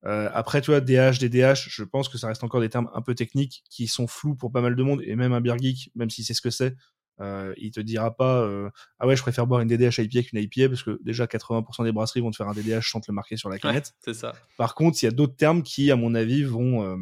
Euh, 0.06 0.30
après, 0.32 0.60
tu 0.60 0.70
vois, 0.70 0.80
DH, 0.80 1.18
DDH, 1.18 1.68
je 1.68 1.82
pense 1.82 2.08
que 2.08 2.16
ça 2.16 2.28
reste 2.28 2.44
encore 2.44 2.60
des 2.60 2.68
termes 2.68 2.88
un 2.94 3.02
peu 3.02 3.14
techniques 3.14 3.64
qui 3.68 3.88
sont 3.88 4.06
flous 4.06 4.36
pour 4.36 4.52
pas 4.52 4.60
mal 4.60 4.76
de 4.76 4.82
monde, 4.82 5.02
et 5.04 5.16
même 5.16 5.32
un 5.32 5.40
beer 5.40 5.58
geek, 5.58 5.90
même 5.94 6.10
si 6.10 6.22
c'est 6.22 6.34
ce 6.34 6.40
que 6.40 6.50
c'est, 6.50 6.76
euh, 7.20 7.54
il 7.56 7.70
te 7.70 7.80
dira 7.80 8.14
pas 8.14 8.42
euh, 8.42 8.68
ah 8.98 9.06
ouais 9.06 9.16
je 9.16 9.22
préfère 9.22 9.46
boire 9.46 9.62
une 9.62 9.68
DDH 9.68 10.00
IPA 10.00 10.22
qu'une 10.22 10.38
IPA 10.38 10.68
parce 10.68 10.82
que 10.82 11.00
déjà 11.02 11.24
80% 11.24 11.84
des 11.84 11.92
brasseries 11.92 12.20
vont 12.20 12.30
te 12.30 12.36
faire 12.36 12.46
un 12.46 12.52
DDH 12.52 12.90
sans 12.90 13.00
te 13.00 13.10
le 13.10 13.14
marquer 13.14 13.38
sur 13.38 13.48
la 13.48 13.58
canette. 13.58 13.94
c'est 14.04 14.12
ça. 14.12 14.34
Par 14.58 14.74
contre, 14.74 15.02
il 15.02 15.06
y 15.06 15.08
a 15.08 15.12
d'autres 15.12 15.34
termes 15.34 15.62
qui, 15.62 15.90
à 15.90 15.96
mon 15.96 16.14
avis, 16.14 16.42
vont, 16.44 16.82
euh, 16.84 16.96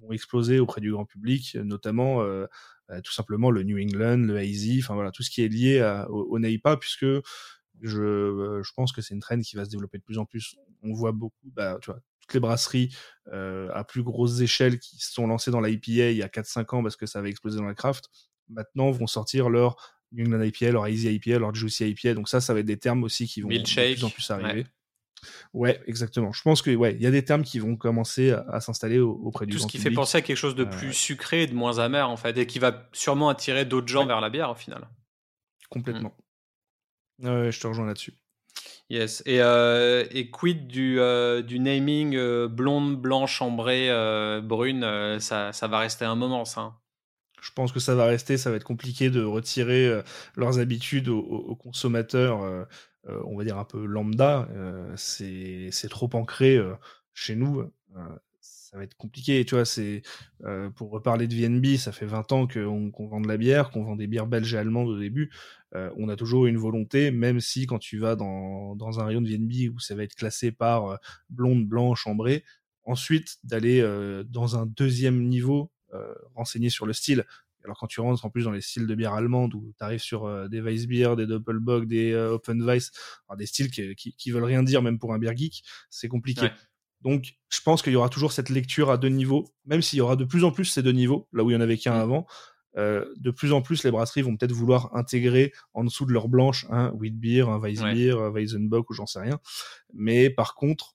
vont 0.00 0.12
exploser 0.12 0.60
auprès 0.60 0.80
du 0.80 0.92
grand 0.92 1.04
public, 1.04 1.56
notamment 1.56 2.24
tout 3.04 3.12
simplement 3.12 3.50
le 3.50 3.62
New 3.62 3.78
England, 3.78 4.18
le 4.18 4.36
Hazy, 4.36 4.80
enfin 4.82 4.94
voilà 4.94 5.12
tout 5.12 5.22
ce 5.22 5.30
qui 5.30 5.42
est 5.42 5.48
lié 5.48 5.80
à, 5.80 6.10
au, 6.10 6.34
au 6.34 6.38
NAIPA 6.40 6.76
puisque 6.76 7.06
je, 7.82 8.60
je 8.62 8.72
pense 8.74 8.92
que 8.92 9.00
c'est 9.00 9.14
une 9.14 9.20
trend 9.20 9.40
qui 9.40 9.56
va 9.56 9.64
se 9.64 9.70
développer 9.70 9.98
de 9.98 10.02
plus 10.02 10.18
en 10.18 10.26
plus. 10.26 10.56
On 10.82 10.92
voit 10.92 11.12
beaucoup, 11.12 11.50
bah, 11.54 11.78
tu 11.80 11.90
vois, 11.90 12.00
les 12.34 12.40
brasseries 12.40 12.94
à 13.32 13.84
plus 13.84 14.02
grosse 14.02 14.40
échelle 14.40 14.78
qui 14.78 14.98
se 14.98 15.12
sont 15.12 15.26
lancées 15.26 15.50
dans 15.50 15.60
l'IPA 15.60 16.10
il 16.10 16.16
y 16.16 16.22
a 16.22 16.28
4-5 16.28 16.74
ans 16.74 16.82
parce 16.82 16.96
que 16.96 17.06
ça 17.06 17.20
avait 17.20 17.30
explosé 17.30 17.58
dans 17.58 17.64
la 17.64 17.74
craft, 17.74 18.06
maintenant 18.48 18.90
vont 18.90 19.06
sortir 19.06 19.48
leur 19.48 20.00
New 20.12 20.26
England 20.26 20.42
IPA, 20.42 20.72
leur 20.72 20.88
Easy 20.88 21.14
IPA, 21.14 21.38
leur 21.38 21.54
Juicy 21.54 21.88
IPA. 21.88 22.14
Donc 22.14 22.28
ça, 22.28 22.40
ça 22.40 22.54
va 22.54 22.60
être 22.60 22.66
des 22.66 22.78
termes 22.78 23.04
aussi 23.04 23.26
qui 23.26 23.40
vont 23.40 23.48
de 23.48 23.62
plus 23.62 24.04
en 24.04 24.10
plus 24.10 24.30
arriver. 24.30 24.66
Ouais. 25.52 25.80
exactement. 25.86 26.32
Je 26.32 26.42
pense 26.42 26.62
que 26.62 26.74
ouais, 26.74 26.94
il 26.94 27.02
y 27.02 27.06
a 27.06 27.10
des 27.10 27.24
termes 27.24 27.42
qui 27.42 27.58
vont 27.58 27.76
commencer 27.76 28.30
à, 28.30 28.60
s'installer 28.60 28.98
auprès 28.98 29.46
du 29.46 29.52
Tout 29.52 29.62
ce 29.62 29.66
qui 29.66 29.78
fait 29.78 29.90
penser 29.90 30.18
à 30.18 30.22
quelque 30.22 30.36
chose 30.36 30.54
de 30.54 30.64
euh, 30.64 30.70
plus 30.70 30.94
sucré 30.94 31.42
et 31.42 31.46
de 31.46 31.54
moins 31.54 31.78
amer 31.78 32.08
en 32.08 32.16
fait, 32.16 32.36
et 32.38 32.46
qui 32.46 32.58
va 32.58 32.88
sûrement 32.92 33.28
attirer 33.28 33.66
d'autres 33.66 33.88
gens 33.88 34.06
vers 34.06 34.20
la 34.20 34.30
bière 34.30 34.50
au 34.50 34.54
final. 34.54 34.88
Complètement. 35.68 36.16
Ouais, 37.18 37.52
je 37.52 37.60
te 37.60 37.66
rejoins 37.66 37.86
là-dessus. 37.86 38.14
Yes. 38.90 39.22
Et, 39.24 39.40
euh, 39.40 40.04
et 40.10 40.30
quid 40.30 40.66
du, 40.66 40.98
euh, 40.98 41.42
du 41.42 41.60
naming 41.60 42.16
euh, 42.16 42.48
blonde, 42.48 42.96
blanche, 43.00 43.40
ambrée, 43.40 43.88
brune 44.42 45.18
ça, 45.20 45.52
ça 45.52 45.68
va 45.68 45.78
rester 45.78 46.04
un 46.04 46.16
moment, 46.16 46.44
ça. 46.44 46.74
Je 47.40 47.52
pense 47.52 47.72
que 47.72 47.80
ça 47.80 47.94
va 47.94 48.04
rester. 48.04 48.36
Ça 48.36 48.50
va 48.50 48.56
être 48.56 48.64
compliqué 48.64 49.08
de 49.10 49.22
retirer 49.22 50.02
leurs 50.36 50.58
habitudes 50.58 51.08
aux, 51.08 51.56
consommateurs, 51.56 52.66
on 53.08 53.38
va 53.38 53.44
dire 53.44 53.58
un 53.58 53.64
peu 53.64 53.84
lambda. 53.84 54.48
c'est 54.96 55.88
trop 55.88 56.10
ancré 56.12 56.60
chez 57.14 57.36
nous 57.36 57.70
ça 58.70 58.76
va 58.78 58.84
être 58.84 58.96
compliqué. 58.96 59.44
Tu 59.44 59.56
vois, 59.56 59.64
c'est 59.64 60.02
pour 60.76 60.90
reparler 60.90 61.26
de 61.26 61.34
VNB, 61.34 61.76
ça 61.76 61.90
fait 61.90 62.06
20 62.06 62.32
ans 62.32 62.46
qu'on 62.46 63.08
vend 63.08 63.20
de 63.20 63.26
la 63.26 63.36
bière, 63.36 63.70
qu'on 63.70 63.82
vend 63.82 63.96
des 63.96 64.06
bières 64.06 64.28
belges 64.28 64.54
et 64.54 64.58
allemandes 64.58 64.88
au 64.88 64.98
début. 64.98 65.30
Euh, 65.74 65.90
on 65.96 66.08
a 66.08 66.16
toujours 66.16 66.46
une 66.46 66.56
volonté, 66.56 67.10
même 67.10 67.40
si 67.40 67.66
quand 67.66 67.78
tu 67.78 67.98
vas 67.98 68.16
dans, 68.16 68.74
dans 68.74 69.00
un 69.00 69.04
rayon 69.04 69.20
de 69.20 69.28
VNB 69.28 69.72
où 69.74 69.78
ça 69.78 69.94
va 69.94 70.02
être 70.02 70.14
classé 70.14 70.50
par 70.50 70.86
euh, 70.86 70.96
blonde, 71.28 71.66
blanche, 71.66 72.06
ambrée, 72.06 72.44
ensuite 72.84 73.38
d'aller 73.44 73.80
euh, 73.80 74.24
dans 74.24 74.56
un 74.56 74.66
deuxième 74.66 75.22
niveau 75.26 75.70
renseigné 76.36 76.70
sur 76.70 76.86
le 76.86 76.92
style. 76.92 77.24
Alors 77.64 77.76
quand 77.76 77.88
tu 77.88 78.00
rentres 78.00 78.24
en 78.24 78.30
plus 78.30 78.44
dans 78.44 78.52
les 78.52 78.60
styles 78.60 78.86
de 78.86 78.94
bière 78.94 79.12
allemande 79.12 79.52
où 79.54 79.74
tu 79.76 79.82
arrives 79.84 80.00
sur 80.00 80.48
des 80.48 80.60
Weissbier, 80.60 81.16
des 81.16 81.26
Doppelbock, 81.26 81.86
des 81.88 82.14
Open 82.14 82.62
Weiss, 82.62 82.92
des 83.36 83.46
styles 83.46 83.72
qui, 83.72 83.96
qui, 83.96 84.30
veulent 84.30 84.44
rien 84.44 84.62
dire 84.62 84.82
même 84.82 85.00
pour 85.00 85.12
un 85.12 85.18
beer 85.18 85.36
geek, 85.36 85.64
c'est 85.90 86.06
compliqué. 86.06 86.46
Donc 87.00 87.34
je 87.48 87.60
pense 87.62 87.82
qu'il 87.82 87.92
y 87.92 87.96
aura 87.96 88.08
toujours 88.08 88.32
cette 88.32 88.50
lecture 88.50 88.90
à 88.90 88.98
deux 88.98 89.08
niveaux, 89.08 89.48
même 89.64 89.82
s'il 89.82 89.98
y 89.98 90.02
aura 90.02 90.16
de 90.16 90.24
plus 90.24 90.44
en 90.44 90.50
plus 90.50 90.66
ces 90.66 90.82
deux 90.82 90.92
niveaux, 90.92 91.28
là 91.32 91.42
où 91.42 91.50
il 91.50 91.54
y 91.54 91.56
en 91.56 91.60
avait 91.60 91.78
qu'un 91.78 91.94
mmh. 91.94 92.02
avant. 92.02 92.26
Euh, 92.76 93.04
de 93.16 93.30
plus 93.30 93.52
en 93.52 93.62
plus, 93.62 93.82
les 93.82 93.90
brasseries 93.90 94.22
vont 94.22 94.36
peut-être 94.36 94.52
vouloir 94.52 94.94
intégrer 94.94 95.52
en 95.74 95.82
dessous 95.84 96.06
de 96.06 96.12
leur 96.12 96.28
blanche 96.28 96.66
un 96.70 96.90
Wheatbeer, 96.92 97.48
un 97.48 97.58
Weissbier, 97.58 98.12
un 98.12 98.30
Weizenbock 98.30 98.90
ou 98.90 98.94
j'en 98.94 99.06
sais 99.06 99.20
rien. 99.20 99.40
Mais 99.92 100.30
par 100.30 100.54
contre, 100.54 100.94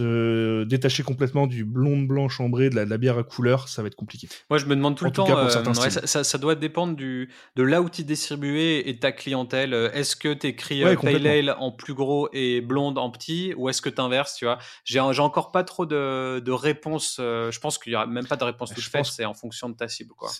se 0.00 0.64
détacher 0.64 1.02
complètement 1.02 1.46
du 1.46 1.64
blonde 1.64 2.06
blanc 2.06 2.28
chambré 2.28 2.70
de 2.70 2.80
la, 2.80 2.98
bière 2.98 3.18
à 3.18 3.22
couleur, 3.22 3.68
ça 3.68 3.82
va 3.82 3.88
être 3.88 3.96
compliqué. 3.96 4.28
Moi, 4.48 4.58
je 4.58 4.66
me 4.66 4.76
demande 4.76 4.96
tout 4.96 5.04
le 5.04 5.10
temps, 5.10 5.28
euh, 5.28 5.48
ça, 5.48 6.38
doit 6.38 6.54
dépendre 6.54 6.96
du, 6.96 7.30
de 7.56 7.62
là 7.62 7.82
où 7.82 7.88
tu 7.88 8.02
es 8.02 8.04
distribué 8.04 8.88
et 8.88 8.98
ta 8.98 9.12
clientèle. 9.12 9.74
Est-ce 9.74 10.16
que 10.16 10.32
tu 10.32 10.48
écris 10.48 10.84
ouais, 10.84 10.96
Pale 10.96 11.26
Ale 11.26 11.56
en 11.58 11.70
plus 11.70 11.94
gros 11.94 12.28
et 12.32 12.60
blonde 12.60 12.98
en 12.98 13.10
petit, 13.10 13.54
ou 13.56 13.68
est-ce 13.68 13.82
que 13.82 13.88
tu 13.88 14.00
inverses, 14.00 14.34
tu 14.34 14.44
vois? 14.44 14.58
J'ai 14.84 15.00
encore 15.00 15.52
pas 15.52 15.64
trop 15.64 15.86
de, 15.86 16.40
de 16.40 16.52
réponses. 16.52 17.18
Euh, 17.20 17.50
je 17.50 17.60
pense 17.60 17.78
qu'il 17.78 17.92
y 17.92 17.96
aura 17.96 18.06
même 18.06 18.26
pas 18.26 18.36
de 18.36 18.44
réponse 18.44 18.72
toute 18.74 18.84
faite, 18.84 19.06
c'est 19.06 19.24
en 19.24 19.34
fonction 19.34 19.68
de 19.68 19.74
ta 19.74 19.88
cible, 19.88 20.14
quoi. 20.16 20.30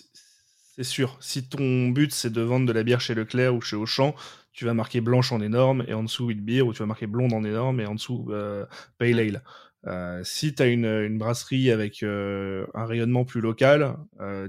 C'est 0.75 0.83
sûr. 0.83 1.17
Si 1.19 1.47
ton 1.47 1.89
but 1.89 2.13
c'est 2.13 2.31
de 2.31 2.41
vendre 2.41 2.65
de 2.65 2.71
la 2.71 2.83
bière 2.83 3.01
chez 3.01 3.13
Leclerc 3.13 3.53
ou 3.53 3.61
chez 3.61 3.75
Auchan, 3.75 4.15
tu 4.53 4.65
vas 4.65 4.73
marquer 4.73 5.01
blanche 5.01 5.31
en 5.31 5.41
énorme 5.41 5.83
et 5.87 5.93
en 5.93 6.03
dessous 6.03 6.25
wheat 6.25 6.43
beer, 6.43 6.61
ou 6.61 6.73
tu 6.73 6.79
vas 6.79 6.85
marquer 6.85 7.07
blonde 7.07 7.33
en 7.33 7.43
énorme 7.43 7.79
et 7.79 7.85
en 7.85 7.95
dessous 7.95 8.27
euh, 8.29 8.65
pale 8.97 9.19
ale. 9.19 9.43
Euh, 9.87 10.21
si 10.23 10.53
tu 10.53 10.61
as 10.61 10.67
une, 10.67 10.85
une, 10.85 11.17
brasserie 11.17 11.71
avec 11.71 12.03
euh, 12.03 12.67
un 12.73 12.85
rayonnement 12.85 13.25
plus 13.25 13.41
local, 13.41 13.97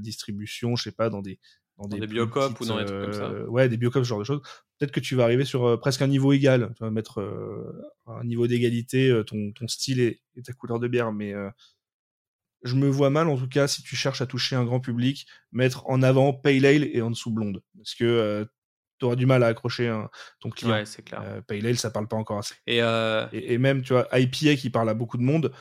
distribution, 0.00 0.76
je 0.76 0.84
sais 0.84 0.92
pas, 0.92 1.10
dans 1.10 1.22
des 1.22 1.38
dans, 1.78 1.88
des, 1.88 2.06
biocops 2.06 2.60
ou 2.60 2.66
dans 2.66 2.78
des 2.78 2.84
trucs 2.84 3.02
comme 3.02 3.12
ça. 3.12 3.50
Ouais, 3.50 3.68
des 3.68 3.76
biocops, 3.76 4.04
ce 4.04 4.08
genre 4.08 4.18
de 4.18 4.24
choses. 4.24 4.42
Peut-être 4.78 4.92
que 4.92 5.00
tu 5.00 5.16
vas 5.16 5.24
arriver 5.24 5.44
sur 5.44 5.80
presque 5.80 6.02
un 6.02 6.06
niveau 6.06 6.32
égal. 6.32 6.72
Tu 6.76 6.84
vas 6.84 6.90
mettre 6.90 7.20
un 8.06 8.24
niveau 8.24 8.46
d'égalité, 8.46 9.22
ton, 9.26 9.52
ton 9.52 9.66
style 9.66 9.98
et, 9.98 10.20
et, 10.36 10.42
ta 10.42 10.52
couleur 10.52 10.78
de 10.78 10.86
bière. 10.86 11.12
Mais 11.12 11.34
je 12.62 12.74
me 12.74 12.88
vois 12.88 13.10
mal, 13.10 13.28
en 13.28 13.36
tout 13.36 13.48
cas, 13.48 13.66
si 13.66 13.82
tu 13.82 13.96
cherches 13.96 14.20
à 14.20 14.26
toucher 14.26 14.56
un 14.56 14.64
grand 14.64 14.80
public, 14.80 15.26
mettre 15.50 15.88
en 15.88 16.02
avant 16.02 16.32
Pale 16.32 16.64
Ale 16.64 16.84
et 16.84 17.02
en 17.02 17.10
dessous 17.10 17.30
Blonde. 17.30 17.62
Parce 17.76 17.94
que 17.94 18.04
euh, 18.04 18.44
tu 18.98 19.06
auras 19.06 19.16
du 19.16 19.26
mal 19.26 19.42
à 19.42 19.48
accrocher 19.48 19.92
ton 20.40 20.50
client. 20.50 20.70
Ouais, 20.70 20.86
c'est 20.86 21.02
clair. 21.02 21.22
Euh, 21.24 21.40
Pale 21.40 21.66
Ale, 21.66 21.76
ça 21.76 21.90
parle 21.90 22.08
pas 22.08 22.16
encore 22.16 22.38
assez. 22.38 22.54
Euh, 22.70 23.26
et, 23.32 23.54
et, 23.54 23.58
même, 23.58 23.82
tu 23.82 23.92
vois, 23.92 24.06
IPA 24.12 24.56
qui 24.56 24.70
parle 24.70 24.88
à 24.88 24.94
beaucoup 24.94 25.16
de 25.16 25.22
monde, 25.22 25.52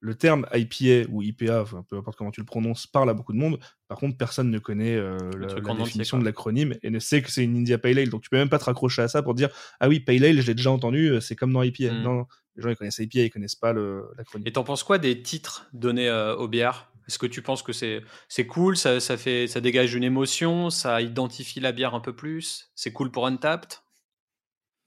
le 0.00 0.14
terme 0.14 0.46
IPA 0.52 1.08
ou 1.08 1.22
IPA, 1.22 1.64
peu 1.88 1.96
importe 1.96 2.18
comment 2.18 2.30
tu 2.30 2.40
le 2.40 2.46
prononces, 2.46 2.86
parle 2.86 3.08
à 3.08 3.14
beaucoup 3.14 3.32
de 3.32 3.38
monde. 3.38 3.58
Par 3.88 3.96
contre, 3.96 4.18
personne 4.18 4.50
ne 4.50 4.58
connaît 4.58 4.98
la, 4.98 5.74
définition 5.78 6.18
de 6.18 6.26
l'acronyme 6.26 6.74
et 6.82 6.90
ne 6.90 6.98
sait 6.98 7.22
que 7.22 7.30
c'est 7.30 7.42
une 7.42 7.56
India 7.56 7.78
Pale 7.78 7.98
Ale. 7.98 8.10
Donc, 8.10 8.20
tu 8.20 8.28
peux 8.28 8.36
même 8.36 8.50
pas 8.50 8.58
te 8.58 8.66
raccrocher 8.66 9.00
à 9.00 9.08
ça 9.08 9.22
pour 9.22 9.32
dire 9.32 9.48
Ah 9.80 9.88
oui, 9.88 10.00
Pale 10.00 10.22
Ale, 10.22 10.42
je 10.42 10.46
l'ai 10.46 10.54
déjà 10.54 10.70
entendu, 10.70 11.14
c'est 11.22 11.36
comme 11.36 11.54
dans 11.54 11.62
IPA. 11.62 11.90
Hmm. 11.90 12.02
Non, 12.02 12.26
les 12.56 12.62
gens 12.62 12.70
ils 12.70 12.76
connaissent 12.76 12.98
IPA, 12.98 13.20
ils 13.20 13.30
connaissent 13.30 13.54
pas 13.54 13.72
l'acronyme. 13.72 14.46
Et 14.46 14.52
t'en 14.52 14.64
penses 14.64 14.82
quoi 14.82 14.98
des 14.98 15.22
titres 15.22 15.66
donnés 15.72 16.08
euh, 16.08 16.36
aux 16.36 16.48
bières 16.48 16.90
Est-ce 17.08 17.18
que 17.18 17.26
tu 17.26 17.42
penses 17.42 17.62
que 17.62 17.72
c'est 17.72 18.02
c'est 18.28 18.46
cool, 18.46 18.76
ça, 18.76 19.00
ça, 19.00 19.16
fait 19.16 19.46
ça 19.46 19.60
dégage 19.60 19.94
une 19.94 20.04
émotion, 20.04 20.70
ça 20.70 21.00
identifie 21.02 21.60
la 21.60 21.72
bière 21.72 21.94
un 21.94 22.00
peu 22.00 22.14
plus, 22.14 22.70
c'est 22.74 22.92
cool 22.92 23.10
pour 23.10 23.26
Untapped 23.26 23.78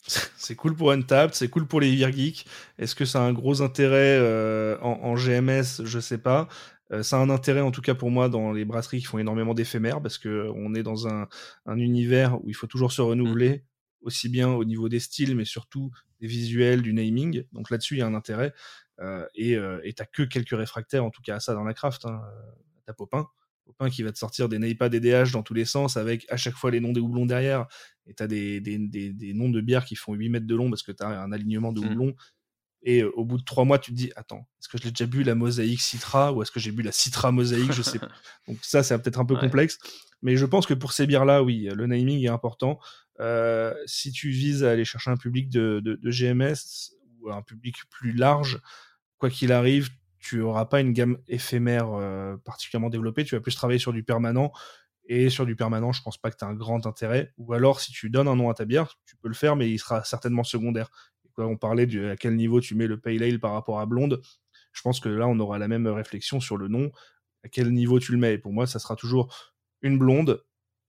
c'est 0.38 0.56
cool 0.56 0.76
pour 0.76 0.92
Untapped, 0.92 1.34
c'est 1.34 1.50
cool 1.50 1.68
pour 1.68 1.82
les 1.82 1.92
beer 1.94 2.12
geeks. 2.12 2.46
Est-ce 2.78 2.96
que 2.96 3.06
ça 3.06 3.20
a 3.20 3.24
un 3.24 3.34
gros 3.34 3.62
intérêt 3.62 4.18
euh, 4.20 4.78
en, 4.80 5.16
GMS 5.16 5.84
Je 5.84 6.00
sais 6.00 6.18
pas. 6.18 6.48
Euh, 6.92 7.04
ça 7.04 7.18
a 7.18 7.20
un 7.20 7.30
intérêt 7.30 7.62
en 7.62 7.72
tout 7.72 7.82
cas 7.82 7.96
pour 7.96 8.12
moi 8.12 8.30
dans 8.30 8.54
les 8.54 8.64
brasseries 8.64 9.00
qui 9.00 9.06
font 9.06 9.18
énormément 9.18 9.54
d'éphémères 9.54 10.02
parce 10.02 10.18
que 10.18 10.50
on 10.56 10.74
est 10.74 10.84
dans 10.84 11.08
un, 11.08 11.28
un, 11.66 11.78
univers 11.78 12.42
où 12.42 12.50
il 12.50 12.54
faut 12.54 12.68
toujours 12.68 12.94
se 12.94 13.02
renouveler 13.02 13.66
aussi 14.02 14.30
bien 14.30 14.48
au 14.48 14.64
niveau 14.64 14.88
des 14.88 15.02
styles, 15.02 15.36
mais 15.36 15.44
surtout 15.44 15.92
des 16.20 16.28
visuels, 16.28 16.82
du 16.82 16.94
naming. 16.94 17.44
Donc 17.52 17.70
là-dessus, 17.70 17.96
il 17.96 18.00
y 18.00 18.02
a 18.02 18.08
un 18.08 18.16
intérêt. 18.16 18.54
Euh, 19.00 19.26
et 19.36 19.56
euh, 19.56 19.80
t'as 19.96 20.06
que 20.06 20.24
quelques 20.24 20.58
réfractaires, 20.58 21.06
en 21.06 21.12
tout 21.12 21.22
cas 21.22 21.36
à 21.36 21.40
ça 21.40 21.54
dans 21.54 21.64
la 21.64 21.74
craft. 21.74 22.06
Hein. 22.06 22.22
T'as 22.86 22.94
Popin, 22.94 23.28
Popin 23.66 23.90
qui 23.90 24.04
va 24.04 24.12
te 24.12 24.18
sortir 24.18 24.50
des 24.50 24.60
Naipa, 24.60 24.90
des 24.90 25.00
DH 25.00 25.32
dans 25.34 25.44
tous 25.44 25.54
les 25.54 25.66
sens, 25.66 25.98
avec 25.98 26.26
à 26.30 26.38
chaque 26.38 26.56
fois 26.56 26.72
les 26.72 26.80
noms 26.80 26.94
des 26.94 27.02
houblons 27.02 27.26
derrière. 27.26 27.68
Et 28.06 28.14
t'as 28.14 28.28
des, 28.28 28.62
des, 28.62 28.78
des, 28.80 29.34
noms 29.34 29.50
de 29.50 29.62
bières 29.62 29.86
qui 29.86 29.96
font 29.96 30.14
8 30.14 30.30
mètres 30.30 30.48
de 30.48 30.56
long 30.56 30.70
parce 30.70 30.84
que 30.84 30.94
t'as 30.94 31.08
un 31.08 31.32
alignement 31.32 31.74
de 31.74 31.82
mmh. 31.82 31.86
houblons. 31.86 32.16
Et 32.84 33.02
euh, 33.02 33.12
au 33.16 33.26
bout 33.26 33.38
de 33.38 33.44
trois 33.44 33.66
mois, 33.66 33.80
tu 33.80 33.92
te 33.92 33.98
dis, 33.98 34.12
attends, 34.16 34.48
est-ce 34.60 34.70
que 34.70 34.78
je 34.78 34.84
l'ai 34.84 34.92
déjà 34.92 35.06
bu 35.06 35.24
la 35.24 35.36
mosaïque 35.36 35.82
Citra 35.82 36.32
ou 36.32 36.42
est-ce 36.42 36.52
que 36.52 36.60
j'ai 36.60 36.72
bu 36.72 36.84
la 36.84 36.92
Citra 36.92 37.32
mosaïque 37.32 37.74
Je 37.74 37.82
sais 37.82 38.00
pas. 38.00 38.08
Donc 38.48 38.60
ça, 38.62 38.84
c'est 38.84 38.98
peut-être 39.00 39.20
un 39.20 39.26
peu 39.26 39.36
complexe. 39.36 39.78
Mais 40.22 40.38
je 40.38 40.46
pense 40.46 40.66
que 40.66 40.74
pour 40.74 40.94
ces 40.94 41.06
bières-là, 41.06 41.44
oui, 41.44 41.70
le 41.74 41.86
naming 41.88 42.24
est 42.24 42.30
important. 42.30 42.80
Euh, 43.20 43.74
si 43.86 44.12
tu 44.12 44.30
vises 44.30 44.64
à 44.64 44.72
aller 44.72 44.86
chercher 44.86 45.12
un 45.12 45.18
public 45.18 45.50
de, 45.50 46.00
GMS 46.04 46.94
ou 47.20 47.32
un 47.32 47.42
public 47.42 47.78
plus 47.90 48.14
large, 48.14 48.60
quoi 49.18 49.30
qu'il 49.30 49.52
arrive, 49.52 49.90
tu 50.20 50.42
auras 50.42 50.66
pas 50.66 50.82
une 50.82 50.94
gamme 50.94 51.18
éphémère 51.28 51.90
euh, 51.94 52.38
particulièrement 52.38 52.90
développée. 52.90 53.24
Tu 53.24 53.36
vas 53.36 53.42
plus 53.42 53.56
travailler 53.56 53.80
sur 53.80 53.94
du 53.94 54.04
permanent. 54.04 54.52
Et 55.10 55.30
sur 55.30 55.46
du 55.46 55.56
permanent, 55.56 55.94
je 55.94 56.02
pense 56.02 56.18
pas 56.18 56.32
que 56.32 56.36
tu 56.36 56.44
as 56.44 56.50
un 56.50 56.54
grand 56.54 56.86
intérêt. 56.86 57.34
Ou 57.38 57.54
alors, 57.54 57.80
si 57.80 57.94
tu 57.94 58.10
donnes 58.10 58.28
un 58.28 58.36
nom 58.36 58.50
à 58.50 58.54
ta 58.54 58.66
bière, 58.66 59.00
tu 59.06 59.16
peux 59.16 59.30
le 59.30 59.34
faire, 59.34 59.56
mais 59.56 59.70
il 59.72 59.78
sera 59.80 60.04
certainement 60.04 60.44
secondaire. 60.44 60.90
on 61.38 61.56
parlait 61.56 61.86
de 61.86 62.10
à 62.10 62.18
quel 62.18 62.36
niveau 62.36 62.60
tu 62.60 62.76
mets 62.76 62.88
le 62.88 63.00
pale 63.00 63.24
ale 63.24 63.40
par 63.40 63.54
rapport 63.54 63.80
à 63.80 63.86
blonde. 63.86 64.22
Je 64.74 64.82
pense 64.82 65.00
que 65.00 65.08
là, 65.08 65.28
on 65.28 65.40
aura 65.40 65.60
la 65.60 65.70
même 65.70 65.88
réflexion 65.88 66.42
sur 66.42 66.58
le 66.58 66.68
nom. 66.68 66.92
À 67.46 67.48
quel 67.48 67.72
niveau 67.72 68.00
tu 68.00 68.12
le 68.12 68.18
mets. 68.18 68.34
Et 68.34 68.38
pour 68.38 68.52
moi, 68.52 68.68
ça 68.68 68.80
sera 68.80 68.98
toujours 68.98 69.34
une 69.82 69.98
blonde 69.98 70.44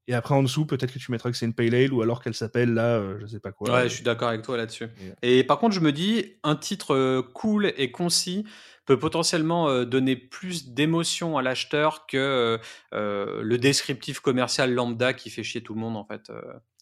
et 0.09 0.15
après, 0.15 0.35
en 0.35 0.43
dessous, 0.43 0.65
peut-être 0.65 0.91
que 0.91 0.99
tu 0.99 1.13
mettras 1.13 1.31
que 1.31 1.37
c'est 1.37 1.45
une 1.45 1.53
pale 1.53 1.75
ale 1.75 1.93
ou 1.93 2.01
alors 2.01 2.23
qu'elle 2.23 2.33
s'appelle 2.33 2.73
là, 2.73 2.97
euh, 2.97 3.19
je 3.21 3.27
sais 3.27 3.41
pas 3.41 3.53
quoi. 3.53 3.71
Ouais, 3.71 3.91
je 3.91 3.95
suis 3.95 4.03
d'accord 4.03 4.29
avec 4.29 4.41
toi 4.41 4.57
là-dessus. 4.57 4.87
Et, 5.21 5.45
par 5.45 5.59
contre, 5.59 5.75
je 5.75 5.81
me 5.81 5.93
dis, 5.93 6.39
un 6.43 6.57
titre 6.57 6.95
euh, 6.95 7.23
cool 7.35 7.75
et 7.77 7.91
concis 7.93 8.47
peut 8.87 8.99
potentiellement 8.99 9.69
euh, 9.69 9.85
donner 9.85 10.17
plus 10.17 10.71
d'émotion 10.71 11.37
à 11.37 11.43
l'acheteur 11.43 12.07
que 12.07 12.59
le 12.93 13.57
descriptif 13.59 14.21
commercial 14.21 14.73
lambda 14.73 15.13
qui 15.13 15.29
fait 15.29 15.43
chier 15.43 15.61
tout 15.61 15.75
le 15.75 15.81
monde 15.81 15.97
en 15.99 16.07
fait. 16.07 16.33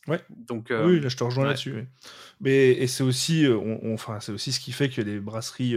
Ouais. 0.06 0.20
Donc, 0.30 0.68
oui, 0.70 1.00
là 1.00 1.08
je 1.08 1.16
te 1.16 1.24
rejoins 1.24 1.46
là-dessus. 1.46 1.84
Mais 2.40 2.70
et 2.70 2.86
c'est 2.86 3.02
aussi, 3.02 3.44
enfin 3.92 4.20
c'est 4.20 4.30
aussi 4.30 4.52
ce 4.52 4.60
qui 4.60 4.70
fait 4.70 4.88
que 4.88 5.00
les 5.00 5.18
brasseries 5.18 5.74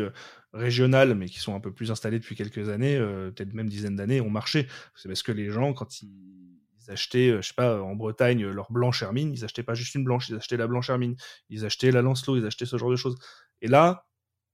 régionales, 0.53 1.15
mais 1.15 1.25
qui 1.25 1.39
sont 1.39 1.55
un 1.55 1.59
peu 1.59 1.71
plus 1.71 1.89
installées 1.89 2.19
depuis 2.19 2.35
quelques 2.35 2.69
années, 2.69 2.99
peut-être 2.99 3.55
même 3.55 3.69
dizaines 3.69 3.95
d'années, 3.95 4.21
ont 4.21 4.29
marché. 4.29 4.67
C'est 4.95 5.09
parce 5.09 5.23
que 5.23 5.31
les 5.31 5.49
gens, 5.49 5.73
quand 5.73 6.03
ils 6.03 6.58
achetaient, 6.89 7.29
euh, 7.29 7.41
je 7.41 7.49
sais 7.49 7.53
pas, 7.53 7.81
en 7.81 7.95
Bretagne, 7.95 8.43
euh, 8.43 8.51
leur 8.51 8.71
blanche 8.71 9.01
hermine, 9.01 9.33
ils 9.33 9.43
achetaient 9.43 9.63
pas 9.63 9.73
juste 9.73 9.95
une 9.95 10.03
blanche, 10.03 10.29
ils 10.29 10.35
achetaient 10.35 10.57
la 10.57 10.67
blanche 10.67 10.89
hermine, 10.89 11.15
ils 11.49 11.65
achetaient 11.65 11.91
la 11.91 12.01
Lancelot, 12.01 12.37
ils 12.37 12.45
achetaient 12.45 12.65
ce 12.65 12.77
genre 12.77 12.91
de 12.91 12.95
choses. 12.95 13.17
Et 13.61 13.67
là, 13.67 14.05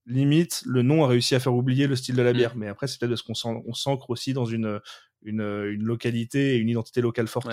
limite, 0.05 0.63
le 0.65 0.81
nom 0.81 1.03
a 1.03 1.07
réussi 1.07 1.35
à 1.35 1.39
faire 1.39 1.53
oublier 1.53 1.87
le 1.87 1.95
style 1.95 2.15
de 2.15 2.21
la 2.21 2.33
mmh. 2.33 2.37
bière. 2.37 2.55
Mais 2.55 2.67
après, 2.67 2.87
c'est 2.87 2.99
peut-être 2.99 3.11
parce 3.11 3.21
qu'on 3.23 3.73
s'ancre 3.73 4.09
aussi 4.09 4.33
dans 4.33 4.45
une, 4.45 4.79
une, 5.23 5.41
une, 5.41 5.83
localité 5.83 6.55
et 6.55 6.57
une 6.57 6.69
identité 6.69 7.01
locale 7.01 7.27
forte. 7.27 7.47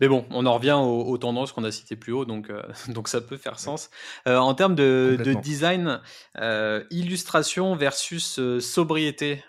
Mais 0.00 0.08
bon, 0.08 0.24
on 0.30 0.46
en 0.46 0.54
revient 0.54 0.78
aux, 0.80 1.18
tendances 1.18 1.52
qu'on 1.52 1.64
a 1.64 1.70
citées 1.70 1.96
plus 1.96 2.12
haut, 2.12 2.24
donc, 2.24 2.48
euh, 2.48 2.62
donc 2.88 3.08
ça 3.08 3.20
peut 3.20 3.36
faire 3.36 3.58
sens. 3.58 3.90
en 4.24 4.54
termes 4.54 4.74
de, 4.74 5.18
de 5.22 5.34
design, 5.34 6.00
illustration 6.90 7.76
versus 7.76 8.40
sobriété. 8.60 9.44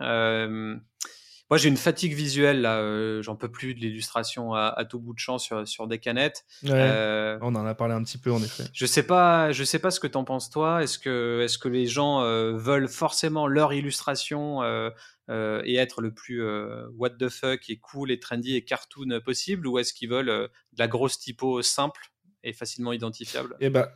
Moi, 1.50 1.58
j'ai 1.58 1.70
une 1.70 1.78
fatigue 1.78 2.14
visuelle 2.14 2.62
là. 2.62 2.80
Euh, 2.80 3.22
j'en 3.22 3.36
peux 3.36 3.50
plus 3.50 3.74
de 3.74 3.80
l'illustration 3.80 4.54
à, 4.54 4.86
tout 4.90 5.00
bout 5.00 5.14
de 5.14 5.20
champ 5.20 5.38
sur, 5.38 5.66
sur 5.68 5.88
des 5.88 5.98
canettes. 5.98 6.46
Euh, 6.66 7.38
on 7.42 7.56
en 7.56 7.66
a 7.66 7.74
parlé 7.74 7.94
un 7.94 8.04
petit 8.04 8.18
peu 8.18 8.32
en 8.32 8.42
effet. 8.44 8.66
Je 8.74 8.86
sais 8.86 9.04
pas, 9.04 9.52
je 9.52 9.64
sais 9.64 9.80
pas 9.80 9.92
ce 9.92 10.00
que 10.00 10.08
t'en 10.08 10.26
penses 10.26 10.50
toi. 10.50 10.84
Est-ce 10.84 11.00
que, 11.00 11.42
est-ce 11.44 11.58
que 11.58 11.70
les 11.70 11.86
gens 11.86 12.22
euh, 12.22 12.54
veulent 12.58 12.90
forcément 12.90 13.48
leur 13.48 13.74
illustration 13.74 14.62
et 15.30 15.76
être 15.76 16.02
le 16.02 16.14
plus 16.14 16.42
what 16.98 17.12
the 17.12 17.30
fuck 17.30 17.70
et 17.70 17.78
cool 17.78 18.12
et 18.12 18.20
trendy 18.20 18.56
et 18.56 18.64
cartoon 18.64 19.20
possible, 19.24 19.68
ou 19.68 19.80
est-ce 19.80 19.94
qu'ils 19.94 20.10
veulent 20.10 20.28
de 20.28 20.50
la 20.78 20.88
grosse 20.88 21.20
typo 21.20 21.62
simple 21.62 22.12
et 22.44 22.54
facilement 22.54 22.94
identifiable? 22.94 23.56
Eh 23.60 23.70
ben, 23.70 23.88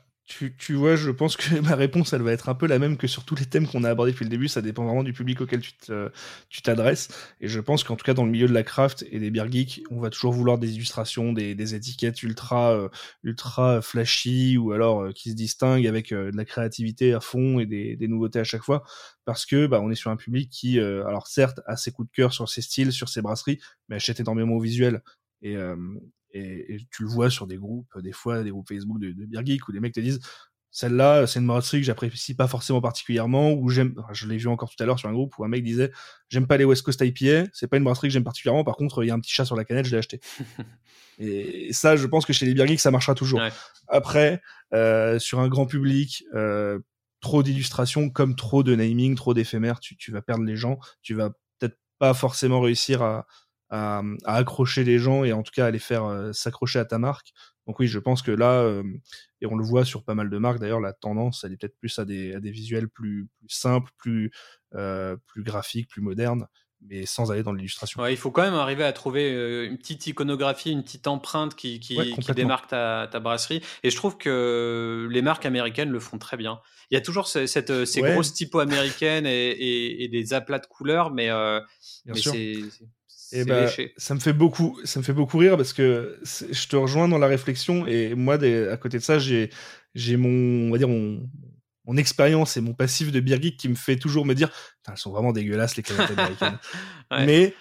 tu, 0.57 0.73
vois, 0.73 0.95
je 0.95 1.11
pense 1.11 1.38
que 1.38 1.55
ma 1.61 1.75
réponse, 1.75 2.13
elle 2.13 2.21
va 2.21 2.32
être 2.32 2.49
un 2.49 2.55
peu 2.55 2.67
la 2.67 2.79
même 2.79 2.97
que 2.97 3.07
sur 3.07 3.23
tous 3.23 3.36
les 3.36 3.45
thèmes 3.45 3.67
qu'on 3.67 3.84
a 3.84 3.89
abordés 3.89 4.11
depuis 4.11 4.25
le 4.25 4.29
début. 4.29 4.47
Ça 4.47 4.61
dépend 4.61 4.84
vraiment 4.86 5.03
du 5.03 5.13
public 5.13 5.41
auquel 5.41 5.61
tu 5.61 6.61
t'adresses. 6.61 7.09
Et 7.39 7.47
je 7.47 7.59
pense 7.59 7.84
qu'en 7.84 7.95
tout 7.95 8.05
cas, 8.05 8.13
dans 8.13 8.25
le 8.25 8.32
milieu 8.32 8.47
de 8.47 8.53
la 8.53 8.63
craft 8.63 9.05
et 9.11 9.19
des 9.19 9.32
beer 9.32 9.49
geeks, 9.49 9.84
on 9.89 9.99
va 9.99 10.09
toujours 10.09 10.34
vouloir 10.34 10.57
des 10.57 10.75
illustrations, 10.75 11.34
des, 11.34 11.75
étiquettes 11.75 12.23
ultra, 12.23 12.73
euh, 12.73 12.89
ultra 13.23 13.82
flashy 13.82 14.57
ou 14.57 14.71
alors 14.71 15.01
euh, 15.01 15.11
qui 15.11 15.32
se 15.32 15.36
distinguent 15.36 15.88
avec 15.88 16.11
euh, 16.11 16.32
de 16.32 16.38
la 16.38 16.45
créativité 16.45 17.13
à 17.13 17.19
fond 17.19 17.59
et 17.59 17.65
des, 17.65 18.07
nouveautés 18.07 18.39
à 18.39 18.43
chaque 18.43 18.63
fois. 18.63 18.84
Parce 19.25 19.45
que 19.45 19.67
bah, 19.67 19.79
on 19.82 19.91
est 19.91 19.95
sur 19.95 20.11
un 20.11 20.17
public 20.17 20.49
qui, 20.49 20.79
alors 20.79 21.27
certes, 21.27 21.61
a 21.67 21.77
ses 21.77 21.91
coups 21.91 22.09
de 22.09 22.15
cœur 22.15 22.34
sur 22.34 22.49
ses 22.49 22.61
styles, 22.61 22.91
sur 22.91 23.07
ses 23.07 23.21
brasseries, 23.21 23.59
mais 23.88 23.97
achète 23.97 24.19
énormément 24.19 24.55
au 24.55 24.59
visuel. 24.59 25.01
Et, 25.41 25.55
et, 26.34 26.79
tu 26.91 27.03
le 27.03 27.09
vois 27.09 27.29
sur 27.29 27.47
des 27.47 27.57
groupes, 27.57 27.97
des 27.99 28.11
fois, 28.11 28.43
des 28.43 28.51
groupes 28.51 28.67
Facebook 28.67 28.99
de, 28.99 29.11
de 29.11 29.25
Beer 29.25 29.45
Geek, 29.45 29.67
où 29.67 29.71
les 29.71 29.79
mecs 29.79 29.93
te 29.93 29.99
disent 29.99 30.19
celle-là, 30.71 31.27
c'est 31.27 31.39
une 31.39 31.47
brasserie 31.47 31.79
que 31.79 31.86
j'apprécie 31.86 32.34
pas 32.34 32.47
forcément 32.47 32.79
particulièrement, 32.79 33.51
ou 33.51 33.69
j'aime, 33.69 33.93
je 34.13 34.25
l'ai 34.25 34.38
vu 34.38 34.47
encore 34.47 34.69
tout 34.69 34.82
à 34.82 34.86
l'heure 34.86 34.97
sur 34.97 35.09
un 35.09 35.13
groupe 35.13 35.38
où 35.38 35.43
un 35.43 35.49
mec 35.49 35.63
disait, 35.63 35.91
j'aime 36.29 36.47
pas 36.47 36.55
les 36.55 36.63
West 36.63 36.84
Coast 36.84 37.01
IPA, 37.01 37.49
c'est 37.53 37.67
pas 37.67 37.75
une 37.75 37.84
brasserie 37.84 38.07
que 38.07 38.13
j'aime 38.13 38.23
particulièrement, 38.23 38.63
par 38.63 38.77
contre, 38.77 39.03
il 39.03 39.07
y 39.07 39.11
a 39.11 39.13
un 39.13 39.19
petit 39.19 39.34
chat 39.34 39.43
sur 39.43 39.57
la 39.57 39.65
canette, 39.65 39.86
je 39.86 39.91
l'ai 39.91 39.97
acheté. 39.97 40.21
et, 41.19 41.73
ça, 41.73 41.97
je 41.97 42.07
pense 42.07 42.25
que 42.25 42.32
chez 42.32 42.45
les 42.45 42.53
Beer 42.53 42.67
Geeks, 42.67 42.79
ça 42.79 42.89
marchera 42.89 43.15
toujours. 43.15 43.41
Après, 43.89 44.41
euh, 44.73 45.19
sur 45.19 45.41
un 45.41 45.49
grand 45.49 45.65
public, 45.65 46.23
euh, 46.34 46.79
trop 47.19 47.43
d'illustrations, 47.43 48.09
comme 48.09 48.38
trop 48.38 48.63
de 48.63 48.73
naming, 48.73 49.15
trop 49.15 49.34
d'éphémères, 49.34 49.82
tu, 49.82 49.97
tu 49.97 50.11
vas 50.11 50.21
perdre 50.21 50.45
les 50.45 50.55
gens, 50.55 50.79
tu 51.01 51.15
vas 51.15 51.32
peut-être 51.59 51.77
pas 51.99 52.13
forcément 52.13 52.61
réussir 52.61 53.01
à, 53.01 53.27
à, 53.72 54.01
accrocher 54.26 54.84
les 54.84 54.99
gens 54.99 55.24
et 55.24 55.34
en 55.34 55.43
tout 55.43 55.51
cas 55.53 55.67
à 55.67 55.72
les 55.72 55.80
faire 55.80 56.05
euh, 56.05 56.34
s'accrocher 56.34 56.80
à 56.80 56.85
ta 56.85 56.99
marque. 56.99 57.31
Donc 57.68 57.80
oui, 57.80 57.88
je 57.88 57.99
pense 57.99 58.22
que 58.22 58.31
là, 58.31 58.61
euh, 58.61 58.84
et 59.39 59.45
on 59.45 59.56
le 59.56 59.64
voit 59.64 59.85
sur 59.85 60.03
pas 60.03 60.14
mal 60.14 60.30
de 60.30 60.38
marques 60.38 60.60
d'ailleurs, 60.60 60.81
la 60.81 60.93
tendance, 60.93 61.43
elle 61.43 61.53
est 61.53 61.57
peut-être 61.57 61.77
plus 61.77 61.98
à 61.98 62.06
des, 62.06 62.35
à 62.35 62.39
des 62.39 62.52
visuels 62.52 62.89
plus, 62.89 63.27
plus 63.38 63.49
simples, 63.49 63.91
plus, 63.98 64.31
euh, 64.76 65.15
plus 65.27 65.43
graphiques, 65.43 65.88
plus 65.88 66.02
modernes 66.02 66.48
mais 66.84 67.06
sans 67.06 67.31
aller 67.31 67.43
dans 67.43 67.53
l'illustration. 67.53 68.02
Ouais, 68.02 68.11
il 68.11 68.18
faut 68.18 68.31
quand 68.31 68.41
même 68.41 68.56
arriver 68.56 68.84
à 68.84 68.91
trouver 68.91 69.30
une 69.68 69.77
petite 69.77 70.07
iconographie, 70.07 70.72
une 70.72 70.81
petite 70.81 71.06
empreinte 71.06 71.53
qui, 71.53 71.80
qui, 71.80 72.15
qui 72.15 72.31
démarque 72.31 72.69
ta, 72.72 73.07
ta, 73.11 73.19
brasserie. 73.19 73.61
Et 73.84 73.91
je 73.91 73.95
trouve 73.95 74.18
que 74.18 75.07
les 75.11 75.22
marques 75.22 75.45
américaines 75.45 75.91
le 75.91 75.99
font 75.99 76.18
très 76.18 76.38
bien. 76.38 76.60
Il 76.89 76.95
y 76.95 76.98
a 76.98 77.02
toujours 77.02 77.27
cette, 77.27 77.85
ces 77.85 78.02
grosses 78.02 78.34
typos 78.34 78.61
américaines 78.61 79.27
et, 79.27 79.49
et, 79.52 80.03
et, 80.06 80.07
des 80.07 80.34
aplats 80.34 80.57
de 80.57 80.65
couleurs, 80.65 81.11
mais, 81.11 81.30
euh, 81.30 81.61
mais 82.06 82.19
c'est 82.19 82.64
Et 83.34 83.41
eh 83.41 83.45
bah, 83.45 83.68
ça 83.98 84.14
me 84.14 84.20
fait 84.20 84.34
beaucoup, 84.34 84.80
ça 84.84 84.99
me 84.99 85.06
fait 85.06 85.14
beaucoup 85.14 85.38
rire 85.38 85.56
parce 85.56 85.74
que 85.74 86.20
je 86.24 86.68
te 86.68 86.76
rejoins 86.76 87.08
dans 87.08 87.18
la 87.18 87.28
réflexion 87.28 87.88
et 87.88 88.14
moi, 88.14 88.36
à 88.36 88.78
côté 88.78 88.98
de 88.98 89.03
ça, 89.03 89.20
j'ai, 89.20 89.49
j'ai 89.95 90.18
mon, 90.18 90.68
on 90.68 90.72
va 90.72 90.78
dire 90.78 90.90
mon, 90.90 91.30
mon 91.86 91.98
expérience 91.98 92.58
et 92.58 92.62
mon 92.62 92.74
passif 92.74 93.12
de 93.12 93.20
beer 93.20 93.40
qui 93.58 93.70
me 93.70 93.76
fait 93.76 93.95
toujours 93.95 94.26
me 94.26 94.34
dire, 94.34 94.52
elles 94.88 94.98
sont 94.98 95.12
vraiment 95.12 95.32
dégueulasses 95.32 95.76
les 95.76 95.84
canettes 95.84 96.12
américaines. 96.12 96.60
Mais 97.12 97.53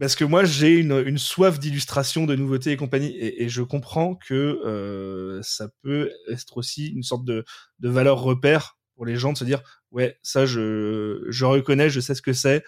parce 0.00 0.16
que 0.16 0.24
moi 0.24 0.44
j'ai 0.44 0.78
une, 0.78 1.02
une, 1.06 1.18
soif 1.18 1.58
d'illustration, 1.58 2.24
de 2.26 2.34
nouveautés 2.34 2.72
et 2.72 2.76
compagnie, 2.76 3.14
et, 3.16 3.42
et 3.42 3.48
je 3.48 3.62
comprends 3.62 4.14
que 4.14 4.60
euh, 4.64 5.40
ça 5.42 5.68
peut 5.82 6.10
être 6.30 6.56
aussi 6.56 6.88
une 6.88 7.02
sorte 7.02 7.24
de, 7.24 7.44
de 7.78 7.88
valeur 7.88 8.20
repère 8.20 8.78
pour 8.94 9.06
les 9.06 9.16
gens 9.16 9.32
de 9.32 9.38
se 9.38 9.44
dire 9.44 9.62
ouais 9.90 10.18
ça 10.22 10.46
je, 10.46 11.26
je 11.28 11.44
reconnais, 11.44 11.90
je 11.90 12.00
sais 12.00 12.14
ce 12.14 12.22
que 12.22 12.32
c'est, 12.32 12.64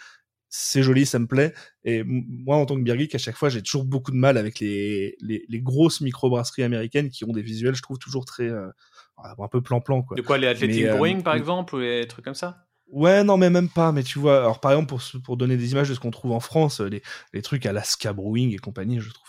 c'est 0.56 0.84
joli, 0.84 1.04
ça 1.04 1.18
me 1.18 1.26
plaît. 1.26 1.52
Et 1.82 2.04
moi 2.04 2.56
en 2.56 2.64
tant 2.64 2.76
que 2.76 2.82
beer 2.82 3.08
à 3.12 3.18
chaque 3.18 3.34
fois 3.34 3.48
j'ai 3.48 3.60
toujours 3.60 3.84
beaucoup 3.84 4.12
de 4.12 4.16
mal 4.16 4.38
avec 4.38 4.60
les, 4.60 5.16
les, 5.20 5.44
les 5.48 5.60
grosses 5.60 6.00
microbrasseries 6.00 6.62
américaines 6.62 7.10
qui 7.10 7.24
ont 7.24 7.32
des 7.32 7.42
visuels, 7.42 7.74
je 7.74 7.82
trouve 7.82 7.98
toujours 7.98 8.24
très 8.24 8.48
euh, 8.48 8.68
un 9.16 9.48
peu 9.48 9.60
plan-plan 9.60 10.02
quoi. 10.02 10.16
De 10.16 10.22
quoi 10.22 10.38
les 10.38 10.46
Athletic 10.46 10.84
euh, 10.84 10.96
Brewing 10.96 11.24
par 11.24 11.34
exemple 11.34 11.74
ou 11.74 11.80
les 11.80 12.06
trucs 12.06 12.24
comme 12.24 12.36
ça? 12.36 12.63
Ouais, 12.88 13.24
non, 13.24 13.36
mais 13.36 13.50
même 13.50 13.68
pas. 13.68 13.92
Mais 13.92 14.02
tu 14.02 14.18
vois, 14.18 14.38
alors 14.38 14.60
par 14.60 14.72
exemple, 14.72 14.88
pour, 14.88 15.02
pour 15.24 15.36
donner 15.36 15.56
des 15.56 15.72
images 15.72 15.88
de 15.88 15.94
ce 15.94 16.00
qu'on 16.00 16.10
trouve 16.10 16.32
en 16.32 16.40
France, 16.40 16.80
les, 16.80 17.02
les 17.32 17.42
trucs 17.42 17.66
Alaska 17.66 18.12
Brewing 18.12 18.54
et 18.54 18.58
compagnie, 18.58 19.00
je 19.00 19.10
trouve. 19.10 19.24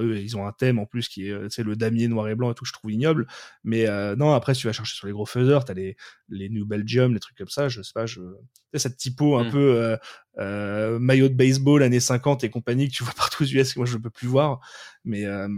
eux, 0.00 0.18
ils 0.18 0.36
ont 0.36 0.46
un 0.46 0.52
thème 0.52 0.78
en 0.78 0.86
plus 0.86 1.08
qui 1.08 1.28
est, 1.28 1.50
c'est 1.50 1.62
le 1.62 1.76
damier 1.76 2.08
noir 2.08 2.28
et 2.28 2.34
blanc 2.34 2.50
et 2.50 2.54
tout, 2.54 2.64
je 2.64 2.72
trouve 2.72 2.90
ignoble. 2.90 3.26
Mais 3.62 3.86
euh, 3.86 4.16
non, 4.16 4.32
après, 4.32 4.54
si 4.54 4.62
tu 4.62 4.66
vas 4.66 4.72
chercher 4.72 4.96
sur 4.96 5.06
les 5.06 5.12
gros 5.12 5.26
faiseurs, 5.26 5.64
t'as 5.64 5.74
les, 5.74 5.96
les 6.28 6.48
New 6.48 6.66
Belgium, 6.66 7.14
les 7.14 7.20
trucs 7.20 7.36
comme 7.36 7.48
ça, 7.48 7.68
je 7.68 7.82
sais 7.82 7.92
pas, 7.94 8.06
je. 8.06 8.20
Tu 8.72 8.80
cette 8.80 8.96
typo 8.96 9.36
un 9.36 9.44
mmh. 9.44 9.50
peu 9.50 9.76
euh, 9.76 9.96
euh, 10.38 10.98
maillot 10.98 11.28
de 11.28 11.34
baseball 11.34 11.82
années 11.82 12.00
50 12.00 12.42
et 12.44 12.48
compagnie 12.48 12.88
que 12.88 12.94
tu 12.94 13.04
vois 13.04 13.12
partout 13.16 13.42
aux 13.42 13.46
US 13.46 13.74
que 13.74 13.78
moi 13.78 13.86
je 13.86 13.96
ne 13.96 14.02
peux 14.02 14.10
plus 14.10 14.28
voir. 14.28 14.60
Mais 15.04 15.24
euh, 15.24 15.48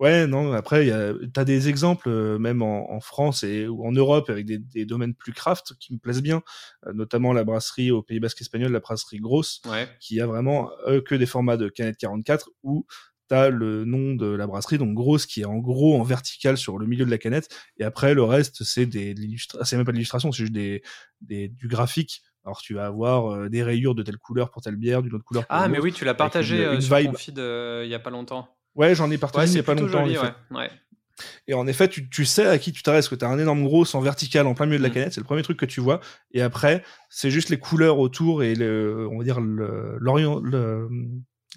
Ouais, 0.00 0.26
non, 0.26 0.54
après, 0.54 0.86
tu 0.86 1.40
as 1.40 1.44
des 1.44 1.68
exemples, 1.68 2.08
euh, 2.08 2.38
même 2.38 2.62
en, 2.62 2.90
en, 2.90 3.00
France 3.00 3.42
et 3.42 3.68
ou 3.68 3.86
en 3.86 3.92
Europe, 3.92 4.30
avec 4.30 4.46
des, 4.46 4.56
des, 4.56 4.86
domaines 4.86 5.14
plus 5.14 5.34
craft 5.34 5.74
qui 5.78 5.92
me 5.92 5.98
plaisent 5.98 6.22
bien, 6.22 6.42
euh, 6.86 6.94
notamment 6.94 7.34
la 7.34 7.44
brasserie 7.44 7.90
au 7.90 8.02
Pays 8.02 8.18
Basque 8.18 8.40
espagnol, 8.40 8.72
la 8.72 8.80
brasserie 8.80 9.18
Grosse, 9.18 9.60
qui 10.00 10.18
a 10.22 10.26
vraiment 10.26 10.70
euh, 10.88 11.02
que 11.02 11.14
des 11.14 11.26
formats 11.26 11.58
de 11.58 11.68
canette 11.68 11.98
44 11.98 12.48
où 12.62 12.86
tu 13.28 13.34
as 13.34 13.50
le 13.50 13.84
nom 13.84 14.14
de 14.14 14.24
la 14.24 14.46
brasserie, 14.46 14.78
donc 14.78 14.94
Grosse, 14.94 15.26
qui 15.26 15.42
est 15.42 15.44
en 15.44 15.58
gros 15.58 16.00
en 16.00 16.02
vertical 16.02 16.56
sur 16.56 16.78
le 16.78 16.86
milieu 16.86 17.04
de 17.04 17.10
la 17.10 17.18
canette, 17.18 17.54
et 17.76 17.84
après, 17.84 18.14
le 18.14 18.24
reste, 18.24 18.64
c'est 18.64 18.86
des, 18.86 19.14
c'est 19.64 19.76
même 19.76 19.84
pas 19.84 19.92
de 19.92 19.96
l'illustration, 19.96 20.32
c'est 20.32 20.44
juste 20.44 20.54
des, 20.54 20.82
des, 21.20 21.48
du 21.48 21.68
graphique. 21.68 22.22
Alors 22.46 22.62
tu 22.62 22.72
vas 22.72 22.86
avoir 22.86 23.50
des 23.50 23.62
rayures 23.62 23.94
de 23.94 24.02
telle 24.02 24.16
couleur 24.16 24.50
pour 24.50 24.62
telle 24.62 24.76
bière, 24.76 25.02
d'une 25.02 25.14
autre 25.14 25.26
couleur 25.26 25.46
pour 25.46 25.54
Ah, 25.54 25.68
mais 25.68 25.78
oui, 25.78 25.92
tu 25.92 26.06
l'as 26.06 26.14
partagé 26.14 26.64
une, 26.72 26.80
sur 26.80 26.96
ton 27.02 27.12
feed 27.12 27.36
il 27.36 27.90
y 27.90 27.94
a 27.94 27.98
pas 27.98 28.08
longtemps. 28.08 28.48
Ouais, 28.80 28.94
j'en 28.94 29.10
ai 29.10 29.18
partagé 29.18 29.52
il 29.52 29.54
n'y 29.54 29.60
a 29.60 29.62
pas 29.62 29.74
longtemps. 29.74 30.06
Et 31.46 31.52
en 31.52 31.66
effet, 31.66 31.86
tu, 31.86 32.08
tu 32.08 32.24
sais 32.24 32.46
à 32.46 32.56
qui 32.56 32.72
tu 32.72 32.82
t'arrêtes, 32.82 33.00
parce 33.00 33.10
que 33.10 33.14
tu 33.14 33.26
as 33.26 33.28
un 33.28 33.38
énorme 33.38 33.62
gros 33.62 33.84
en 33.94 34.00
vertical 34.00 34.46
en 34.46 34.54
plein 34.54 34.64
milieu 34.64 34.78
de 34.78 34.82
la 34.82 34.88
mm. 34.88 34.92
canette, 34.92 35.12
c'est 35.12 35.20
le 35.20 35.26
premier 35.26 35.42
truc 35.42 35.58
que 35.58 35.66
tu 35.66 35.82
vois. 35.82 36.00
Et 36.32 36.40
après, 36.40 36.82
c'est 37.10 37.30
juste 37.30 37.50
les 37.50 37.58
couleurs 37.58 37.98
autour 37.98 38.42
et 38.42 38.54
le, 38.54 39.06
on 39.12 39.18
va 39.18 39.24
dire 39.24 39.38
l'orient, 39.38 40.40
le, 40.40 40.88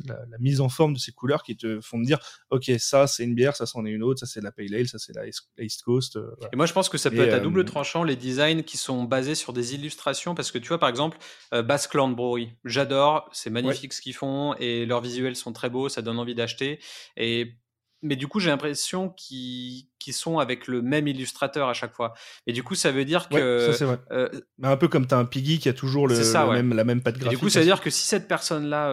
la, 0.05 0.37
mise 0.39 0.61
en 0.61 0.69
forme 0.69 0.93
de 0.93 0.99
ces 0.99 1.11
couleurs 1.11 1.43
qui 1.43 1.55
te 1.55 1.79
font 1.81 1.99
dire 1.99 2.19
ok 2.49 2.71
ça 2.79 3.07
c'est 3.07 3.23
une 3.23 3.35
bière 3.35 3.55
ça 3.55 3.65
c'en 3.65 3.85
est 3.85 3.91
une 3.91 4.03
autre 4.03 4.19
ça 4.19 4.25
c'est 4.25 4.41
la 4.41 4.51
pale 4.51 4.73
ale 4.73 4.87
ça 4.87 4.97
c'est 4.97 5.13
la 5.15 5.25
East 5.27 5.83
Coast 5.83 6.15
euh, 6.15 6.31
et 6.51 6.55
moi 6.55 6.65
je 6.65 6.73
pense 6.73 6.89
que 6.89 6.97
ça 6.97 7.09
peut 7.11 7.21
être 7.21 7.33
à 7.33 7.39
double 7.39 7.61
euh, 7.61 7.65
tranchant 7.65 8.03
les 8.03 8.15
designs 8.15 8.63
qui 8.63 8.77
sont 8.77 9.03
basés 9.03 9.35
sur 9.35 9.53
des 9.53 9.75
illustrations 9.75 10.35
parce 10.35 10.51
que 10.51 10.57
tu 10.57 10.69
vois 10.69 10.79
par 10.79 10.89
exemple 10.89 11.17
euh, 11.53 11.61
Basque 11.61 11.95
Brewery 11.95 12.53
j'adore 12.65 13.29
c'est 13.31 13.49
magnifique 13.49 13.93
ce 13.93 14.01
qu'ils 14.01 14.15
font 14.15 14.55
et 14.55 14.85
leurs 14.85 15.01
visuels 15.01 15.35
sont 15.35 15.53
très 15.53 15.69
beaux 15.69 15.89
ça 15.89 16.01
donne 16.01 16.19
envie 16.19 16.35
d'acheter 16.35 16.79
et 17.17 17.55
mais 18.01 18.15
du 18.15 18.27
coup 18.27 18.39
j'ai 18.39 18.49
l'impression 18.49 19.09
qu'ils 19.09 19.87
sont 20.11 20.39
avec 20.39 20.67
le 20.67 20.81
même 20.81 21.07
illustrateur 21.07 21.69
à 21.69 21.73
chaque 21.73 21.93
fois. 21.93 22.13
Et 22.45 22.51
du 22.51 22.61
coup, 22.61 22.75
ça 22.75 22.91
veut 22.91 23.05
dire 23.05 23.29
que. 23.29 23.71
ça, 23.71 23.85
vrai. 23.85 23.99
un 24.61 24.75
peu 24.75 24.89
comme 24.89 25.07
tu 25.07 25.13
as 25.13 25.17
un 25.17 25.23
Piggy 25.23 25.59
qui 25.59 25.69
a 25.69 25.73
toujours 25.73 26.09
le, 26.09 26.15
même, 26.51 26.73
la 26.73 26.83
même 26.83 27.01
patte 27.01 27.17
graphique. 27.17 27.31
Et 27.31 27.35
du 27.35 27.39
coup, 27.39 27.49
ça 27.49 27.59
veut 27.59 27.65
dire 27.65 27.79
que 27.79 27.89
si 27.89 28.05
cette 28.05 28.27
personne-là 28.27 28.91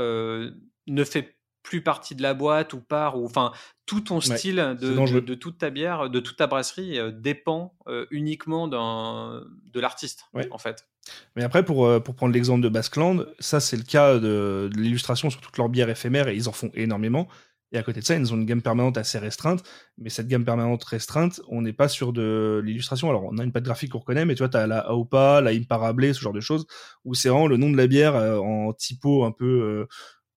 ne 0.86 1.04
fait 1.04 1.36
plus 1.62 1.82
partie 1.82 2.14
de 2.14 2.22
la 2.22 2.34
boîte 2.34 2.72
ou 2.72 2.80
part 2.80 3.18
ou 3.18 3.24
enfin 3.24 3.52
tout 3.86 4.00
ton 4.00 4.20
style 4.20 4.76
de, 4.80 5.20
de, 5.20 5.34
toute 5.34 5.58
ta 5.58 5.70
bière, 5.70 6.08
de 6.08 6.20
toute 6.20 6.36
ta 6.36 6.46
brasserie 6.46 6.98
euh, 6.98 7.10
dépend 7.10 7.74
euh, 7.88 8.06
uniquement 8.10 8.68
de 8.68 9.80
l'artiste 9.80 10.24
en 10.50 10.58
fait. 10.58 10.86
Mais 11.34 11.42
après, 11.42 11.64
pour, 11.64 11.86
euh, 11.86 11.98
pour 11.98 12.14
prendre 12.14 12.32
l'exemple 12.32 12.62
de 12.62 12.68
Basqueland, 12.68 13.24
ça 13.38 13.58
c'est 13.58 13.76
le 13.76 13.82
cas 13.82 14.18
de, 14.18 14.70
l'illustration 14.74 15.30
sur 15.30 15.40
toutes 15.40 15.56
leurs 15.58 15.68
bières 15.68 15.88
éphémères 15.88 16.28
et 16.28 16.36
ils 16.36 16.48
en 16.48 16.52
font 16.52 16.70
énormément. 16.74 17.28
Et 17.72 17.78
à 17.78 17.84
côté 17.84 18.00
de 18.00 18.04
ça, 18.04 18.16
ils 18.16 18.34
ont 18.34 18.36
une 18.36 18.46
gamme 18.46 18.62
permanente 18.62 18.98
assez 18.98 19.16
restreinte. 19.18 19.62
Mais 19.96 20.10
cette 20.10 20.26
gamme 20.26 20.44
permanente 20.44 20.82
restreinte, 20.82 21.40
on 21.48 21.62
n'est 21.62 21.72
pas 21.72 21.86
sur 21.86 22.12
de 22.12 22.60
l'illustration. 22.64 23.08
Alors, 23.08 23.26
on 23.26 23.38
a 23.38 23.44
une 23.44 23.52
patte 23.52 23.62
graphique 23.62 23.92
qu'on 23.92 24.00
reconnaît, 24.00 24.24
mais 24.24 24.34
tu 24.34 24.40
vois, 24.40 24.48
tu 24.48 24.56
as 24.56 24.66
la 24.66 24.80
AOPA, 24.80 25.40
la 25.40 25.52
Imparable, 25.52 26.12
ce 26.12 26.20
genre 26.20 26.32
de 26.32 26.40
choses, 26.40 26.66
où 27.04 27.14
c'est 27.14 27.28
vraiment 27.28 27.46
le 27.46 27.58
nom 27.58 27.70
de 27.70 27.76
la 27.76 27.86
bière 27.86 28.16
en 28.16 28.72
typo 28.72 29.22
un 29.24 29.30
peu 29.30 29.86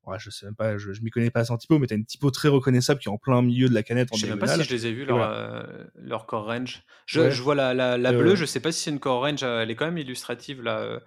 ouais, 0.06 0.18
je 0.20 0.30
sais 0.30 0.46
même 0.46 0.56
pas, 0.56 0.78
je, 0.78 0.94
je 0.94 1.02
m'y 1.02 1.10
connais 1.10 1.30
pas 1.30 1.42
assez 1.42 1.52
en 1.52 1.58
typo, 1.58 1.80
mais 1.80 1.88
t'as 1.88 1.96
une 1.96 2.06
typo 2.06 2.32
très 2.32 2.50
reconnaissable 2.50 3.00
qui 3.00 3.08
est 3.08 3.12
en 3.12 3.18
plein 3.18 3.42
milieu 3.42 3.70
de 3.70 3.74
la 3.74 3.84
canette 3.84 4.10
en 4.12 4.16
Je 4.16 4.22
sais 4.22 4.30
même 4.30 4.40
pas 4.40 4.48
si 4.48 4.64
je 4.64 4.70
les 4.70 4.88
ai 4.88 4.94
vus, 4.94 5.06
leur, 5.06 5.22
euh, 5.22 5.64
leur 5.96 6.26
core 6.26 6.46
range. 6.46 6.84
Je, 7.06 7.30
je 7.30 7.42
vois 7.42 7.56
la, 7.56 7.74
la, 7.74 7.98
la 7.98 8.12
bleue, 8.12 8.36
je 8.36 8.46
sais 8.46 8.60
pas 8.60 8.72
si 8.72 8.84
c'est 8.84 8.92
une 8.92 9.00
core 9.00 9.22
range, 9.22 9.44
euh, 9.44 9.62
elle 9.62 9.72
est 9.72 9.76
quand 9.76 9.86
même 9.86 9.98
illustrative, 9.98 10.62
la, 10.62 10.80
euh, 10.80 11.00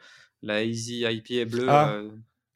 la 0.42 0.62
Easy 0.62 1.04
IPA 1.04 1.50
bleue. 1.50 1.66
Ah. 1.68 2.00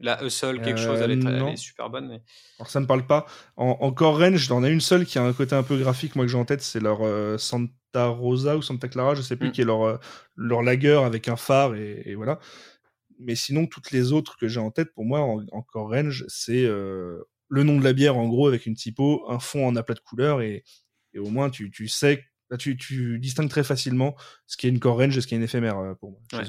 La 0.03 0.25
Hustle, 0.25 0.63
quelque 0.63 0.81
chose, 0.81 0.99
elle 1.03 1.11
est, 1.11 1.23
elle 1.23 1.49
est, 1.49 1.57
super 1.57 1.91
bonne. 1.91 2.09
Mais... 2.09 2.23
Alors 2.59 2.71
ça 2.71 2.81
me 2.81 2.87
parle 2.87 3.07
pas. 3.07 3.27
En, 3.59 3.77
en 3.81 3.93
core 3.93 4.19
range, 4.19 4.39
j'en 4.47 4.65
ai 4.65 4.71
une 4.71 4.81
seule 4.81 5.05
qui 5.05 5.19
a 5.19 5.23
un 5.23 5.35
côté 5.35 5.55
un 5.55 5.63
peu 5.63 5.77
graphique, 5.77 6.17
moi 6.17 6.25
que 6.25 6.31
j'ai 6.31 6.39
en 6.39 6.47
tête, 6.47 6.63
c'est 6.63 6.81
leur 6.81 7.01
Santa 7.39 8.07
Rosa 8.07 8.57
ou 8.57 8.63
Santa 8.63 8.89
Clara, 8.89 9.15
je 9.15 9.21
sais 9.21 9.37
plus, 9.37 9.49
mm. 9.49 9.53
qui 9.53 9.61
est 9.61 9.67
leur, 9.67 10.01
leur 10.37 10.63
lager 10.63 10.95
avec 10.95 11.29
un 11.29 11.37
phare 11.37 11.75
et, 11.75 12.01
et 12.07 12.15
voilà 12.15 12.39
mais 13.21 13.35
sinon, 13.35 13.67
toutes 13.67 13.91
les 13.91 14.13
autres 14.13 14.37
que 14.37 14.49
j'ai 14.49 14.61
en 14.61 14.71
tête, 14.71 14.93
pour 14.95 15.05
moi, 15.05 15.21
encore 15.53 15.91
range, 15.91 16.25
c'est 16.29 16.65
euh, 16.65 17.23
le 17.49 17.63
nom 17.63 17.79
de 17.79 17.85
la 17.85 17.93
bière, 17.93 18.17
en 18.17 18.29
gros, 18.29 18.49
avec 18.49 18.67
une 18.67 18.75
typo, 18.75 19.25
un 19.29 19.39
fond 19.39 19.67
en 19.67 19.77
aplat 19.77 19.95
de 19.95 20.01
couleur, 20.01 20.43
et, 20.43 20.65
et 21.15 21.19
au 21.19 21.29
moins, 21.31 21.51
tu, 21.51 21.71
tu 21.71 21.89
sais, 21.89 22.25
tu, 22.59 22.77
tu 22.77 23.19
distingues 23.19 23.51
très 23.51 23.65
facilement 23.65 24.17
ce 24.47 24.57
qui 24.57 24.67
est 24.67 24.71
une 24.71 24.81
core 24.81 24.97
range 24.97 25.17
et 25.17 25.21
ce 25.21 25.27
qui 25.27 25.35
est 25.35 25.39
une 25.39 25.45
éphémère 25.45 25.79
euh, 25.79 25.95
pour 25.95 26.11
moi. 26.11 26.21
Ouais, 26.33 26.45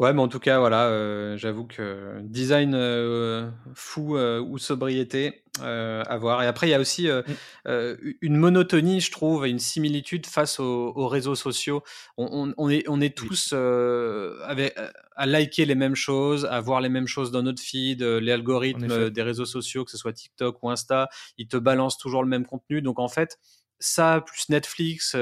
mais 0.00 0.20
en 0.20 0.28
tout 0.28 0.40
cas, 0.40 0.58
voilà, 0.58 0.86
euh, 0.86 1.36
j'avoue 1.36 1.66
que 1.66 2.18
design 2.22 2.74
euh, 2.74 3.48
fou 3.74 4.16
euh, 4.16 4.40
ou 4.40 4.58
sobriété 4.58 5.42
à 5.60 6.16
voir. 6.18 6.42
Et 6.42 6.48
après, 6.48 6.66
il 6.66 6.70
y 6.70 6.74
a 6.74 6.80
aussi 6.80 7.06
mmh. 7.06 7.96
une 8.20 8.36
monotonie, 8.36 9.00
je 9.00 9.12
trouve, 9.12 9.46
et 9.46 9.50
une 9.50 9.60
similitude 9.60 10.26
face 10.26 10.58
aux, 10.58 11.06
réseaux 11.06 11.36
sociaux. 11.36 11.84
On, 12.16 12.52
on, 12.56 12.70
est, 12.70 12.82
on 12.88 13.00
est 13.00 13.16
tous 13.16 13.52
avec, 13.52 14.76
à 15.14 15.26
liker 15.26 15.64
les 15.64 15.76
mêmes 15.76 15.94
choses, 15.94 16.44
à 16.44 16.60
voir 16.60 16.80
les 16.80 16.88
mêmes 16.88 17.06
choses 17.06 17.30
dans 17.30 17.42
notre 17.42 17.62
feed. 17.62 18.02
Les 18.02 18.32
algorithmes 18.32 19.10
des 19.10 19.22
réseaux 19.22 19.44
sociaux, 19.44 19.84
que 19.84 19.92
ce 19.92 19.96
soit 19.96 20.12
TikTok 20.12 20.60
ou 20.60 20.70
Insta, 20.70 21.08
ils 21.38 21.46
te 21.46 21.56
balancent 21.56 21.98
toujours 21.98 22.24
le 22.24 22.28
même 22.28 22.46
contenu. 22.46 22.82
Donc 22.82 22.98
en 22.98 23.08
fait, 23.08 23.38
ça 23.78 24.24
plus 24.26 24.48
Netflix 24.48 25.14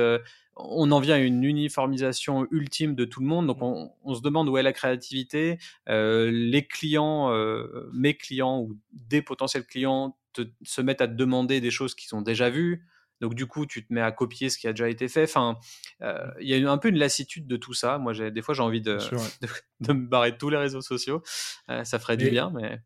on 0.56 0.90
en 0.90 1.00
vient 1.00 1.16
à 1.16 1.18
une 1.18 1.44
uniformisation 1.44 2.46
ultime 2.50 2.94
de 2.94 3.04
tout 3.04 3.20
le 3.20 3.26
monde. 3.26 3.46
Donc 3.46 3.60
mmh. 3.60 3.90
on, 4.04 4.14
se 4.14 4.20
demande 4.20 4.48
où 4.48 4.56
est 4.58 4.62
la 4.62 4.72
créativité. 4.72 5.58
Euh, 5.88 6.30
les 6.30 6.66
clients, 6.66 7.30
euh, 7.32 7.88
mes 7.92 8.16
clients 8.16 8.60
ou 8.60 8.78
des 8.92 9.22
potentiels 9.22 9.66
clients 9.66 10.16
se 10.62 10.80
mettent 10.80 11.00
à 11.00 11.08
te 11.08 11.14
demander 11.14 11.60
des 11.60 11.70
choses 11.70 11.94
qui 11.94 12.06
sont 12.06 12.22
déjà 12.22 12.50
vues. 12.50 12.86
Donc 13.20 13.34
du 13.34 13.46
coup, 13.46 13.66
tu 13.66 13.86
te 13.86 13.92
mets 13.92 14.00
à 14.00 14.10
copier 14.10 14.50
ce 14.50 14.58
qui 14.58 14.66
a 14.66 14.72
déjà 14.72 14.88
été 14.88 15.08
fait. 15.08 15.24
Enfin, 15.24 15.58
euh, 16.02 16.26
mmh. 16.26 16.32
il 16.40 16.48
y 16.48 16.66
a 16.66 16.70
un 16.70 16.78
peu 16.78 16.88
une 16.88 16.98
lassitude 16.98 17.46
de 17.46 17.56
tout 17.56 17.74
ça. 17.74 17.98
Moi, 17.98 18.12
des 18.30 18.42
fois, 18.42 18.54
j'ai 18.54 18.62
envie 18.62 18.80
de, 18.82 18.98
de, 19.80 19.92
me 19.92 20.06
barrer 20.06 20.32
de 20.32 20.36
tous 20.36 20.50
les 20.50 20.58
réseaux 20.58 20.82
sociaux. 20.82 21.22
ça 21.84 21.98
ferait 21.98 22.16
du 22.16 22.30
bien, 22.30 22.50
mais 22.50 22.80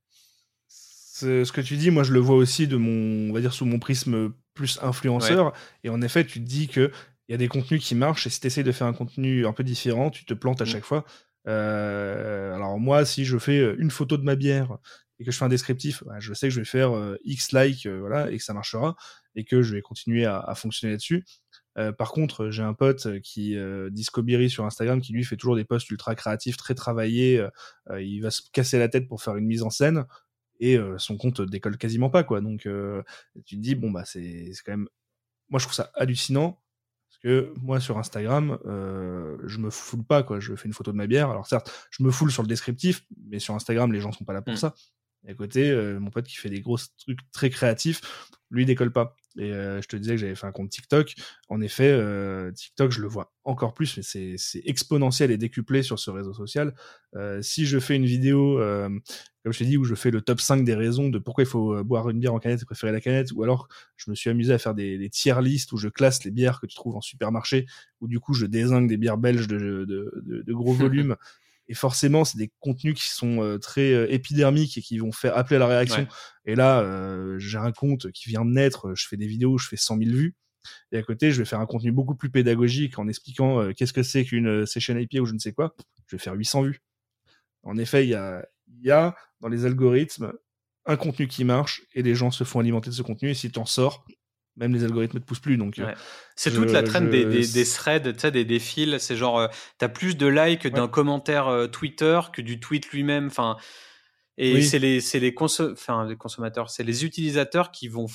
ce 1.18 1.50
que 1.50 1.62
tu 1.62 1.76
dis, 1.76 1.90
moi, 1.90 2.02
je 2.02 2.12
le 2.12 2.20
vois 2.20 2.36
aussi 2.36 2.68
de 2.68 2.76
mon, 2.76 3.30
on 3.30 3.32
va 3.32 3.40
dire, 3.40 3.54
sous 3.54 3.64
mon 3.64 3.78
prisme 3.78 4.34
plus 4.52 4.78
influenceur. 4.82 5.52
Et 5.82 5.88
en 5.88 6.02
effet, 6.02 6.26
tu 6.26 6.40
te 6.40 6.44
dis 6.46 6.68
que 6.68 6.90
il 7.28 7.32
y 7.32 7.34
a 7.34 7.38
des 7.38 7.48
contenus 7.48 7.84
qui 7.84 7.94
marchent 7.94 8.26
et 8.26 8.30
si 8.30 8.40
tu 8.40 8.46
essayes 8.46 8.64
de 8.64 8.72
faire 8.72 8.86
un 8.86 8.92
contenu 8.92 9.46
un 9.46 9.52
peu 9.52 9.64
différent, 9.64 10.10
tu 10.10 10.24
te 10.24 10.34
plantes 10.34 10.60
à 10.60 10.64
mmh. 10.64 10.68
chaque 10.68 10.84
fois. 10.84 11.04
Euh, 11.48 12.54
alors 12.54 12.78
moi, 12.78 13.04
si 13.04 13.24
je 13.24 13.38
fais 13.38 13.58
euh, 13.58 13.76
une 13.78 13.90
photo 13.90 14.16
de 14.16 14.24
ma 14.24 14.34
bière 14.34 14.78
et 15.18 15.24
que 15.24 15.30
je 15.30 15.38
fais 15.38 15.44
un 15.44 15.48
descriptif, 15.48 16.02
bah, 16.04 16.16
je 16.18 16.34
sais 16.34 16.48
que 16.48 16.54
je 16.54 16.60
vais 16.60 16.66
faire 16.66 16.94
euh, 16.96 17.16
X 17.24 17.52
like, 17.52 17.86
voilà, 17.86 18.30
et 18.30 18.38
que 18.38 18.44
ça 18.44 18.54
marchera 18.54 18.96
et 19.34 19.44
que 19.44 19.62
je 19.62 19.74
vais 19.74 19.82
continuer 19.82 20.24
à, 20.24 20.54
fonctionner 20.54 20.92
là-dessus. 20.92 21.26
par 21.98 22.12
contre, 22.12 22.48
j'ai 22.48 22.62
un 22.62 22.72
pote 22.72 23.20
qui 23.20 23.54
euh, 23.54 23.90
Discobiri 23.90 24.48
sur 24.48 24.64
Instagram 24.64 25.02
qui 25.02 25.12
lui 25.12 25.24
fait 25.24 25.36
toujours 25.36 25.56
des 25.56 25.64
posts 25.64 25.90
ultra 25.90 26.14
créatifs, 26.14 26.56
très 26.56 26.74
travaillés. 26.74 27.46
il 27.98 28.20
va 28.20 28.30
se 28.30 28.40
casser 28.52 28.78
la 28.78 28.88
tête 28.88 29.06
pour 29.08 29.22
faire 29.22 29.36
une 29.36 29.44
mise 29.44 29.62
en 29.62 29.68
scène 29.68 30.06
et 30.58 30.78
son 30.96 31.18
compte 31.18 31.42
décolle 31.42 31.76
quasiment 31.76 32.08
pas 32.08 32.24
quoi. 32.24 32.40
Donc 32.40 32.66
tu 33.44 33.56
te 33.56 33.60
dis 33.60 33.74
bon 33.74 33.90
bah 33.90 34.04
c'est 34.06 34.50
quand 34.64 34.72
même, 34.72 34.88
moi 35.50 35.60
je 35.60 35.66
trouve 35.66 35.74
ça 35.74 35.90
hallucinant 35.96 36.58
parce 37.22 37.34
que 37.34 37.52
moi, 37.60 37.80
sur 37.80 37.98
Instagram, 37.98 38.58
euh, 38.66 39.36
je 39.46 39.58
me 39.58 39.70
foule 39.70 40.04
pas, 40.04 40.22
quoi. 40.22 40.40
Je 40.40 40.54
fais 40.54 40.66
une 40.66 40.74
photo 40.74 40.92
de 40.92 40.96
ma 40.96 41.06
bière. 41.06 41.30
Alors, 41.30 41.46
certes, 41.46 41.88
je 41.90 42.02
me 42.02 42.10
foule 42.10 42.30
sur 42.30 42.42
le 42.42 42.48
descriptif, 42.48 43.04
mais 43.28 43.38
sur 43.38 43.54
Instagram, 43.54 43.92
les 43.92 44.00
gens 44.00 44.12
sont 44.12 44.24
pas 44.24 44.32
là 44.32 44.42
pour 44.42 44.54
mmh. 44.54 44.58
ça. 44.58 44.74
Et 45.26 45.30
à 45.30 45.34
côté, 45.34 45.74
mon 46.00 46.10
pote 46.10 46.26
qui 46.26 46.36
fait 46.36 46.50
des 46.50 46.60
gros 46.60 46.78
trucs 46.98 47.18
très 47.32 47.50
créatifs, 47.50 48.00
lui 48.50 48.64
décolle 48.64 48.92
pas. 48.92 49.16
Et 49.38 49.50
je 49.50 49.86
te 49.86 49.96
disais 49.96 50.14
que 50.14 50.20
j'avais 50.20 50.34
fait 50.34 50.46
un 50.46 50.52
compte 50.52 50.70
TikTok. 50.70 51.14
En 51.48 51.60
effet, 51.60 52.00
TikTok, 52.54 52.92
je 52.92 53.02
le 53.02 53.08
vois 53.08 53.34
encore 53.44 53.74
plus, 53.74 53.96
mais 53.96 54.36
c'est 54.36 54.62
exponentiel 54.64 55.30
et 55.30 55.36
décuplé 55.36 55.82
sur 55.82 55.98
ce 55.98 56.10
réseau 56.10 56.32
social. 56.32 56.74
si 57.42 57.66
je 57.66 57.78
fais 57.78 57.96
une 57.96 58.06
vidéo, 58.06 58.58
comme 58.58 59.52
je 59.52 59.58
t'ai 59.58 59.64
dit, 59.66 59.76
où 59.76 59.84
je 59.84 59.94
fais 59.94 60.10
le 60.10 60.22
top 60.22 60.40
5 60.40 60.64
des 60.64 60.74
raisons 60.74 61.08
de 61.08 61.18
pourquoi 61.18 61.44
il 61.44 61.48
faut 61.48 61.82
boire 61.84 62.08
une 62.08 62.18
bière 62.18 62.34
en 62.34 62.38
canette 62.38 62.62
et 62.62 62.64
préférer 62.64 62.92
la 62.92 63.00
canette, 63.00 63.32
ou 63.32 63.42
alors 63.42 63.68
je 63.96 64.10
me 64.10 64.14
suis 64.14 64.30
amusé 64.30 64.52
à 64.52 64.58
faire 64.58 64.74
des, 64.74 64.96
des 64.96 65.10
tier 65.10 65.34
lists 65.42 65.72
où 65.72 65.76
je 65.76 65.88
classe 65.88 66.24
les 66.24 66.30
bières 66.30 66.60
que 66.60 66.66
tu 66.66 66.76
trouves 66.76 66.96
en 66.96 67.00
supermarché, 67.00 67.66
où 68.00 68.08
du 68.08 68.20
coup 68.20 68.32
je 68.32 68.46
désingue 68.46 68.88
des 68.88 68.96
bières 68.96 69.18
belges 69.18 69.48
de, 69.48 69.58
de, 69.58 70.22
de, 70.24 70.42
de 70.42 70.52
gros 70.54 70.72
volumes 70.72 71.16
et 71.68 71.74
forcément 71.74 72.24
c'est 72.24 72.38
des 72.38 72.50
contenus 72.60 72.94
qui 72.94 73.08
sont 73.08 73.42
euh, 73.42 73.58
très 73.58 73.92
euh, 73.92 74.12
épidermiques 74.12 74.78
et 74.78 74.82
qui 74.82 74.98
vont 74.98 75.12
faire 75.12 75.36
appeler 75.36 75.56
à 75.56 75.60
la 75.60 75.66
réaction. 75.66 76.06
Et 76.44 76.54
là 76.54 76.80
euh, 76.80 77.38
j'ai 77.38 77.58
un 77.58 77.72
compte 77.72 78.10
qui 78.12 78.28
vient 78.28 78.44
de 78.44 78.50
naître 78.50 78.94
je 78.94 79.06
fais 79.08 79.16
des 79.16 79.26
vidéos 79.26 79.58
je 79.58 79.68
fais 79.68 79.76
100 79.76 79.98
000 79.98 80.10
vues. 80.10 80.34
Et 80.92 80.98
à 80.98 81.02
côté 81.02 81.30
je 81.30 81.38
vais 81.38 81.44
faire 81.44 81.60
un 81.60 81.66
contenu 81.66 81.92
beaucoup 81.92 82.16
plus 82.16 82.30
pédagogique 82.30 82.98
en 82.98 83.08
expliquant 83.08 83.72
qu'est-ce 83.72 83.92
que 83.92 84.02
c'est 84.02 84.24
qu'une 84.24 84.66
session 84.66 84.96
IP 84.96 85.20
ou 85.20 85.26
je 85.26 85.32
ne 85.32 85.38
sais 85.38 85.52
quoi. 85.52 85.74
Je 86.06 86.16
vais 86.16 86.22
faire 86.22 86.34
800 86.34 86.62
vues. 86.62 86.80
En 87.62 87.76
effet 87.78 88.04
il 88.04 88.10
y 88.10 88.14
a, 88.14 88.46
y 88.82 88.90
a 88.90 89.16
dans 89.40 89.48
les 89.48 89.64
algorithmes 89.64 90.32
un 90.88 90.96
contenu 90.96 91.26
qui 91.26 91.44
marche 91.44 91.82
et 91.94 92.02
les 92.02 92.14
gens 92.14 92.30
se 92.30 92.44
font 92.44 92.60
alimenter 92.60 92.90
de 92.90 92.94
ce 92.94 93.02
contenu. 93.02 93.30
Et 93.30 93.34
si 93.34 93.50
tu 93.50 93.58
en 93.58 93.64
sors 93.64 94.04
même 94.56 94.72
les 94.72 94.84
algorithmes 94.84 95.18
ne 95.18 95.22
te 95.22 95.26
poussent 95.26 95.40
plus. 95.40 95.56
Donc, 95.56 95.78
euh, 95.78 95.92
c'est 96.34 96.52
toute 96.52 96.70
la 96.70 96.82
traîne 96.82 97.10
des, 97.10 97.24
des, 97.24 97.46
des, 97.46 97.64
threads, 97.64 98.08
des, 98.30 98.44
des 98.44 98.58
fils. 98.58 98.98
C'est 98.98 99.16
genre, 99.16 99.38
euh, 99.38 99.48
tu 99.78 99.84
as 99.84 99.88
plus 99.88 100.16
de 100.16 100.26
likes 100.26 100.66
d'un 100.66 100.88
commentaire 100.88 101.48
euh, 101.48 101.66
Twitter 101.66 102.20
que 102.32 102.42
du 102.42 102.60
tweet 102.60 102.90
lui-même. 102.90 103.26
Enfin, 103.26 103.56
et 104.38 104.60
c'est 104.62 104.78
les, 104.78 105.00
les, 105.00 105.20
les 105.20 105.34
consommateurs, 105.34 106.70
c'est 106.70 106.84
les 106.84 107.04
utilisateurs 107.04 107.70
qui 107.70 107.88
vont 107.88 108.06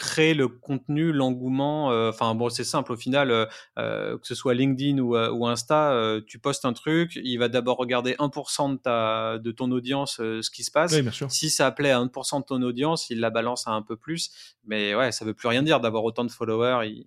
créer 0.00 0.32
le 0.32 0.48
contenu, 0.48 1.12
l'engouement. 1.12 1.92
Euh, 1.92 2.08
enfin 2.08 2.34
bon, 2.34 2.48
c'est 2.48 2.64
simple 2.64 2.92
au 2.92 2.96
final, 2.96 3.30
euh, 3.30 3.44
euh, 3.78 4.18
que 4.18 4.26
ce 4.26 4.34
soit 4.34 4.54
LinkedIn 4.54 4.98
ou, 4.98 5.16
ou 5.16 5.46
Insta, 5.46 6.18
tu 6.26 6.38
postes 6.38 6.64
un 6.64 6.72
truc, 6.72 7.12
il 7.22 7.36
va 7.36 7.48
d'abord 7.48 7.76
regarder 7.76 8.14
1% 8.14 8.72
de, 8.72 8.76
ta, 8.78 9.38
de 9.38 9.52
ton 9.52 9.70
audience, 9.70 10.16
ce 10.16 10.50
qui 10.50 10.64
se 10.64 10.70
passe. 10.70 10.94
Si 11.28 11.50
ça 11.50 11.70
plaît 11.70 11.90
à 11.90 12.00
1% 12.00 12.40
de 12.40 12.44
ton 12.44 12.62
audience, 12.62 13.10
il 13.10 13.20
la 13.20 13.30
balance 13.30 13.68
à 13.68 13.72
un 13.72 13.82
peu 13.82 13.96
plus. 13.96 14.30
Mais 14.64 14.94
ouais, 14.94 15.12
ça 15.12 15.24
veut 15.24 15.34
plus 15.34 15.48
rien 15.48 15.62
dire 15.62 15.80
d'avoir 15.80 16.04
autant 16.04 16.24
de 16.24 16.30
followers. 16.30 16.88
Il, 16.88 17.04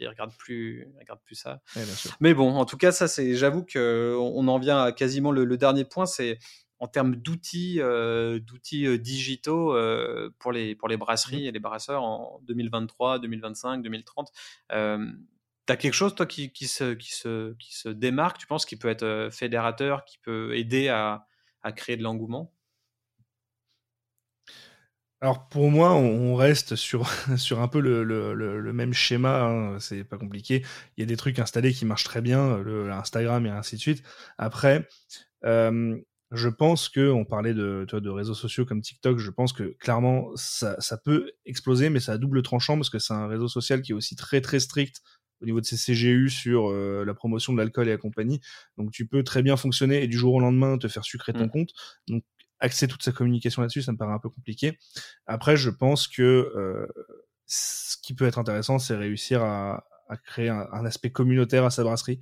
il 0.00 0.08
regarde 0.08 0.32
plus, 0.36 0.86
regarde 0.98 1.20
plus 1.24 1.36
ça. 1.36 1.62
Mais 2.20 2.34
bon, 2.34 2.54
en 2.54 2.64
tout 2.64 2.76
cas, 2.76 2.92
ça 2.92 3.08
c'est, 3.08 3.34
j'avoue 3.34 3.64
que 3.64 4.16
on 4.18 4.46
en 4.48 4.58
vient 4.58 4.82
à 4.82 4.92
quasiment 4.92 5.30
le 5.30 5.56
dernier 5.56 5.84
point, 5.84 6.06
c'est 6.06 6.38
en 6.78 6.88
termes 6.88 7.16
d'outils, 7.16 7.80
euh, 7.80 8.38
d'outils 8.38 8.86
euh, 8.86 8.98
digitaux 8.98 9.74
euh, 9.74 10.30
pour, 10.38 10.52
les, 10.52 10.74
pour 10.74 10.88
les 10.88 10.96
brasseries 10.96 11.44
mmh. 11.44 11.48
et 11.48 11.52
les 11.52 11.60
brasseurs 11.60 12.02
en 12.02 12.40
2023, 12.44 13.18
2025, 13.18 13.82
2030. 13.82 14.30
tu 14.70 14.76
as 14.76 15.76
quelque 15.76 15.94
chose, 15.94 16.14
toi, 16.14 16.26
qui, 16.26 16.52
qui, 16.52 16.66
se, 16.66 16.94
qui, 16.94 17.12
se, 17.12 17.54
qui 17.54 17.74
se 17.74 17.88
démarque, 17.88 18.38
tu 18.38 18.46
penses, 18.46 18.66
qui 18.66 18.76
peut 18.76 18.88
être 18.88 19.28
fédérateur, 19.32 20.04
qui 20.04 20.18
peut 20.18 20.56
aider 20.56 20.88
à, 20.88 21.26
à 21.62 21.72
créer 21.72 21.96
de 21.96 22.02
l'engouement? 22.02 22.52
Alors 25.22 25.48
pour 25.48 25.70
moi, 25.70 25.94
on 25.94 26.34
reste 26.34 26.76
sur, 26.76 27.08
sur 27.38 27.60
un 27.60 27.68
peu 27.68 27.80
le, 27.80 28.04
le, 28.04 28.34
le, 28.34 28.72
même 28.74 28.92
schéma, 28.92 29.44
hein, 29.44 29.80
c'est 29.80 30.04
pas 30.04 30.18
compliqué. 30.18 30.62
Il 30.96 31.00
y 31.00 31.02
a 31.02 31.06
des 31.06 31.16
trucs 31.16 31.38
installés 31.38 31.72
qui 31.72 31.86
marchent 31.86 32.04
très 32.04 32.20
bien, 32.20 32.58
le, 32.58 32.92
Instagram 32.92 33.46
et 33.46 33.50
ainsi 33.50 33.76
de 33.76 33.80
suite. 33.80 34.02
Après, 34.36 34.86
je 36.32 36.48
pense 36.48 36.88
que 36.88 37.10
on 37.10 37.24
parlait 37.24 37.54
de, 37.54 37.86
de 37.90 38.10
réseaux 38.10 38.34
sociaux 38.34 38.64
comme 38.64 38.80
TikTok. 38.80 39.18
Je 39.18 39.30
pense 39.30 39.52
que 39.52 39.76
clairement 39.78 40.30
ça, 40.34 40.80
ça 40.80 40.96
peut 40.98 41.30
exploser, 41.44 41.88
mais 41.88 42.00
ça 42.00 42.12
a 42.12 42.18
double 42.18 42.42
tranchant 42.42 42.76
parce 42.76 42.90
que 42.90 42.98
c'est 42.98 43.14
un 43.14 43.28
réseau 43.28 43.48
social 43.48 43.82
qui 43.82 43.92
est 43.92 43.94
aussi 43.94 44.16
très 44.16 44.40
très 44.40 44.58
strict 44.58 45.02
au 45.40 45.44
niveau 45.44 45.60
de 45.60 45.66
ses 45.66 45.76
CGU 45.76 46.30
sur 46.30 46.70
euh, 46.70 47.04
la 47.04 47.14
promotion 47.14 47.52
de 47.52 47.58
l'alcool 47.58 47.88
et 47.88 47.92
la 47.92 47.98
compagnie. 47.98 48.40
Donc 48.76 48.90
tu 48.90 49.06
peux 49.06 49.22
très 49.22 49.42
bien 49.42 49.56
fonctionner 49.56 50.02
et 50.02 50.08
du 50.08 50.16
jour 50.16 50.34
au 50.34 50.40
lendemain 50.40 50.78
te 50.78 50.88
faire 50.88 51.04
sucrer 51.04 51.32
ton 51.32 51.46
mmh. 51.46 51.50
compte. 51.50 51.70
Donc 52.08 52.24
axer 52.58 52.88
toute 52.88 53.02
sa 53.02 53.12
communication 53.12 53.62
là-dessus, 53.62 53.82
ça 53.82 53.92
me 53.92 53.98
paraît 53.98 54.14
un 54.14 54.18
peu 54.18 54.30
compliqué. 54.30 54.78
Après, 55.26 55.56
je 55.56 55.70
pense 55.70 56.08
que 56.08 56.22
euh, 56.22 56.86
ce 57.46 57.96
qui 58.02 58.14
peut 58.14 58.26
être 58.26 58.38
intéressant, 58.38 58.78
c'est 58.78 58.96
réussir 58.96 59.42
à, 59.42 59.84
à 60.08 60.16
créer 60.16 60.48
un, 60.48 60.66
un, 60.72 60.84
aspect 60.86 61.10
communautaire 61.10 61.64
à 61.64 61.70
sa 61.70 61.84
brasserie. 61.84 62.20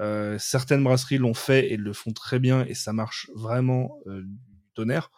Euh, 0.00 0.36
certaines 0.38 0.84
brasseries 0.84 1.18
l'ont 1.18 1.34
fait 1.34 1.72
et 1.72 1.76
le 1.76 1.92
font 1.92 2.12
très 2.12 2.38
bien 2.38 2.64
et 2.66 2.74
ça 2.74 2.92
marche 2.92 3.30
vraiment 3.34 3.98
euh, 4.06 4.22
du 4.22 4.70
tonnerre. 4.74 5.10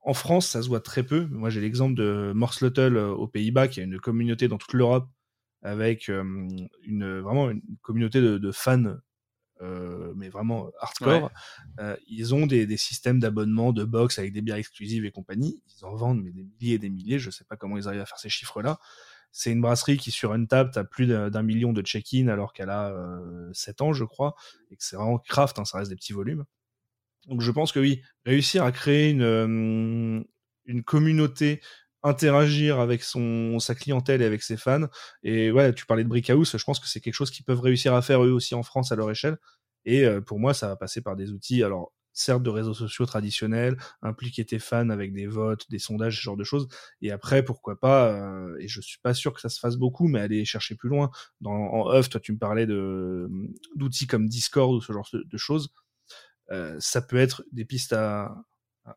En 0.00 0.14
France, 0.14 0.48
ça 0.48 0.62
se 0.62 0.68
voit 0.68 0.80
très 0.80 1.02
peu. 1.02 1.26
Moi, 1.30 1.50
j'ai 1.50 1.60
l'exemple 1.60 1.94
de 1.94 2.32
Morslottel 2.34 2.96
euh, 2.96 3.10
aux 3.10 3.28
Pays-Bas, 3.28 3.68
qui 3.68 3.80
a 3.80 3.84
une 3.84 3.98
communauté 3.98 4.48
dans 4.48 4.58
toute 4.58 4.74
l'Europe 4.74 5.08
avec 5.62 6.08
une 6.08 7.20
vraiment 7.20 7.48
une 7.48 7.62
communauté 7.80 8.20
de, 8.20 8.52
fans, 8.52 8.96
mais 10.14 10.28
vraiment 10.28 10.70
hardcore. 10.78 11.30
ils 12.06 12.34
ont 12.34 12.46
des, 12.46 12.66
des 12.66 12.76
systèmes 12.76 13.18
d'abonnement, 13.18 13.72
de 13.72 13.82
box 13.84 14.18
avec 14.18 14.34
des 14.34 14.42
bières 14.42 14.56
exclusives 14.56 15.06
et 15.06 15.10
compagnie. 15.10 15.62
Ils 15.66 15.86
en 15.86 15.94
vendent 15.94 16.22
mais 16.22 16.32
des 16.32 16.44
milliers 16.44 16.74
et 16.74 16.78
des 16.78 16.90
milliers. 16.90 17.18
Je 17.18 17.30
sais 17.30 17.44
pas 17.44 17.56
comment 17.56 17.78
ils 17.78 17.88
arrivent 17.88 18.02
à 18.02 18.04
faire 18.04 18.18
ces 18.18 18.28
chiffres-là. 18.28 18.78
C'est 19.36 19.50
une 19.50 19.60
brasserie 19.60 19.96
qui, 19.96 20.12
sur 20.12 20.32
Untapped, 20.32 20.76
a 20.78 20.84
plus 20.84 21.08
d'un 21.08 21.42
million 21.42 21.72
de 21.72 21.82
check-in 21.82 22.28
alors 22.28 22.52
qu'elle 22.52 22.70
a 22.70 22.90
euh, 22.90 23.50
7 23.52 23.82
ans, 23.82 23.92
je 23.92 24.04
crois, 24.04 24.36
et 24.70 24.76
que 24.76 24.84
c'est 24.84 24.94
vraiment 24.94 25.18
craft, 25.18 25.58
hein, 25.58 25.64
ça 25.64 25.78
reste 25.78 25.90
des 25.90 25.96
petits 25.96 26.12
volumes. 26.12 26.44
Donc 27.26 27.40
je 27.40 27.50
pense 27.50 27.72
que 27.72 27.80
oui, 27.80 28.00
réussir 28.24 28.62
à 28.62 28.70
créer 28.70 29.10
une, 29.10 29.22
euh, 29.22 30.82
communauté, 30.82 31.60
interagir 32.04 32.78
avec 32.78 33.02
sa 33.02 33.74
clientèle 33.74 34.22
et 34.22 34.24
avec 34.24 34.44
ses 34.44 34.56
fans, 34.56 34.86
et 35.24 35.50
ouais, 35.50 35.74
tu 35.74 35.84
parlais 35.84 36.04
de 36.04 36.08
Brick 36.08 36.30
House, 36.30 36.56
je 36.56 36.64
pense 36.64 36.78
que 36.78 36.86
c'est 36.86 37.00
quelque 37.00 37.14
chose 37.14 37.32
qu'ils 37.32 37.44
peuvent 37.44 37.60
réussir 37.60 37.92
à 37.92 38.02
faire 38.02 38.24
eux 38.24 38.30
aussi 38.30 38.54
en 38.54 38.62
France 38.62 38.92
à 38.92 38.96
leur 38.96 39.10
échelle. 39.10 39.38
Et 39.84 40.04
euh, 40.04 40.20
pour 40.20 40.38
moi, 40.38 40.54
ça 40.54 40.68
va 40.68 40.76
passer 40.76 41.00
par 41.00 41.16
des 41.16 41.32
outils. 41.32 41.62
Alors, 41.64 41.92
certes 42.14 42.42
de 42.42 42.50
réseaux 42.50 42.72
sociaux 42.72 43.04
traditionnels, 43.04 43.76
impliquer 44.00 44.44
tes 44.44 44.58
fans 44.58 44.88
avec 44.88 45.12
des 45.12 45.26
votes, 45.26 45.68
des 45.68 45.80
sondages, 45.80 46.16
ce 46.16 46.22
genre 46.22 46.36
de 46.36 46.44
choses. 46.44 46.68
Et 47.02 47.10
après, 47.10 47.44
pourquoi 47.44 47.78
pas, 47.78 48.12
euh, 48.12 48.56
et 48.60 48.68
je 48.68 48.80
suis 48.80 48.98
pas 49.02 49.12
sûr 49.12 49.34
que 49.34 49.40
ça 49.40 49.48
se 49.48 49.58
fasse 49.60 49.76
beaucoup, 49.76 50.08
mais 50.08 50.20
aller 50.20 50.44
chercher 50.44 50.76
plus 50.76 50.88
loin. 50.88 51.10
Dans, 51.40 51.52
en 51.52 51.86
off, 51.88 52.08
toi, 52.08 52.20
tu 52.20 52.32
me 52.32 52.38
parlais 52.38 52.66
de 52.66 53.28
d'outils 53.74 54.06
comme 54.06 54.28
Discord 54.28 54.72
ou 54.74 54.80
ce 54.80 54.92
genre 54.92 55.08
de, 55.12 55.36
choses. 55.36 55.74
Euh, 56.50 56.76
ça 56.78 57.02
peut 57.02 57.16
être 57.16 57.44
des 57.52 57.64
pistes 57.64 57.92
à, 57.92 58.34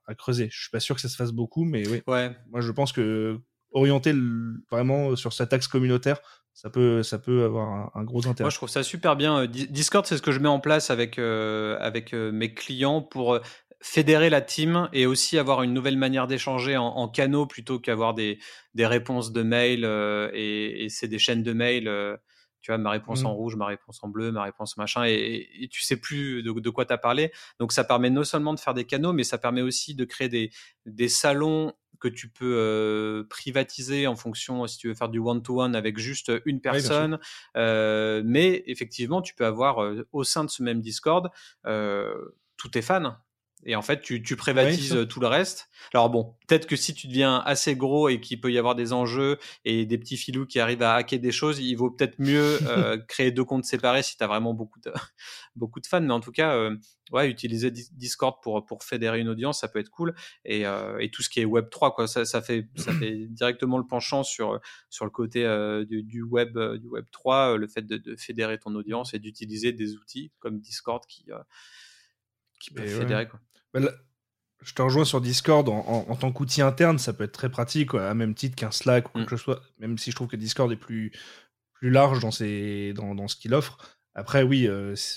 à, 0.06 0.16
creuser. 0.16 0.50
Je 0.52 0.62
suis 0.62 0.70
pas 0.70 0.80
sûr 0.80 0.96
que 0.96 1.02
ça 1.02 1.10
se 1.10 1.16
fasse 1.16 1.32
beaucoup, 1.32 1.66
mais 1.66 1.88
oui. 1.88 2.04
Ouais. 2.08 2.38
Moi, 2.50 2.62
je 2.62 2.72
pense 2.72 2.94
que 2.94 3.42
orienter 3.72 4.14
vraiment 4.72 5.16
sur 5.16 5.34
cet 5.34 5.54
axe 5.54 5.68
communautaire, 5.68 6.20
ça 6.58 6.72
peut, 6.72 7.04
ça 7.04 7.20
peut 7.20 7.44
avoir 7.44 7.96
un, 7.96 8.04
gros 8.04 8.28
intérêt. 8.28 8.46
Moi, 8.46 8.50
je 8.50 8.56
trouve 8.56 8.68
ça 8.70 8.82
super 8.82 9.16
bien. 9.16 9.42
Euh, 9.42 9.48
Discord, 9.48 10.08
c'est 10.08 10.18
ce 10.18 10.24
que 10.24 10.32
je 10.32 10.40
mets 10.40 10.50
en 10.50 10.60
place 10.60 10.90
avec, 10.90 11.20
euh, 11.20 11.78
avec 11.80 12.16
euh, 12.16 12.32
mes 12.32 12.52
clients 12.56 13.04
pour 13.04 13.40
fédérer 13.80 14.32
la 14.32 14.42
team 14.42 14.90
et 14.92 15.06
aussi 15.06 15.38
avoir 15.38 15.62
une 15.62 15.72
nouvelle 15.72 15.98
manière 15.98 16.26
d'échanger 16.26 16.76
en, 16.76 17.08
canaux 17.10 17.46
plutôt 17.46 17.78
qu'avoir 17.78 18.16
des, 18.16 18.40
des 18.74 18.88
réponses 18.88 19.32
de 19.32 19.44
mail 19.44 19.86
et, 20.34 20.88
c'est 20.90 21.08
des 21.08 21.20
chaînes 21.20 21.44
de 21.44 21.54
mail. 21.54 21.88
Tu 22.68 22.74
vois, 22.74 22.78
ma 22.78 22.92
réponse 22.92 23.24
en 23.24 23.32
mmh. 23.32 23.36
rouge, 23.36 23.56
ma 23.56 23.68
réponse 23.68 24.04
en 24.04 24.10
bleu, 24.10 24.30
ma 24.34 24.44
réponse 24.44 24.76
machin, 24.76 25.06
et, 25.06 25.48
et 25.62 25.70
tu 25.70 25.84
sais 25.84 25.96
plus 25.96 26.44
de, 26.44 26.52
de 26.52 26.70
quoi 26.70 26.84
tu 26.84 26.92
as 26.92 26.98
parlé. 26.98 27.32
Donc, 27.62 27.72
ça 27.72 27.86
permet 27.86 28.10
non 28.10 28.26
seulement 28.26 28.54
de 28.54 28.60
faire 28.60 28.74
des 28.74 28.84
canaux, 28.84 29.14
mais 29.14 29.24
ça 29.24 29.38
permet 29.38 29.62
aussi 29.62 29.96
de 29.96 30.04
créer 30.04 30.28
des, 30.28 30.52
des 30.86 31.08
salons 31.08 31.72
que 32.02 32.10
tu 32.10 32.28
peux 32.28 33.26
privatiser 33.30 34.06
en 34.06 34.18
fonction 34.18 34.68
si 34.68 34.78
tu 34.78 34.90
veux 34.90 34.96
faire 34.96 35.08
du 35.08 35.20
one-to-one 35.20 35.76
avec 35.76 35.98
juste 35.98 36.30
une 36.44 36.60
personne. 36.60 37.20
mais 37.56 38.64
effectivement, 38.68 39.22
tu 39.22 39.34
peux 39.34 39.46
avoir 39.46 39.96
au 40.12 40.26
sein 40.26 40.44
de 40.44 40.50
ce 40.50 40.62
même 40.62 40.82
Discord 40.82 41.32
tous 41.64 42.70
tes 42.70 42.82
fans. 42.82 43.16
Et 43.68 43.76
en 43.76 43.82
fait, 43.82 44.02
tu, 44.02 44.24
tu 44.24 44.38
privatises 44.38 45.06
tout 45.10 45.20
le 45.20 45.28
reste. 45.28 45.70
Alors 45.94 46.10
bon, 46.10 46.36
peut-être 46.48 46.68
que 46.68 46.78
si 46.78 46.94
tu 46.94 47.08
deviens 47.08 47.40
assez 47.46 47.76
gros 47.76 48.08
et 48.08 48.22
qu'il 48.22 48.40
peut 48.40 48.50
y 48.52 48.58
avoir 48.58 48.76
des 48.76 48.94
enjeux 48.94 49.38
et 49.66 49.86
des 49.86 49.98
petits 49.98 50.16
filous 50.16 50.46
qui 50.46 50.62
arrivent 50.62 50.84
à 50.84 50.94
hacker 50.94 51.20
des 51.20 51.34
choses, 51.34 51.60
il 51.60 51.76
vaut 51.76 51.92
peut-être 51.92 52.18
mieux 52.18 52.60
euh, 52.70 52.98
créer 52.98 53.30
deux 53.32 53.44
comptes 53.44 53.66
séparés 53.66 54.04
si 54.04 54.16
tu 54.16 54.24
as 54.24 54.28
vraiment 54.28 54.54
beaucoup 54.54 54.80
de, 54.80 54.94
beaucoup 55.58 55.82
de 55.82 55.86
fans. 55.86 56.00
Mais 56.00 56.14
en 56.14 56.22
tout 56.22 56.32
cas, 56.32 56.56
euh, 56.56 56.78
ouais, 57.12 57.30
utiliser 57.30 57.70
Discord 57.70 58.38
pour, 58.42 58.66
pour 58.66 58.86
fédérer 58.86 59.20
une 59.20 59.28
audience, 59.28 59.60
ça 59.60 59.68
peut 59.68 59.80
être 59.80 59.90
cool. 59.90 60.16
Et, 60.46 60.66
euh, 60.66 60.98
et 61.00 61.12
tout 61.12 61.22
ce 61.22 61.30
qui 61.30 61.42
est 61.42 61.46
Web 61.46 61.70
3, 61.70 61.94
quoi, 61.94 62.08
ça, 62.08 62.24
ça, 62.24 62.42
fait, 62.42 62.70
ça 62.78 62.94
fait 63.00 63.28
directement 63.28 63.78
le 63.80 63.86
penchant 63.86 64.24
sur, 64.24 64.62
sur 64.90 65.04
le 65.04 65.12
côté 65.12 65.44
du, 65.90 66.04
du, 66.04 66.24
web, 66.24 66.58
du 66.58 66.88
Web 66.88 67.06
3, 67.12 67.58
le 67.58 67.68
fait 67.68 67.82
de, 67.82 67.98
de 67.98 68.16
fédérer 68.16 68.60
ton 68.60 68.74
audience 68.76 69.14
et 69.14 69.20
d'utiliser 69.20 69.74
des 69.74 69.96
outils 69.98 70.32
comme 70.40 70.62
Discord 70.62 71.06
qui 71.06 71.26
qui 72.60 72.72
peuvent 72.72 72.88
fédérer. 72.88 73.28
Quoi. 73.28 73.40
Je 73.74 74.74
te 74.74 74.82
rejoins 74.82 75.06
sur 75.06 75.22
Discord 75.22 75.70
en, 75.70 76.16
tant 76.16 76.32
qu'outil 76.32 76.62
interne, 76.62 76.98
ça 76.98 77.14
peut 77.14 77.24
être 77.24 77.32
très 77.32 77.50
pratique, 77.50 77.94
à 77.94 78.14
même 78.14 78.34
titre 78.34 78.56
qu'un 78.56 78.72
Slack 78.72 79.10
ou 79.10 79.12
quoi 79.12 79.22
mm. 79.22 79.26
que 79.26 79.38
ce 79.38 79.44
soit, 79.44 79.62
même 79.80 79.98
si 79.98 80.12
je 80.12 80.16
trouve 80.16 80.28
que 80.28 80.36
Discord 80.36 80.72
est 80.72 80.78
plus, 80.78 81.12
plus 81.74 81.90
large 81.90 82.20
dans, 82.20 82.32
ses, 82.32 82.94
dans, 82.94 83.14
dans 83.14 83.28
ce 83.28 83.36
qu'il 83.36 83.54
offre. 83.54 83.78
Après, 84.18 84.42
oui, 84.42 84.68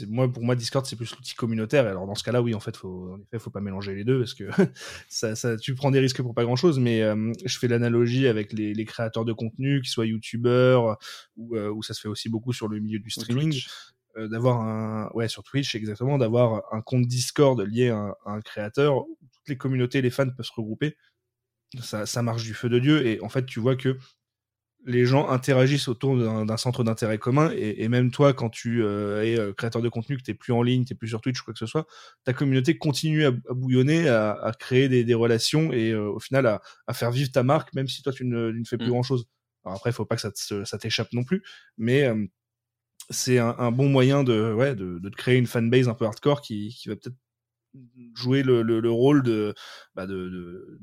moi, 0.08 0.30
pour 0.30 0.44
moi, 0.44 0.54
Discord, 0.54 0.84
c'est 0.84 0.94
plus 0.94 1.10
l'outil 1.16 1.34
communautaire. 1.34 1.86
Alors, 1.86 2.06
dans 2.06 2.14
ce 2.14 2.22
cas-là, 2.22 2.42
oui, 2.42 2.54
en 2.54 2.60
fait, 2.60 2.76
faut, 2.76 3.14
en 3.14 3.18
effet, 3.22 3.38
faut 3.38 3.50
pas 3.50 3.62
mélanger 3.62 3.94
les 3.94 4.04
deux 4.04 4.18
parce 4.18 4.34
que 4.34 4.44
ça, 5.08 5.34
ça, 5.34 5.56
tu 5.56 5.74
prends 5.74 5.90
des 5.90 6.00
risques 6.00 6.20
pour 6.20 6.34
pas 6.34 6.44
grand-chose. 6.44 6.78
Mais 6.78 7.00
je 7.46 7.58
fais 7.58 7.66
l'analogie 7.66 8.26
avec 8.26 8.52
les, 8.52 8.74
les, 8.74 8.84
créateurs 8.84 9.24
de 9.24 9.32
contenu, 9.32 9.80
qu'ils 9.80 9.88
soient 9.88 10.04
youtubeurs 10.04 10.98
ou, 11.36 11.56
ou 11.56 11.82
ça 11.82 11.94
se 11.94 12.02
fait 12.02 12.08
aussi 12.08 12.28
beaucoup 12.28 12.52
sur 12.52 12.68
le 12.68 12.78
milieu 12.78 12.98
du 12.98 13.08
streaming. 13.08 13.58
D'avoir 14.16 14.60
un 14.60 15.10
ouais 15.14 15.28
sur 15.28 15.42
Twitch 15.42 15.74
exactement 15.74 16.18
d'avoir 16.18 16.62
un 16.72 16.80
compte 16.80 17.06
Discord 17.06 17.60
lié 17.60 17.90
à 17.90 18.14
un, 18.26 18.40
créateur 18.40 18.96
où 19.08 19.18
toutes 19.32 19.48
les 19.48 19.56
communautés 19.56 20.02
les 20.02 20.10
fans 20.10 20.28
peuvent 20.30 20.46
se 20.46 20.52
regrouper 20.56 20.96
ça, 21.80 22.06
ça 22.06 22.22
marche 22.22 22.42
du 22.42 22.54
feu 22.54 22.68
de 22.68 22.78
dieu 22.78 23.06
et 23.06 23.20
en 23.20 23.28
fait 23.28 23.46
tu 23.46 23.60
vois 23.60 23.76
que 23.76 23.96
les 24.86 25.04
gens 25.04 25.28
interagissent 25.28 25.88
autour 25.88 26.16
d'un 26.16 26.56
centre 26.56 26.84
d'intérêt 26.84 27.18
commun 27.18 27.52
et, 27.54 27.88
même 27.88 28.10
toi 28.10 28.32
quand 28.32 28.48
tu 28.48 28.82
euh, 28.82 29.22
es 29.22 29.38
euh, 29.38 29.52
créateur 29.52 29.82
de 29.82 29.88
contenu 29.88 30.16
que 30.16 30.22
tu 30.22 30.34
plus 30.34 30.52
en 30.52 30.62
ligne 30.62 30.84
tu 30.84 30.94
plus 30.94 31.08
sur 31.08 31.20
Twitch 31.20 31.42
quoi 31.42 31.52
que 31.52 31.58
ce 31.58 31.66
soit 31.66 31.86
ta 32.24 32.32
communauté 32.32 32.78
continue 32.78 33.26
à, 33.26 33.30
bouillonner 33.30 34.08
à, 34.08 34.52
créer 34.58 34.88
des, 34.88 35.14
relations 35.14 35.72
et 35.72 35.90
euh, 35.90 36.08
au 36.08 36.18
final 36.18 36.46
à, 36.86 36.94
faire 36.94 37.10
vivre 37.10 37.30
ta 37.30 37.42
marque 37.42 37.74
même 37.74 37.88
si 37.88 38.02
toi 38.02 38.12
tu 38.12 38.24
ne, 38.24 38.52
fais 38.66 38.78
plus 38.78 38.86
mmh. 38.86 38.90
grand 38.90 39.02
chose 39.02 39.26
alors 39.64 39.76
après 39.76 39.90
il 39.90 39.92
faut 39.92 40.06
pas 40.06 40.16
que 40.16 40.22
ça 40.22 40.78
t'échappe 40.78 41.12
non 41.12 41.24
plus 41.24 41.42
mais 41.76 42.08
c'est 43.10 43.38
un, 43.38 43.72
bon 43.72 43.88
moyen 43.88 44.24
de, 44.24 44.52
ouais, 44.52 44.74
de, 44.74 44.98
de, 44.98 45.08
créer 45.10 45.36
une 45.36 45.46
fanbase 45.46 45.88
un 45.88 45.94
peu 45.94 46.06
hardcore 46.06 46.40
qui, 46.40 46.74
qui 46.74 46.88
va 46.88 46.96
peut-être 46.96 47.16
jouer 48.14 48.42
le, 48.42 48.62
le, 48.62 48.90
rôle 48.90 49.22
de, 49.22 49.54
bah 49.94 50.06
de, 50.06 50.78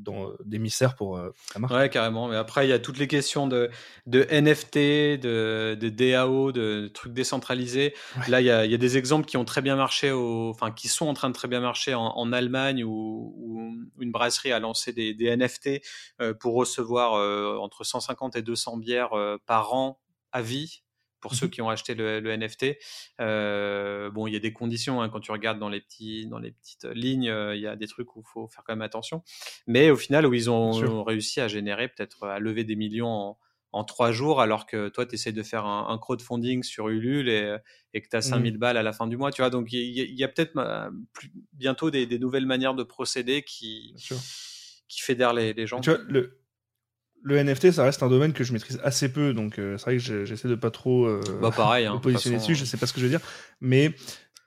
d'émissaire 0.46 0.96
pour 0.96 1.18
euh, 1.18 1.32
la 1.54 1.62
marque. 1.62 1.74
Ouais, 1.74 1.90
carrément. 1.90 2.28
Mais 2.30 2.38
après, 2.38 2.66
il 2.66 2.70
y 2.70 2.74
a 2.74 2.80
toutes 2.80 2.98
les 2.98 3.08
questions 3.08 3.48
de, 3.48 3.70
de 4.06 4.26
NFT, 4.32 5.20
de, 5.22 5.78
de 5.80 5.90
DAO, 5.90 6.52
de 6.52 6.90
trucs 6.94 7.14
décentralisés. 7.14 7.94
Là, 8.28 8.42
il 8.42 8.46
y, 8.46 8.52
a, 8.52 8.66
il 8.66 8.72
y, 8.72 8.76
a, 8.76 8.78
des 8.78 8.98
exemples 8.98 9.26
qui 9.26 9.38
ont 9.38 9.46
très 9.46 9.62
bien 9.62 9.76
marché, 9.76 10.12
au, 10.12 10.50
enfin, 10.50 10.72
qui 10.72 10.88
sont 10.88 11.08
en 11.08 11.14
train 11.14 11.30
de 11.30 11.36
très 11.36 11.48
bien 11.48 11.60
marcher 11.60 11.94
en, 11.94 12.32
Allemagne 12.32 12.84
où, 12.84 13.34
où, 13.38 13.74
une 14.00 14.12
brasserie 14.12 14.52
a 14.52 14.60
lancé 14.60 14.92
des, 14.92 15.14
des 15.14 15.36
NFT 15.36 15.82
euh, 16.22 16.34
pour 16.34 16.56
recevoir 16.56 17.14
euh, 17.14 17.58
entre 17.58 17.84
150 17.84 18.36
et 18.36 18.42
200 18.42 18.78
bières 18.78 19.12
par 19.46 19.74
an 19.74 20.00
à 20.32 20.42
vie 20.42 20.84
pour 21.20 21.36
ceux 21.36 21.48
mmh 21.48 21.50
qui 21.50 21.62
ont 21.62 21.70
acheté 21.70 21.96
le, 21.96 22.36
NFT. 22.36 22.78
Euh, 23.22 24.10
bon, 24.12 24.28
il 24.28 24.34
y 24.34 24.36
a 24.36 24.40
des 24.40 24.54
conditions 24.54 25.02
hein, 25.02 25.10
quand 25.10 25.20
tu 25.20 25.32
regardes 25.32 25.60
dans 25.60 25.70
les 25.70 25.82
petits, 25.82 26.28
dans 26.28 26.40
les 26.40 26.52
petites 26.52 26.86
lignes, 26.86 27.30
euh, 27.30 27.56
il 27.56 27.62
y 27.62 27.68
a 27.68 27.76
des 27.76 27.88
trucs 27.88 28.16
où 28.16 28.22
il 28.22 28.30
faut 28.32 28.48
faire 28.48 28.64
quand 28.66 28.74
même 28.74 28.82
attention. 28.82 29.24
Mais 29.66 29.90
au 29.90 29.96
final, 29.96 30.26
où 30.26 30.34
ils 30.34 30.50
ont, 30.50 31.04
réussi 31.04 31.42
à 31.42 31.48
générer 31.48 31.88
peut-être 31.88 32.28
à 32.28 32.40
lever 32.40 32.64
des 32.64 32.76
millions 32.76 33.36
en, 33.72 33.84
trois 33.84 34.12
jours, 34.12 34.42
alors 34.42 34.66
que 34.66 34.90
toi, 34.90 35.06
tu 35.06 35.16
essaies 35.16 35.32
de 35.32 35.44
faire 35.44 35.66
un, 35.66 35.98
crowdfunding 35.98 36.64
sur 36.64 36.90
Ulule 36.90 37.30
et, 37.30 37.58
et 37.94 38.02
que 38.02 38.08
tu 38.10 38.16
as 38.16 38.22
5000 38.22 38.56
mmh. 38.56 38.58
balles 38.58 38.78
à 38.78 38.84
la 38.84 38.92
fin 38.92 39.06
du 39.06 39.18
mois. 39.18 39.32
Tu 39.32 39.42
vois, 39.42 39.52
donc 39.52 39.72
il 39.72 39.80
y, 39.80 40.24
a, 40.24 40.28
peut-être 40.28 40.54
bientôt 41.54 41.92
des, 41.92 42.20
nouvelles 42.20 42.48
manières 42.48 42.74
de 42.74 42.84
procéder 42.84 43.44
qui, 43.44 43.96
qui 44.88 45.02
fédèrent 45.02 45.34
les, 45.34 45.54
les 45.54 45.68
gens. 45.68 45.80
Tu 45.80 45.92
vois, 45.92 46.00
le, 46.08 46.40
le 47.24 47.44
NFT, 47.44 47.72
ça 47.72 47.84
reste 47.84 48.04
un 48.04 48.10
domaine 48.10 48.34
que 48.34 48.44
je 48.44 48.54
maîtrise 48.54 48.80
assez 48.84 49.12
peu, 49.12 49.34
donc 49.34 49.60
euh, 49.60 49.78
c'est 49.78 49.86
vrai 49.86 49.98
que 49.98 50.26
j'essaie 50.26 50.48
de 50.48 50.56
pas 50.56 50.72
trop 50.72 51.06
euh, 51.06 51.22
bah 51.42 51.52
pareil, 51.56 51.86
hein, 51.86 51.96
me 51.96 52.00
positionner 52.00 52.38
dessus. 52.38 52.56
Je 52.56 52.66
sais 52.66 52.78
pas 52.78 52.86
ce 52.86 52.94
que 52.94 53.00
je 53.00 53.06
veux 53.06 53.12
dire, 53.12 53.22
mais 53.60 53.94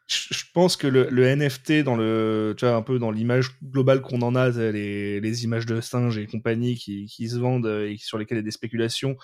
je 0.07 0.43
pense 0.53 0.77
que 0.77 0.89
le, 0.89 1.37
NFT 1.37 1.85
dans 1.85 1.95
le, 1.95 2.55
tu 2.57 2.65
vois, 2.65 2.75
un 2.75 2.83
peu 2.83 2.99
dans 2.99 3.13
l'image 3.13 3.51
globale 3.63 4.01
qu'on 4.01 4.23
en 4.23 4.35
a, 4.35 4.49
les, 4.49 5.21
les, 5.21 5.45
images 5.45 5.67
de 5.67 5.81
singes 5.81 6.19
et 6.19 6.27
compagnie 6.27 6.75
qui, 6.75 7.07
qui 7.07 7.29
se 7.29 7.39
vendent 7.39 7.67
et 7.67 7.97
sur 7.97 8.19
lesquelles 8.19 8.39
il 8.39 8.41
y 8.41 8.43
a 8.43 8.45
des 8.45 8.51
spéculations, 8.51 9.17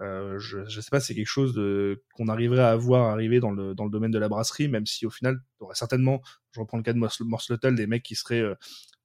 euh, 0.00 0.38
je, 0.38 0.58
je 0.68 0.80
sais 0.80 0.90
pas, 0.90 1.00
c'est 1.00 1.14
quelque 1.14 1.26
chose 1.26 1.54
qu'on 2.14 2.28
arriverait 2.28 2.64
à 2.64 2.76
voir 2.76 3.10
arriver 3.10 3.40
dans 3.40 3.52
le, 3.52 3.74
dans 3.74 3.84
le 3.84 3.90
domaine 3.90 4.10
de 4.10 4.18
la 4.18 4.28
brasserie, 4.28 4.68
même 4.68 4.86
si 4.86 5.06
au 5.06 5.10
final, 5.10 5.40
tu 5.58 5.64
aurais 5.64 5.74
certainement, 5.74 6.20
je 6.52 6.60
reprends 6.60 6.76
le 6.76 6.82
cas 6.82 6.92
de 6.92 7.24
Morsletel, 7.24 7.74
des 7.74 7.86
mecs 7.86 8.02
qui 8.02 8.14
seraient 8.14 8.40
euh, 8.40 8.54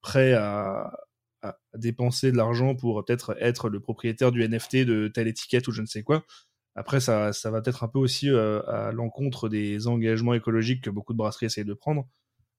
prêts 0.01 0.33
à, 0.33 0.91
à, 1.41 1.57
dépenser 1.75 2.31
de 2.31 2.37
l'argent 2.37 2.75
pour 2.75 3.03
peut-être 3.03 3.35
être 3.39 3.69
le 3.69 3.79
propriétaire 3.79 4.31
du 4.31 4.47
NFT 4.47 4.85
de 4.85 5.07
telle 5.07 5.27
étiquette 5.27 5.67
ou 5.67 5.71
je 5.71 5.81
ne 5.81 5.87
sais 5.87 6.03
quoi. 6.03 6.23
Après, 6.75 6.99
ça, 6.99 7.33
ça 7.33 7.51
va 7.51 7.61
peut-être 7.61 7.83
un 7.83 7.87
peu 7.87 7.99
aussi 7.99 8.29
euh, 8.29 8.61
à 8.67 8.91
l'encontre 8.91 9.49
des 9.49 9.87
engagements 9.87 10.33
écologiques 10.33 10.83
que 10.83 10.89
beaucoup 10.89 11.13
de 11.13 11.17
brasseries 11.17 11.47
essayent 11.47 11.65
de 11.65 11.73
prendre. 11.73 12.07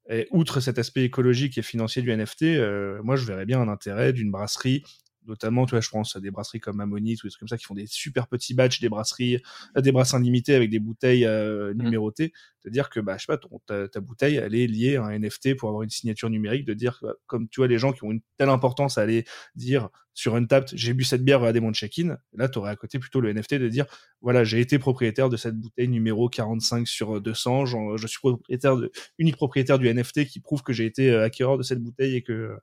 Et 0.09 0.27
outre 0.31 0.61
cet 0.61 0.79
aspect 0.79 1.05
écologique 1.05 1.57
et 1.59 1.63
financier 1.63 2.03
du 2.03 2.15
NFT, 2.15 2.43
euh, 2.43 3.01
moi 3.03 3.17
je 3.17 3.25
verrais 3.25 3.47
bien 3.47 3.61
un 3.61 3.69
intérêt 3.69 4.13
d'une 4.13 4.31
brasserie 4.31 4.83
notamment, 5.31 5.65
tu 5.65 5.71
vois, 5.71 5.81
je 5.81 5.89
pense 5.89 6.17
à 6.17 6.21
des 6.21 6.31
brasseries 6.31 6.61
comme 6.61 6.81
Ammonite 6.81 7.23
ou 7.23 7.27
des 7.27 7.31
trucs 7.31 7.41
comme 7.41 7.49
ça 7.49 7.57
qui 7.57 7.65
font 7.65 7.75
des 7.75 7.87
super 7.87 8.27
petits 8.27 8.53
batchs, 8.53 8.81
des 8.81 8.89
brasseries, 8.89 9.41
euh, 9.77 9.81
des 9.81 9.93
brassins 9.93 10.21
limités 10.21 10.55
avec 10.55 10.71
des 10.71 10.81
bouteilles 10.81 11.25
euh, 11.25 11.73
mmh. 11.73 11.83
numérotées. 11.83 12.33
De 12.65 12.71
dire 12.71 12.91
que, 12.91 13.01
bah, 13.01 13.17
je 13.17 13.25
sais 13.25 13.27
pas, 13.27 13.39
ton, 13.39 13.61
ta, 13.67 14.01
bouteille, 14.01 14.37
elle 14.37 14.55
est 14.55 14.67
liée 14.67 14.97
à 14.97 15.05
un 15.05 15.19
NFT 15.19 15.57
pour 15.57 15.71
avoir 15.71 15.83
une 15.83 15.91
signature 15.91 16.29
numérique. 16.29 16.67
De 16.67 16.75
dire, 16.75 16.99
bah, 17.01 17.15
comme 17.27 17.49
tu 17.49 17.61
vois, 17.61 17.69
les 17.69 17.79
gens 17.79 17.93
qui 17.93 18.05
ont 18.05 18.11
une 18.11 18.21
telle 18.37 18.51
importance 18.51 18.99
à 18.99 19.03
aller 19.03 19.25
dire 19.55 19.89
sur 20.13 20.35
Untapped, 20.35 20.77
j'ai 20.77 20.93
bu 20.93 21.05
cette 21.05 21.25
bière, 21.25 21.41
regardez 21.41 21.61
mon 21.61 21.73
check-in. 21.73 22.19
Là, 22.35 22.49
tu 22.49 22.59
aurais 22.59 22.73
à 22.73 22.77
côté 22.77 22.99
plutôt 22.99 23.21
le 23.21 23.33
NFT 23.33 23.55
de 23.55 23.69
dire, 23.69 23.87
voilà, 24.21 24.45
j'ai 24.45 24.61
été 24.61 24.79
propriétaire 24.79 25.31
de 25.31 25.37
cette 25.37 25.57
bouteille 25.57 25.89
numéro 25.89 26.29
45 26.29 26.87
sur 26.87 27.21
200. 27.21 27.67
je 27.97 28.07
suis 28.07 28.19
propriétaire 28.19 28.77
de, 28.77 28.91
unique 29.19 29.37
propriétaire 29.37 29.79
du 29.79 29.93
NFT 29.93 30.27
qui 30.27 30.41
prouve 30.41 30.63
que 30.63 30.73
j'ai 30.73 30.85
été 30.85 31.11
euh, 31.11 31.25
acquéreur 31.25 31.57
de 31.57 31.63
cette 31.63 31.81
bouteille 31.81 32.17
et 32.17 32.23
que 32.23 32.57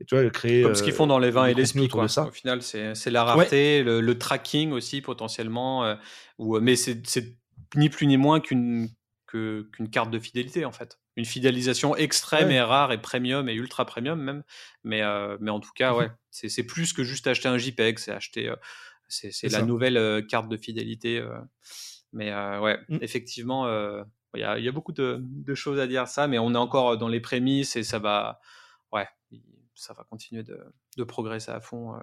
et 0.00 0.04
tu 0.04 0.16
vois, 0.16 0.28
créer. 0.30 0.62
Comme 0.62 0.74
ce 0.74 0.82
qu'ils 0.82 0.92
font 0.92 1.06
dans 1.06 1.18
les 1.18 1.30
vins 1.30 1.46
et 1.46 1.54
les 1.54 1.66
spirits, 1.66 1.88
quoi. 1.88 2.04
Au 2.04 2.30
final, 2.30 2.62
c'est 2.62 3.10
la 3.10 3.24
rareté, 3.24 3.82
le, 3.82 4.18
tracking 4.18 4.72
aussi 4.72 5.00
potentiellement. 5.00 5.84
Euh, 5.84 5.94
ou, 6.38 6.58
mais 6.60 6.76
c'est 6.76 7.02
ni 7.76 7.88
plus 7.88 8.06
ni 8.06 8.16
moins 8.16 8.40
qu'une 8.40 8.88
qu'une 9.26 9.90
carte 9.90 10.12
de 10.12 10.20
fidélité 10.20 10.64
en 10.64 10.70
fait. 10.70 11.00
Une 11.16 11.24
fidélisation 11.24 11.96
extrême 11.96 12.52
et 12.52 12.60
rare 12.60 12.92
et 12.92 13.00
premium 13.00 13.48
et 13.48 13.54
ultra 13.54 13.84
premium 13.84 14.20
même. 14.20 14.44
Mais, 14.84 15.02
euh, 15.02 15.36
mais 15.40 15.50
en 15.50 15.58
tout 15.58 15.72
cas, 15.74 15.92
ouais, 15.92 16.08
c'est 16.30 16.62
plus 16.62 16.92
que 16.92 17.02
juste 17.02 17.26
acheter 17.26 17.48
un 17.48 17.58
JPEG, 17.58 17.98
c'est 17.98 18.12
acheter. 18.12 18.48
Euh, 18.48 18.56
c'est 19.08 19.50
la 19.50 19.62
nouvelle 19.62 20.24
carte 20.28 20.48
de 20.48 20.56
fidélité. 20.56 21.20
mais 22.12 22.32
ouais, 22.32 22.78
mmh. 22.88 22.98
effectivement, 23.00 23.66
il 24.34 24.40
y 24.40 24.44
a, 24.44 24.58
y, 24.58 24.68
a, 24.68 24.72
beaucoup 24.72 24.92
de, 24.92 25.18
de, 25.20 25.54
choses 25.54 25.78
à 25.78 25.86
dire 25.86 26.08
ça, 26.08 26.26
mais 26.26 26.38
on 26.38 26.54
est 26.54 26.58
encore 26.58 26.96
dans 26.96 27.08
les 27.08 27.20
prémices 27.20 27.76
et 27.76 27.82
ça 27.82 27.98
va. 27.98 28.40
Ouais, 28.92 29.06
ça 29.74 29.92
va 29.92 30.04
continuer 30.04 30.42
de, 30.42 31.04
progresser 31.04 31.50
à 31.50 31.60
fond. 31.60 31.94
Euh. 31.94 31.98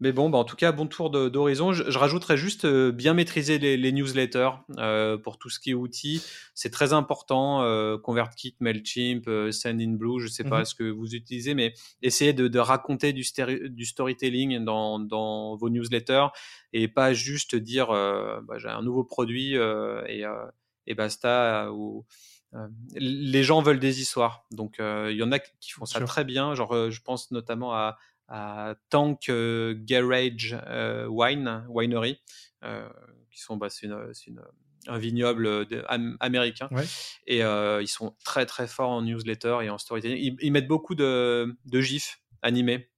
Mais 0.00 0.12
bon, 0.12 0.28
bah 0.28 0.38
en 0.38 0.44
tout 0.44 0.56
cas, 0.56 0.72
bon 0.72 0.88
tour 0.88 1.08
d'horizon. 1.08 1.72
Je, 1.72 1.88
je, 1.88 1.98
rajouterais 1.98 2.36
juste 2.36 2.64
euh, 2.64 2.90
bien 2.90 3.14
maîtriser 3.14 3.58
les, 3.58 3.92
newsletters 3.92 4.50
euh, 4.78 5.16
pour 5.16 5.38
tout 5.38 5.50
ce 5.50 5.60
qui 5.60 5.70
est 5.70 5.74
outils. 5.74 6.22
C'est 6.52 6.70
très 6.70 6.92
important. 6.92 7.60
ConvertKit, 8.02 8.56
Mailchimp, 8.60 9.30
Sendinblue, 9.52 10.18
je 10.18 10.24
ne 10.24 10.30
sais 10.30 10.44
pas 10.44 10.62
mmh 10.62 10.64
ce 10.64 10.74
que 10.74 10.90
vous 10.90 11.14
utilisez, 11.14 11.54
mais 11.54 11.74
essayez 12.02 12.32
de, 12.32 12.58
raconter 12.58 13.12
du, 13.12 13.24
du 13.70 13.84
storytelling 13.84 14.64
dans, 14.64 14.98
dans, 14.98 15.56
vos 15.56 15.70
newsletters 15.70 16.26
et 16.72 16.88
pas 16.88 17.12
juste 17.12 17.54
dire 17.54 17.88
bah, 17.88 18.58
j'ai 18.58 18.68
un 18.68 18.82
nouveau 18.82 19.04
produit 19.04 19.54
et, 19.54 20.24
et, 20.86 20.94
basta. 20.94 21.72
Ou, 21.72 22.04
les 22.94 23.42
gens 23.42 23.62
veulent 23.62 23.80
des 23.80 24.00
histoires. 24.00 24.44
Donc, 24.50 24.78
euh, 24.78 25.10
il 25.10 25.16
y 25.16 25.22
en 25.22 25.32
a 25.32 25.38
qui 25.38 25.72
font 25.72 25.86
ça 25.86 26.00
très 26.00 26.24
bien. 26.24 26.54
Genre, 26.54 26.72
euh, 26.74 26.90
je 26.90 27.00
pense 27.00 27.30
notamment 27.30 27.74
à, 27.74 27.96
Tank 28.88 29.30
Garage 29.30 30.56
Wine, 31.08 31.66
Winery, 31.68 32.20
qui 33.30 33.40
sont, 33.40 33.56
bah, 33.58 33.68
c'est 33.68 33.88
un 34.86 34.98
vignoble 34.98 35.66
américain. 36.20 36.70
Et 37.26 37.40
ils 37.40 37.88
sont 37.88 38.16
très 38.24 38.46
très 38.46 38.66
forts 38.66 38.90
en 38.90 39.02
newsletter 39.02 39.58
et 39.62 39.70
en 39.70 39.78
storytelling. 39.78 40.36
Ils, 40.40 40.52
mettent 40.52 40.66
beaucoup 40.66 40.94
de, 40.94 41.54
gifs 41.70 42.22
animés. 42.40 42.88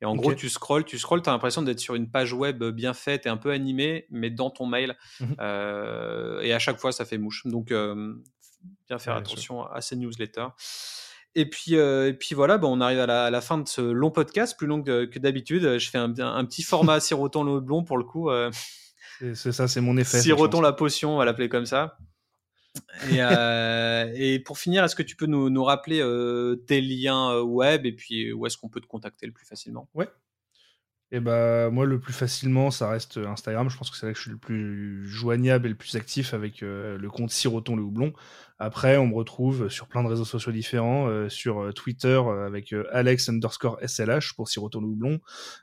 Et 0.00 0.06
en 0.06 0.16
gros, 0.16 0.34
tu 0.34 0.48
scrolls, 0.48 0.84
tu 0.84 0.98
scrolls, 0.98 1.22
tu 1.22 1.28
as 1.28 1.32
l'impression 1.32 1.60
d'être 1.60 1.80
sur 1.80 1.94
une 1.94 2.10
page 2.10 2.32
web 2.32 2.64
bien 2.64 2.94
faite 2.94 3.26
et 3.26 3.28
un 3.28 3.36
peu 3.36 3.50
animée, 3.50 4.06
mais 4.10 4.30
dans 4.30 4.50
ton 4.50 4.64
mail. 4.64 4.96
Mmh 5.20 5.34
et 6.42 6.52
à 6.52 6.58
chaque 6.58 6.78
fois, 6.78 6.92
ça 6.92 7.04
fait 7.04 7.18
mouche. 7.18 7.46
Donc, 7.46 7.72
bien 8.88 8.98
faire 8.98 9.16
attention 9.16 9.64
à 9.64 9.80
ces 9.80 9.96
newsletters. 9.96 10.48
Et 11.34 11.48
puis, 11.48 11.76
euh, 11.76 12.08
et 12.08 12.12
puis 12.12 12.34
voilà, 12.34 12.58
bon, 12.58 12.76
on 12.76 12.80
arrive 12.80 13.00
à 13.00 13.30
la, 13.30 13.40
fin 13.40 13.58
de 13.58 13.66
ce 13.66 13.80
long 13.80 14.10
podcast, 14.10 14.56
plus 14.56 14.66
long 14.66 14.82
que, 14.82 15.18
d'habitude. 15.18 15.78
Je 15.78 15.90
fais 15.90 15.98
un, 15.98 16.12
un 16.18 16.44
petit 16.44 16.62
format 16.62 17.00
siroton 17.00 17.44
le 17.44 17.60
blond 17.60 17.84
pour 17.84 17.96
le 17.96 18.04
coup. 18.04 18.30
Euh. 18.30 18.50
c'est 19.34 19.52
ça, 19.52 19.68
c'est 19.68 19.80
mon 19.80 19.96
effet. 19.96 20.20
Siroton 20.20 20.60
la 20.60 20.72
potion, 20.72 21.14
on 21.14 21.18
va 21.18 21.24
l'appeler 21.24 21.48
comme 21.48 21.66
ça. 21.66 21.96
Et, 23.10 23.22
euh, 23.22 24.12
et, 24.14 24.40
pour 24.40 24.58
finir, 24.58 24.84
est-ce 24.84 24.94
que 24.94 25.02
tu 25.02 25.16
peux 25.16 25.26
nous, 25.26 25.48
nous 25.48 25.64
rappeler 25.64 26.00
tes 26.66 26.80
liens 26.82 27.40
web 27.40 27.86
et 27.86 27.92
puis 27.92 28.32
où 28.32 28.46
est-ce 28.46 28.58
qu'on 28.58 28.68
peut 28.68 28.80
te 28.80 28.86
contacter 28.86 29.26
le 29.26 29.32
plus 29.32 29.46
facilement? 29.46 29.88
Ouais. 29.94 30.08
Et 31.14 31.20
bah 31.20 31.68
moi 31.68 31.84
le 31.84 32.00
plus 32.00 32.14
facilement 32.14 32.70
ça 32.70 32.88
reste 32.88 33.18
Instagram. 33.18 33.68
Je 33.68 33.76
pense 33.76 33.90
que 33.90 33.98
c'est 33.98 34.06
là 34.06 34.12
que 34.12 34.18
je 34.18 34.22
suis 34.22 34.30
le 34.30 34.38
plus 34.38 35.06
joignable 35.06 35.66
et 35.66 35.68
le 35.68 35.74
plus 35.74 35.94
actif 35.94 36.32
avec 36.32 36.62
euh, 36.62 36.96
le 36.96 37.10
compte 37.10 37.30
Siroton 37.30 37.76
le 37.76 37.82
houblon. 37.82 38.14
Après 38.58 38.96
on 38.96 39.08
me 39.08 39.14
retrouve 39.14 39.68
sur 39.68 39.88
plein 39.88 40.02
de 40.02 40.08
réseaux 40.08 40.24
sociaux 40.24 40.52
différents, 40.52 41.08
euh, 41.08 41.28
sur 41.28 41.60
euh, 41.60 41.72
Twitter 41.72 42.18
avec 42.46 42.74
Alex 42.92 43.28
underscore 43.28 43.78
SLH 43.86 44.34
pour 44.36 44.48
Siroton 44.48 44.80
le 44.80 44.86
houblon. 44.86 45.20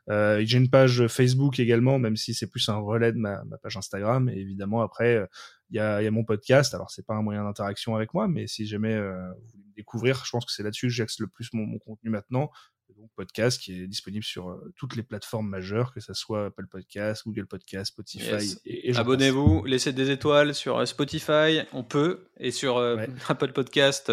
J'ai 0.07 0.57
une 0.57 0.69
page 0.69 1.07
Facebook 1.07 1.59
également, 1.59 1.97
même 1.97 2.15
si 2.15 2.35
c'est 2.35 2.47
plus 2.47 2.69
un 2.69 2.77
relais 2.77 3.11
de 3.11 3.17
ma, 3.17 3.41
page 3.63 3.75
Instagram. 3.75 4.29
Et 4.29 4.37
évidemment 4.37 4.81
après 4.83 5.27
il 5.71 5.77
y 5.77 5.79
a, 5.79 6.11
mon 6.11 6.25
podcast. 6.25 6.75
Alors 6.75 6.91
c'est 6.91 7.07
pas 7.07 7.15
un 7.15 7.23
moyen 7.23 7.43
d'interaction 7.43 7.95
avec 7.95 8.13
moi, 8.13 8.27
mais 8.27 8.45
si 8.45 8.67
jamais 8.67 8.95
vous 8.99 9.47
voulez 9.51 9.63
me 9.67 9.75
découvrir, 9.75 10.23
je 10.25 10.29
pense 10.29 10.45
que 10.45 10.51
c'est 10.51 10.61
là-dessus 10.61 10.87
que 10.87 10.93
j'axe 10.93 11.19
le 11.19 11.25
plus 11.27 11.49
mon 11.53 11.79
contenu 11.79 12.11
maintenant 12.11 12.51
donc 12.97 13.09
podcast 13.15 13.61
qui 13.61 13.81
est 13.81 13.87
disponible 13.87 14.23
sur 14.23 14.49
euh, 14.49 14.73
toutes 14.75 14.95
les 14.95 15.03
plateformes 15.03 15.47
majeures, 15.47 15.93
que 15.93 15.99
ce 15.99 16.13
soit 16.13 16.47
Apple 16.47 16.67
Podcast, 16.67 17.23
Google 17.25 17.45
Podcast, 17.45 17.91
Spotify. 17.93 18.55
Et, 18.65 18.95
Abonnez-vous, 18.95 19.63
laissez 19.65 19.93
des 19.93 20.09
étoiles 20.11 20.55
sur 20.55 20.77
euh, 20.77 20.85
Spotify, 20.85 21.61
on 21.73 21.83
peut, 21.83 22.27
et 22.39 22.51
sur 22.51 22.77
euh, 22.77 23.05
Apple 23.27 23.51
Podcast. 23.51 24.11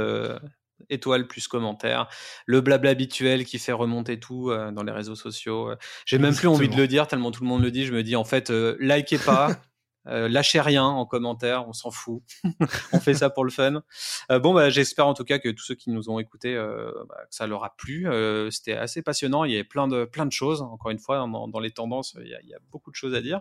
étoiles 0.90 1.26
plus 1.26 1.48
commentaires, 1.48 2.08
le 2.44 2.60
blabla 2.60 2.90
habituel 2.90 3.44
qui 3.44 3.58
fait 3.58 3.72
remonter 3.72 4.20
tout 4.20 4.50
dans 4.50 4.82
les 4.82 4.92
réseaux 4.92 5.14
sociaux. 5.14 5.72
J'ai 6.04 6.18
même 6.18 6.34
plus 6.34 6.48
envie 6.48 6.68
de 6.68 6.76
le 6.76 6.86
dire 6.86 7.08
tellement 7.08 7.30
tout 7.30 7.42
le 7.42 7.48
monde 7.48 7.62
le 7.62 7.70
dit. 7.70 7.86
Je 7.86 7.94
me 7.94 8.02
dis 8.02 8.14
en 8.14 8.24
fait, 8.24 8.50
likez 8.78 9.18
pas, 9.18 9.56
Euh, 10.08 10.28
lâchez 10.28 10.60
rien 10.60 10.84
en 10.84 11.04
commentaire, 11.06 11.66
on 11.68 11.72
s'en 11.72 11.90
fout. 11.90 12.22
on 12.92 13.00
fait 13.00 13.14
ça 13.14 13.30
pour 13.30 13.44
le 13.44 13.50
fun. 13.50 13.82
Euh, 14.30 14.38
bon, 14.38 14.54
bah, 14.54 14.70
j'espère 14.70 15.06
en 15.06 15.14
tout 15.14 15.24
cas 15.24 15.38
que 15.38 15.48
tous 15.48 15.64
ceux 15.64 15.74
qui 15.74 15.90
nous 15.90 16.10
ont 16.10 16.18
écoutés, 16.18 16.54
euh, 16.54 16.90
bah, 17.08 17.16
que 17.28 17.34
ça 17.34 17.46
leur 17.46 17.64
a 17.64 17.74
plu. 17.76 18.06
C'était 18.50 18.74
assez 18.74 19.02
passionnant. 19.02 19.44
Il 19.44 19.52
y 19.52 19.54
avait 19.54 19.64
plein 19.64 19.88
de 19.88 20.04
plein 20.04 20.26
de 20.26 20.32
choses. 20.32 20.62
Encore 20.62 20.90
une 20.90 20.98
fois, 20.98 21.18
dans, 21.26 21.60
les 21.60 21.70
tendances, 21.70 22.16
il 22.20 22.28
y, 22.28 22.54
a, 22.54 22.58
beaucoup 22.70 22.90
de 22.90 22.96
choses 22.96 23.14
à 23.14 23.20
dire. 23.20 23.40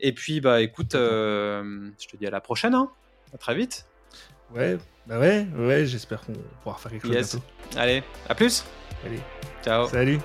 Et 0.00 0.12
puis, 0.12 0.40
bah, 0.40 0.60
écoute, 0.60 0.92
je 0.92 2.08
te 2.08 2.16
dis 2.16 2.26
à 2.26 2.30
la 2.30 2.40
prochaine. 2.40 2.74
Hein. 2.74 2.90
À 3.34 3.38
très 3.38 3.54
vite. 3.54 3.86
Ouais, 4.54 4.76
bah 5.06 5.18
ouais, 5.18 5.46
ouais. 5.56 5.86
J'espère 5.86 6.20
qu'on 6.20 6.34
pourra 6.62 6.76
faire 6.76 6.92
quelque 6.92 7.06
chose 7.06 7.12
bientôt. 7.12 7.44
Allez, 7.76 8.02
à 8.28 8.34
plus. 8.34 8.64
Allez. 9.04 9.20
Ciao. 9.62 9.88
Salut. 9.88 10.18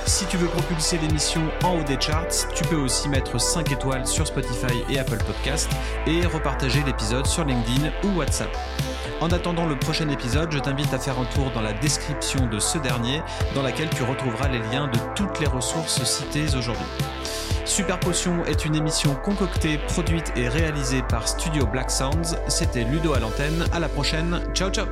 Si 0.07 0.27
tu 0.27 0.37
veux 0.37 0.49
propulser 0.49 0.99
l'émission 0.99 1.43
en 1.63 1.77
haut 1.77 1.85
des 1.85 2.01
charts, 2.01 2.49
tu 2.55 2.65
peux 2.65 2.77
aussi 2.77 3.09
mettre 3.09 3.41
5 3.41 3.71
étoiles 3.71 4.07
sur 4.07 4.27
Spotify 4.27 4.83
et 4.91 4.99
Apple 4.99 5.19
Podcast 5.19 5.71
et 6.07 6.27
repartager 6.27 6.83
l'épisode 6.85 7.27
sur 7.27 7.45
LinkedIn 7.45 7.91
ou 8.05 8.19
WhatsApp. 8.19 8.55
En 9.21 9.31
attendant 9.31 9.67
le 9.67 9.79
prochain 9.79 10.09
épisode, 10.09 10.53
je 10.53 10.59
t'invite 10.59 10.93
à 10.95 10.99
faire 10.99 11.19
un 11.19 11.25
tour 11.27 11.51
dans 11.53 11.63
la 11.63 11.73
description 11.73 12.47
de 12.47 12.59
ce 12.59 12.79
dernier, 12.79 13.23
dans 13.55 13.63
laquelle 13.63 13.91
tu 13.91 14.03
retrouveras 14.03 14.49
les 14.49 14.61
liens 14.71 14.89
de 14.89 14.99
toutes 15.15 15.41
les 15.41 15.47
ressources 15.47 16.03
citées 16.05 16.55
aujourd'hui. 16.57 16.87
Super 17.69 18.01
Potion 18.01 18.45
est 18.47 18.65
une 18.65 18.74
émission 18.74 19.15
concoctée, 19.15 19.78
produite 19.78 20.32
et 20.36 20.49
réalisée 20.49 21.03
par 21.09 21.28
Studio 21.28 21.66
Black 21.66 21.90
Sounds. 21.90 22.36
C'était 22.49 22.85
Ludo 22.85 23.12
à 23.12 23.20
l'antenne. 23.20 23.66
À 23.73 23.78
la 23.78 23.89
prochaine. 23.89 24.40
Ciao 24.55 24.70
ciao 24.70 24.86